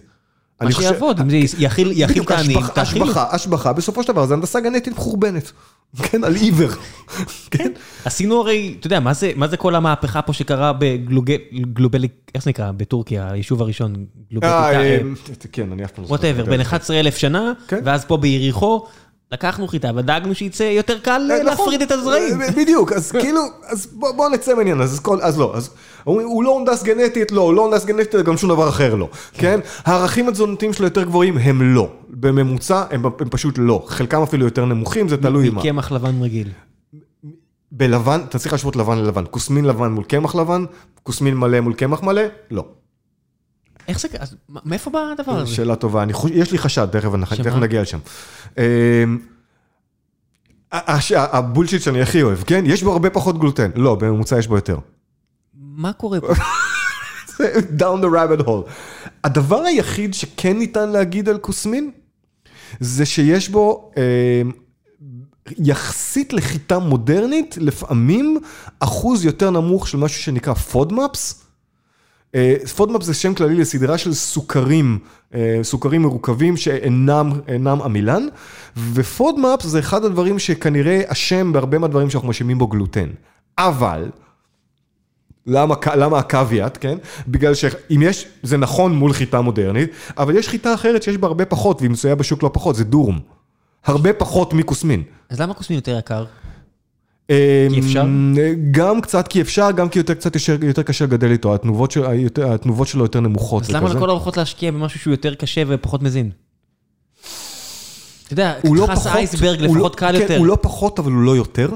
מה 0.62 0.72
שיעבוד, 0.72 1.20
אם 1.20 1.30
זה 1.30 1.38
יכיל 1.58 2.04
את 2.22 2.32
העניים, 2.32 2.60
תאכילו. 2.74 3.06
השבחה, 3.06 3.28
השבחה, 3.32 3.74
בסופו 3.74 4.04
של 4.04 4.08
דבר 4.08 4.26
זה 4.26 4.34
הנדסה 4.34 4.60
גנטית 4.60 4.94
מחורבנת. 4.94 5.52
כן, 6.04 6.24
על 6.24 6.36
עיוור. 6.36 6.70
כן? 7.52 7.72
עשינו 8.06 8.40
הרי, 8.40 8.76
אתה 8.80 8.88
יודע, 8.88 9.00
מה 9.00 9.14
זה, 9.14 9.32
מה 9.36 9.48
זה 9.48 9.58
כל 9.58 9.76
המהפכה 9.76 10.22
פה 10.22 10.34
שקרה 10.34 10.74
בגלובלי, 10.74 12.08
איך 12.36 12.44
זה 12.44 12.50
נקרא? 12.50 12.72
בטורקיה, 12.72 13.32
היישוב 13.32 13.62
הראשון, 13.62 13.96
אה, 13.96 14.02
גלובליקה, 14.32 14.72
אה, 14.72 15.00
כן, 15.52 15.72
אני 15.72 15.86
אף 15.86 15.92
פעם 15.92 16.04
לא 16.04 16.08
זוכר. 16.08 16.28
ווטאבר, 16.28 16.44
את 16.44 16.50
בן 16.50 16.58
זה. 16.58 16.62
11 16.62 17.00
אלף 17.00 17.18
שנה, 17.18 17.54
כן. 17.68 17.80
ואז 17.84 18.06
פה 18.06 18.18
ביריחו, 18.18 18.86
לקחנו 19.32 19.68
חיטה 19.68 19.92
ודאגנו 19.96 20.36
שיצא 20.36 20.64
יותר 20.64 21.00
קל 21.00 21.12
אה, 21.32 21.36
נכון. 21.36 21.46
להפריד 21.46 21.82
את 21.82 21.92
הזרעים. 21.92 22.42
אה, 22.42 22.52
בדיוק, 22.52 22.92
אז 22.92 23.12
כאילו, 23.22 23.42
אז 23.68 23.88
בוא 23.92 24.12
בוא 24.12 24.30
נצא 24.30 24.54
מהעניין, 24.54 24.82
אז 24.82 25.02
לא, 25.38 25.56
אז 25.56 25.70
אומרים, 26.08 26.28
הוא 26.28 26.44
לא 26.44 26.50
הונדס 26.50 26.84
גנטית, 26.84 27.32
לא, 27.32 27.42
הוא 27.42 27.54
לא 27.54 27.62
הונדס 27.62 27.86
גנטית, 27.86 28.16
גם 28.16 28.38
שום 28.38 28.50
דבר 28.50 28.70
אחר 28.70 28.96
לא, 28.96 29.10
כן? 29.34 29.60
הערכים 29.86 30.28
התזונתיים 30.28 30.74
שלו 30.74 30.86
יותר 30.86 31.04
גבוהים, 31.04 31.38
הם 31.38 31.76
לא. 31.76 31.90
בממוצע, 32.10 32.84
הם 32.92 33.06
הם 33.06 33.30
פשוט 33.30 33.56
לא. 33.58 33.86
חלקם 33.88 34.22
אפילו 34.22 34.46
יותר 34.46 34.66
נמוכים, 34.66 35.10
זה 35.10 35.18
תלוי 35.18 35.50
מה. 35.50 35.62
מקמח 35.62 35.92
לבן 35.92 36.22
רגיל. 36.22 36.50
בלבן, 37.72 38.22
אתה 38.30 38.40
צריך 38.40 38.54
להשוות 38.54 38.76
לבן 38.76 38.98
ללבן. 38.98 39.24
כוסמין 39.32 39.66
לבן 39.66 39.92
מול 39.92 40.04
קמח 40.04 40.36
לבן, 40.36 40.66
כוסמין 41.04 41.38
מלא 41.38 41.60
מול 41.60 41.74
קמח 41.74 42.04
מלא, 42.04 42.22
לא. 42.52 42.66
איך 43.88 44.00
זה, 44.00 44.08
אז 44.20 44.36
מאיפה 44.50 44.90
בא 44.90 45.00
הדבר 45.00 45.32
הזה? 45.32 45.56
שאלה 45.56 45.76
טובה. 45.76 46.04
יש 46.34 46.52
לי 46.52 46.58
חשד, 46.58 46.88
תכף, 46.92 47.10
נגיע 47.56 47.82
לשם. 47.82 48.00
אמ, 48.58 48.64
הבולשיט 51.16 51.82
שאני 51.82 52.02
הכי 52.02 52.22
אוהב, 52.22 52.44
כן? 52.44 52.64
יש 52.68 52.84
בו 52.84 52.92
הרבה 52.92 53.10
פחות 53.10 53.40
גלוטן. 53.40 53.72
לא, 53.76 53.96
בממוצע 53.96 54.40
יש 54.40 54.48
בו 54.48 54.56
יותר. 54.56 54.78
מה 55.54 55.94
קורה 55.94 56.22
פה? 56.22 56.28
down 57.80 58.02
the 58.02 58.08
rabbit 58.08 58.46
hole. 58.46 58.70
הדבר 59.24 59.62
היחיד 59.62 60.14
שכן 60.14 60.58
ניתן 60.58 60.90
להגיד 60.90 61.30
על 61.30 61.38
כוסמין, 61.38 61.92
זה 62.80 63.06
שיש 63.06 63.50
בו, 63.50 63.92
אה, 63.98 64.42
יחסית 65.58 66.34
לחיטה 66.34 66.80
מודרנית, 66.80 67.58
לפעמים 67.62 68.40
אחוז 68.80 69.26
יותר 69.26 69.50
נמוך 69.50 69.88
של 69.88 69.98
משהו 69.98 70.22
שנקרא 70.22 70.54
FODMAPs. 70.54 71.47
FODMAPs 72.76 73.06
זה 73.06 73.14
שם 73.14 73.34
כללי 73.34 73.56
לסדרה 73.56 73.98
של 73.98 74.14
סוכרים, 74.14 75.00
אה, 75.34 75.60
סוכרים 75.64 76.02
מרוכבים 76.02 76.58
שאינם 76.58 77.32
אינם 77.48 77.82
עמילן, 77.82 78.28
ו 78.94 79.03
FODMAPs 79.03 79.66
זה 79.66 79.80
אחד 79.80 80.06
הדברים 80.06 80.40
שכנראה 80.40 81.02
אשם 81.08 81.54
בהרבה 81.54 81.78
מהדברים 81.78 82.10
שאנחנו 82.10 82.28
מאשימים 82.28 82.58
בו 82.58 82.68
גלוטן. 82.68 83.10
אבל, 83.58 84.10
למה, 85.48 85.76
למה 85.96 86.20
הקוויאט, 86.20 86.78
כן? 86.82 86.98
בגלל 87.28 87.54
שאם 87.54 88.02
יש, 88.02 88.28
זה 88.44 88.58
נכון 88.58 88.96
מול 88.96 89.14
חיטה 89.14 89.42
מודרנית, 89.42 89.90
אבל 90.18 90.36
יש 90.38 90.48
חיטה 90.50 90.74
אחרת 90.74 91.04
שיש 91.04 91.18
בה 91.18 91.28
הרבה 91.28 91.46
פחות, 91.46 91.82
והיא 91.82 91.92
מצויה 91.92 92.16
בשוק 92.16 92.44
לא 92.44 92.50
פחות, 92.54 92.76
זה 92.76 92.84
דורום. 92.84 93.20
הרבה 93.86 94.14
פחות 94.14 94.54
מכוסמין. 94.54 95.04
אז 95.30 95.42
למה 95.42 95.54
כוסמין 95.54 95.78
יותר 95.80 95.98
יקר? 96.00 96.26
כי 97.28 97.80
אפשר? 97.80 98.06
גם 98.72 99.02
קצת 99.02 99.28
כי 99.28 99.42
אפשר, 99.42 99.72
גם 99.72 99.90
כי 99.90 100.00
יותר 100.00 100.14
קצת 100.14 100.36
יותר, 100.36 100.66
יותר 100.66 100.84
קשה 100.84 101.06
לגדל 101.06 101.32
איתו, 101.32 101.56
התנובות, 101.56 101.92
של, 101.92 102.06
היותר- 102.06 102.54
התנובות 102.54 102.88
שלו 102.88 103.04
יותר 103.04 103.20
נמוכות. 103.20 103.64
אז 103.64 103.72
למה. 103.72 103.90
לכל 103.94 104.10
הרוחות 104.10 104.38
להשקיע 104.38 104.72
במשהו 104.72 105.00
שהוא 105.00 105.12
יותר 105.12 105.36
קשה 105.36 105.64
ופחות 105.68 106.04
מזין? 106.04 106.32
אתה 108.24 108.34
יודע, 108.34 108.54
הוא 108.62 108.76
לא 108.76 108.88
חס 108.88 108.98
פחות, 109.00 109.12
אייסברג 109.18 109.60
הוא 109.64 109.76
לפחות 109.76 109.92
לא, 109.92 109.98
קל 109.98 110.12
כן, 110.18 110.22
יותר. 110.22 110.38
הוא 110.38 110.46
לא 110.48 110.58
פחות, 110.62 111.00
אבל 111.00 111.12
הוא 111.12 111.22
לא 111.22 111.36
יותר. 111.36 111.70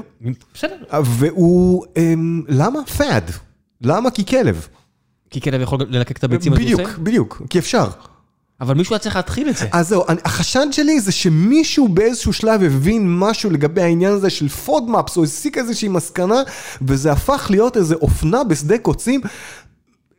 בסדר. 0.54 0.76
והוא, 1.04 1.84
אמ, 1.96 2.42
למה? 2.48 2.78
פאד. 2.96 3.30
למה? 3.80 4.10
כי 4.10 4.26
כלב. 4.26 4.68
כי 5.30 5.40
כלב 5.40 5.60
יכול 5.60 5.78
ללקק 5.88 6.16
את 6.16 6.24
הביצים 6.24 6.52
בדיוק? 6.52 6.80
בדיוק, 6.98 7.42
כי 7.50 7.58
אפשר. 7.58 7.88
אבל 8.60 8.74
מישהו 8.74 8.94
היה 8.94 8.98
צריך 8.98 9.16
להתחיל 9.16 9.48
את 9.48 9.56
זה. 9.56 9.66
אז 9.72 9.88
זהו, 9.88 10.04
החשד 10.24 10.66
שלי 10.70 11.00
זה 11.00 11.12
שמישהו 11.12 11.88
באיזשהו 11.88 12.32
שלב 12.32 12.62
הבין 12.62 13.18
משהו 13.18 13.50
לגבי 13.50 13.82
העניין 13.82 14.12
הזה 14.12 14.30
של 14.30 14.48
FODMAPs, 14.48 15.16
או 15.16 15.24
הסיק 15.24 15.58
איזושהי 15.58 15.88
מסקנה, 15.88 16.42
וזה 16.82 17.12
הפך 17.12 17.46
להיות 17.50 17.76
איזה 17.76 17.94
אופנה 17.94 18.44
בשדה 18.44 18.78
קוצים. 18.78 19.20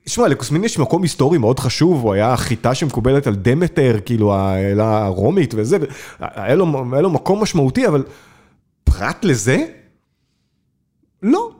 שמע, 0.05 0.27
לקוסמין 0.27 0.63
יש 0.63 0.79
מקום 0.79 1.03
היסטורי 1.03 1.37
מאוד 1.37 1.59
חשוב, 1.59 2.01
הוא 2.01 2.13
היה 2.13 2.37
חיטה 2.37 2.75
שמקובלת 2.75 3.27
על 3.27 3.35
דמטר, 3.35 3.97
כאילו 4.05 4.33
האלה 4.35 5.05
הרומית 5.05 5.53
וזה, 5.57 5.77
היה 6.19 6.55
לו, 6.55 6.85
היה 6.91 7.01
לו 7.01 7.09
מקום 7.09 7.41
משמעותי, 7.41 7.87
אבל 7.87 8.03
פרט 8.83 9.25
לזה, 9.25 9.65
לא. 11.23 11.52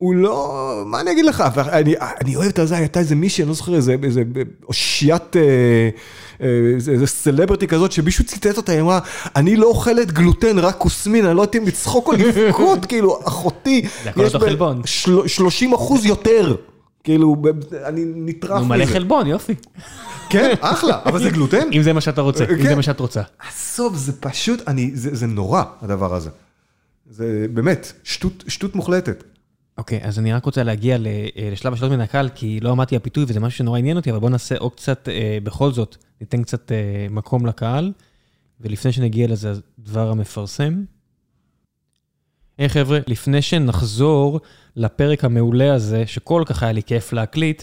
הוא 0.00 0.14
לא, 0.14 0.52
מה 0.86 1.00
אני 1.00 1.12
אגיד 1.12 1.24
לך, 1.24 1.40
אני, 1.56 1.94
אני 2.20 2.36
אוהב 2.36 2.48
את 2.48 2.58
הזה, 2.58 2.76
הייתה 2.76 3.00
איזה 3.00 3.14
מישהי, 3.14 3.42
אני 3.42 3.48
לא 3.48 3.54
זוכר, 3.54 3.74
איזה, 3.74 3.96
איזה 4.02 4.22
אושיית, 4.68 5.36
אה, 5.36 5.40
אה, 6.42 6.46
איזה, 6.74 6.92
איזה 6.92 7.06
סלבריטי 7.06 7.66
כזאת, 7.66 7.92
שמישהו 7.92 8.24
ציטט 8.24 8.56
אותה, 8.56 8.72
היא 8.72 8.80
אמרה, 8.80 9.00
אני 9.36 9.56
לא 9.56 9.66
אוכלת 9.66 10.12
גלוטן, 10.12 10.58
רק 10.58 10.76
כוסמין, 10.78 11.26
אני 11.26 11.36
לא 11.36 11.42
יודעת 11.42 11.56
אם 11.56 11.66
לצחוק 11.66 12.06
או 12.06 12.12
לבכות, 12.12 12.84
כאילו, 12.88 13.18
אחותי, 13.24 13.86
אותו 14.16 14.38
ב- 14.38 14.42
חלבון. 14.42 14.82
של- 14.84 15.26
30 15.28 15.72
אחוז 15.74 16.06
יותר, 16.06 16.56
כאילו, 17.04 17.36
אני 17.84 18.04
נטרף 18.16 18.58
הוא 18.60 18.66
מלא 18.66 18.84
מזה. 18.84 18.92
חלבון, 18.92 19.26
יופי. 19.26 19.54
כן, 20.30 20.54
אחלה, 20.60 20.98
אבל 21.04 21.22
זה 21.22 21.30
גלוטן? 21.30 21.68
אם 21.76 21.82
זה 21.82 21.92
מה 21.92 22.00
שאתה 22.00 22.20
רוצה, 22.20 22.44
אם 22.44 22.56
כן. 22.56 22.62
זה 22.68 22.74
מה 22.74 22.82
שאת 22.82 23.00
רוצה. 23.00 23.22
עזוב, 23.48 23.96
זה 23.96 24.12
פשוט, 24.20 24.62
אני, 24.68 24.90
זה, 24.94 25.16
זה 25.16 25.26
נורא, 25.26 25.62
הדבר 25.82 26.14
הזה. 26.14 26.30
זה 27.10 27.46
באמת, 27.52 27.92
שטות 28.48 28.74
מוחלטת. 28.74 29.24
אוקיי, 29.78 30.00
אז 30.02 30.18
אני 30.18 30.32
רק 30.32 30.44
רוצה 30.44 30.62
להגיע 30.62 30.96
אה, 30.96 31.48
לשלב 31.52 31.72
השאלות 31.72 31.92
מן 31.92 32.00
הקהל, 32.00 32.28
כי 32.28 32.60
לא 32.60 32.72
אמרתי 32.72 32.96
הפיתוי 32.96 33.24
וזה 33.28 33.40
משהו 33.40 33.58
שנורא 33.58 33.78
עניין 33.78 33.96
אותי, 33.96 34.10
אבל 34.10 34.18
בואו 34.18 34.30
נעשה 34.30 34.56
עוד 34.58 34.74
קצת, 34.74 35.08
אה, 35.08 35.38
בכל 35.42 35.72
זאת, 35.72 35.96
ניתן 36.20 36.42
קצת 36.42 36.72
אה, 36.72 37.06
מקום 37.10 37.46
לקהל, 37.46 37.92
ולפני 38.60 38.92
שנגיע 38.92 39.28
לזה, 39.28 39.50
אז 39.50 39.62
דבר 39.78 40.10
המפרסם. 40.10 40.84
היי 42.58 42.68
חבר'ה, 42.68 42.98
לפני 43.06 43.42
שנחזור 43.42 44.40
לפרק 44.76 45.24
המעולה 45.24 45.74
הזה, 45.74 46.06
שכל 46.06 46.42
כך 46.46 46.62
היה 46.62 46.72
לי 46.72 46.82
כיף 46.82 47.12
להקליט, 47.12 47.62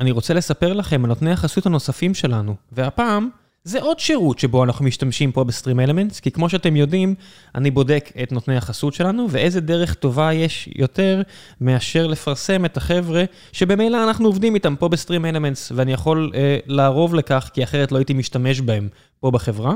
אני 0.00 0.10
רוצה 0.10 0.34
לספר 0.34 0.72
לכם 0.72 1.04
על 1.04 1.08
נותני 1.08 1.32
החסות 1.32 1.66
הנוספים 1.66 2.14
שלנו, 2.14 2.56
והפעם 2.72 3.28
זה 3.64 3.80
עוד 3.80 3.98
שירות 3.98 4.38
שבו 4.38 4.64
אנחנו 4.64 4.84
משתמשים 4.84 5.32
פה 5.32 5.44
בסטרים 5.44 5.80
אלמנטס, 5.80 6.20
כי 6.20 6.30
כמו 6.30 6.48
שאתם 6.48 6.76
יודעים, 6.76 7.14
אני 7.54 7.70
בודק 7.70 8.10
את 8.22 8.32
נותני 8.32 8.56
החסות 8.56 8.94
שלנו, 8.94 9.26
ואיזה 9.30 9.60
דרך 9.60 9.94
טובה 9.94 10.32
יש 10.32 10.68
יותר 10.76 11.22
מאשר 11.60 12.06
לפרסם 12.06 12.64
את 12.64 12.76
החבר'ה 12.76 13.24
שבמילא 13.52 14.04
אנחנו 14.04 14.26
עובדים 14.26 14.54
איתם 14.54 14.76
פה 14.76 14.88
בסטרים 14.88 15.24
אלמנטס, 15.24 15.72
ואני 15.74 15.92
יכול 15.92 16.32
אה, 16.34 16.58
לערוב 16.66 17.14
לכך, 17.14 17.50
כי 17.54 17.64
אחרת 17.64 17.92
לא 17.92 17.98
הייתי 17.98 18.12
משתמש 18.12 18.60
בהם 18.60 18.88
פה 19.20 19.30
בחברה. 19.30 19.74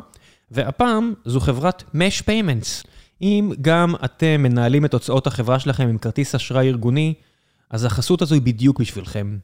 והפעם 0.51 1.15
זו 1.24 1.40
חברת 1.40 1.85
Mesh 1.94 2.23
Payments. 2.23 2.89
אם 3.23 3.52
גם 3.61 3.94
אתם 4.05 4.43
מנהלים 4.43 4.85
את 4.85 4.93
הוצאות 4.93 5.27
החברה 5.27 5.59
שלכם 5.59 5.89
עם 5.89 5.98
כרטיס 5.98 6.35
אשראי 6.35 6.69
ארגוני, 6.69 7.15
אז 7.70 7.85
החסות 7.85 8.23
הזו 8.23 8.35
היא 8.35 8.43
בדיוק 8.43 8.81
בשבילכם. 8.81 9.36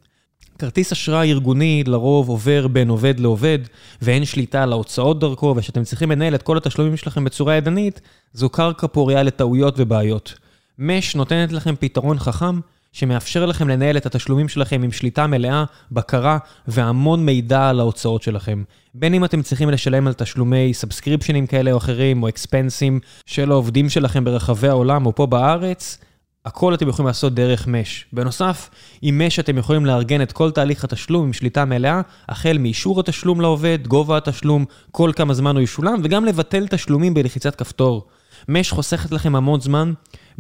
כרטיס 0.61 0.93
אשראי 0.93 1.31
ארגוני 1.31 1.85
לרוב 1.87 2.29
עובר 2.29 2.69
בין 2.69 2.89
עובד 2.89 3.21
לעובד, 3.21 3.59
ואין 4.03 4.25
שליטה 4.25 4.63
על 4.63 4.73
ההוצאות 4.73 5.21
דרכו, 5.21 5.55
ושאתם 5.57 5.85
צריכים 5.85 6.11
לנהל 6.11 6.35
את 6.35 6.43
כל 6.43 6.57
התשלומים 6.57 6.97
שלכם 6.97 7.25
בצורה 7.25 7.55
ידנית, 7.55 8.01
זו 8.33 8.49
קרקע 8.49 8.87
פוריה 8.87 9.23
לטעויות 9.23 9.75
ובעיות. 9.79 10.35
מש 10.79 11.17
נותנת 11.17 11.53
לכם 11.53 11.75
פתרון 11.81 12.19
חכם, 12.19 12.61
שמאפשר 12.93 13.47
לכם 13.47 13.69
לנהל 13.69 13.97
את 13.97 14.07
התשלומים 14.07 14.49
שלכם 14.49 14.83
עם 14.83 14.93
שליטה 14.93 15.27
מלאה, 15.27 15.65
בקרה 15.93 16.39
והמון 16.69 17.27
מידע 17.27 17.69
על 17.69 17.81
ההוצאות 17.81 18.23
שלכם. 18.23 18.63
בין 18.95 19.15
אם 19.15 19.25
אתם 19.25 19.43
צריכים 19.43 19.71
לשלם 19.71 20.07
על 20.07 20.13
תשלומי 20.13 20.75
סאבסקריפשנים 20.75 21.47
כאלה 21.47 21.73
או 21.73 21.77
אחרים, 21.77 22.23
או 22.23 22.29
אקספנסים 22.29 23.01
של 23.27 23.51
העובדים 23.51 23.89
שלכם 23.89 24.25
ברחבי 24.25 24.69
העולם 24.69 25.07
או 25.07 25.15
פה 25.15 25.27
בארץ, 25.27 25.99
הכל 26.47 26.75
אתם 26.75 26.89
יכולים 26.89 27.07
לעשות 27.07 27.35
דרך 27.35 27.67
מש. 27.67 28.07
בנוסף, 28.13 28.71
עם 29.03 29.23
מש 29.27 29.39
אתם 29.39 29.59
יכולים 29.59 29.87
לארגן 29.87 30.23
את 30.23 30.33
כל 30.33 30.51
תהליך 30.51 30.85
התשלום 30.85 31.27
עם 31.27 31.33
שליטה 31.33 31.65
מלאה, 31.65 32.01
החל 32.29 32.57
מאישור 32.61 33.01
התשלום 33.01 33.41
לעובד, 33.41 33.79
גובה 33.87 34.17
התשלום, 34.17 34.65
כל 34.91 35.11
כמה 35.17 35.35
זמן 35.35 35.57
הוא 35.57 35.63
ישולם, 35.63 36.01
וגם 36.05 36.25
לבטל 36.25 36.67
תשלומים 36.67 37.15
בלחיצת 37.15 37.55
כפתור. 37.55 38.07
מש 38.49 38.71
חוסכת 38.71 39.13
לכם 39.13 39.37
המון 39.37 39.61
זמן, 39.61 39.93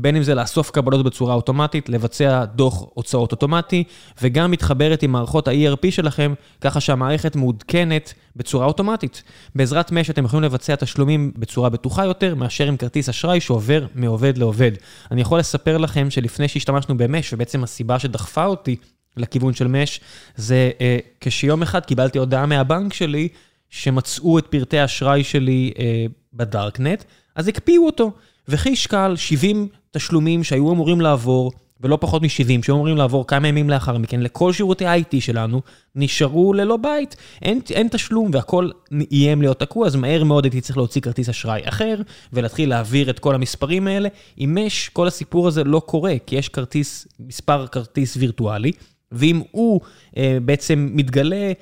בין 0.02 0.16
אם 0.16 0.22
זה 0.22 0.35
לאסוף 0.35 0.70
קבלות 0.70 1.05
בצורה 1.05 1.35
אוטומטית, 1.35 1.89
לבצע 1.89 2.44
דוח 2.44 2.85
הוצאות 2.94 3.32
אוטומטי, 3.32 3.85
וגם 4.22 4.51
מתחברת 4.51 5.02
עם 5.02 5.12
מערכות 5.12 5.48
ה-ERP 5.48 5.90
שלכם, 5.90 6.35
ככה 6.60 6.81
שהמערכת 6.81 7.36
מעודכנת 7.36 8.14
בצורה 8.36 8.66
אוטומטית. 8.66 9.22
בעזרת 9.55 9.93
מש 9.93 10.10
אתם 10.10 10.24
יכולים 10.24 10.44
לבצע 10.44 10.74
תשלומים 10.74 11.32
בצורה 11.39 11.68
בטוחה 11.68 12.05
יותר, 12.05 12.35
מאשר 12.35 12.68
עם 12.68 12.77
כרטיס 12.77 13.09
אשראי 13.09 13.40
שעובר 13.40 13.86
מעובד 13.94 14.39
לעובד. 14.39 14.72
אני 15.10 15.20
יכול 15.20 15.39
לספר 15.39 15.78
לכם 15.78 16.10
שלפני 16.10 16.48
שהשתמשנו 16.48 16.97
במש, 16.97 17.32
ובעצם 17.32 17.64
הסיבה 17.64 17.98
שדחפה 17.98 18.44
אותי 18.44 18.77
לכיוון 19.16 19.55
של 19.55 19.68
מש, 19.68 20.01
זה 20.36 20.70
אה, 20.81 20.98
כשיום 21.20 21.62
אחד 21.62 21.85
קיבלתי 21.85 22.18
הודעה 22.18 22.47
מהבנק 22.47 22.93
שלי, 22.94 23.28
שמצאו 23.70 24.39
את 24.39 24.47
פרטי 24.47 24.78
האשראי 24.78 25.24
שלי 25.24 25.72
אה, 25.78 26.06
בדארקנט, 26.32 27.05
אז 27.36 27.48
הקפיאו 27.48 27.86
אותו. 27.86 28.12
וחיש 28.48 28.86
קל 28.86 29.16
70 29.16 29.68
תשלומים 29.92 30.44
שהיו 30.44 30.72
אמורים 30.72 31.00
לעבור, 31.00 31.52
ולא 31.80 31.98
פחות 32.00 32.22
מ-70, 32.22 32.62
שהיו 32.62 32.74
אמורים 32.74 32.96
לעבור 32.96 33.26
כמה 33.26 33.48
ימים 33.48 33.70
לאחר 33.70 33.98
מכן, 33.98 34.20
לכל 34.20 34.52
שירותי 34.52 34.86
ה-IT 34.86 35.20
שלנו, 35.20 35.62
נשארו 35.94 36.52
ללא 36.52 36.76
בית. 36.76 37.16
אין, 37.42 37.60
אין 37.70 37.88
תשלום 37.88 38.30
והכל 38.32 38.70
איים 39.10 39.42
להיות 39.42 39.60
תקוע, 39.60 39.86
אז 39.86 39.96
מהר 39.96 40.24
מאוד 40.24 40.44
הייתי 40.44 40.60
צריך 40.60 40.76
להוציא 40.76 41.00
כרטיס 41.00 41.28
אשראי 41.28 41.60
אחר, 41.64 42.00
ולהתחיל 42.32 42.68
להעביר 42.68 43.10
את 43.10 43.18
כל 43.18 43.34
המספרים 43.34 43.86
האלה. 43.86 44.08
עם 44.36 44.58
מש, 44.58 44.88
כל 44.88 45.06
הסיפור 45.06 45.48
הזה 45.48 45.64
לא 45.64 45.82
קורה, 45.86 46.14
כי 46.26 46.36
יש 46.36 46.48
כרטיס, 46.48 47.08
מספר 47.20 47.66
כרטיס 47.66 48.16
וירטואלי, 48.16 48.72
ואם 49.12 49.42
הוא 49.50 49.80
אה, 50.16 50.38
בעצם 50.44 50.88
מתגלה 50.92 51.52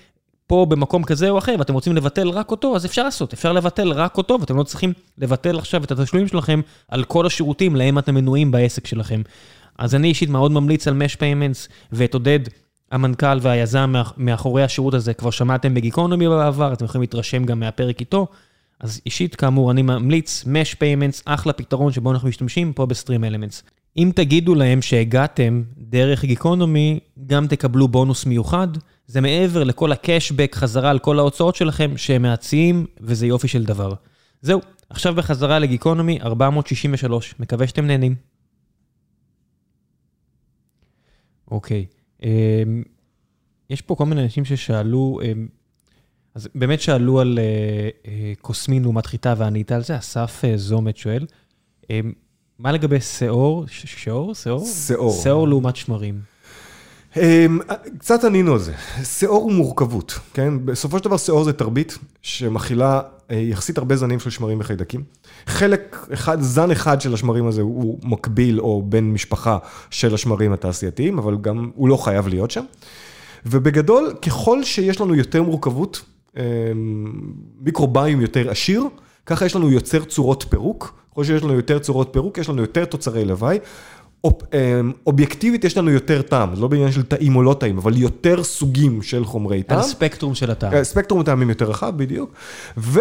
פה 0.48 0.66
במקום 0.68 1.04
כזה 1.04 1.30
או 1.30 1.38
אחר, 1.38 1.54
ואתם 1.58 1.74
רוצים 1.74 1.96
לבטל 1.96 2.28
רק 2.28 2.50
אותו, 2.50 2.76
אז 2.76 2.86
אפשר 2.86 3.02
לעשות, 3.02 3.32
אפשר 3.32 3.52
לבטל 3.52 3.92
רק 3.92 4.16
אותו, 4.16 4.38
ואתם 4.40 4.56
לא 4.56 4.62
צריכים 4.62 4.92
לבטל 5.18 5.58
עכשיו 5.58 5.84
את 5.84 5.90
התשלומים 5.90 6.28
שלכם 6.28 6.60
על 6.88 7.04
כל 7.04 7.26
השירותים 7.26 7.76
להם 7.76 7.98
אתם 7.98 8.14
מנויים 8.14 8.50
בעסק 8.50 8.86
שלכם. 8.86 9.22
אז 9.78 9.94
אני 9.94 10.08
אישית 10.08 10.28
מאוד 10.28 10.52
ממליץ 10.52 10.88
על 10.88 10.94
מש 10.94 11.16
פיימנטס, 11.16 11.68
ואת 11.92 12.14
עודד, 12.14 12.40
המנכ"ל 12.92 13.38
והיזם 13.42 13.90
מאח- 13.92 14.12
מאחורי 14.16 14.62
השירות 14.62 14.94
הזה, 14.94 15.14
כבר 15.14 15.30
שמעתם 15.30 15.74
בגיקונומי 15.74 16.28
בעבר, 16.28 16.72
אתם 16.72 16.84
יכולים 16.84 17.02
להתרשם 17.02 17.44
גם 17.44 17.60
מהפרק 17.60 18.00
איתו, 18.00 18.26
אז 18.80 19.00
אישית, 19.06 19.34
כאמור, 19.34 19.70
אני 19.70 19.82
ממליץ, 19.82 20.44
Mesh 20.44 20.74
Payments, 20.74 21.22
אחלה 21.24 21.52
פתרון 21.52 21.92
שבו 21.92 22.10
אנחנו 22.10 22.28
משתמשים 22.28 22.72
פה 22.72 22.86
בסטרים 22.86 23.24
אלמנטס. 23.24 23.62
אם 23.98 24.10
תגידו 24.14 24.54
להם 24.54 24.82
שהגעתם 24.82 25.62
דרך 25.78 26.24
גיקונומי, 26.24 27.00
גם 27.26 27.46
תקבלו 27.46 27.88
בונוס 27.88 28.26
מיוחד. 28.26 28.68
זה 29.06 29.20
מעבר 29.20 29.64
לכל 29.64 29.92
הקשבק 29.92 30.54
חזרה 30.54 30.90
על 30.90 30.98
כל 30.98 31.18
ההוצאות 31.18 31.54
שלכם 31.54 31.96
שהם 31.96 32.22
מעציים, 32.22 32.86
וזה 33.00 33.26
יופי 33.26 33.48
של 33.48 33.64
דבר. 33.64 33.94
זהו, 34.42 34.60
עכשיו 34.90 35.14
בחזרה 35.14 35.58
לגיקונומי 35.58 36.18
463, 36.22 37.34
מקווה 37.38 37.66
שאתם 37.66 37.86
נהנים. 37.86 38.14
אוקיי, 41.50 41.86
אמ, 42.22 42.82
יש 43.70 43.82
פה 43.82 43.94
כל 43.94 44.06
מיני 44.06 44.22
אנשים 44.22 44.44
ששאלו, 44.44 45.20
אמ, 45.24 45.48
אז 46.34 46.48
באמת 46.54 46.80
שאלו 46.80 47.20
על 47.20 47.38
אה, 47.38 47.88
אה, 48.06 48.32
קוסמין 48.40 48.82
לעומת 48.82 49.06
חיטה 49.06 49.34
וענית 49.36 49.72
על 49.72 49.82
זה, 49.82 49.98
אסף 49.98 50.42
אה, 50.44 50.56
זומת 50.56 50.96
שואל, 50.96 51.26
אמ, 51.90 52.12
מה 52.58 52.72
לגבי 52.72 53.00
שאור, 53.00 53.64
שאור? 53.68 54.34
שאור? 54.34 54.66
שאור. 54.66 55.20
שאור 55.22 55.48
לעומת 55.48 55.76
שמרים. 55.76 56.20
אמ, 57.16 57.58
קצת 57.98 58.24
ענינו 58.24 58.52
על 58.52 58.58
זה, 58.58 58.72
שיעור 59.04 59.42
הוא 59.42 59.52
מורכבות, 59.52 60.18
כן? 60.34 60.66
בסופו 60.66 60.98
של 60.98 61.04
דבר 61.04 61.16
שיעור 61.16 61.44
זה 61.44 61.52
תרבית 61.52 61.98
שמכילה 62.22 63.00
אה, 63.30 63.36
יחסית 63.36 63.78
הרבה 63.78 63.96
זנים 63.96 64.20
של 64.20 64.30
שמרים 64.30 64.60
וחיידקים. 64.60 65.02
חלק 65.46 66.06
אחד, 66.12 66.40
זן 66.40 66.70
אחד 66.70 67.00
של 67.00 67.14
השמרים 67.14 67.46
הזה 67.46 67.62
הוא 67.62 67.98
מקביל 68.02 68.60
או 68.60 68.82
בן 68.82 69.04
משפחה 69.04 69.58
של 69.90 70.14
השמרים 70.14 70.52
התעשייתיים, 70.52 71.18
אבל 71.18 71.36
גם 71.40 71.70
הוא 71.74 71.88
לא 71.88 71.96
חייב 71.96 72.28
להיות 72.28 72.50
שם. 72.50 72.64
ובגדול, 73.46 74.14
ככל 74.22 74.64
שיש 74.64 75.00
לנו 75.00 75.14
יותר 75.14 75.42
מורכבות, 75.42 76.02
אמ, 76.36 76.42
מיקרוביום 77.60 78.20
יותר 78.20 78.50
עשיר, 78.50 78.84
ככה 79.26 79.46
יש 79.46 79.56
לנו 79.56 79.70
יותר 79.70 80.04
צורות 80.04 80.44
פירוק. 80.48 80.98
ככל 81.18 81.24
שיש 81.24 81.42
לנו 81.42 81.54
יותר 81.54 81.78
צורות 81.78 82.08
פירוק, 82.12 82.38
יש 82.38 82.48
לנו 82.48 82.60
יותר 82.60 82.84
תוצרי 82.84 83.24
לוואי. 83.24 83.58
אופ, 84.24 84.42
אמ, 84.54 84.92
אובייקטיבית 85.06 85.64
יש 85.64 85.76
לנו 85.76 85.90
יותר 85.90 86.22
טעם, 86.22 86.54
זה 86.54 86.62
לא 86.62 86.68
בעניין 86.68 86.92
של 86.92 87.02
טעים 87.02 87.36
או 87.36 87.42
לא 87.42 87.54
טעים, 87.60 87.78
אבל 87.78 87.96
יותר 87.96 88.42
סוגים 88.42 89.02
של 89.02 89.24
חומרי 89.24 89.62
טעם. 89.62 89.78
על 89.78 89.84
הספקטרום 89.84 90.34
של 90.34 90.50
הטעם. 90.50 90.72
אה, 90.72 90.84
ספקטרום 90.84 91.20
הטעמים 91.20 91.48
יותר 91.48 91.70
רחב, 91.70 91.92
בדיוק. 91.96 92.32
ו... 92.78 93.00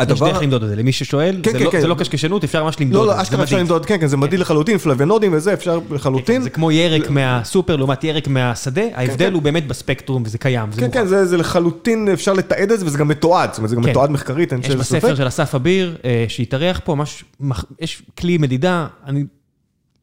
הדבר... 0.00 0.26
יש 0.26 0.32
דרך 0.32 0.42
למדוד 0.42 0.62
את 0.62 0.68
זה, 0.68 0.76
למי 0.76 0.92
ששואל, 0.92 1.40
כן, 1.42 1.52
זה, 1.52 1.58
כן, 1.58 1.64
לא, 1.64 1.70
כן. 1.70 1.80
זה 1.80 1.86
לא 1.86 1.94
קשקשנות, 1.94 2.44
אפשר 2.44 2.64
ממש 2.64 2.80
למדוד 2.80 3.00
לא, 3.00 3.06
לא, 3.06 3.14
זה, 3.14 3.22
אשכרה 3.22 3.42
אפשר 3.44 3.58
למדוד, 3.58 3.86
כן, 3.86 4.00
כן, 4.00 4.06
זה 4.06 4.16
מדיד 4.16 4.38
לחלוטין, 4.40 4.78
פלבנודים 4.78 5.32
וזה, 5.34 5.52
אפשר 5.52 5.80
לחלוטין. 5.90 6.42
זה 6.42 6.50
כמו 6.50 6.70
ירק 6.72 7.10
מהסופר 7.10 7.76
לעומת 7.76 8.04
ירק 8.04 8.28
מהשדה, 8.28 8.82
ההבדל 8.94 9.26
כן. 9.26 9.32
הוא 9.32 9.42
באמת 9.42 9.66
בספקטרום 9.66 10.22
וזה 10.26 10.38
קיים, 10.38 10.72
זה 10.72 10.80
כן, 10.80 10.86
מוכח. 10.86 10.98
כן, 11.00 11.06
זה, 11.06 11.24
זה 11.24 11.36
לחלוטין, 11.36 12.08
אפשר 12.12 12.32
לתעד 12.32 12.70
את 12.70 12.78
זה, 12.80 12.86
וזה 12.86 12.98
גם 12.98 13.08
מתועד, 13.08 13.48
זאת 13.50 13.58
אומרת, 13.58 13.70
זה 13.70 13.76
גם 13.76 13.82
כן. 13.82 13.90
מתועד 13.90 14.10
מחקרית, 14.10 14.52
אין 14.52 14.60
יש 14.60 14.66
שאלה 14.66 14.78
בספר 14.78 15.00
ספק. 15.08 15.14
של 15.14 15.28
אסף 15.28 15.54
אביר, 15.54 15.96
אה, 16.04 16.24
שהתארח 16.28 16.80
פה, 16.84 16.94
ממש, 16.94 17.24
מח- 17.40 17.64
יש 17.80 18.02
כלי 18.18 18.38
מדידה, 18.38 18.86
אני 19.06 19.24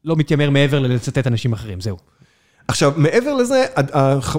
לא 0.04 0.16
מתיימר 0.16 0.50
מעבר 0.50 0.78
ללצטט 0.78 1.26
אנשים 1.26 1.52
אחרים, 1.52 1.80
זהו. 1.80 1.96
עכשיו, 2.68 2.92
מעבר 2.96 3.34
לזה, 3.34 3.64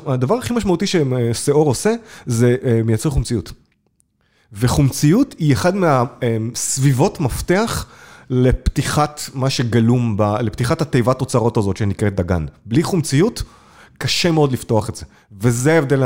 הדבר 0.06 0.36
הכי 0.36 0.53
משמעותי 0.53 0.86
ששאור 0.88 1.68
עושה, 1.68 1.94
זה 2.26 2.56
אה, 2.65 2.81
מייצר 2.86 3.10
חומציות. 3.10 3.52
וחומציות 4.53 5.35
היא 5.39 5.53
אחד 5.53 5.73
מהסביבות 5.76 7.19
מפתח 7.19 7.85
לפתיחת 8.30 9.21
מה 9.34 9.49
שגלום, 9.49 10.17
ב, 10.17 10.21
לפתיחת 10.21 10.81
התיבת 10.81 11.21
אוצרות 11.21 11.57
הזאת 11.57 11.77
שנקראת 11.77 12.15
דגן. 12.15 12.45
בלי 12.65 12.84
חומציות, 12.84 13.43
קשה 13.97 14.31
מאוד 14.31 14.51
לפתוח 14.51 14.89
את 14.89 14.95
זה. 14.95 15.05
וזה 15.41 15.73
ההבדל 15.73 16.03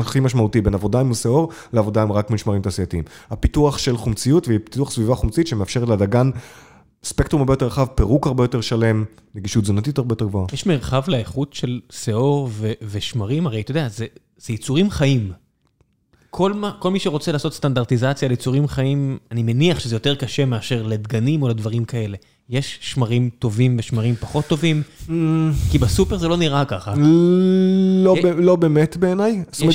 הכי 0.00 0.20
משמעותי 0.20 0.60
בין 0.60 0.74
עבודה 0.74 1.00
עם 1.00 1.14
שאור 1.14 1.52
לעבודה 1.72 2.02
עם 2.02 2.12
רק 2.12 2.30
משמרים 2.30 2.62
תעשייתיים. 2.62 3.04
הפיתוח 3.30 3.78
של 3.78 3.96
חומציות 3.96 4.48
ופיתוח 4.50 4.90
סביבה 4.90 5.14
חומצית 5.14 5.46
שמאפשרת 5.46 5.88
לדגן 5.88 6.30
ספקטרום 7.04 7.42
הרבה 7.42 7.52
יותר 7.52 7.66
רחב, 7.66 7.86
פירוק 7.86 8.26
הרבה 8.26 8.44
יותר 8.44 8.60
שלם, 8.60 9.04
נגישות 9.34 9.64
תזונתית 9.64 9.98
הרבה 9.98 10.12
יותר 10.12 10.24
גבוהה. 10.24 10.46
יש 10.52 10.66
מרחב 10.66 11.02
לאיכות 11.08 11.52
של 11.52 11.80
ו- 12.50 12.72
ושמרים, 12.82 13.46
הרי 13.46 13.60
אתה 13.60 13.70
יודע, 13.70 13.88
זה, 13.88 14.06
זה 14.36 14.52
יצורים 14.52 14.90
חיים. 14.90 15.32
כל, 16.34 16.52
מה, 16.52 16.72
כל 16.78 16.90
מי 16.90 16.98
שרוצה 16.98 17.32
לעשות 17.32 17.54
סטנדרטיזציה 17.54 18.28
ליצורים 18.28 18.68
חיים, 18.68 19.18
אני 19.30 19.42
מניח 19.42 19.78
שזה 19.80 19.96
יותר 19.96 20.14
קשה 20.14 20.44
מאשר 20.44 20.82
לדגנים 20.82 21.42
או 21.42 21.48
לדברים 21.48 21.84
כאלה. 21.84 22.16
יש 22.50 22.78
שמרים 22.80 23.30
טובים 23.38 23.76
ושמרים 23.78 24.14
פחות 24.14 24.46
טובים, 24.46 24.82
כי 25.70 25.78
בסופר 25.78 26.18
זה 26.18 26.28
לא 26.28 26.36
נראה 26.36 26.64
ככה. 26.64 26.94
לא, 28.04 28.16
לא 28.36 28.56
באמת 28.56 28.96
בעיניי. 28.96 29.42
זאת 29.52 29.60
אומרת, 29.62 29.74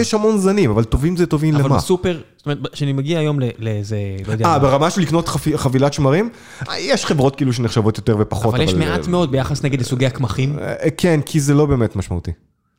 יש, 0.00 0.14
המון 0.14 0.38
זנים, 0.38 0.70
אבל 0.70 0.84
טובים 0.84 1.16
זה 1.16 1.26
טובים 1.26 1.54
אבל 1.54 1.64
למה? 1.64 1.76
בסופר, 1.76 2.20
זאת 2.36 2.46
אומרת, 2.46 2.58
כשאני 2.72 2.92
מגיע 2.92 3.18
היום 3.18 3.40
ל- 3.40 3.48
לאיזה, 3.58 3.96
לא 4.26 4.32
יודע, 4.32 4.46
אה, 4.46 4.52
מה, 4.52 4.58
ברמה 4.58 4.90
של 4.90 5.00
לקנות 5.00 5.28
חפ- 5.28 5.56
חבילת 5.56 5.92
שמרים? 5.92 6.28
אה, 6.68 6.78
יש 6.78 7.04
חברות 7.04 7.36
כאילו 7.36 7.52
שנחשבות 7.52 7.98
יותר 7.98 8.16
ופחות, 8.20 8.54
אבל 8.54 8.64
יש 8.64 8.74
מעט 8.74 9.06
מאוד 9.06 9.30
ביחס 9.30 9.62
נגיד 9.64 9.80
לסוגי 9.80 10.06
הקמחים. 10.06 10.58
אה, 10.58 10.90
כן, 10.96 11.20
כי 11.26 11.40
זה 11.40 11.54
לא 11.54 11.66
באמת 11.66 11.96
משמעותי. 11.96 12.30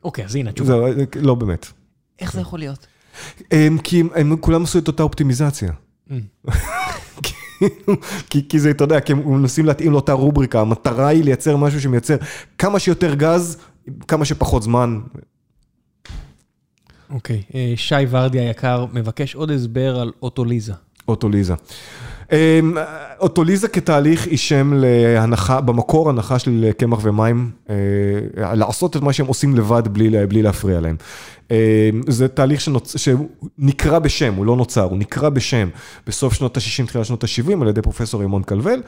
אוקיי, 0.04 0.24
אז 0.24 0.36
הנה 0.36 0.50
התשובה. 0.50 0.68
זה 0.94 1.00
אה, 1.00 1.22
לא 1.22 1.34
באמת. 1.34 1.66
איך 2.20 2.32
זה 2.32 2.40
יכול 2.40 2.58
להיות? 2.58 2.86
הם- 3.50 3.78
כי 3.78 4.00
הם- 4.00 4.08
הם 4.14 4.36
כולם 4.40 4.62
עשו 4.62 4.78
את 4.78 4.88
אותה 4.88 5.02
אופטימיזציה. 5.02 5.72
כי, 8.30 8.48
כי 8.48 8.58
זה, 8.60 8.70
אתה 8.70 8.84
יודע, 8.84 9.00
כי 9.00 9.12
הם 9.12 9.32
מנסים 9.32 9.66
להתאים 9.66 9.92
לאותה 9.92 10.12
רובריקה, 10.12 10.60
המטרה 10.60 11.08
היא 11.08 11.24
לייצר 11.24 11.56
משהו 11.56 11.80
שמייצר 11.80 12.16
כמה 12.58 12.78
שיותר 12.78 13.14
גז, 13.14 13.58
כמה 14.08 14.24
שפחות 14.24 14.62
זמן. 14.62 15.00
אוקיי, 17.10 17.42
אה, 17.54 17.72
שי 17.76 17.94
ורדי 18.10 18.40
היקר 18.40 18.86
מבקש 18.92 19.34
עוד 19.34 19.50
הסבר 19.50 20.00
על 20.00 20.12
אוטוליזה. 20.22 20.72
אוטוליזה. 21.08 21.54
אמ, 22.32 22.76
אוטוליזה 23.20 23.68
כתהליך 23.68 24.26
היא 24.26 24.38
שם 24.38 24.72
להנחה, 24.74 25.60
במקור 25.60 26.10
הנחה 26.10 26.38
של 26.38 26.70
קמח 26.76 26.98
ומים, 27.02 27.50
אה, 27.70 28.54
לעשות 28.54 28.96
את 28.96 29.02
מה 29.02 29.12
שהם 29.12 29.26
עושים 29.26 29.56
לבד 29.56 29.82
בלי, 29.88 30.42
להפריע 30.42 30.80
להם. 30.80 30.96
אמ, 31.50 31.56
זה 32.08 32.28
תהליך 32.28 32.60
שנוצ... 32.60 32.96
שנקרא 32.96 33.98
בשם, 33.98 34.34
הוא 34.34 34.46
לא 34.46 34.56
נוצר, 34.56 34.82
הוא 34.82 34.98
נקרא 34.98 35.28
בשם 35.28 35.68
בסוף 36.06 36.34
שנות 36.34 36.56
ה-60, 36.56 36.86
תחילת 36.86 37.04
שנות 37.04 37.24
ה-70 37.24 37.62
על 37.62 37.68
ידי 37.68 37.82
פרופסור 37.82 38.20
רימון 38.20 38.42
קלבל, 38.42 38.82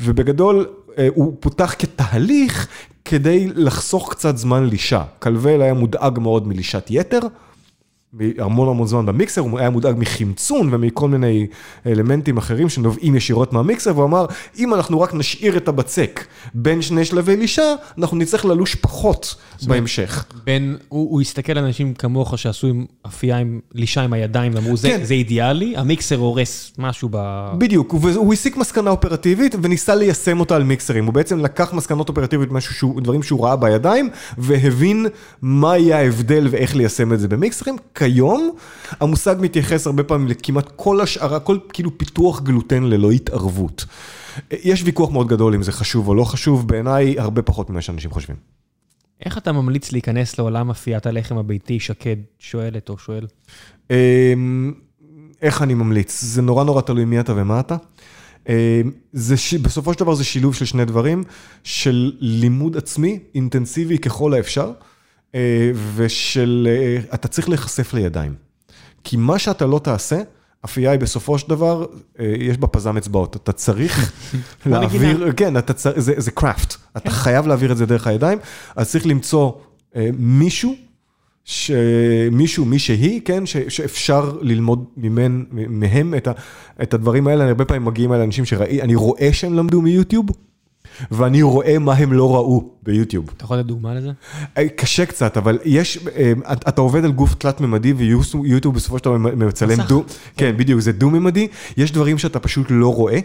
ובגדול 0.00 0.66
אה, 0.98 1.08
הוא 1.14 1.36
פותח 1.40 1.74
כתהליך 1.78 2.68
כדי 3.04 3.48
לחסוך 3.54 4.10
קצת 4.10 4.36
זמן 4.36 4.64
לישה. 4.64 5.02
קלבל 5.18 5.62
היה 5.62 5.74
מודאג 5.74 6.18
מאוד 6.18 6.48
מלישת 6.48 6.86
יתר. 6.90 7.20
המון 8.38 8.68
המון 8.68 8.86
זמן 8.86 9.06
במיקסר, 9.06 9.40
הוא 9.40 9.58
היה 9.58 9.70
מודאג 9.70 9.94
מחמצון 9.98 10.74
ומכל 10.74 11.08
מיני 11.08 11.46
אלמנטים 11.86 12.36
אחרים 12.36 12.68
שנובעים 12.68 13.16
ישירות 13.16 13.52
מהמיקסר, 13.52 13.96
והוא 13.96 14.04
אמר, 14.04 14.26
אם 14.58 14.74
אנחנו 14.74 15.00
רק 15.00 15.14
נשאיר 15.14 15.56
את 15.56 15.68
הבצק 15.68 16.24
בין 16.54 16.82
שני 16.82 17.04
שלבי 17.04 17.36
לישה, 17.36 17.74
אנחנו 17.98 18.16
נצטרך 18.16 18.44
ללוש 18.44 18.74
פחות 18.74 19.34
בהמשך. 19.66 20.24
בין, 20.44 20.76
הוא, 20.88 21.10
הוא 21.10 21.20
הסתכל 21.20 21.58
על 21.58 21.64
אנשים 21.64 21.94
כמוך 21.94 22.38
שעשו 22.38 22.66
עם 22.66 22.84
אפייה 23.06 23.36
עם 23.36 23.60
לישה 23.74 24.02
עם 24.02 24.12
הידיים 24.12 24.52
ואמרו, 24.54 24.76
זה, 24.76 24.88
כן. 24.88 25.04
זה 25.04 25.14
אידיאלי, 25.14 25.76
המיקסר 25.76 26.16
הורס 26.16 26.72
משהו 26.78 27.08
ב... 27.12 27.48
בדיוק, 27.58 27.94
והוא 28.00 28.32
הסיק 28.32 28.56
מסקנה 28.56 28.90
אופרטיבית 28.90 29.54
וניסה 29.62 29.94
ליישם 29.94 30.40
אותה 30.40 30.56
על 30.56 30.64
מיקסרים. 30.64 31.06
הוא 31.06 31.14
בעצם 31.14 31.38
לקח 31.38 31.72
מסקנות 31.72 32.08
אופרטיביות, 32.08 32.52
משהו 32.52 32.74
שהוא, 32.74 33.00
דברים 33.00 33.22
שהוא 33.22 33.44
ראה 33.44 33.56
בידיים, 33.56 34.10
והבין 34.38 35.06
מה 35.42 35.78
יהיה 35.78 35.98
ההבדל 35.98 36.48
ואיך 36.50 36.76
ליישם 36.76 37.12
את 37.12 37.20
זה 37.20 37.28
במיקסרים. 37.28 37.76
כיום, 38.02 38.50
המושג 39.00 39.36
מתייחס 39.40 39.86
הרבה 39.86 40.02
פעמים 40.02 40.28
לכמעט 40.28 40.72
כל 40.76 41.00
השערה, 41.00 41.40
כל 41.40 41.58
כאילו 41.72 41.98
פיתוח 41.98 42.40
גלוטן 42.40 42.82
ללא 42.82 43.10
התערבות. 43.10 43.84
יש 44.50 44.82
ויכוח 44.84 45.10
מאוד 45.10 45.28
גדול 45.28 45.54
אם 45.54 45.62
זה 45.62 45.72
חשוב 45.72 46.08
או 46.08 46.14
לא 46.14 46.24
חשוב, 46.24 46.68
בעיניי 46.68 47.18
הרבה 47.18 47.42
פחות 47.42 47.70
ממה 47.70 47.80
שאנשים 47.80 48.10
חושבים. 48.10 48.36
איך 49.24 49.38
אתה 49.38 49.52
ממליץ 49.52 49.92
להיכנס 49.92 50.38
לעולם 50.38 50.70
אפיית 50.70 51.06
הלחם 51.06 51.38
הביתי, 51.38 51.80
שקד 51.80 52.16
שואלת 52.38 52.88
או 52.88 52.98
שואל? 52.98 53.26
אמ, 53.90 54.72
איך 55.42 55.62
אני 55.62 55.74
ממליץ? 55.74 56.22
זה 56.24 56.42
נורא 56.42 56.64
נורא 56.64 56.80
תלוי 56.80 57.04
מי 57.04 57.20
אתה 57.20 57.32
ומה 57.36 57.60
אתה. 57.60 57.76
אמ, 58.48 58.54
זה 59.12 59.36
ש... 59.36 59.54
בסופו 59.54 59.92
של 59.92 59.98
דבר 60.00 60.14
זה 60.14 60.24
שילוב 60.24 60.54
של 60.54 60.64
שני 60.64 60.84
דברים, 60.84 61.24
של 61.64 62.12
לימוד 62.20 62.76
עצמי 62.76 63.18
אינטנסיבי 63.34 63.98
ככל 63.98 64.34
האפשר, 64.34 64.72
ושל 65.96 66.68
אה, 66.70 67.14
אתה 67.14 67.28
צריך 67.28 67.48
להיחשף 67.48 67.94
לידיים. 67.94 68.34
כי 69.04 69.16
מה 69.16 69.38
שאתה 69.38 69.66
לא 69.66 69.78
תעשה, 69.78 70.22
אפייה 70.64 70.90
היא 70.90 71.00
בסופו 71.00 71.38
של 71.38 71.48
דבר, 71.48 71.86
אה, 72.20 72.34
יש 72.38 72.58
בה 72.58 72.66
פזם 72.66 72.96
אצבעות. 72.96 73.36
אתה 73.36 73.52
צריך 73.52 74.12
להעביר. 74.66 75.32
כן, 75.36 75.56
אתה 75.56 75.72
צריך, 75.72 75.98
זה, 75.98 76.14
זה 76.16 76.30
קראפט. 76.30 76.74
אתה 76.96 77.10
חייב 77.10 77.46
להעביר 77.46 77.72
את 77.72 77.76
זה 77.76 77.86
דרך 77.86 78.06
הידיים, 78.06 78.38
אז 78.76 78.90
צריך 78.90 79.06
למצוא 79.06 79.52
אה, 79.96 80.10
מישהו, 80.18 80.74
שמישהו, 81.44 82.64
מי 82.64 82.78
שהיא, 82.78 83.20
כן, 83.24 83.46
ש, 83.46 83.56
שאפשר 83.56 84.38
ללמוד 84.40 84.84
ממנ, 84.96 85.44
מהם 85.52 86.14
את, 86.14 86.26
ה, 86.26 86.32
את 86.82 86.94
הדברים 86.94 87.26
האלה. 87.26 87.42
אני 87.42 87.50
הרבה 87.50 87.64
פעמים 87.64 87.84
מגיעים 87.84 88.12
אל 88.12 88.20
אנשים 88.20 88.44
שאני 88.44 88.94
רואה 88.94 89.32
שהם 89.32 89.54
למדו 89.54 89.82
מיוטיוב, 89.82 90.26
ואני 91.10 91.42
רואה 91.42 91.78
מה 91.78 91.94
הם 91.94 92.12
לא 92.12 92.34
ראו 92.34 92.70
ביוטיוב. 92.82 93.30
אתה 93.36 93.44
יכול 93.44 93.56
לתת 93.56 93.66
דוגמה 93.66 93.94
לזה? 93.94 94.10
אה, 94.58 94.68
קשה 94.68 95.06
קצת, 95.06 95.36
אבל 95.36 95.58
יש, 95.64 95.98
אה, 96.16 96.32
אתה 96.54 96.80
עובד 96.80 97.04
על 97.04 97.12
גוף 97.12 97.34
תלת-ממדי 97.34 97.92
ויוטיוב 97.92 98.74
בסופו 98.74 98.98
של 98.98 99.04
דבר 99.04 99.16
מצלם. 99.16 99.78
דו, 99.88 100.04
כן, 100.36 100.56
בדיוק, 100.56 100.80
זה 100.80 100.92
דו-ממדי, 100.92 101.48
יש 101.76 101.92
דברים 101.92 102.18
שאתה 102.18 102.40
פשוט 102.40 102.66
לא 102.70 102.94
רואה, 102.94 103.18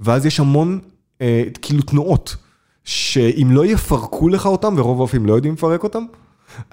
ואז 0.00 0.26
יש 0.26 0.40
המון 0.40 0.78
אה, 1.20 1.42
כאילו 1.62 1.82
תנועות, 1.82 2.36
שאם 2.84 3.48
לא 3.50 3.66
יפרקו 3.66 4.28
לך 4.28 4.46
אותם, 4.46 4.74
ורוב 4.76 4.98
האופים 4.98 5.26
לא 5.26 5.34
יודעים 5.34 5.54
לפרק 5.54 5.82
אותם, 5.82 6.04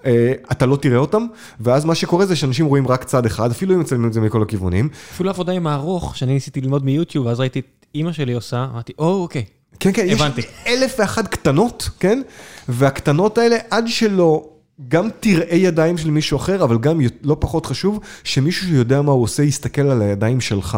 אה, 0.06 0.34
אתה 0.52 0.66
לא 0.66 0.76
תראה 0.76 0.98
אותם, 0.98 1.26
ואז 1.60 1.86
מה 1.86 1.96
שקורה 1.96 2.26
זה 2.26 2.36
שאנשים 2.36 2.66
רואים 2.66 2.88
רק 2.88 3.04
צד 3.04 3.26
אחד, 3.26 3.52
אפילו 3.52 3.76
אם 3.76 3.80
מצלמים 3.80 4.08
את 4.08 4.14
זה 4.14 4.22
מכל 4.22 4.42
הכיוונים. 4.42 4.90
אפילו 5.12 5.30
עבודה 5.30 5.52
עם 5.52 5.68
הארוך, 5.68 6.18
שאני 6.18 6.34
ניסיתי 6.34 6.62
ללמוד 6.62 6.86
מיוטיוב, 6.86 7.26
ואז 7.26 7.40
ראיתי 7.40 7.60
את 7.60 7.86
אימא 7.96 8.12
שלי 8.12 8.34
עושה, 8.34 8.68
אמרתי, 8.72 8.94
או, 9.00 9.22
אוקיי. 9.22 9.46
כן, 9.80 9.90
כן, 9.94 10.08
הבנתי. 10.10 10.42
יש 10.42 10.48
אלף 10.68 10.96
ואחת 11.00 11.28
קטנות, 11.28 11.90
כן? 12.00 12.22
והקטנות 12.70 13.38
האלה, 13.38 13.56
עד 13.70 13.84
שלא 13.88 14.50
גם 14.88 15.10
תראה 15.20 15.56
ידיים 15.56 15.98
של 15.98 16.12
מישהו 16.12 16.38
אחר, 16.38 16.64
אבל 16.64 16.78
גם 16.78 17.00
לא 17.24 17.38
פחות 17.40 17.66
חשוב, 17.66 18.00
שמישהו 18.24 18.68
שיודע 18.68 19.02
מה 19.02 19.12
הוא 19.12 19.24
עושה, 19.24 19.44
יסתכל 19.44 19.82
על 19.82 20.02
הידיים 20.02 20.42
שלך. 20.42 20.78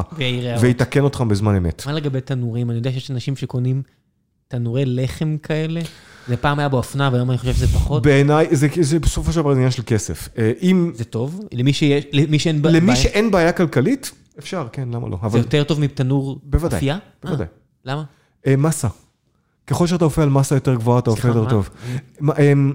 ויתקן 0.62 1.00
אותך 1.04 1.22
בזמן 1.22 1.56
אמת. 1.56 1.84
מה 1.86 1.94
לגבי 1.94 2.22
תנורים? 2.22 2.70
אני 2.70 2.78
יודע 2.78 2.92
שיש 2.92 3.12
אנשים 3.12 3.36
שקונים 3.36 3.82
תנורי 4.48 4.84
לחם 4.86 5.38
כאלה. 5.44 5.82
זה 6.28 6.38
פעם 6.38 6.60
היה 6.60 6.70
באופנה, 6.70 7.10
והיום 7.14 7.30
אני 7.32 7.38
חושב 7.38 7.54
שזה 7.54 7.68
פחות. 7.68 8.04
בעיניי, 8.04 8.48
זה, 8.52 8.68
זה 8.82 9.00
בסופו 9.00 9.32
של 9.32 9.42
דבר 9.42 9.52
עניין 9.52 9.72
של 9.72 9.84
כסף. 9.86 10.30
אה, 10.38 10.52
אם, 10.62 10.92
זה 10.96 11.04
טוב? 11.04 11.40
למי 11.54 11.74
שיש, 11.74 12.06
למי 12.14 12.40
שאין 12.40 12.62
ב- 12.62 12.68
למי 12.68 12.80
בעיה- 12.80 12.96
שאין 12.96 13.32
בעיה 13.32 13.52
כלכלית, 13.52 14.12
אפשר, 14.40 14.68
כן, 14.72 14.90
למה 14.94 15.08
לא? 15.10 15.18
זה 15.22 15.28
אבל 15.28 15.40
יותר 15.40 15.64
טוב 15.64 15.80
מתנור 15.80 16.40
בוודאי, 16.44 16.78
אפייה? 16.78 16.98
בוודאי. 17.24 17.46
אה, 17.48 17.92
למה? 17.94 18.04
אה, 18.48 18.56
מסה. 18.56 18.88
ככל 19.68 19.88
שאתה 19.88 20.06
אופה 20.06 20.24
על 20.24 20.30
מסה 20.30 20.56
יותר 20.56 20.76
גבוהה, 20.76 21.00
אתה 21.00 21.10
אופה 21.10 21.28
יותר? 21.28 21.50
טוב. 21.50 21.70
אמ, 22.22 22.74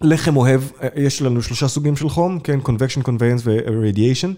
לחם 0.00 0.36
אוהב, 0.36 0.60
אה, 0.82 0.88
יש 0.96 1.22
לנו 1.22 1.42
שלושה 1.42 1.68
סוגים 1.68 1.96
של 1.96 2.08
חום, 2.08 2.40
כן, 2.40 2.58
convection, 2.64 3.02
conveyance 3.02 3.42
ו-radiation. 3.44 4.28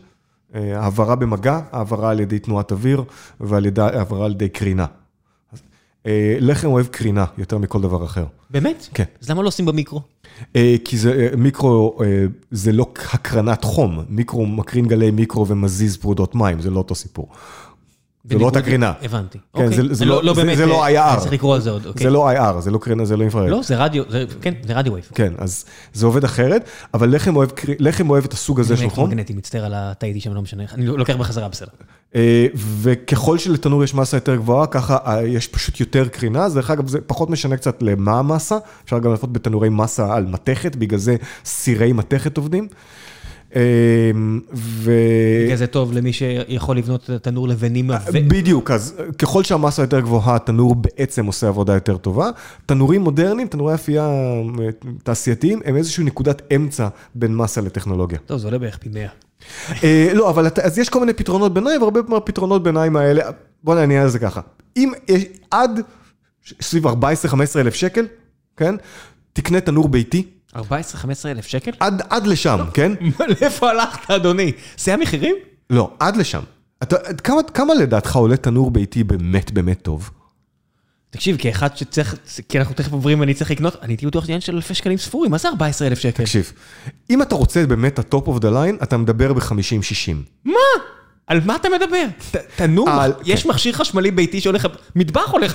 אה, 0.54 0.80
העברה 0.80 1.16
במגע, 1.16 1.60
העברה 1.72 2.10
על 2.10 2.20
ידי 2.20 2.38
תנועת 2.38 2.72
אוויר, 2.72 3.04
והעברה 3.40 4.24
על 4.24 4.30
ידי 4.30 4.48
קרינה. 4.48 4.86
אה, 6.06 6.36
לחם 6.40 6.68
אוהב 6.68 6.86
קרינה 6.86 7.24
יותר 7.38 7.58
מכל 7.58 7.80
דבר 7.80 8.04
אחר. 8.04 8.24
באמת? 8.50 8.88
כן. 8.94 9.04
אז 9.22 9.30
למה 9.30 9.42
לא 9.42 9.48
עושים 9.48 9.66
במיקרו? 9.66 10.00
כי 10.84 10.98
זה 10.98 11.30
מיקרו, 11.36 11.98
זה 12.50 12.72
לא 12.72 12.86
הקרנת 13.12 13.64
חום, 13.64 14.04
מיקרו 14.08 14.46
מקרין 14.46 14.86
גלי 14.86 15.10
מיקרו 15.10 15.48
ומזיז 15.48 15.96
פרודות 15.96 16.34
מים, 16.34 16.60
זה 16.60 16.70
לא 16.70 16.78
אותו 16.78 16.94
סיפור. 16.94 17.28
זה 18.24 18.38
לא 18.38 18.44
אותה 18.44 18.62
קרינה. 18.62 18.92
הבנתי. 19.02 19.38
כן, 19.56 19.62
אוקיי. 19.64 19.76
זה- 19.76 19.94
זה 19.94 20.04
לא- 20.04 20.34
זה- 20.34 20.42
באמת, 20.42 20.56
זה 20.56 20.66
לא 20.66 20.84
אה, 20.86 21.14
IR. 21.16 21.20
צריך 21.20 21.32
לקרוא 21.32 21.54
על 21.54 21.60
זה 21.60 21.70
עוד, 21.70 21.86
אוקיי. 21.86 22.04
זה 22.06 22.10
לא 22.10 22.30
IR, 22.32 22.60
זה 22.60 22.70
לא 22.70 22.78
קרינה, 22.78 23.04
זה 23.04 23.16
לא 23.16 23.22
אינפרארד. 23.22 23.48
לא, 23.50 23.60
זה 23.62 23.76
רדיו, 23.76 24.02
זה- 24.08 24.24
כן, 24.42 24.54
זה 24.66 24.74
radio 24.74 24.92
wave. 24.92 25.04
כן, 25.14 25.32
אז 25.38 25.64
זה 25.92 26.06
עובד 26.06 26.24
אחרת, 26.24 26.64
אבל 26.94 27.14
לחם 27.14 27.36
אוהב, 27.36 27.48
לחם 27.78 28.10
אוהב 28.10 28.24
את 28.24 28.32
הסוג 28.32 28.60
הזה 28.60 28.76
של 28.76 28.88
חום, 28.90 29.10
מגנטי, 29.10 29.32
מצטער 29.34 29.64
על 29.64 29.72
הטעיתי 29.76 30.20
שם, 30.20 30.34
לא 30.34 30.42
משנה. 30.42 30.62
אני 30.74 30.86
לוקח 30.86 31.16
בחזרה, 31.16 31.48
בסדר. 31.48 31.68
אה, 32.14 32.46
וככל 32.80 33.38
שלתנור 33.38 33.84
יש 33.84 33.94
מסה 33.94 34.16
יותר 34.16 34.36
גבוהה, 34.36 34.66
ככה 34.66 34.96
אה, 35.06 35.22
יש 35.26 35.48
פשוט 35.48 35.80
יותר 35.80 36.08
קרינה, 36.08 36.44
אז 36.44 36.54
דרך 36.54 36.70
אגב 36.70 36.88
זה 36.88 36.98
פחות 37.06 37.30
משנה 37.30 37.56
קצת 37.56 37.82
למה 37.82 38.18
המסה, 38.18 38.56
אפשר 38.84 38.98
גם 38.98 39.10
לעשות 39.10 39.32
בתנורי 39.32 39.68
מסה 39.68 40.14
על 40.14 40.26
מתכת, 40.26 40.76
בגלל 40.76 40.98
זה 40.98 41.16
סירי 41.44 41.92
מתכת 41.92 42.36
עובדים. 42.36 42.68
אה, 43.56 44.10
ו... 44.54 44.92
בגלל 45.44 45.56
זה 45.56 45.66
טוב 45.66 45.92
למי 45.92 46.12
שיכול 46.12 46.76
לבנות 46.76 47.04
את 47.04 47.10
התנור 47.10 47.48
לבנים 47.48 47.90
ו... 47.90 48.12
בדיוק, 48.12 48.70
אז 48.70 48.94
אה, 48.98 49.04
ככל 49.18 49.44
שהמסה 49.44 49.82
יותר 49.82 50.00
גבוהה, 50.00 50.36
התנור 50.36 50.74
בעצם 50.74 51.26
עושה 51.26 51.48
עבודה 51.48 51.74
יותר 51.74 51.96
טובה. 51.96 52.30
תנורים 52.66 53.00
מודרניים, 53.00 53.48
תנורי 53.48 53.74
אפייה 53.74 54.06
אה, 54.06 54.68
תעשייתיים, 55.02 55.60
הם 55.64 55.76
איזושהי 55.76 56.04
נקודת 56.04 56.42
אמצע 56.56 56.88
בין 57.14 57.36
מסה 57.36 57.60
לטכנולוגיה. 57.60 58.18
טוב, 58.26 58.38
זה 58.38 58.46
עולה 58.46 58.58
בערך 58.58 58.78
פי 58.78 58.88
100. 58.88 59.08
אה, 59.84 60.10
לא, 60.14 60.30
אבל 60.30 60.46
אז 60.62 60.78
יש 60.78 60.88
כל 60.88 61.00
מיני 61.00 61.12
פתרונות 61.12 61.54
ביניים, 61.54 61.82
והרבה 61.82 62.00
מהפתרונות 62.08 62.62
ביניים 62.62 62.96
האלה, 62.96 63.22
בוא 63.64 63.74
נעניין 63.74 64.02
על 64.02 64.08
זה 64.08 64.18
ככה. 64.18 64.40
אם 64.76 64.92
יש 65.08 65.24
עד 65.50 65.80
סביב 66.60 66.86
14-15 66.86 66.90
אלף 67.56 67.74
שקל, 67.74 68.06
כן? 68.56 68.74
תקנה 69.32 69.60
תנור 69.60 69.88
ביתי, 69.88 70.26
14-15 70.56 70.58
אלף 71.26 71.46
שקל? 71.46 71.70
עד, 71.80 72.02
עד 72.10 72.26
לשם, 72.26 72.58
כן? 72.74 72.92
לאיפה 73.40 73.70
הלכת, 73.70 74.10
אדוני? 74.10 74.52
זה 74.76 74.94
המחירים? 74.94 75.36
לא, 75.70 75.90
עד 76.00 76.16
לשם. 76.16 76.42
אתה, 76.82 76.96
כמה, 77.14 77.42
כמה 77.54 77.74
לדעתך 77.74 78.16
עולה 78.16 78.36
תנור 78.36 78.70
ביתי 78.70 79.04
באמת 79.04 79.52
באמת 79.52 79.82
טוב? 79.82 80.10
תקשיב, 81.10 81.36
כאחד 81.38 81.76
שצריך, 81.76 82.16
כי 82.48 82.58
אנחנו 82.58 82.74
תכף 82.74 82.92
עוברים 82.92 83.20
ואני 83.20 83.34
צריך 83.34 83.50
לקנות, 83.50 83.76
אני 83.82 83.92
הייתי 83.92 84.06
בטוח 84.06 84.24
עניין 84.24 84.40
של 84.40 84.54
אלפי 84.54 84.74
שקלים 84.74 84.98
ספורים, 84.98 85.30
מה 85.30 85.38
זה 85.38 85.48
14 85.48 85.88
אלף 85.88 85.98
שקל? 85.98 86.22
תקשיב, 86.22 86.52
אם 87.10 87.22
אתה 87.22 87.34
רוצה 87.34 87.66
באמת 87.66 87.98
ה 87.98 88.06
top 88.06 88.28
of 88.28 88.38
the 88.38 88.50
line, 88.50 88.76
אתה 88.82 88.96
מדבר 88.96 89.32
ב-50-60. 89.32 90.14
מה? 90.44 90.52
על 91.26 91.40
מה 91.44 91.56
אתה 91.56 91.68
מדבר? 91.68 92.04
ת- 92.30 92.36
תנור, 92.56 92.90
על- 92.90 93.12
יש 93.24 93.46
מכשיר 93.46 93.72
חשמלי 93.72 94.10
ביתי 94.10 94.40
שהולך, 94.40 94.66
מטבח 94.96 95.30
עולה 95.30 95.46
50-60 95.48 95.52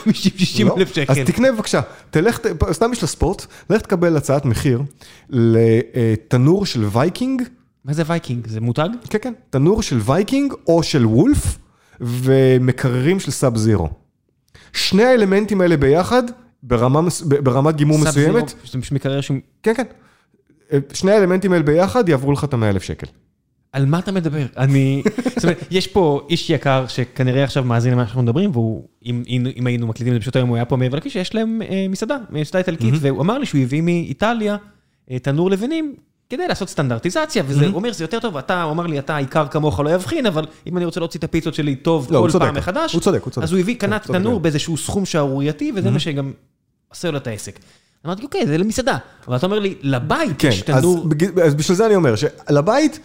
לא? 0.65 0.75
אלף 0.77 0.95
שקל. 0.95 1.11
אז 1.11 1.17
תקנה 1.25 1.51
בבקשה, 1.51 1.81
תלך, 2.09 2.37
ת- 2.37 2.71
סתם 2.71 2.91
בשביל 2.91 3.03
הספורט, 3.05 3.45
לך 3.69 3.81
תקבל 3.81 4.17
הצעת 4.17 4.45
מחיר 4.45 4.81
לתנור 5.29 6.65
של 6.65 6.85
וייקינג, 6.91 7.41
מה 7.85 7.93
זה 7.93 8.03
וייקינג? 8.07 8.47
זה 8.47 8.61
מותג? 8.61 8.89
כן 9.09 9.17
כן, 9.21 9.33
תנור 9.49 9.81
של 9.81 9.97
וייקינג 10.05 10.53
או 10.67 10.83
של 10.83 11.05
וולף 11.05 11.57
ומקררים 12.01 13.19
של 13.19 13.31
סאב 13.31 13.57
זירו. 13.57 13.89
שני 14.73 15.03
האלמנטים 15.03 15.61
האלה 15.61 15.77
ביחד, 15.77 16.23
ברמה, 16.63 17.01
ברמת 17.43 17.75
גימור 17.75 17.97
סאב 18.03 18.09
זירו, 18.09 18.29
מסוימת, 18.29 18.49
שזה 18.63 18.81
פשוט 18.81 18.91
מקרר 18.91 19.21
שהוא... 19.21 19.37
כן 19.63 19.73
כן, 19.73 19.83
שני 20.93 21.11
האלמנטים 21.11 21.51
האלה 21.51 21.63
ביחד 21.63 22.09
יעברו 22.09 22.31
לך 22.31 22.43
את 22.43 22.53
המאה 22.53 22.69
אלף 22.69 22.83
שקל. 22.83 23.07
על 23.73 23.85
מה 23.85 23.99
אתה 23.99 24.11
מדבר? 24.11 24.45
אני... 24.57 25.03
זאת 25.35 25.43
אומרת, 25.43 25.65
יש 25.71 25.87
פה 25.87 26.27
איש 26.29 26.49
יקר 26.49 26.85
שכנראה 26.87 27.43
עכשיו 27.43 27.63
מאזין 27.63 27.93
למה 27.93 28.05
שאנחנו 28.05 28.23
מדברים, 28.23 28.51
והוא, 28.53 28.87
אם, 29.05 29.23
אם, 29.27 29.67
היינו 29.67 29.87
מקליטים 29.87 30.13
את 30.13 30.19
זה 30.19 30.21
פשוט 30.21 30.35
היום, 30.35 30.49
הוא 30.49 30.55
היה 30.55 30.65
פה 30.65 30.75
מעבר 30.75 30.97
לכביש, 30.97 31.13
שיש 31.13 31.35
להם 31.35 31.61
אה, 31.69 31.85
מסעדה, 31.89 32.17
מסעדה 32.29 32.59
איטלקית, 32.59 32.93
והוא 33.01 33.21
אמר 33.21 33.37
לי 33.37 33.45
שהוא 33.45 33.61
הביא 33.61 33.81
מאיטליה 33.81 34.57
אה, 35.11 35.19
תנור 35.19 35.51
לבנים. 35.51 35.95
כדי 36.29 36.47
לעשות 36.47 36.69
סטנדרטיזציה, 36.69 37.43
וזה 37.47 37.67
הוא 37.67 37.75
אומר, 37.75 37.93
זה 37.93 38.03
יותר 38.03 38.19
טוב, 38.19 38.37
אתה, 38.37 38.63
הוא 38.63 38.71
אמר 38.71 38.87
לי, 38.87 38.99
אתה 38.99 39.17
עיקר 39.17 39.47
כמוך 39.47 39.79
לא 39.79 39.89
יבחין, 39.89 40.25
אבל 40.25 40.45
אם 40.67 40.77
אני 40.77 40.85
רוצה 40.85 40.99
להוציא 40.99 41.19
את 41.19 41.23
הפיצות 41.23 41.53
שלי 41.53 41.75
טוב 41.75 42.07
לא, 42.11 42.19
כל 42.19 42.31
צודק. 42.31 42.45
פעם 42.45 42.55
מחדש, 42.55 42.93
הוא 42.93 43.01
צודק, 43.01 43.23
הוא 43.23 43.31
צודק. 43.31 43.43
אז 43.43 43.51
הוא 43.51 43.59
הביא, 43.59 43.75
כן, 43.75 43.87
קנה 43.87 43.99
תנור 43.99 44.31
מאוד. 44.31 44.43
באיזשהו 44.43 44.77
סכום 44.77 45.05
שערורייתי, 45.05 45.71
וזה 45.75 45.91
מה 45.91 45.99
שגם 45.99 46.31
עושה 46.89 47.11
לו 47.11 47.17
את 47.17 47.27
העסק. 47.27 47.59
אמרתי, 48.05 48.23
אוקיי, 48.23 48.47
זה 48.47 48.57
למסעדה. 48.57 48.97
אבל 49.27 49.35
אתה 49.37 49.45
אומר 49.45 49.59
לי, 49.59 49.75
לבית 49.81 50.35
כן, 50.39 50.47
יש 50.47 50.63
אז, 50.69 50.81
תנור... 50.81 51.07
בג- 51.07 51.39
אז 51.39 51.55
בשביל 51.55 51.77
זה 51.77 51.85
אני 51.85 51.95
אומר 51.95 52.13
שלבית, 52.15 52.99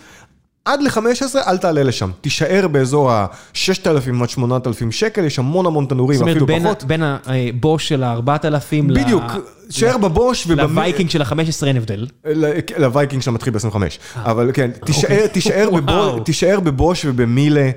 עד 0.65 0.83
ל-15 0.83 0.99
אל 1.47 1.57
תעלה 1.59 1.83
לשם, 1.83 2.11
תישאר 2.21 2.69
באזור 2.69 3.11
ה-6,000 3.11 3.87
עד 4.23 4.29
8,000 4.29 4.93
שקל, 4.93 5.25
יש 5.25 5.39
המון 5.39 5.67
המון 5.67 5.87
תנורים, 5.87 6.19
זאת 6.19 6.23
אומרת, 6.23 6.33
אפילו 6.37 6.47
בין, 6.47 6.63
פחות. 6.65 6.85
הבוש 7.27 7.89
של 7.89 8.03
ה-4,000 8.03 8.83
בדיוק, 8.95 9.23
תישאר 9.67 9.99
בבוש 9.99 10.47
ובמ- 10.47 10.51
לווייקינג 10.57 11.11
של 11.11 11.23
ה-15 11.23 11.35
אין 11.67 11.77
הבדל. 11.77 12.07
ל- 12.25 12.51
לווייקינג 12.79 13.23
שם 13.23 13.35
מתחיל 13.35 13.53
ב-25, 13.53 13.77
אבל 14.17 14.51
כן, 14.55 14.71
תישאר, 14.87 15.27
תישאר, 15.27 15.69
וואו. 15.73 15.83
בבו, 15.83 16.21
תישאר 16.25 16.61
בבוש 16.61 17.05
ובמילה, 17.05 17.71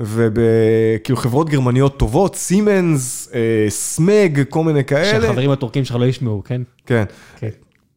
ובכאילו 0.00 1.16
חברות 1.18 1.48
גרמניות 1.50 1.96
טובות, 1.98 2.36
סימנס, 2.36 3.28
אה, 3.34 3.40
סמג, 3.68 4.42
כל 4.48 4.64
מיני 4.64 4.84
כאלה. 4.84 5.20
שהחברים 5.22 5.50
הטורקים 5.50 5.84
שלך 5.84 5.96
לא 6.00 6.04
ישמעו, 6.04 6.42
כן? 6.46 6.62
כן. 6.86 7.04
כן. 7.36 7.48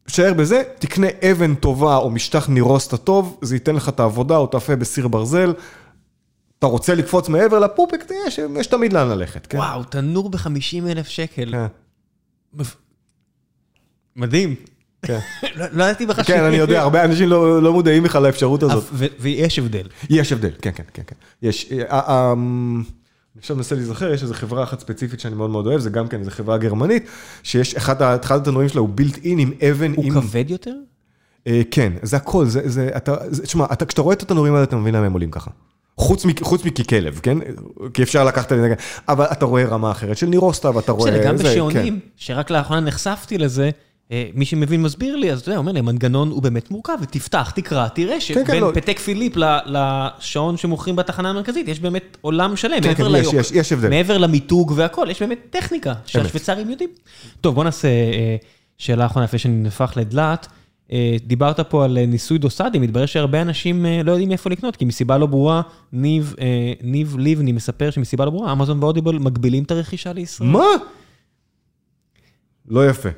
תישאר 0.06 0.34
בזה, 0.34 0.62
תקנה 0.78 1.06
אבן 1.30 1.54
טובה 1.54 1.96
או 1.96 2.10
משטח 2.10 2.48
נירוסטה 2.48 2.96
טוב, 2.96 3.38
זה 3.42 3.56
ייתן 3.56 3.74
לך 3.74 3.88
את 3.88 4.00
העבודה 4.00 4.36
או 4.36 4.46
תאפה 4.46 4.76
בסיר 4.76 5.08
ברזל. 5.08 5.54
אתה 6.58 6.66
רוצה 6.66 6.94
לקפוץ 6.94 7.28
מעבר 7.28 7.58
לפופק, 7.58 8.04
יש, 8.26 8.40
יש 8.60 8.66
תמיד 8.66 8.92
לאן 8.92 9.08
ללכת, 9.08 9.46
כן? 9.46 9.58
וואו, 9.58 9.84
תנור 9.84 10.30
ב-50 10.30 10.88
אלף 10.88 11.08
שקל. 11.08 11.52
כן, 11.52 11.66
מדהים. 14.16 14.54
כן. 15.02 15.18
לא 15.56 15.66
לא 15.72 15.84
ידעתי 15.84 16.06
בכלל 16.06 16.24
כן, 16.24 16.44
אני 16.44 16.56
יודע, 16.56 16.82
הרבה 16.82 17.04
אנשים 17.04 17.28
לא, 17.28 17.62
לא 17.62 17.72
מודעים 17.72 18.02
בכלל 18.02 18.22
לאפשרות 18.22 18.62
הזאת. 18.62 18.84
ויש 18.92 19.58
הבדל. 19.58 19.86
יש 20.10 20.32
הבדל, 20.32 20.52
כן, 20.62 20.70
כן, 20.74 20.82
כן, 20.94 21.02
כן. 21.06 21.16
יש, 21.42 21.72
אני 23.36 23.40
עכשיו 23.40 23.56
מנסה 23.56 23.74
להיזכר, 23.74 24.12
יש 24.12 24.22
איזו 24.22 24.34
חברה 24.34 24.62
אחת 24.62 24.80
ספציפית 24.80 25.20
שאני 25.20 25.34
מאוד 25.34 25.50
מאוד 25.50 25.66
אוהב, 25.66 25.80
זה 25.80 25.90
גם 25.90 26.08
כן 26.08 26.20
איזו 26.20 26.30
חברה 26.30 26.58
גרמנית, 26.58 27.06
שיש, 27.42 27.74
אחד 27.74 28.02
אחד 28.02 28.40
התנורים 28.40 28.68
שלה 28.68 28.80
הוא 28.80 28.88
בילט 28.88 29.18
אין 29.24 29.38
עם 29.38 29.52
אבן, 29.70 29.92
הוא 29.96 30.04
עם... 30.04 30.20
כבד 30.20 30.50
יותר? 30.50 30.74
אה, 31.46 31.62
כן, 31.70 31.92
זה 32.02 32.16
הכל, 32.16 32.46
זה, 32.46 32.68
זה, 32.68 32.90
אתה, 32.96 33.14
זה, 33.28 33.42
תשמע, 33.42 33.64
אתה, 33.72 33.86
כשאתה 33.86 34.02
רואה 34.02 34.14
את 34.14 34.22
התנורים 34.22 34.54
האלה, 34.54 34.64
אתה 34.64 34.76
מבין 34.76 34.94
למה 34.94 35.06
הם 35.06 35.12
עולים 35.12 35.30
ככה. 35.30 35.50
חוץ, 35.98 36.24
מ, 36.24 36.28
חוץ 36.42 36.64
מככלב, 36.64 37.20
כן? 37.22 37.38
כי 37.94 38.02
אפשר 38.02 38.24
לקחת 38.24 38.52
את 38.52 38.58
זה, 38.58 38.74
אבל 39.08 39.24
אתה 39.24 39.44
רואה 39.44 39.64
רמה 39.64 39.90
אחרת 39.90 40.16
של 40.16 40.26
נירוסטה, 40.26 40.76
ואתה 40.76 40.92
רואה... 40.92 41.10
בסדר, 41.10 41.26
גם 41.26 41.36
זה, 41.36 41.42
כן. 41.42 41.50
בשעונים, 41.50 42.00
שרק 42.16 42.50
לאחרונה 42.50 42.80
נחשפתי 42.80 43.38
לזה, 43.38 43.70
מי 44.34 44.44
שמבין 44.44 44.82
מסביר 44.82 45.16
לי, 45.16 45.32
אז 45.32 45.40
אתה 45.40 45.48
יודע, 45.48 45.58
אומר 45.58 45.72
לי, 45.72 45.78
המנגנון 45.78 46.30
הוא 46.30 46.42
באמת 46.42 46.70
מורכב, 46.70 46.98
ותפתח, 47.02 47.50
תקרא, 47.50 47.88
תראה 47.88 48.14
כן, 48.14 48.20
שבין 48.20 48.60
לא. 48.60 48.70
פתק 48.74 48.98
פיליפ 48.98 49.32
לשעון 49.66 50.56
שמוכרים 50.56 50.96
בתחנה 50.96 51.30
המרכזית, 51.30 51.68
יש 51.68 51.80
באמת 51.80 52.16
עולם 52.20 52.56
שלם, 52.56 52.80
כן, 52.80 52.88
מעבר 52.88 53.22
כן. 53.30 53.90
מעבר 53.90 54.18
למיתוג 54.18 54.72
והכל, 54.76 55.06
יש 55.10 55.22
באמת 55.22 55.38
טכניקה 55.50 55.94
שהשוויצרים 56.06 56.70
יודעים. 56.70 56.90
טוב, 57.40 57.54
בוא 57.54 57.64
נעשה 57.64 57.88
אה, 57.88 58.36
שאלה 58.78 59.06
אחרונה 59.06 59.24
לפני 59.24 59.38
שנהפך 59.38 59.92
לדלת. 59.96 60.46
אה, 60.92 61.16
דיברת 61.26 61.60
פה 61.60 61.84
על 61.84 61.98
אה, 61.98 62.06
ניסוי 62.06 62.38
דוסאדי, 62.38 62.78
מתברר 62.78 63.06
שהרבה 63.06 63.42
אנשים 63.42 63.86
אה, 63.86 64.02
לא 64.04 64.12
יודעים 64.12 64.32
איפה 64.32 64.50
לקנות, 64.50 64.76
כי 64.76 64.84
מסיבה 64.84 65.18
לא 65.18 65.26
ברורה, 65.26 65.62
ניב, 65.92 66.34
אה, 66.40 66.72
ניב 66.82 67.16
ליבני 67.18 67.52
מספר 67.52 67.90
שמסיבה 67.90 68.24
לא 68.24 68.30
ברורה, 68.30 68.52
אמזון 68.52 68.82
ואודיבל 68.82 69.18
מגבילים 69.18 69.62
את 69.62 69.70
הרכישה 69.70 70.12
לישראל. 70.12 70.48
מה? 70.48 70.64
לא 72.68 72.88
יפה. 72.88 73.08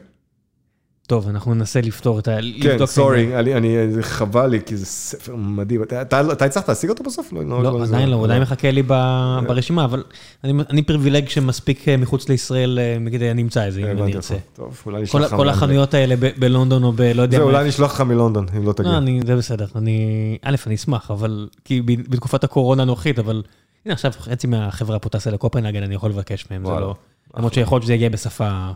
טוב, 1.09 1.29
אנחנו 1.29 1.55
ננסה 1.55 1.81
לפתור 1.81 2.19
את 2.19 2.29
ה... 2.29 2.37
כן. 2.63 2.87
סורי, 2.87 3.39
אני, 3.39 3.55
אני, 3.55 3.93
זה 3.93 4.03
חבל 4.03 4.47
לי, 4.47 4.61
כי 4.67 4.77
זה 4.77 4.87
ספר 4.87 5.37
מדהים. 5.37 5.83
אתה, 5.83 6.03
אתה, 6.03 6.45
הצלחת 6.45 6.69
להשיג 6.69 6.91
אותו 6.91 7.05
בסוף? 7.05 7.33
לא, 7.33 7.63
לא, 7.63 7.83
עדיין 7.83 8.09
לא, 8.09 8.17
הוא 8.17 8.25
עדיין 8.25 8.43
מחכה 8.43 8.71
לי 8.71 8.83
ב- 8.87 9.39
ברשימה, 9.47 9.85
אבל 9.85 10.03
אני 10.45 10.53
אני 10.71 10.83
פריבילג 10.83 11.29
שמספיק 11.29 11.89
אה, 11.89 11.97
מחוץ 11.97 12.29
לישראל, 12.29 12.79
אה, 12.79 13.11
כדי 13.13 13.31
אני 13.31 13.43
אמצא 13.43 13.69
את 13.69 13.73
זה, 13.73 13.81
אם 13.81 14.03
אני 14.03 14.15
ארצה. 14.15 14.35
טוב, 14.57 14.83
אולי 14.87 15.03
נשלח 15.03 15.33
לך... 15.33 15.37
כל 15.37 15.49
החנויות 15.49 15.95
האלה 15.95 16.15
בלונדון 16.39 16.85
או 16.85 16.93
בלא 16.93 17.23
יודע 17.23 17.39
זהו, 17.39 17.47
מה. 17.47 17.53
אולי 17.53 17.69
נשלח 17.69 17.95
לך 17.95 18.01
מלונדון, 18.01 18.47
אם 18.57 18.67
לא 18.67 18.73
תגיע. 18.73 18.93
לא, 18.93 18.99
אני, 18.99 19.21
זה 19.27 19.37
בסדר, 19.37 19.67
אני, 19.77 20.39
א', 20.43 20.57
אני 20.67 20.75
אשמח, 20.75 21.11
אבל, 21.11 21.49
כי 21.65 21.83
בתקופת 21.83 22.45
הקורונה 22.45 22.83
הנוכחית, 22.83 23.19
אבל, 23.19 23.43
הנה 23.85 23.95
עכשיו 23.95 24.13
חצי 24.19 24.47
מהחברה 24.47 24.99
פה 24.99 25.09
טסה 25.09 25.31
לקופנהגן, 25.31 25.83
אני 25.83 25.95
יכול 25.95 26.11
לבקש 26.11 26.45
מהם, 26.51 26.65
זה. 26.65 26.71
לא, 26.71 26.95
למרות 27.37 27.55
שיכול 27.55 27.77
להיות 27.77 27.83
שזה 27.83 27.95
יגיע 27.95 28.09
בשפה, 28.09 28.71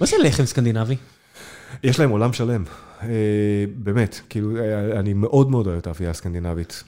מה 0.00 0.06
זה 0.06 0.16
לחם 0.24 0.44
סקנדינבי? 0.44 0.96
יש 1.84 2.00
להם 2.00 2.10
עולם 2.10 2.32
שלם. 2.32 2.64
אה, 3.02 3.08
באמת, 3.74 4.20
כאילו, 4.28 4.56
אה, 4.56 5.00
אני 5.00 5.12
מאוד 5.12 5.50
מאוד 5.50 5.66
אוהב 5.66 5.78
את 5.78 5.86
האפייה 5.86 6.10
הסקנדינבית. 6.10 6.84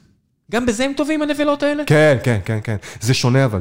גם 0.53 0.67
בזה 0.67 0.85
הם 0.85 0.93
טובים 0.97 1.23
הנבלות 1.23 1.63
האלה? 1.63 1.83
כן, 1.87 2.17
כן, 2.23 2.39
כן, 2.45 2.59
כן. 2.65 2.77
זה 3.01 3.15
שונה 3.15 3.45
אבל. 3.45 3.61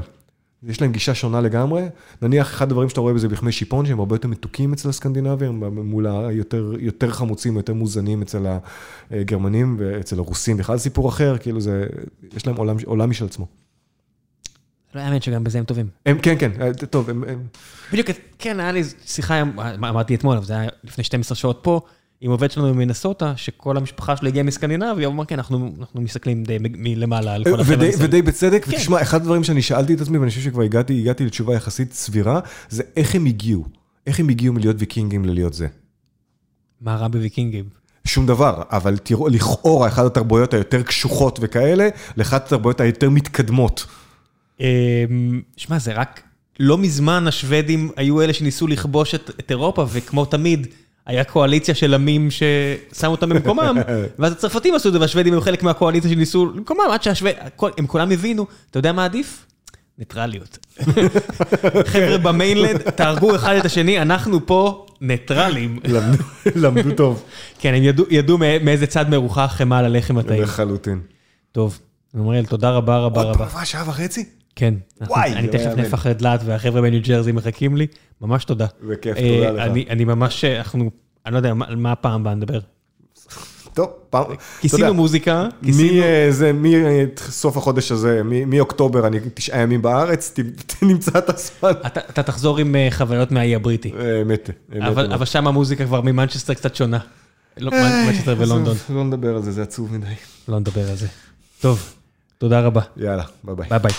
יש 0.64 0.82
להם 0.82 0.92
גישה 0.92 1.16
שונה 1.16 1.42
לגמרי. 1.42 1.84
נניח, 2.22 2.48
אחד 2.48 2.66
הדברים 2.66 2.90
שאתה 2.90 3.02
רואה 3.02 3.14
בזה 3.14 3.28
בכמי 3.28 3.52
שיפון, 3.52 3.86
שהם 3.86 4.00
הרבה 4.00 4.16
יותר 4.16 4.28
מתוקים 4.28 4.74
אצל 4.74 4.90
הסקנדינבים, 4.90 5.64
מול 5.72 6.08
היותר 6.08 6.74
יותר 6.80 7.12
חמוצים, 7.12 7.58
יותר 7.58 7.74
מוזנים 7.74 8.22
אצל 8.22 8.46
הגרמנים 9.12 9.76
ואצל 9.80 10.20
הרוסים. 10.20 10.58
בכלל 10.58 10.78
סיפור 10.78 11.10
אחר, 11.10 11.38
כאילו 11.38 11.62
זה, 11.62 11.88
יש 12.36 12.48
להם 12.48 12.56
עולם, 12.56 12.76
עולם 12.86 13.10
משל 13.10 13.26
עצמו. 13.26 13.48
לא 14.96 15.00
האמת 15.00 15.24
שגם 15.24 15.44
בזה 15.44 15.60
הם 15.60 15.64
טובים. 15.64 15.88
הם, 16.06 16.20
כן, 16.20 16.36
כן, 16.40 16.52
אה, 16.62 16.74
טוב, 16.74 17.10
הם, 17.10 17.24
הם, 17.28 17.44
בדיוק, 17.92 18.08
כן, 18.40 18.60
היה 18.60 18.72
לי 18.72 18.84
שיחה, 19.06 19.42
אמרתי 19.68 20.16
אתמול, 20.16 20.38
אבל 20.38 20.46
זה 20.46 20.54
היה 20.54 20.70
לפני 20.84 21.04
12 21.04 21.36
שעות 21.36 21.60
פה, 21.62 21.82
עם 22.22 22.32
עובד 22.32 22.52
שלנו 22.52 22.74
ממינסוטה, 22.74 23.34
שכל 23.36 23.78
המשפחה 23.78 24.18
שלו 24.18 24.28
הגיעה 24.28 24.44
מסקנדינביה, 24.44 25.08
הוא 25.08 25.14
אמר, 25.14 25.26
כן, 25.26 25.36
אנחנו 25.36 25.72
אנחנו 25.80 26.02
מסתכלים 26.02 26.44
די 26.44 26.58
מלמעלה 26.62 27.34
על 27.34 27.44
כל 27.44 27.60
החבר'ה. 27.60 27.78
ודי, 27.78 27.90
מסביב." 27.90 28.06
ודי 28.08 28.22
בצדק, 28.22 28.66
כן. 28.66 28.72
ותשמע, 28.72 29.02
אחד 29.02 29.22
הדברים 29.22 29.44
שאני 29.44 29.62
שאלתי 29.62 29.94
את 29.94 30.02
עצמי, 30.02 30.18
ואני 30.18 30.30
חושב 30.30 30.42
שכבר 30.42 30.62
הגעתי, 30.62 31.00
הגעתי 31.02 31.26
לתשובה 31.26 31.56
יחסית 31.56 31.94
סבירה, 31.94 32.40
זה 32.70 32.84
איך 32.96 33.16
הם 33.16 33.26
הגיעו. 33.26 33.66
איך 34.08 34.20
הם 34.20 34.30
הגיעו 34.30 34.54
מלהיות 34.54 34.76
ויקינגים 34.80 35.26
ללהיות 35.26 35.54
זה. 35.54 35.68
מה 36.82 36.96
רע 36.96 37.08
בוויקינגים? 37.08 37.66
שום 38.06 38.26
דבר, 38.26 38.64
אבל 38.70 38.98
תראו, 38.98 39.28
לכאורה, 39.28 39.88
אחת 39.88 40.06
התרבויות 40.06 40.54
היותר 40.54 40.84
קשוחות 40.84 41.40
וכאלה, 41.42 41.90
לאחת 42.18 42.46
התרבויות 42.46 42.82
היותר 42.82 43.10
מתקדמות. 43.10 43.86
אמ, 44.62 45.42
שמע, 45.58 45.80
זה 45.80 45.94
רק, 45.94 46.22
לא 46.60 46.78
מזמן 46.78 47.28
השוודים 47.28 47.92
היו 47.96 48.22
אלה 48.22 48.34
שניסו 48.34 48.68
לכבוש 48.68 49.16
את 49.16 49.30
את 49.40 49.52
אירופה, 49.52 49.86
וכמו 49.92 50.26
תמיד, 50.26 50.68
היה 51.06 51.24
קואליציה 51.24 51.76
של 51.76 51.94
עמים 51.94 52.28
ששמו 52.32 53.12
אותם 53.12 53.30
במקומם, 53.30 53.78
ואז 54.20 54.32
הצרפתים 54.32 54.76
עשו 54.76 54.88
את 54.90 54.94
זה, 54.94 55.00
והשוודים 55.00 55.34
היו 55.34 55.42
חלק 55.42 55.64
מהקואליציה 55.64 56.10
שניסו 56.12 56.46
למקומם, 56.56 56.80
עד 56.92 57.04
שהשוודים, 57.04 57.38
הם 57.78 57.88
כולם 57.88 58.12
הבינו, 58.12 58.46
אתה 58.70 58.80
יודע 58.80 58.92
מה 58.92 59.06
עדיף? 59.06 59.46
ניטרליות. 60.00 60.58
חבר'ה 61.92 62.18
במיינלנד, 62.18 62.78
תהרגו 62.78 63.36
אחד 63.36 63.56
את 63.56 63.66
השני, 63.66 64.02
אנחנו 64.02 64.46
פה 64.46 64.86
ניטרלים. 65.02 65.80
למדו- 66.56 66.96
טוב. 66.96 67.24
כן, 67.60 67.74
הם 67.74 67.84
ידעו- 67.84 68.06
ידעו 68.10 68.38
מא- 68.38 68.58
מאיזה 68.64 68.88
צד 68.88 69.10
מרוחק 69.10 69.48
חמאה 69.50 69.80
על 69.80 69.86
הלחם 69.86 70.18
הטעים. 70.18 70.42
לחלוטין. 70.44 71.00
טוב, 71.52 71.80
עמריאל, 72.16 72.46
תודה 72.46 72.70
רבה 72.70 72.98
רבה 72.98 73.22
עוד 73.22 73.36
רבה. 73.36 73.46
פעם, 73.48 73.58
מה, 73.60 73.66
שעה 73.66 73.90
וחצי? 73.90 74.26
כן, 74.56 74.74
וואי, 75.08 75.34
אני 75.34 75.48
זה 75.48 75.52
תכף 75.54 75.66
לא. 75.66 75.76
נהפך 75.76 76.06
לדלת 76.10 76.40
והחבר'ה 76.46 76.82
בניו 76.82 77.02
ג'רזי 77.04 77.32
מחכים 77.32 77.78
לי, 77.78 77.88
ממש 78.22 78.46
תודה. 78.46 78.66
בכיף, 78.84 79.18
אה, 79.18 79.38
תודה 79.38 79.52
לך. 79.66 79.72
אני- 79.90 80.06
ממש, 80.06 80.46
אנחנו, 80.46 80.92
אני 81.26 81.34
לא 81.34 81.38
יודע, 81.38 81.54
מה- 81.54 81.66
על 81.68 81.76
מה 81.76 81.92
הפעם 81.92 82.22
הבאה 82.22 82.36
נדבר. 82.36 82.60
טוב, 83.74 83.90
פעם, 84.10 84.24
אתה 84.24 84.34
כיסינו 84.62 84.94
מוזיקה, 84.94 85.48
כיסינו... 85.66 86.04
מסוף 87.28 87.58
החודש 87.58 87.92
הזה, 87.92 88.22
מאוקטובר, 88.48 89.08
אני 89.08 89.20
תשעה 89.34 89.62
ימים 89.62 89.82
בארץ, 89.82 90.32
ת- 90.36 90.40
ת- 90.66 90.84
נמצא 90.84 91.12
את 91.18 91.30
הזמן. 91.30 91.72
אתה 91.88 92.00
אתה 92.10 92.24
תחזור 92.24 92.58
עם 92.58 92.76
אה, 92.76 92.88
חוויות 92.92 93.32
מהאי 93.32 93.56
הבריטי, 93.56 93.92
אמת, 94.22 94.50
אמת. 94.78 94.84
אבל 95.14 95.26
שם 95.26 95.48
המוזיקה 95.48 95.86
כבר 95.86 96.02
ממנצ'סטר 96.02 96.54
קצת 96.54 96.76
שונה. 96.76 97.00
לא, 97.58 97.72
מנצ'סטר 98.08 98.36
ולונדון, 98.38 98.78
לא 98.90 99.04
נדבר 99.04 99.36
על 99.36 99.42
זה, 99.42 99.52
זה 99.52 99.62
עצוב 99.62 99.94
מדי. 99.94 100.14
לא 100.48 100.60
נדבר 100.60 100.90
על 100.90 100.96
זה. 100.96 101.08
טוב, 101.62 101.94
תודה 102.38 102.60
רבה, 102.62 102.82
יאללה, 102.98 103.24
ביי 103.44 103.56
ביי. 103.56 103.70
ביי 103.70 103.80
ביי. 103.80 103.92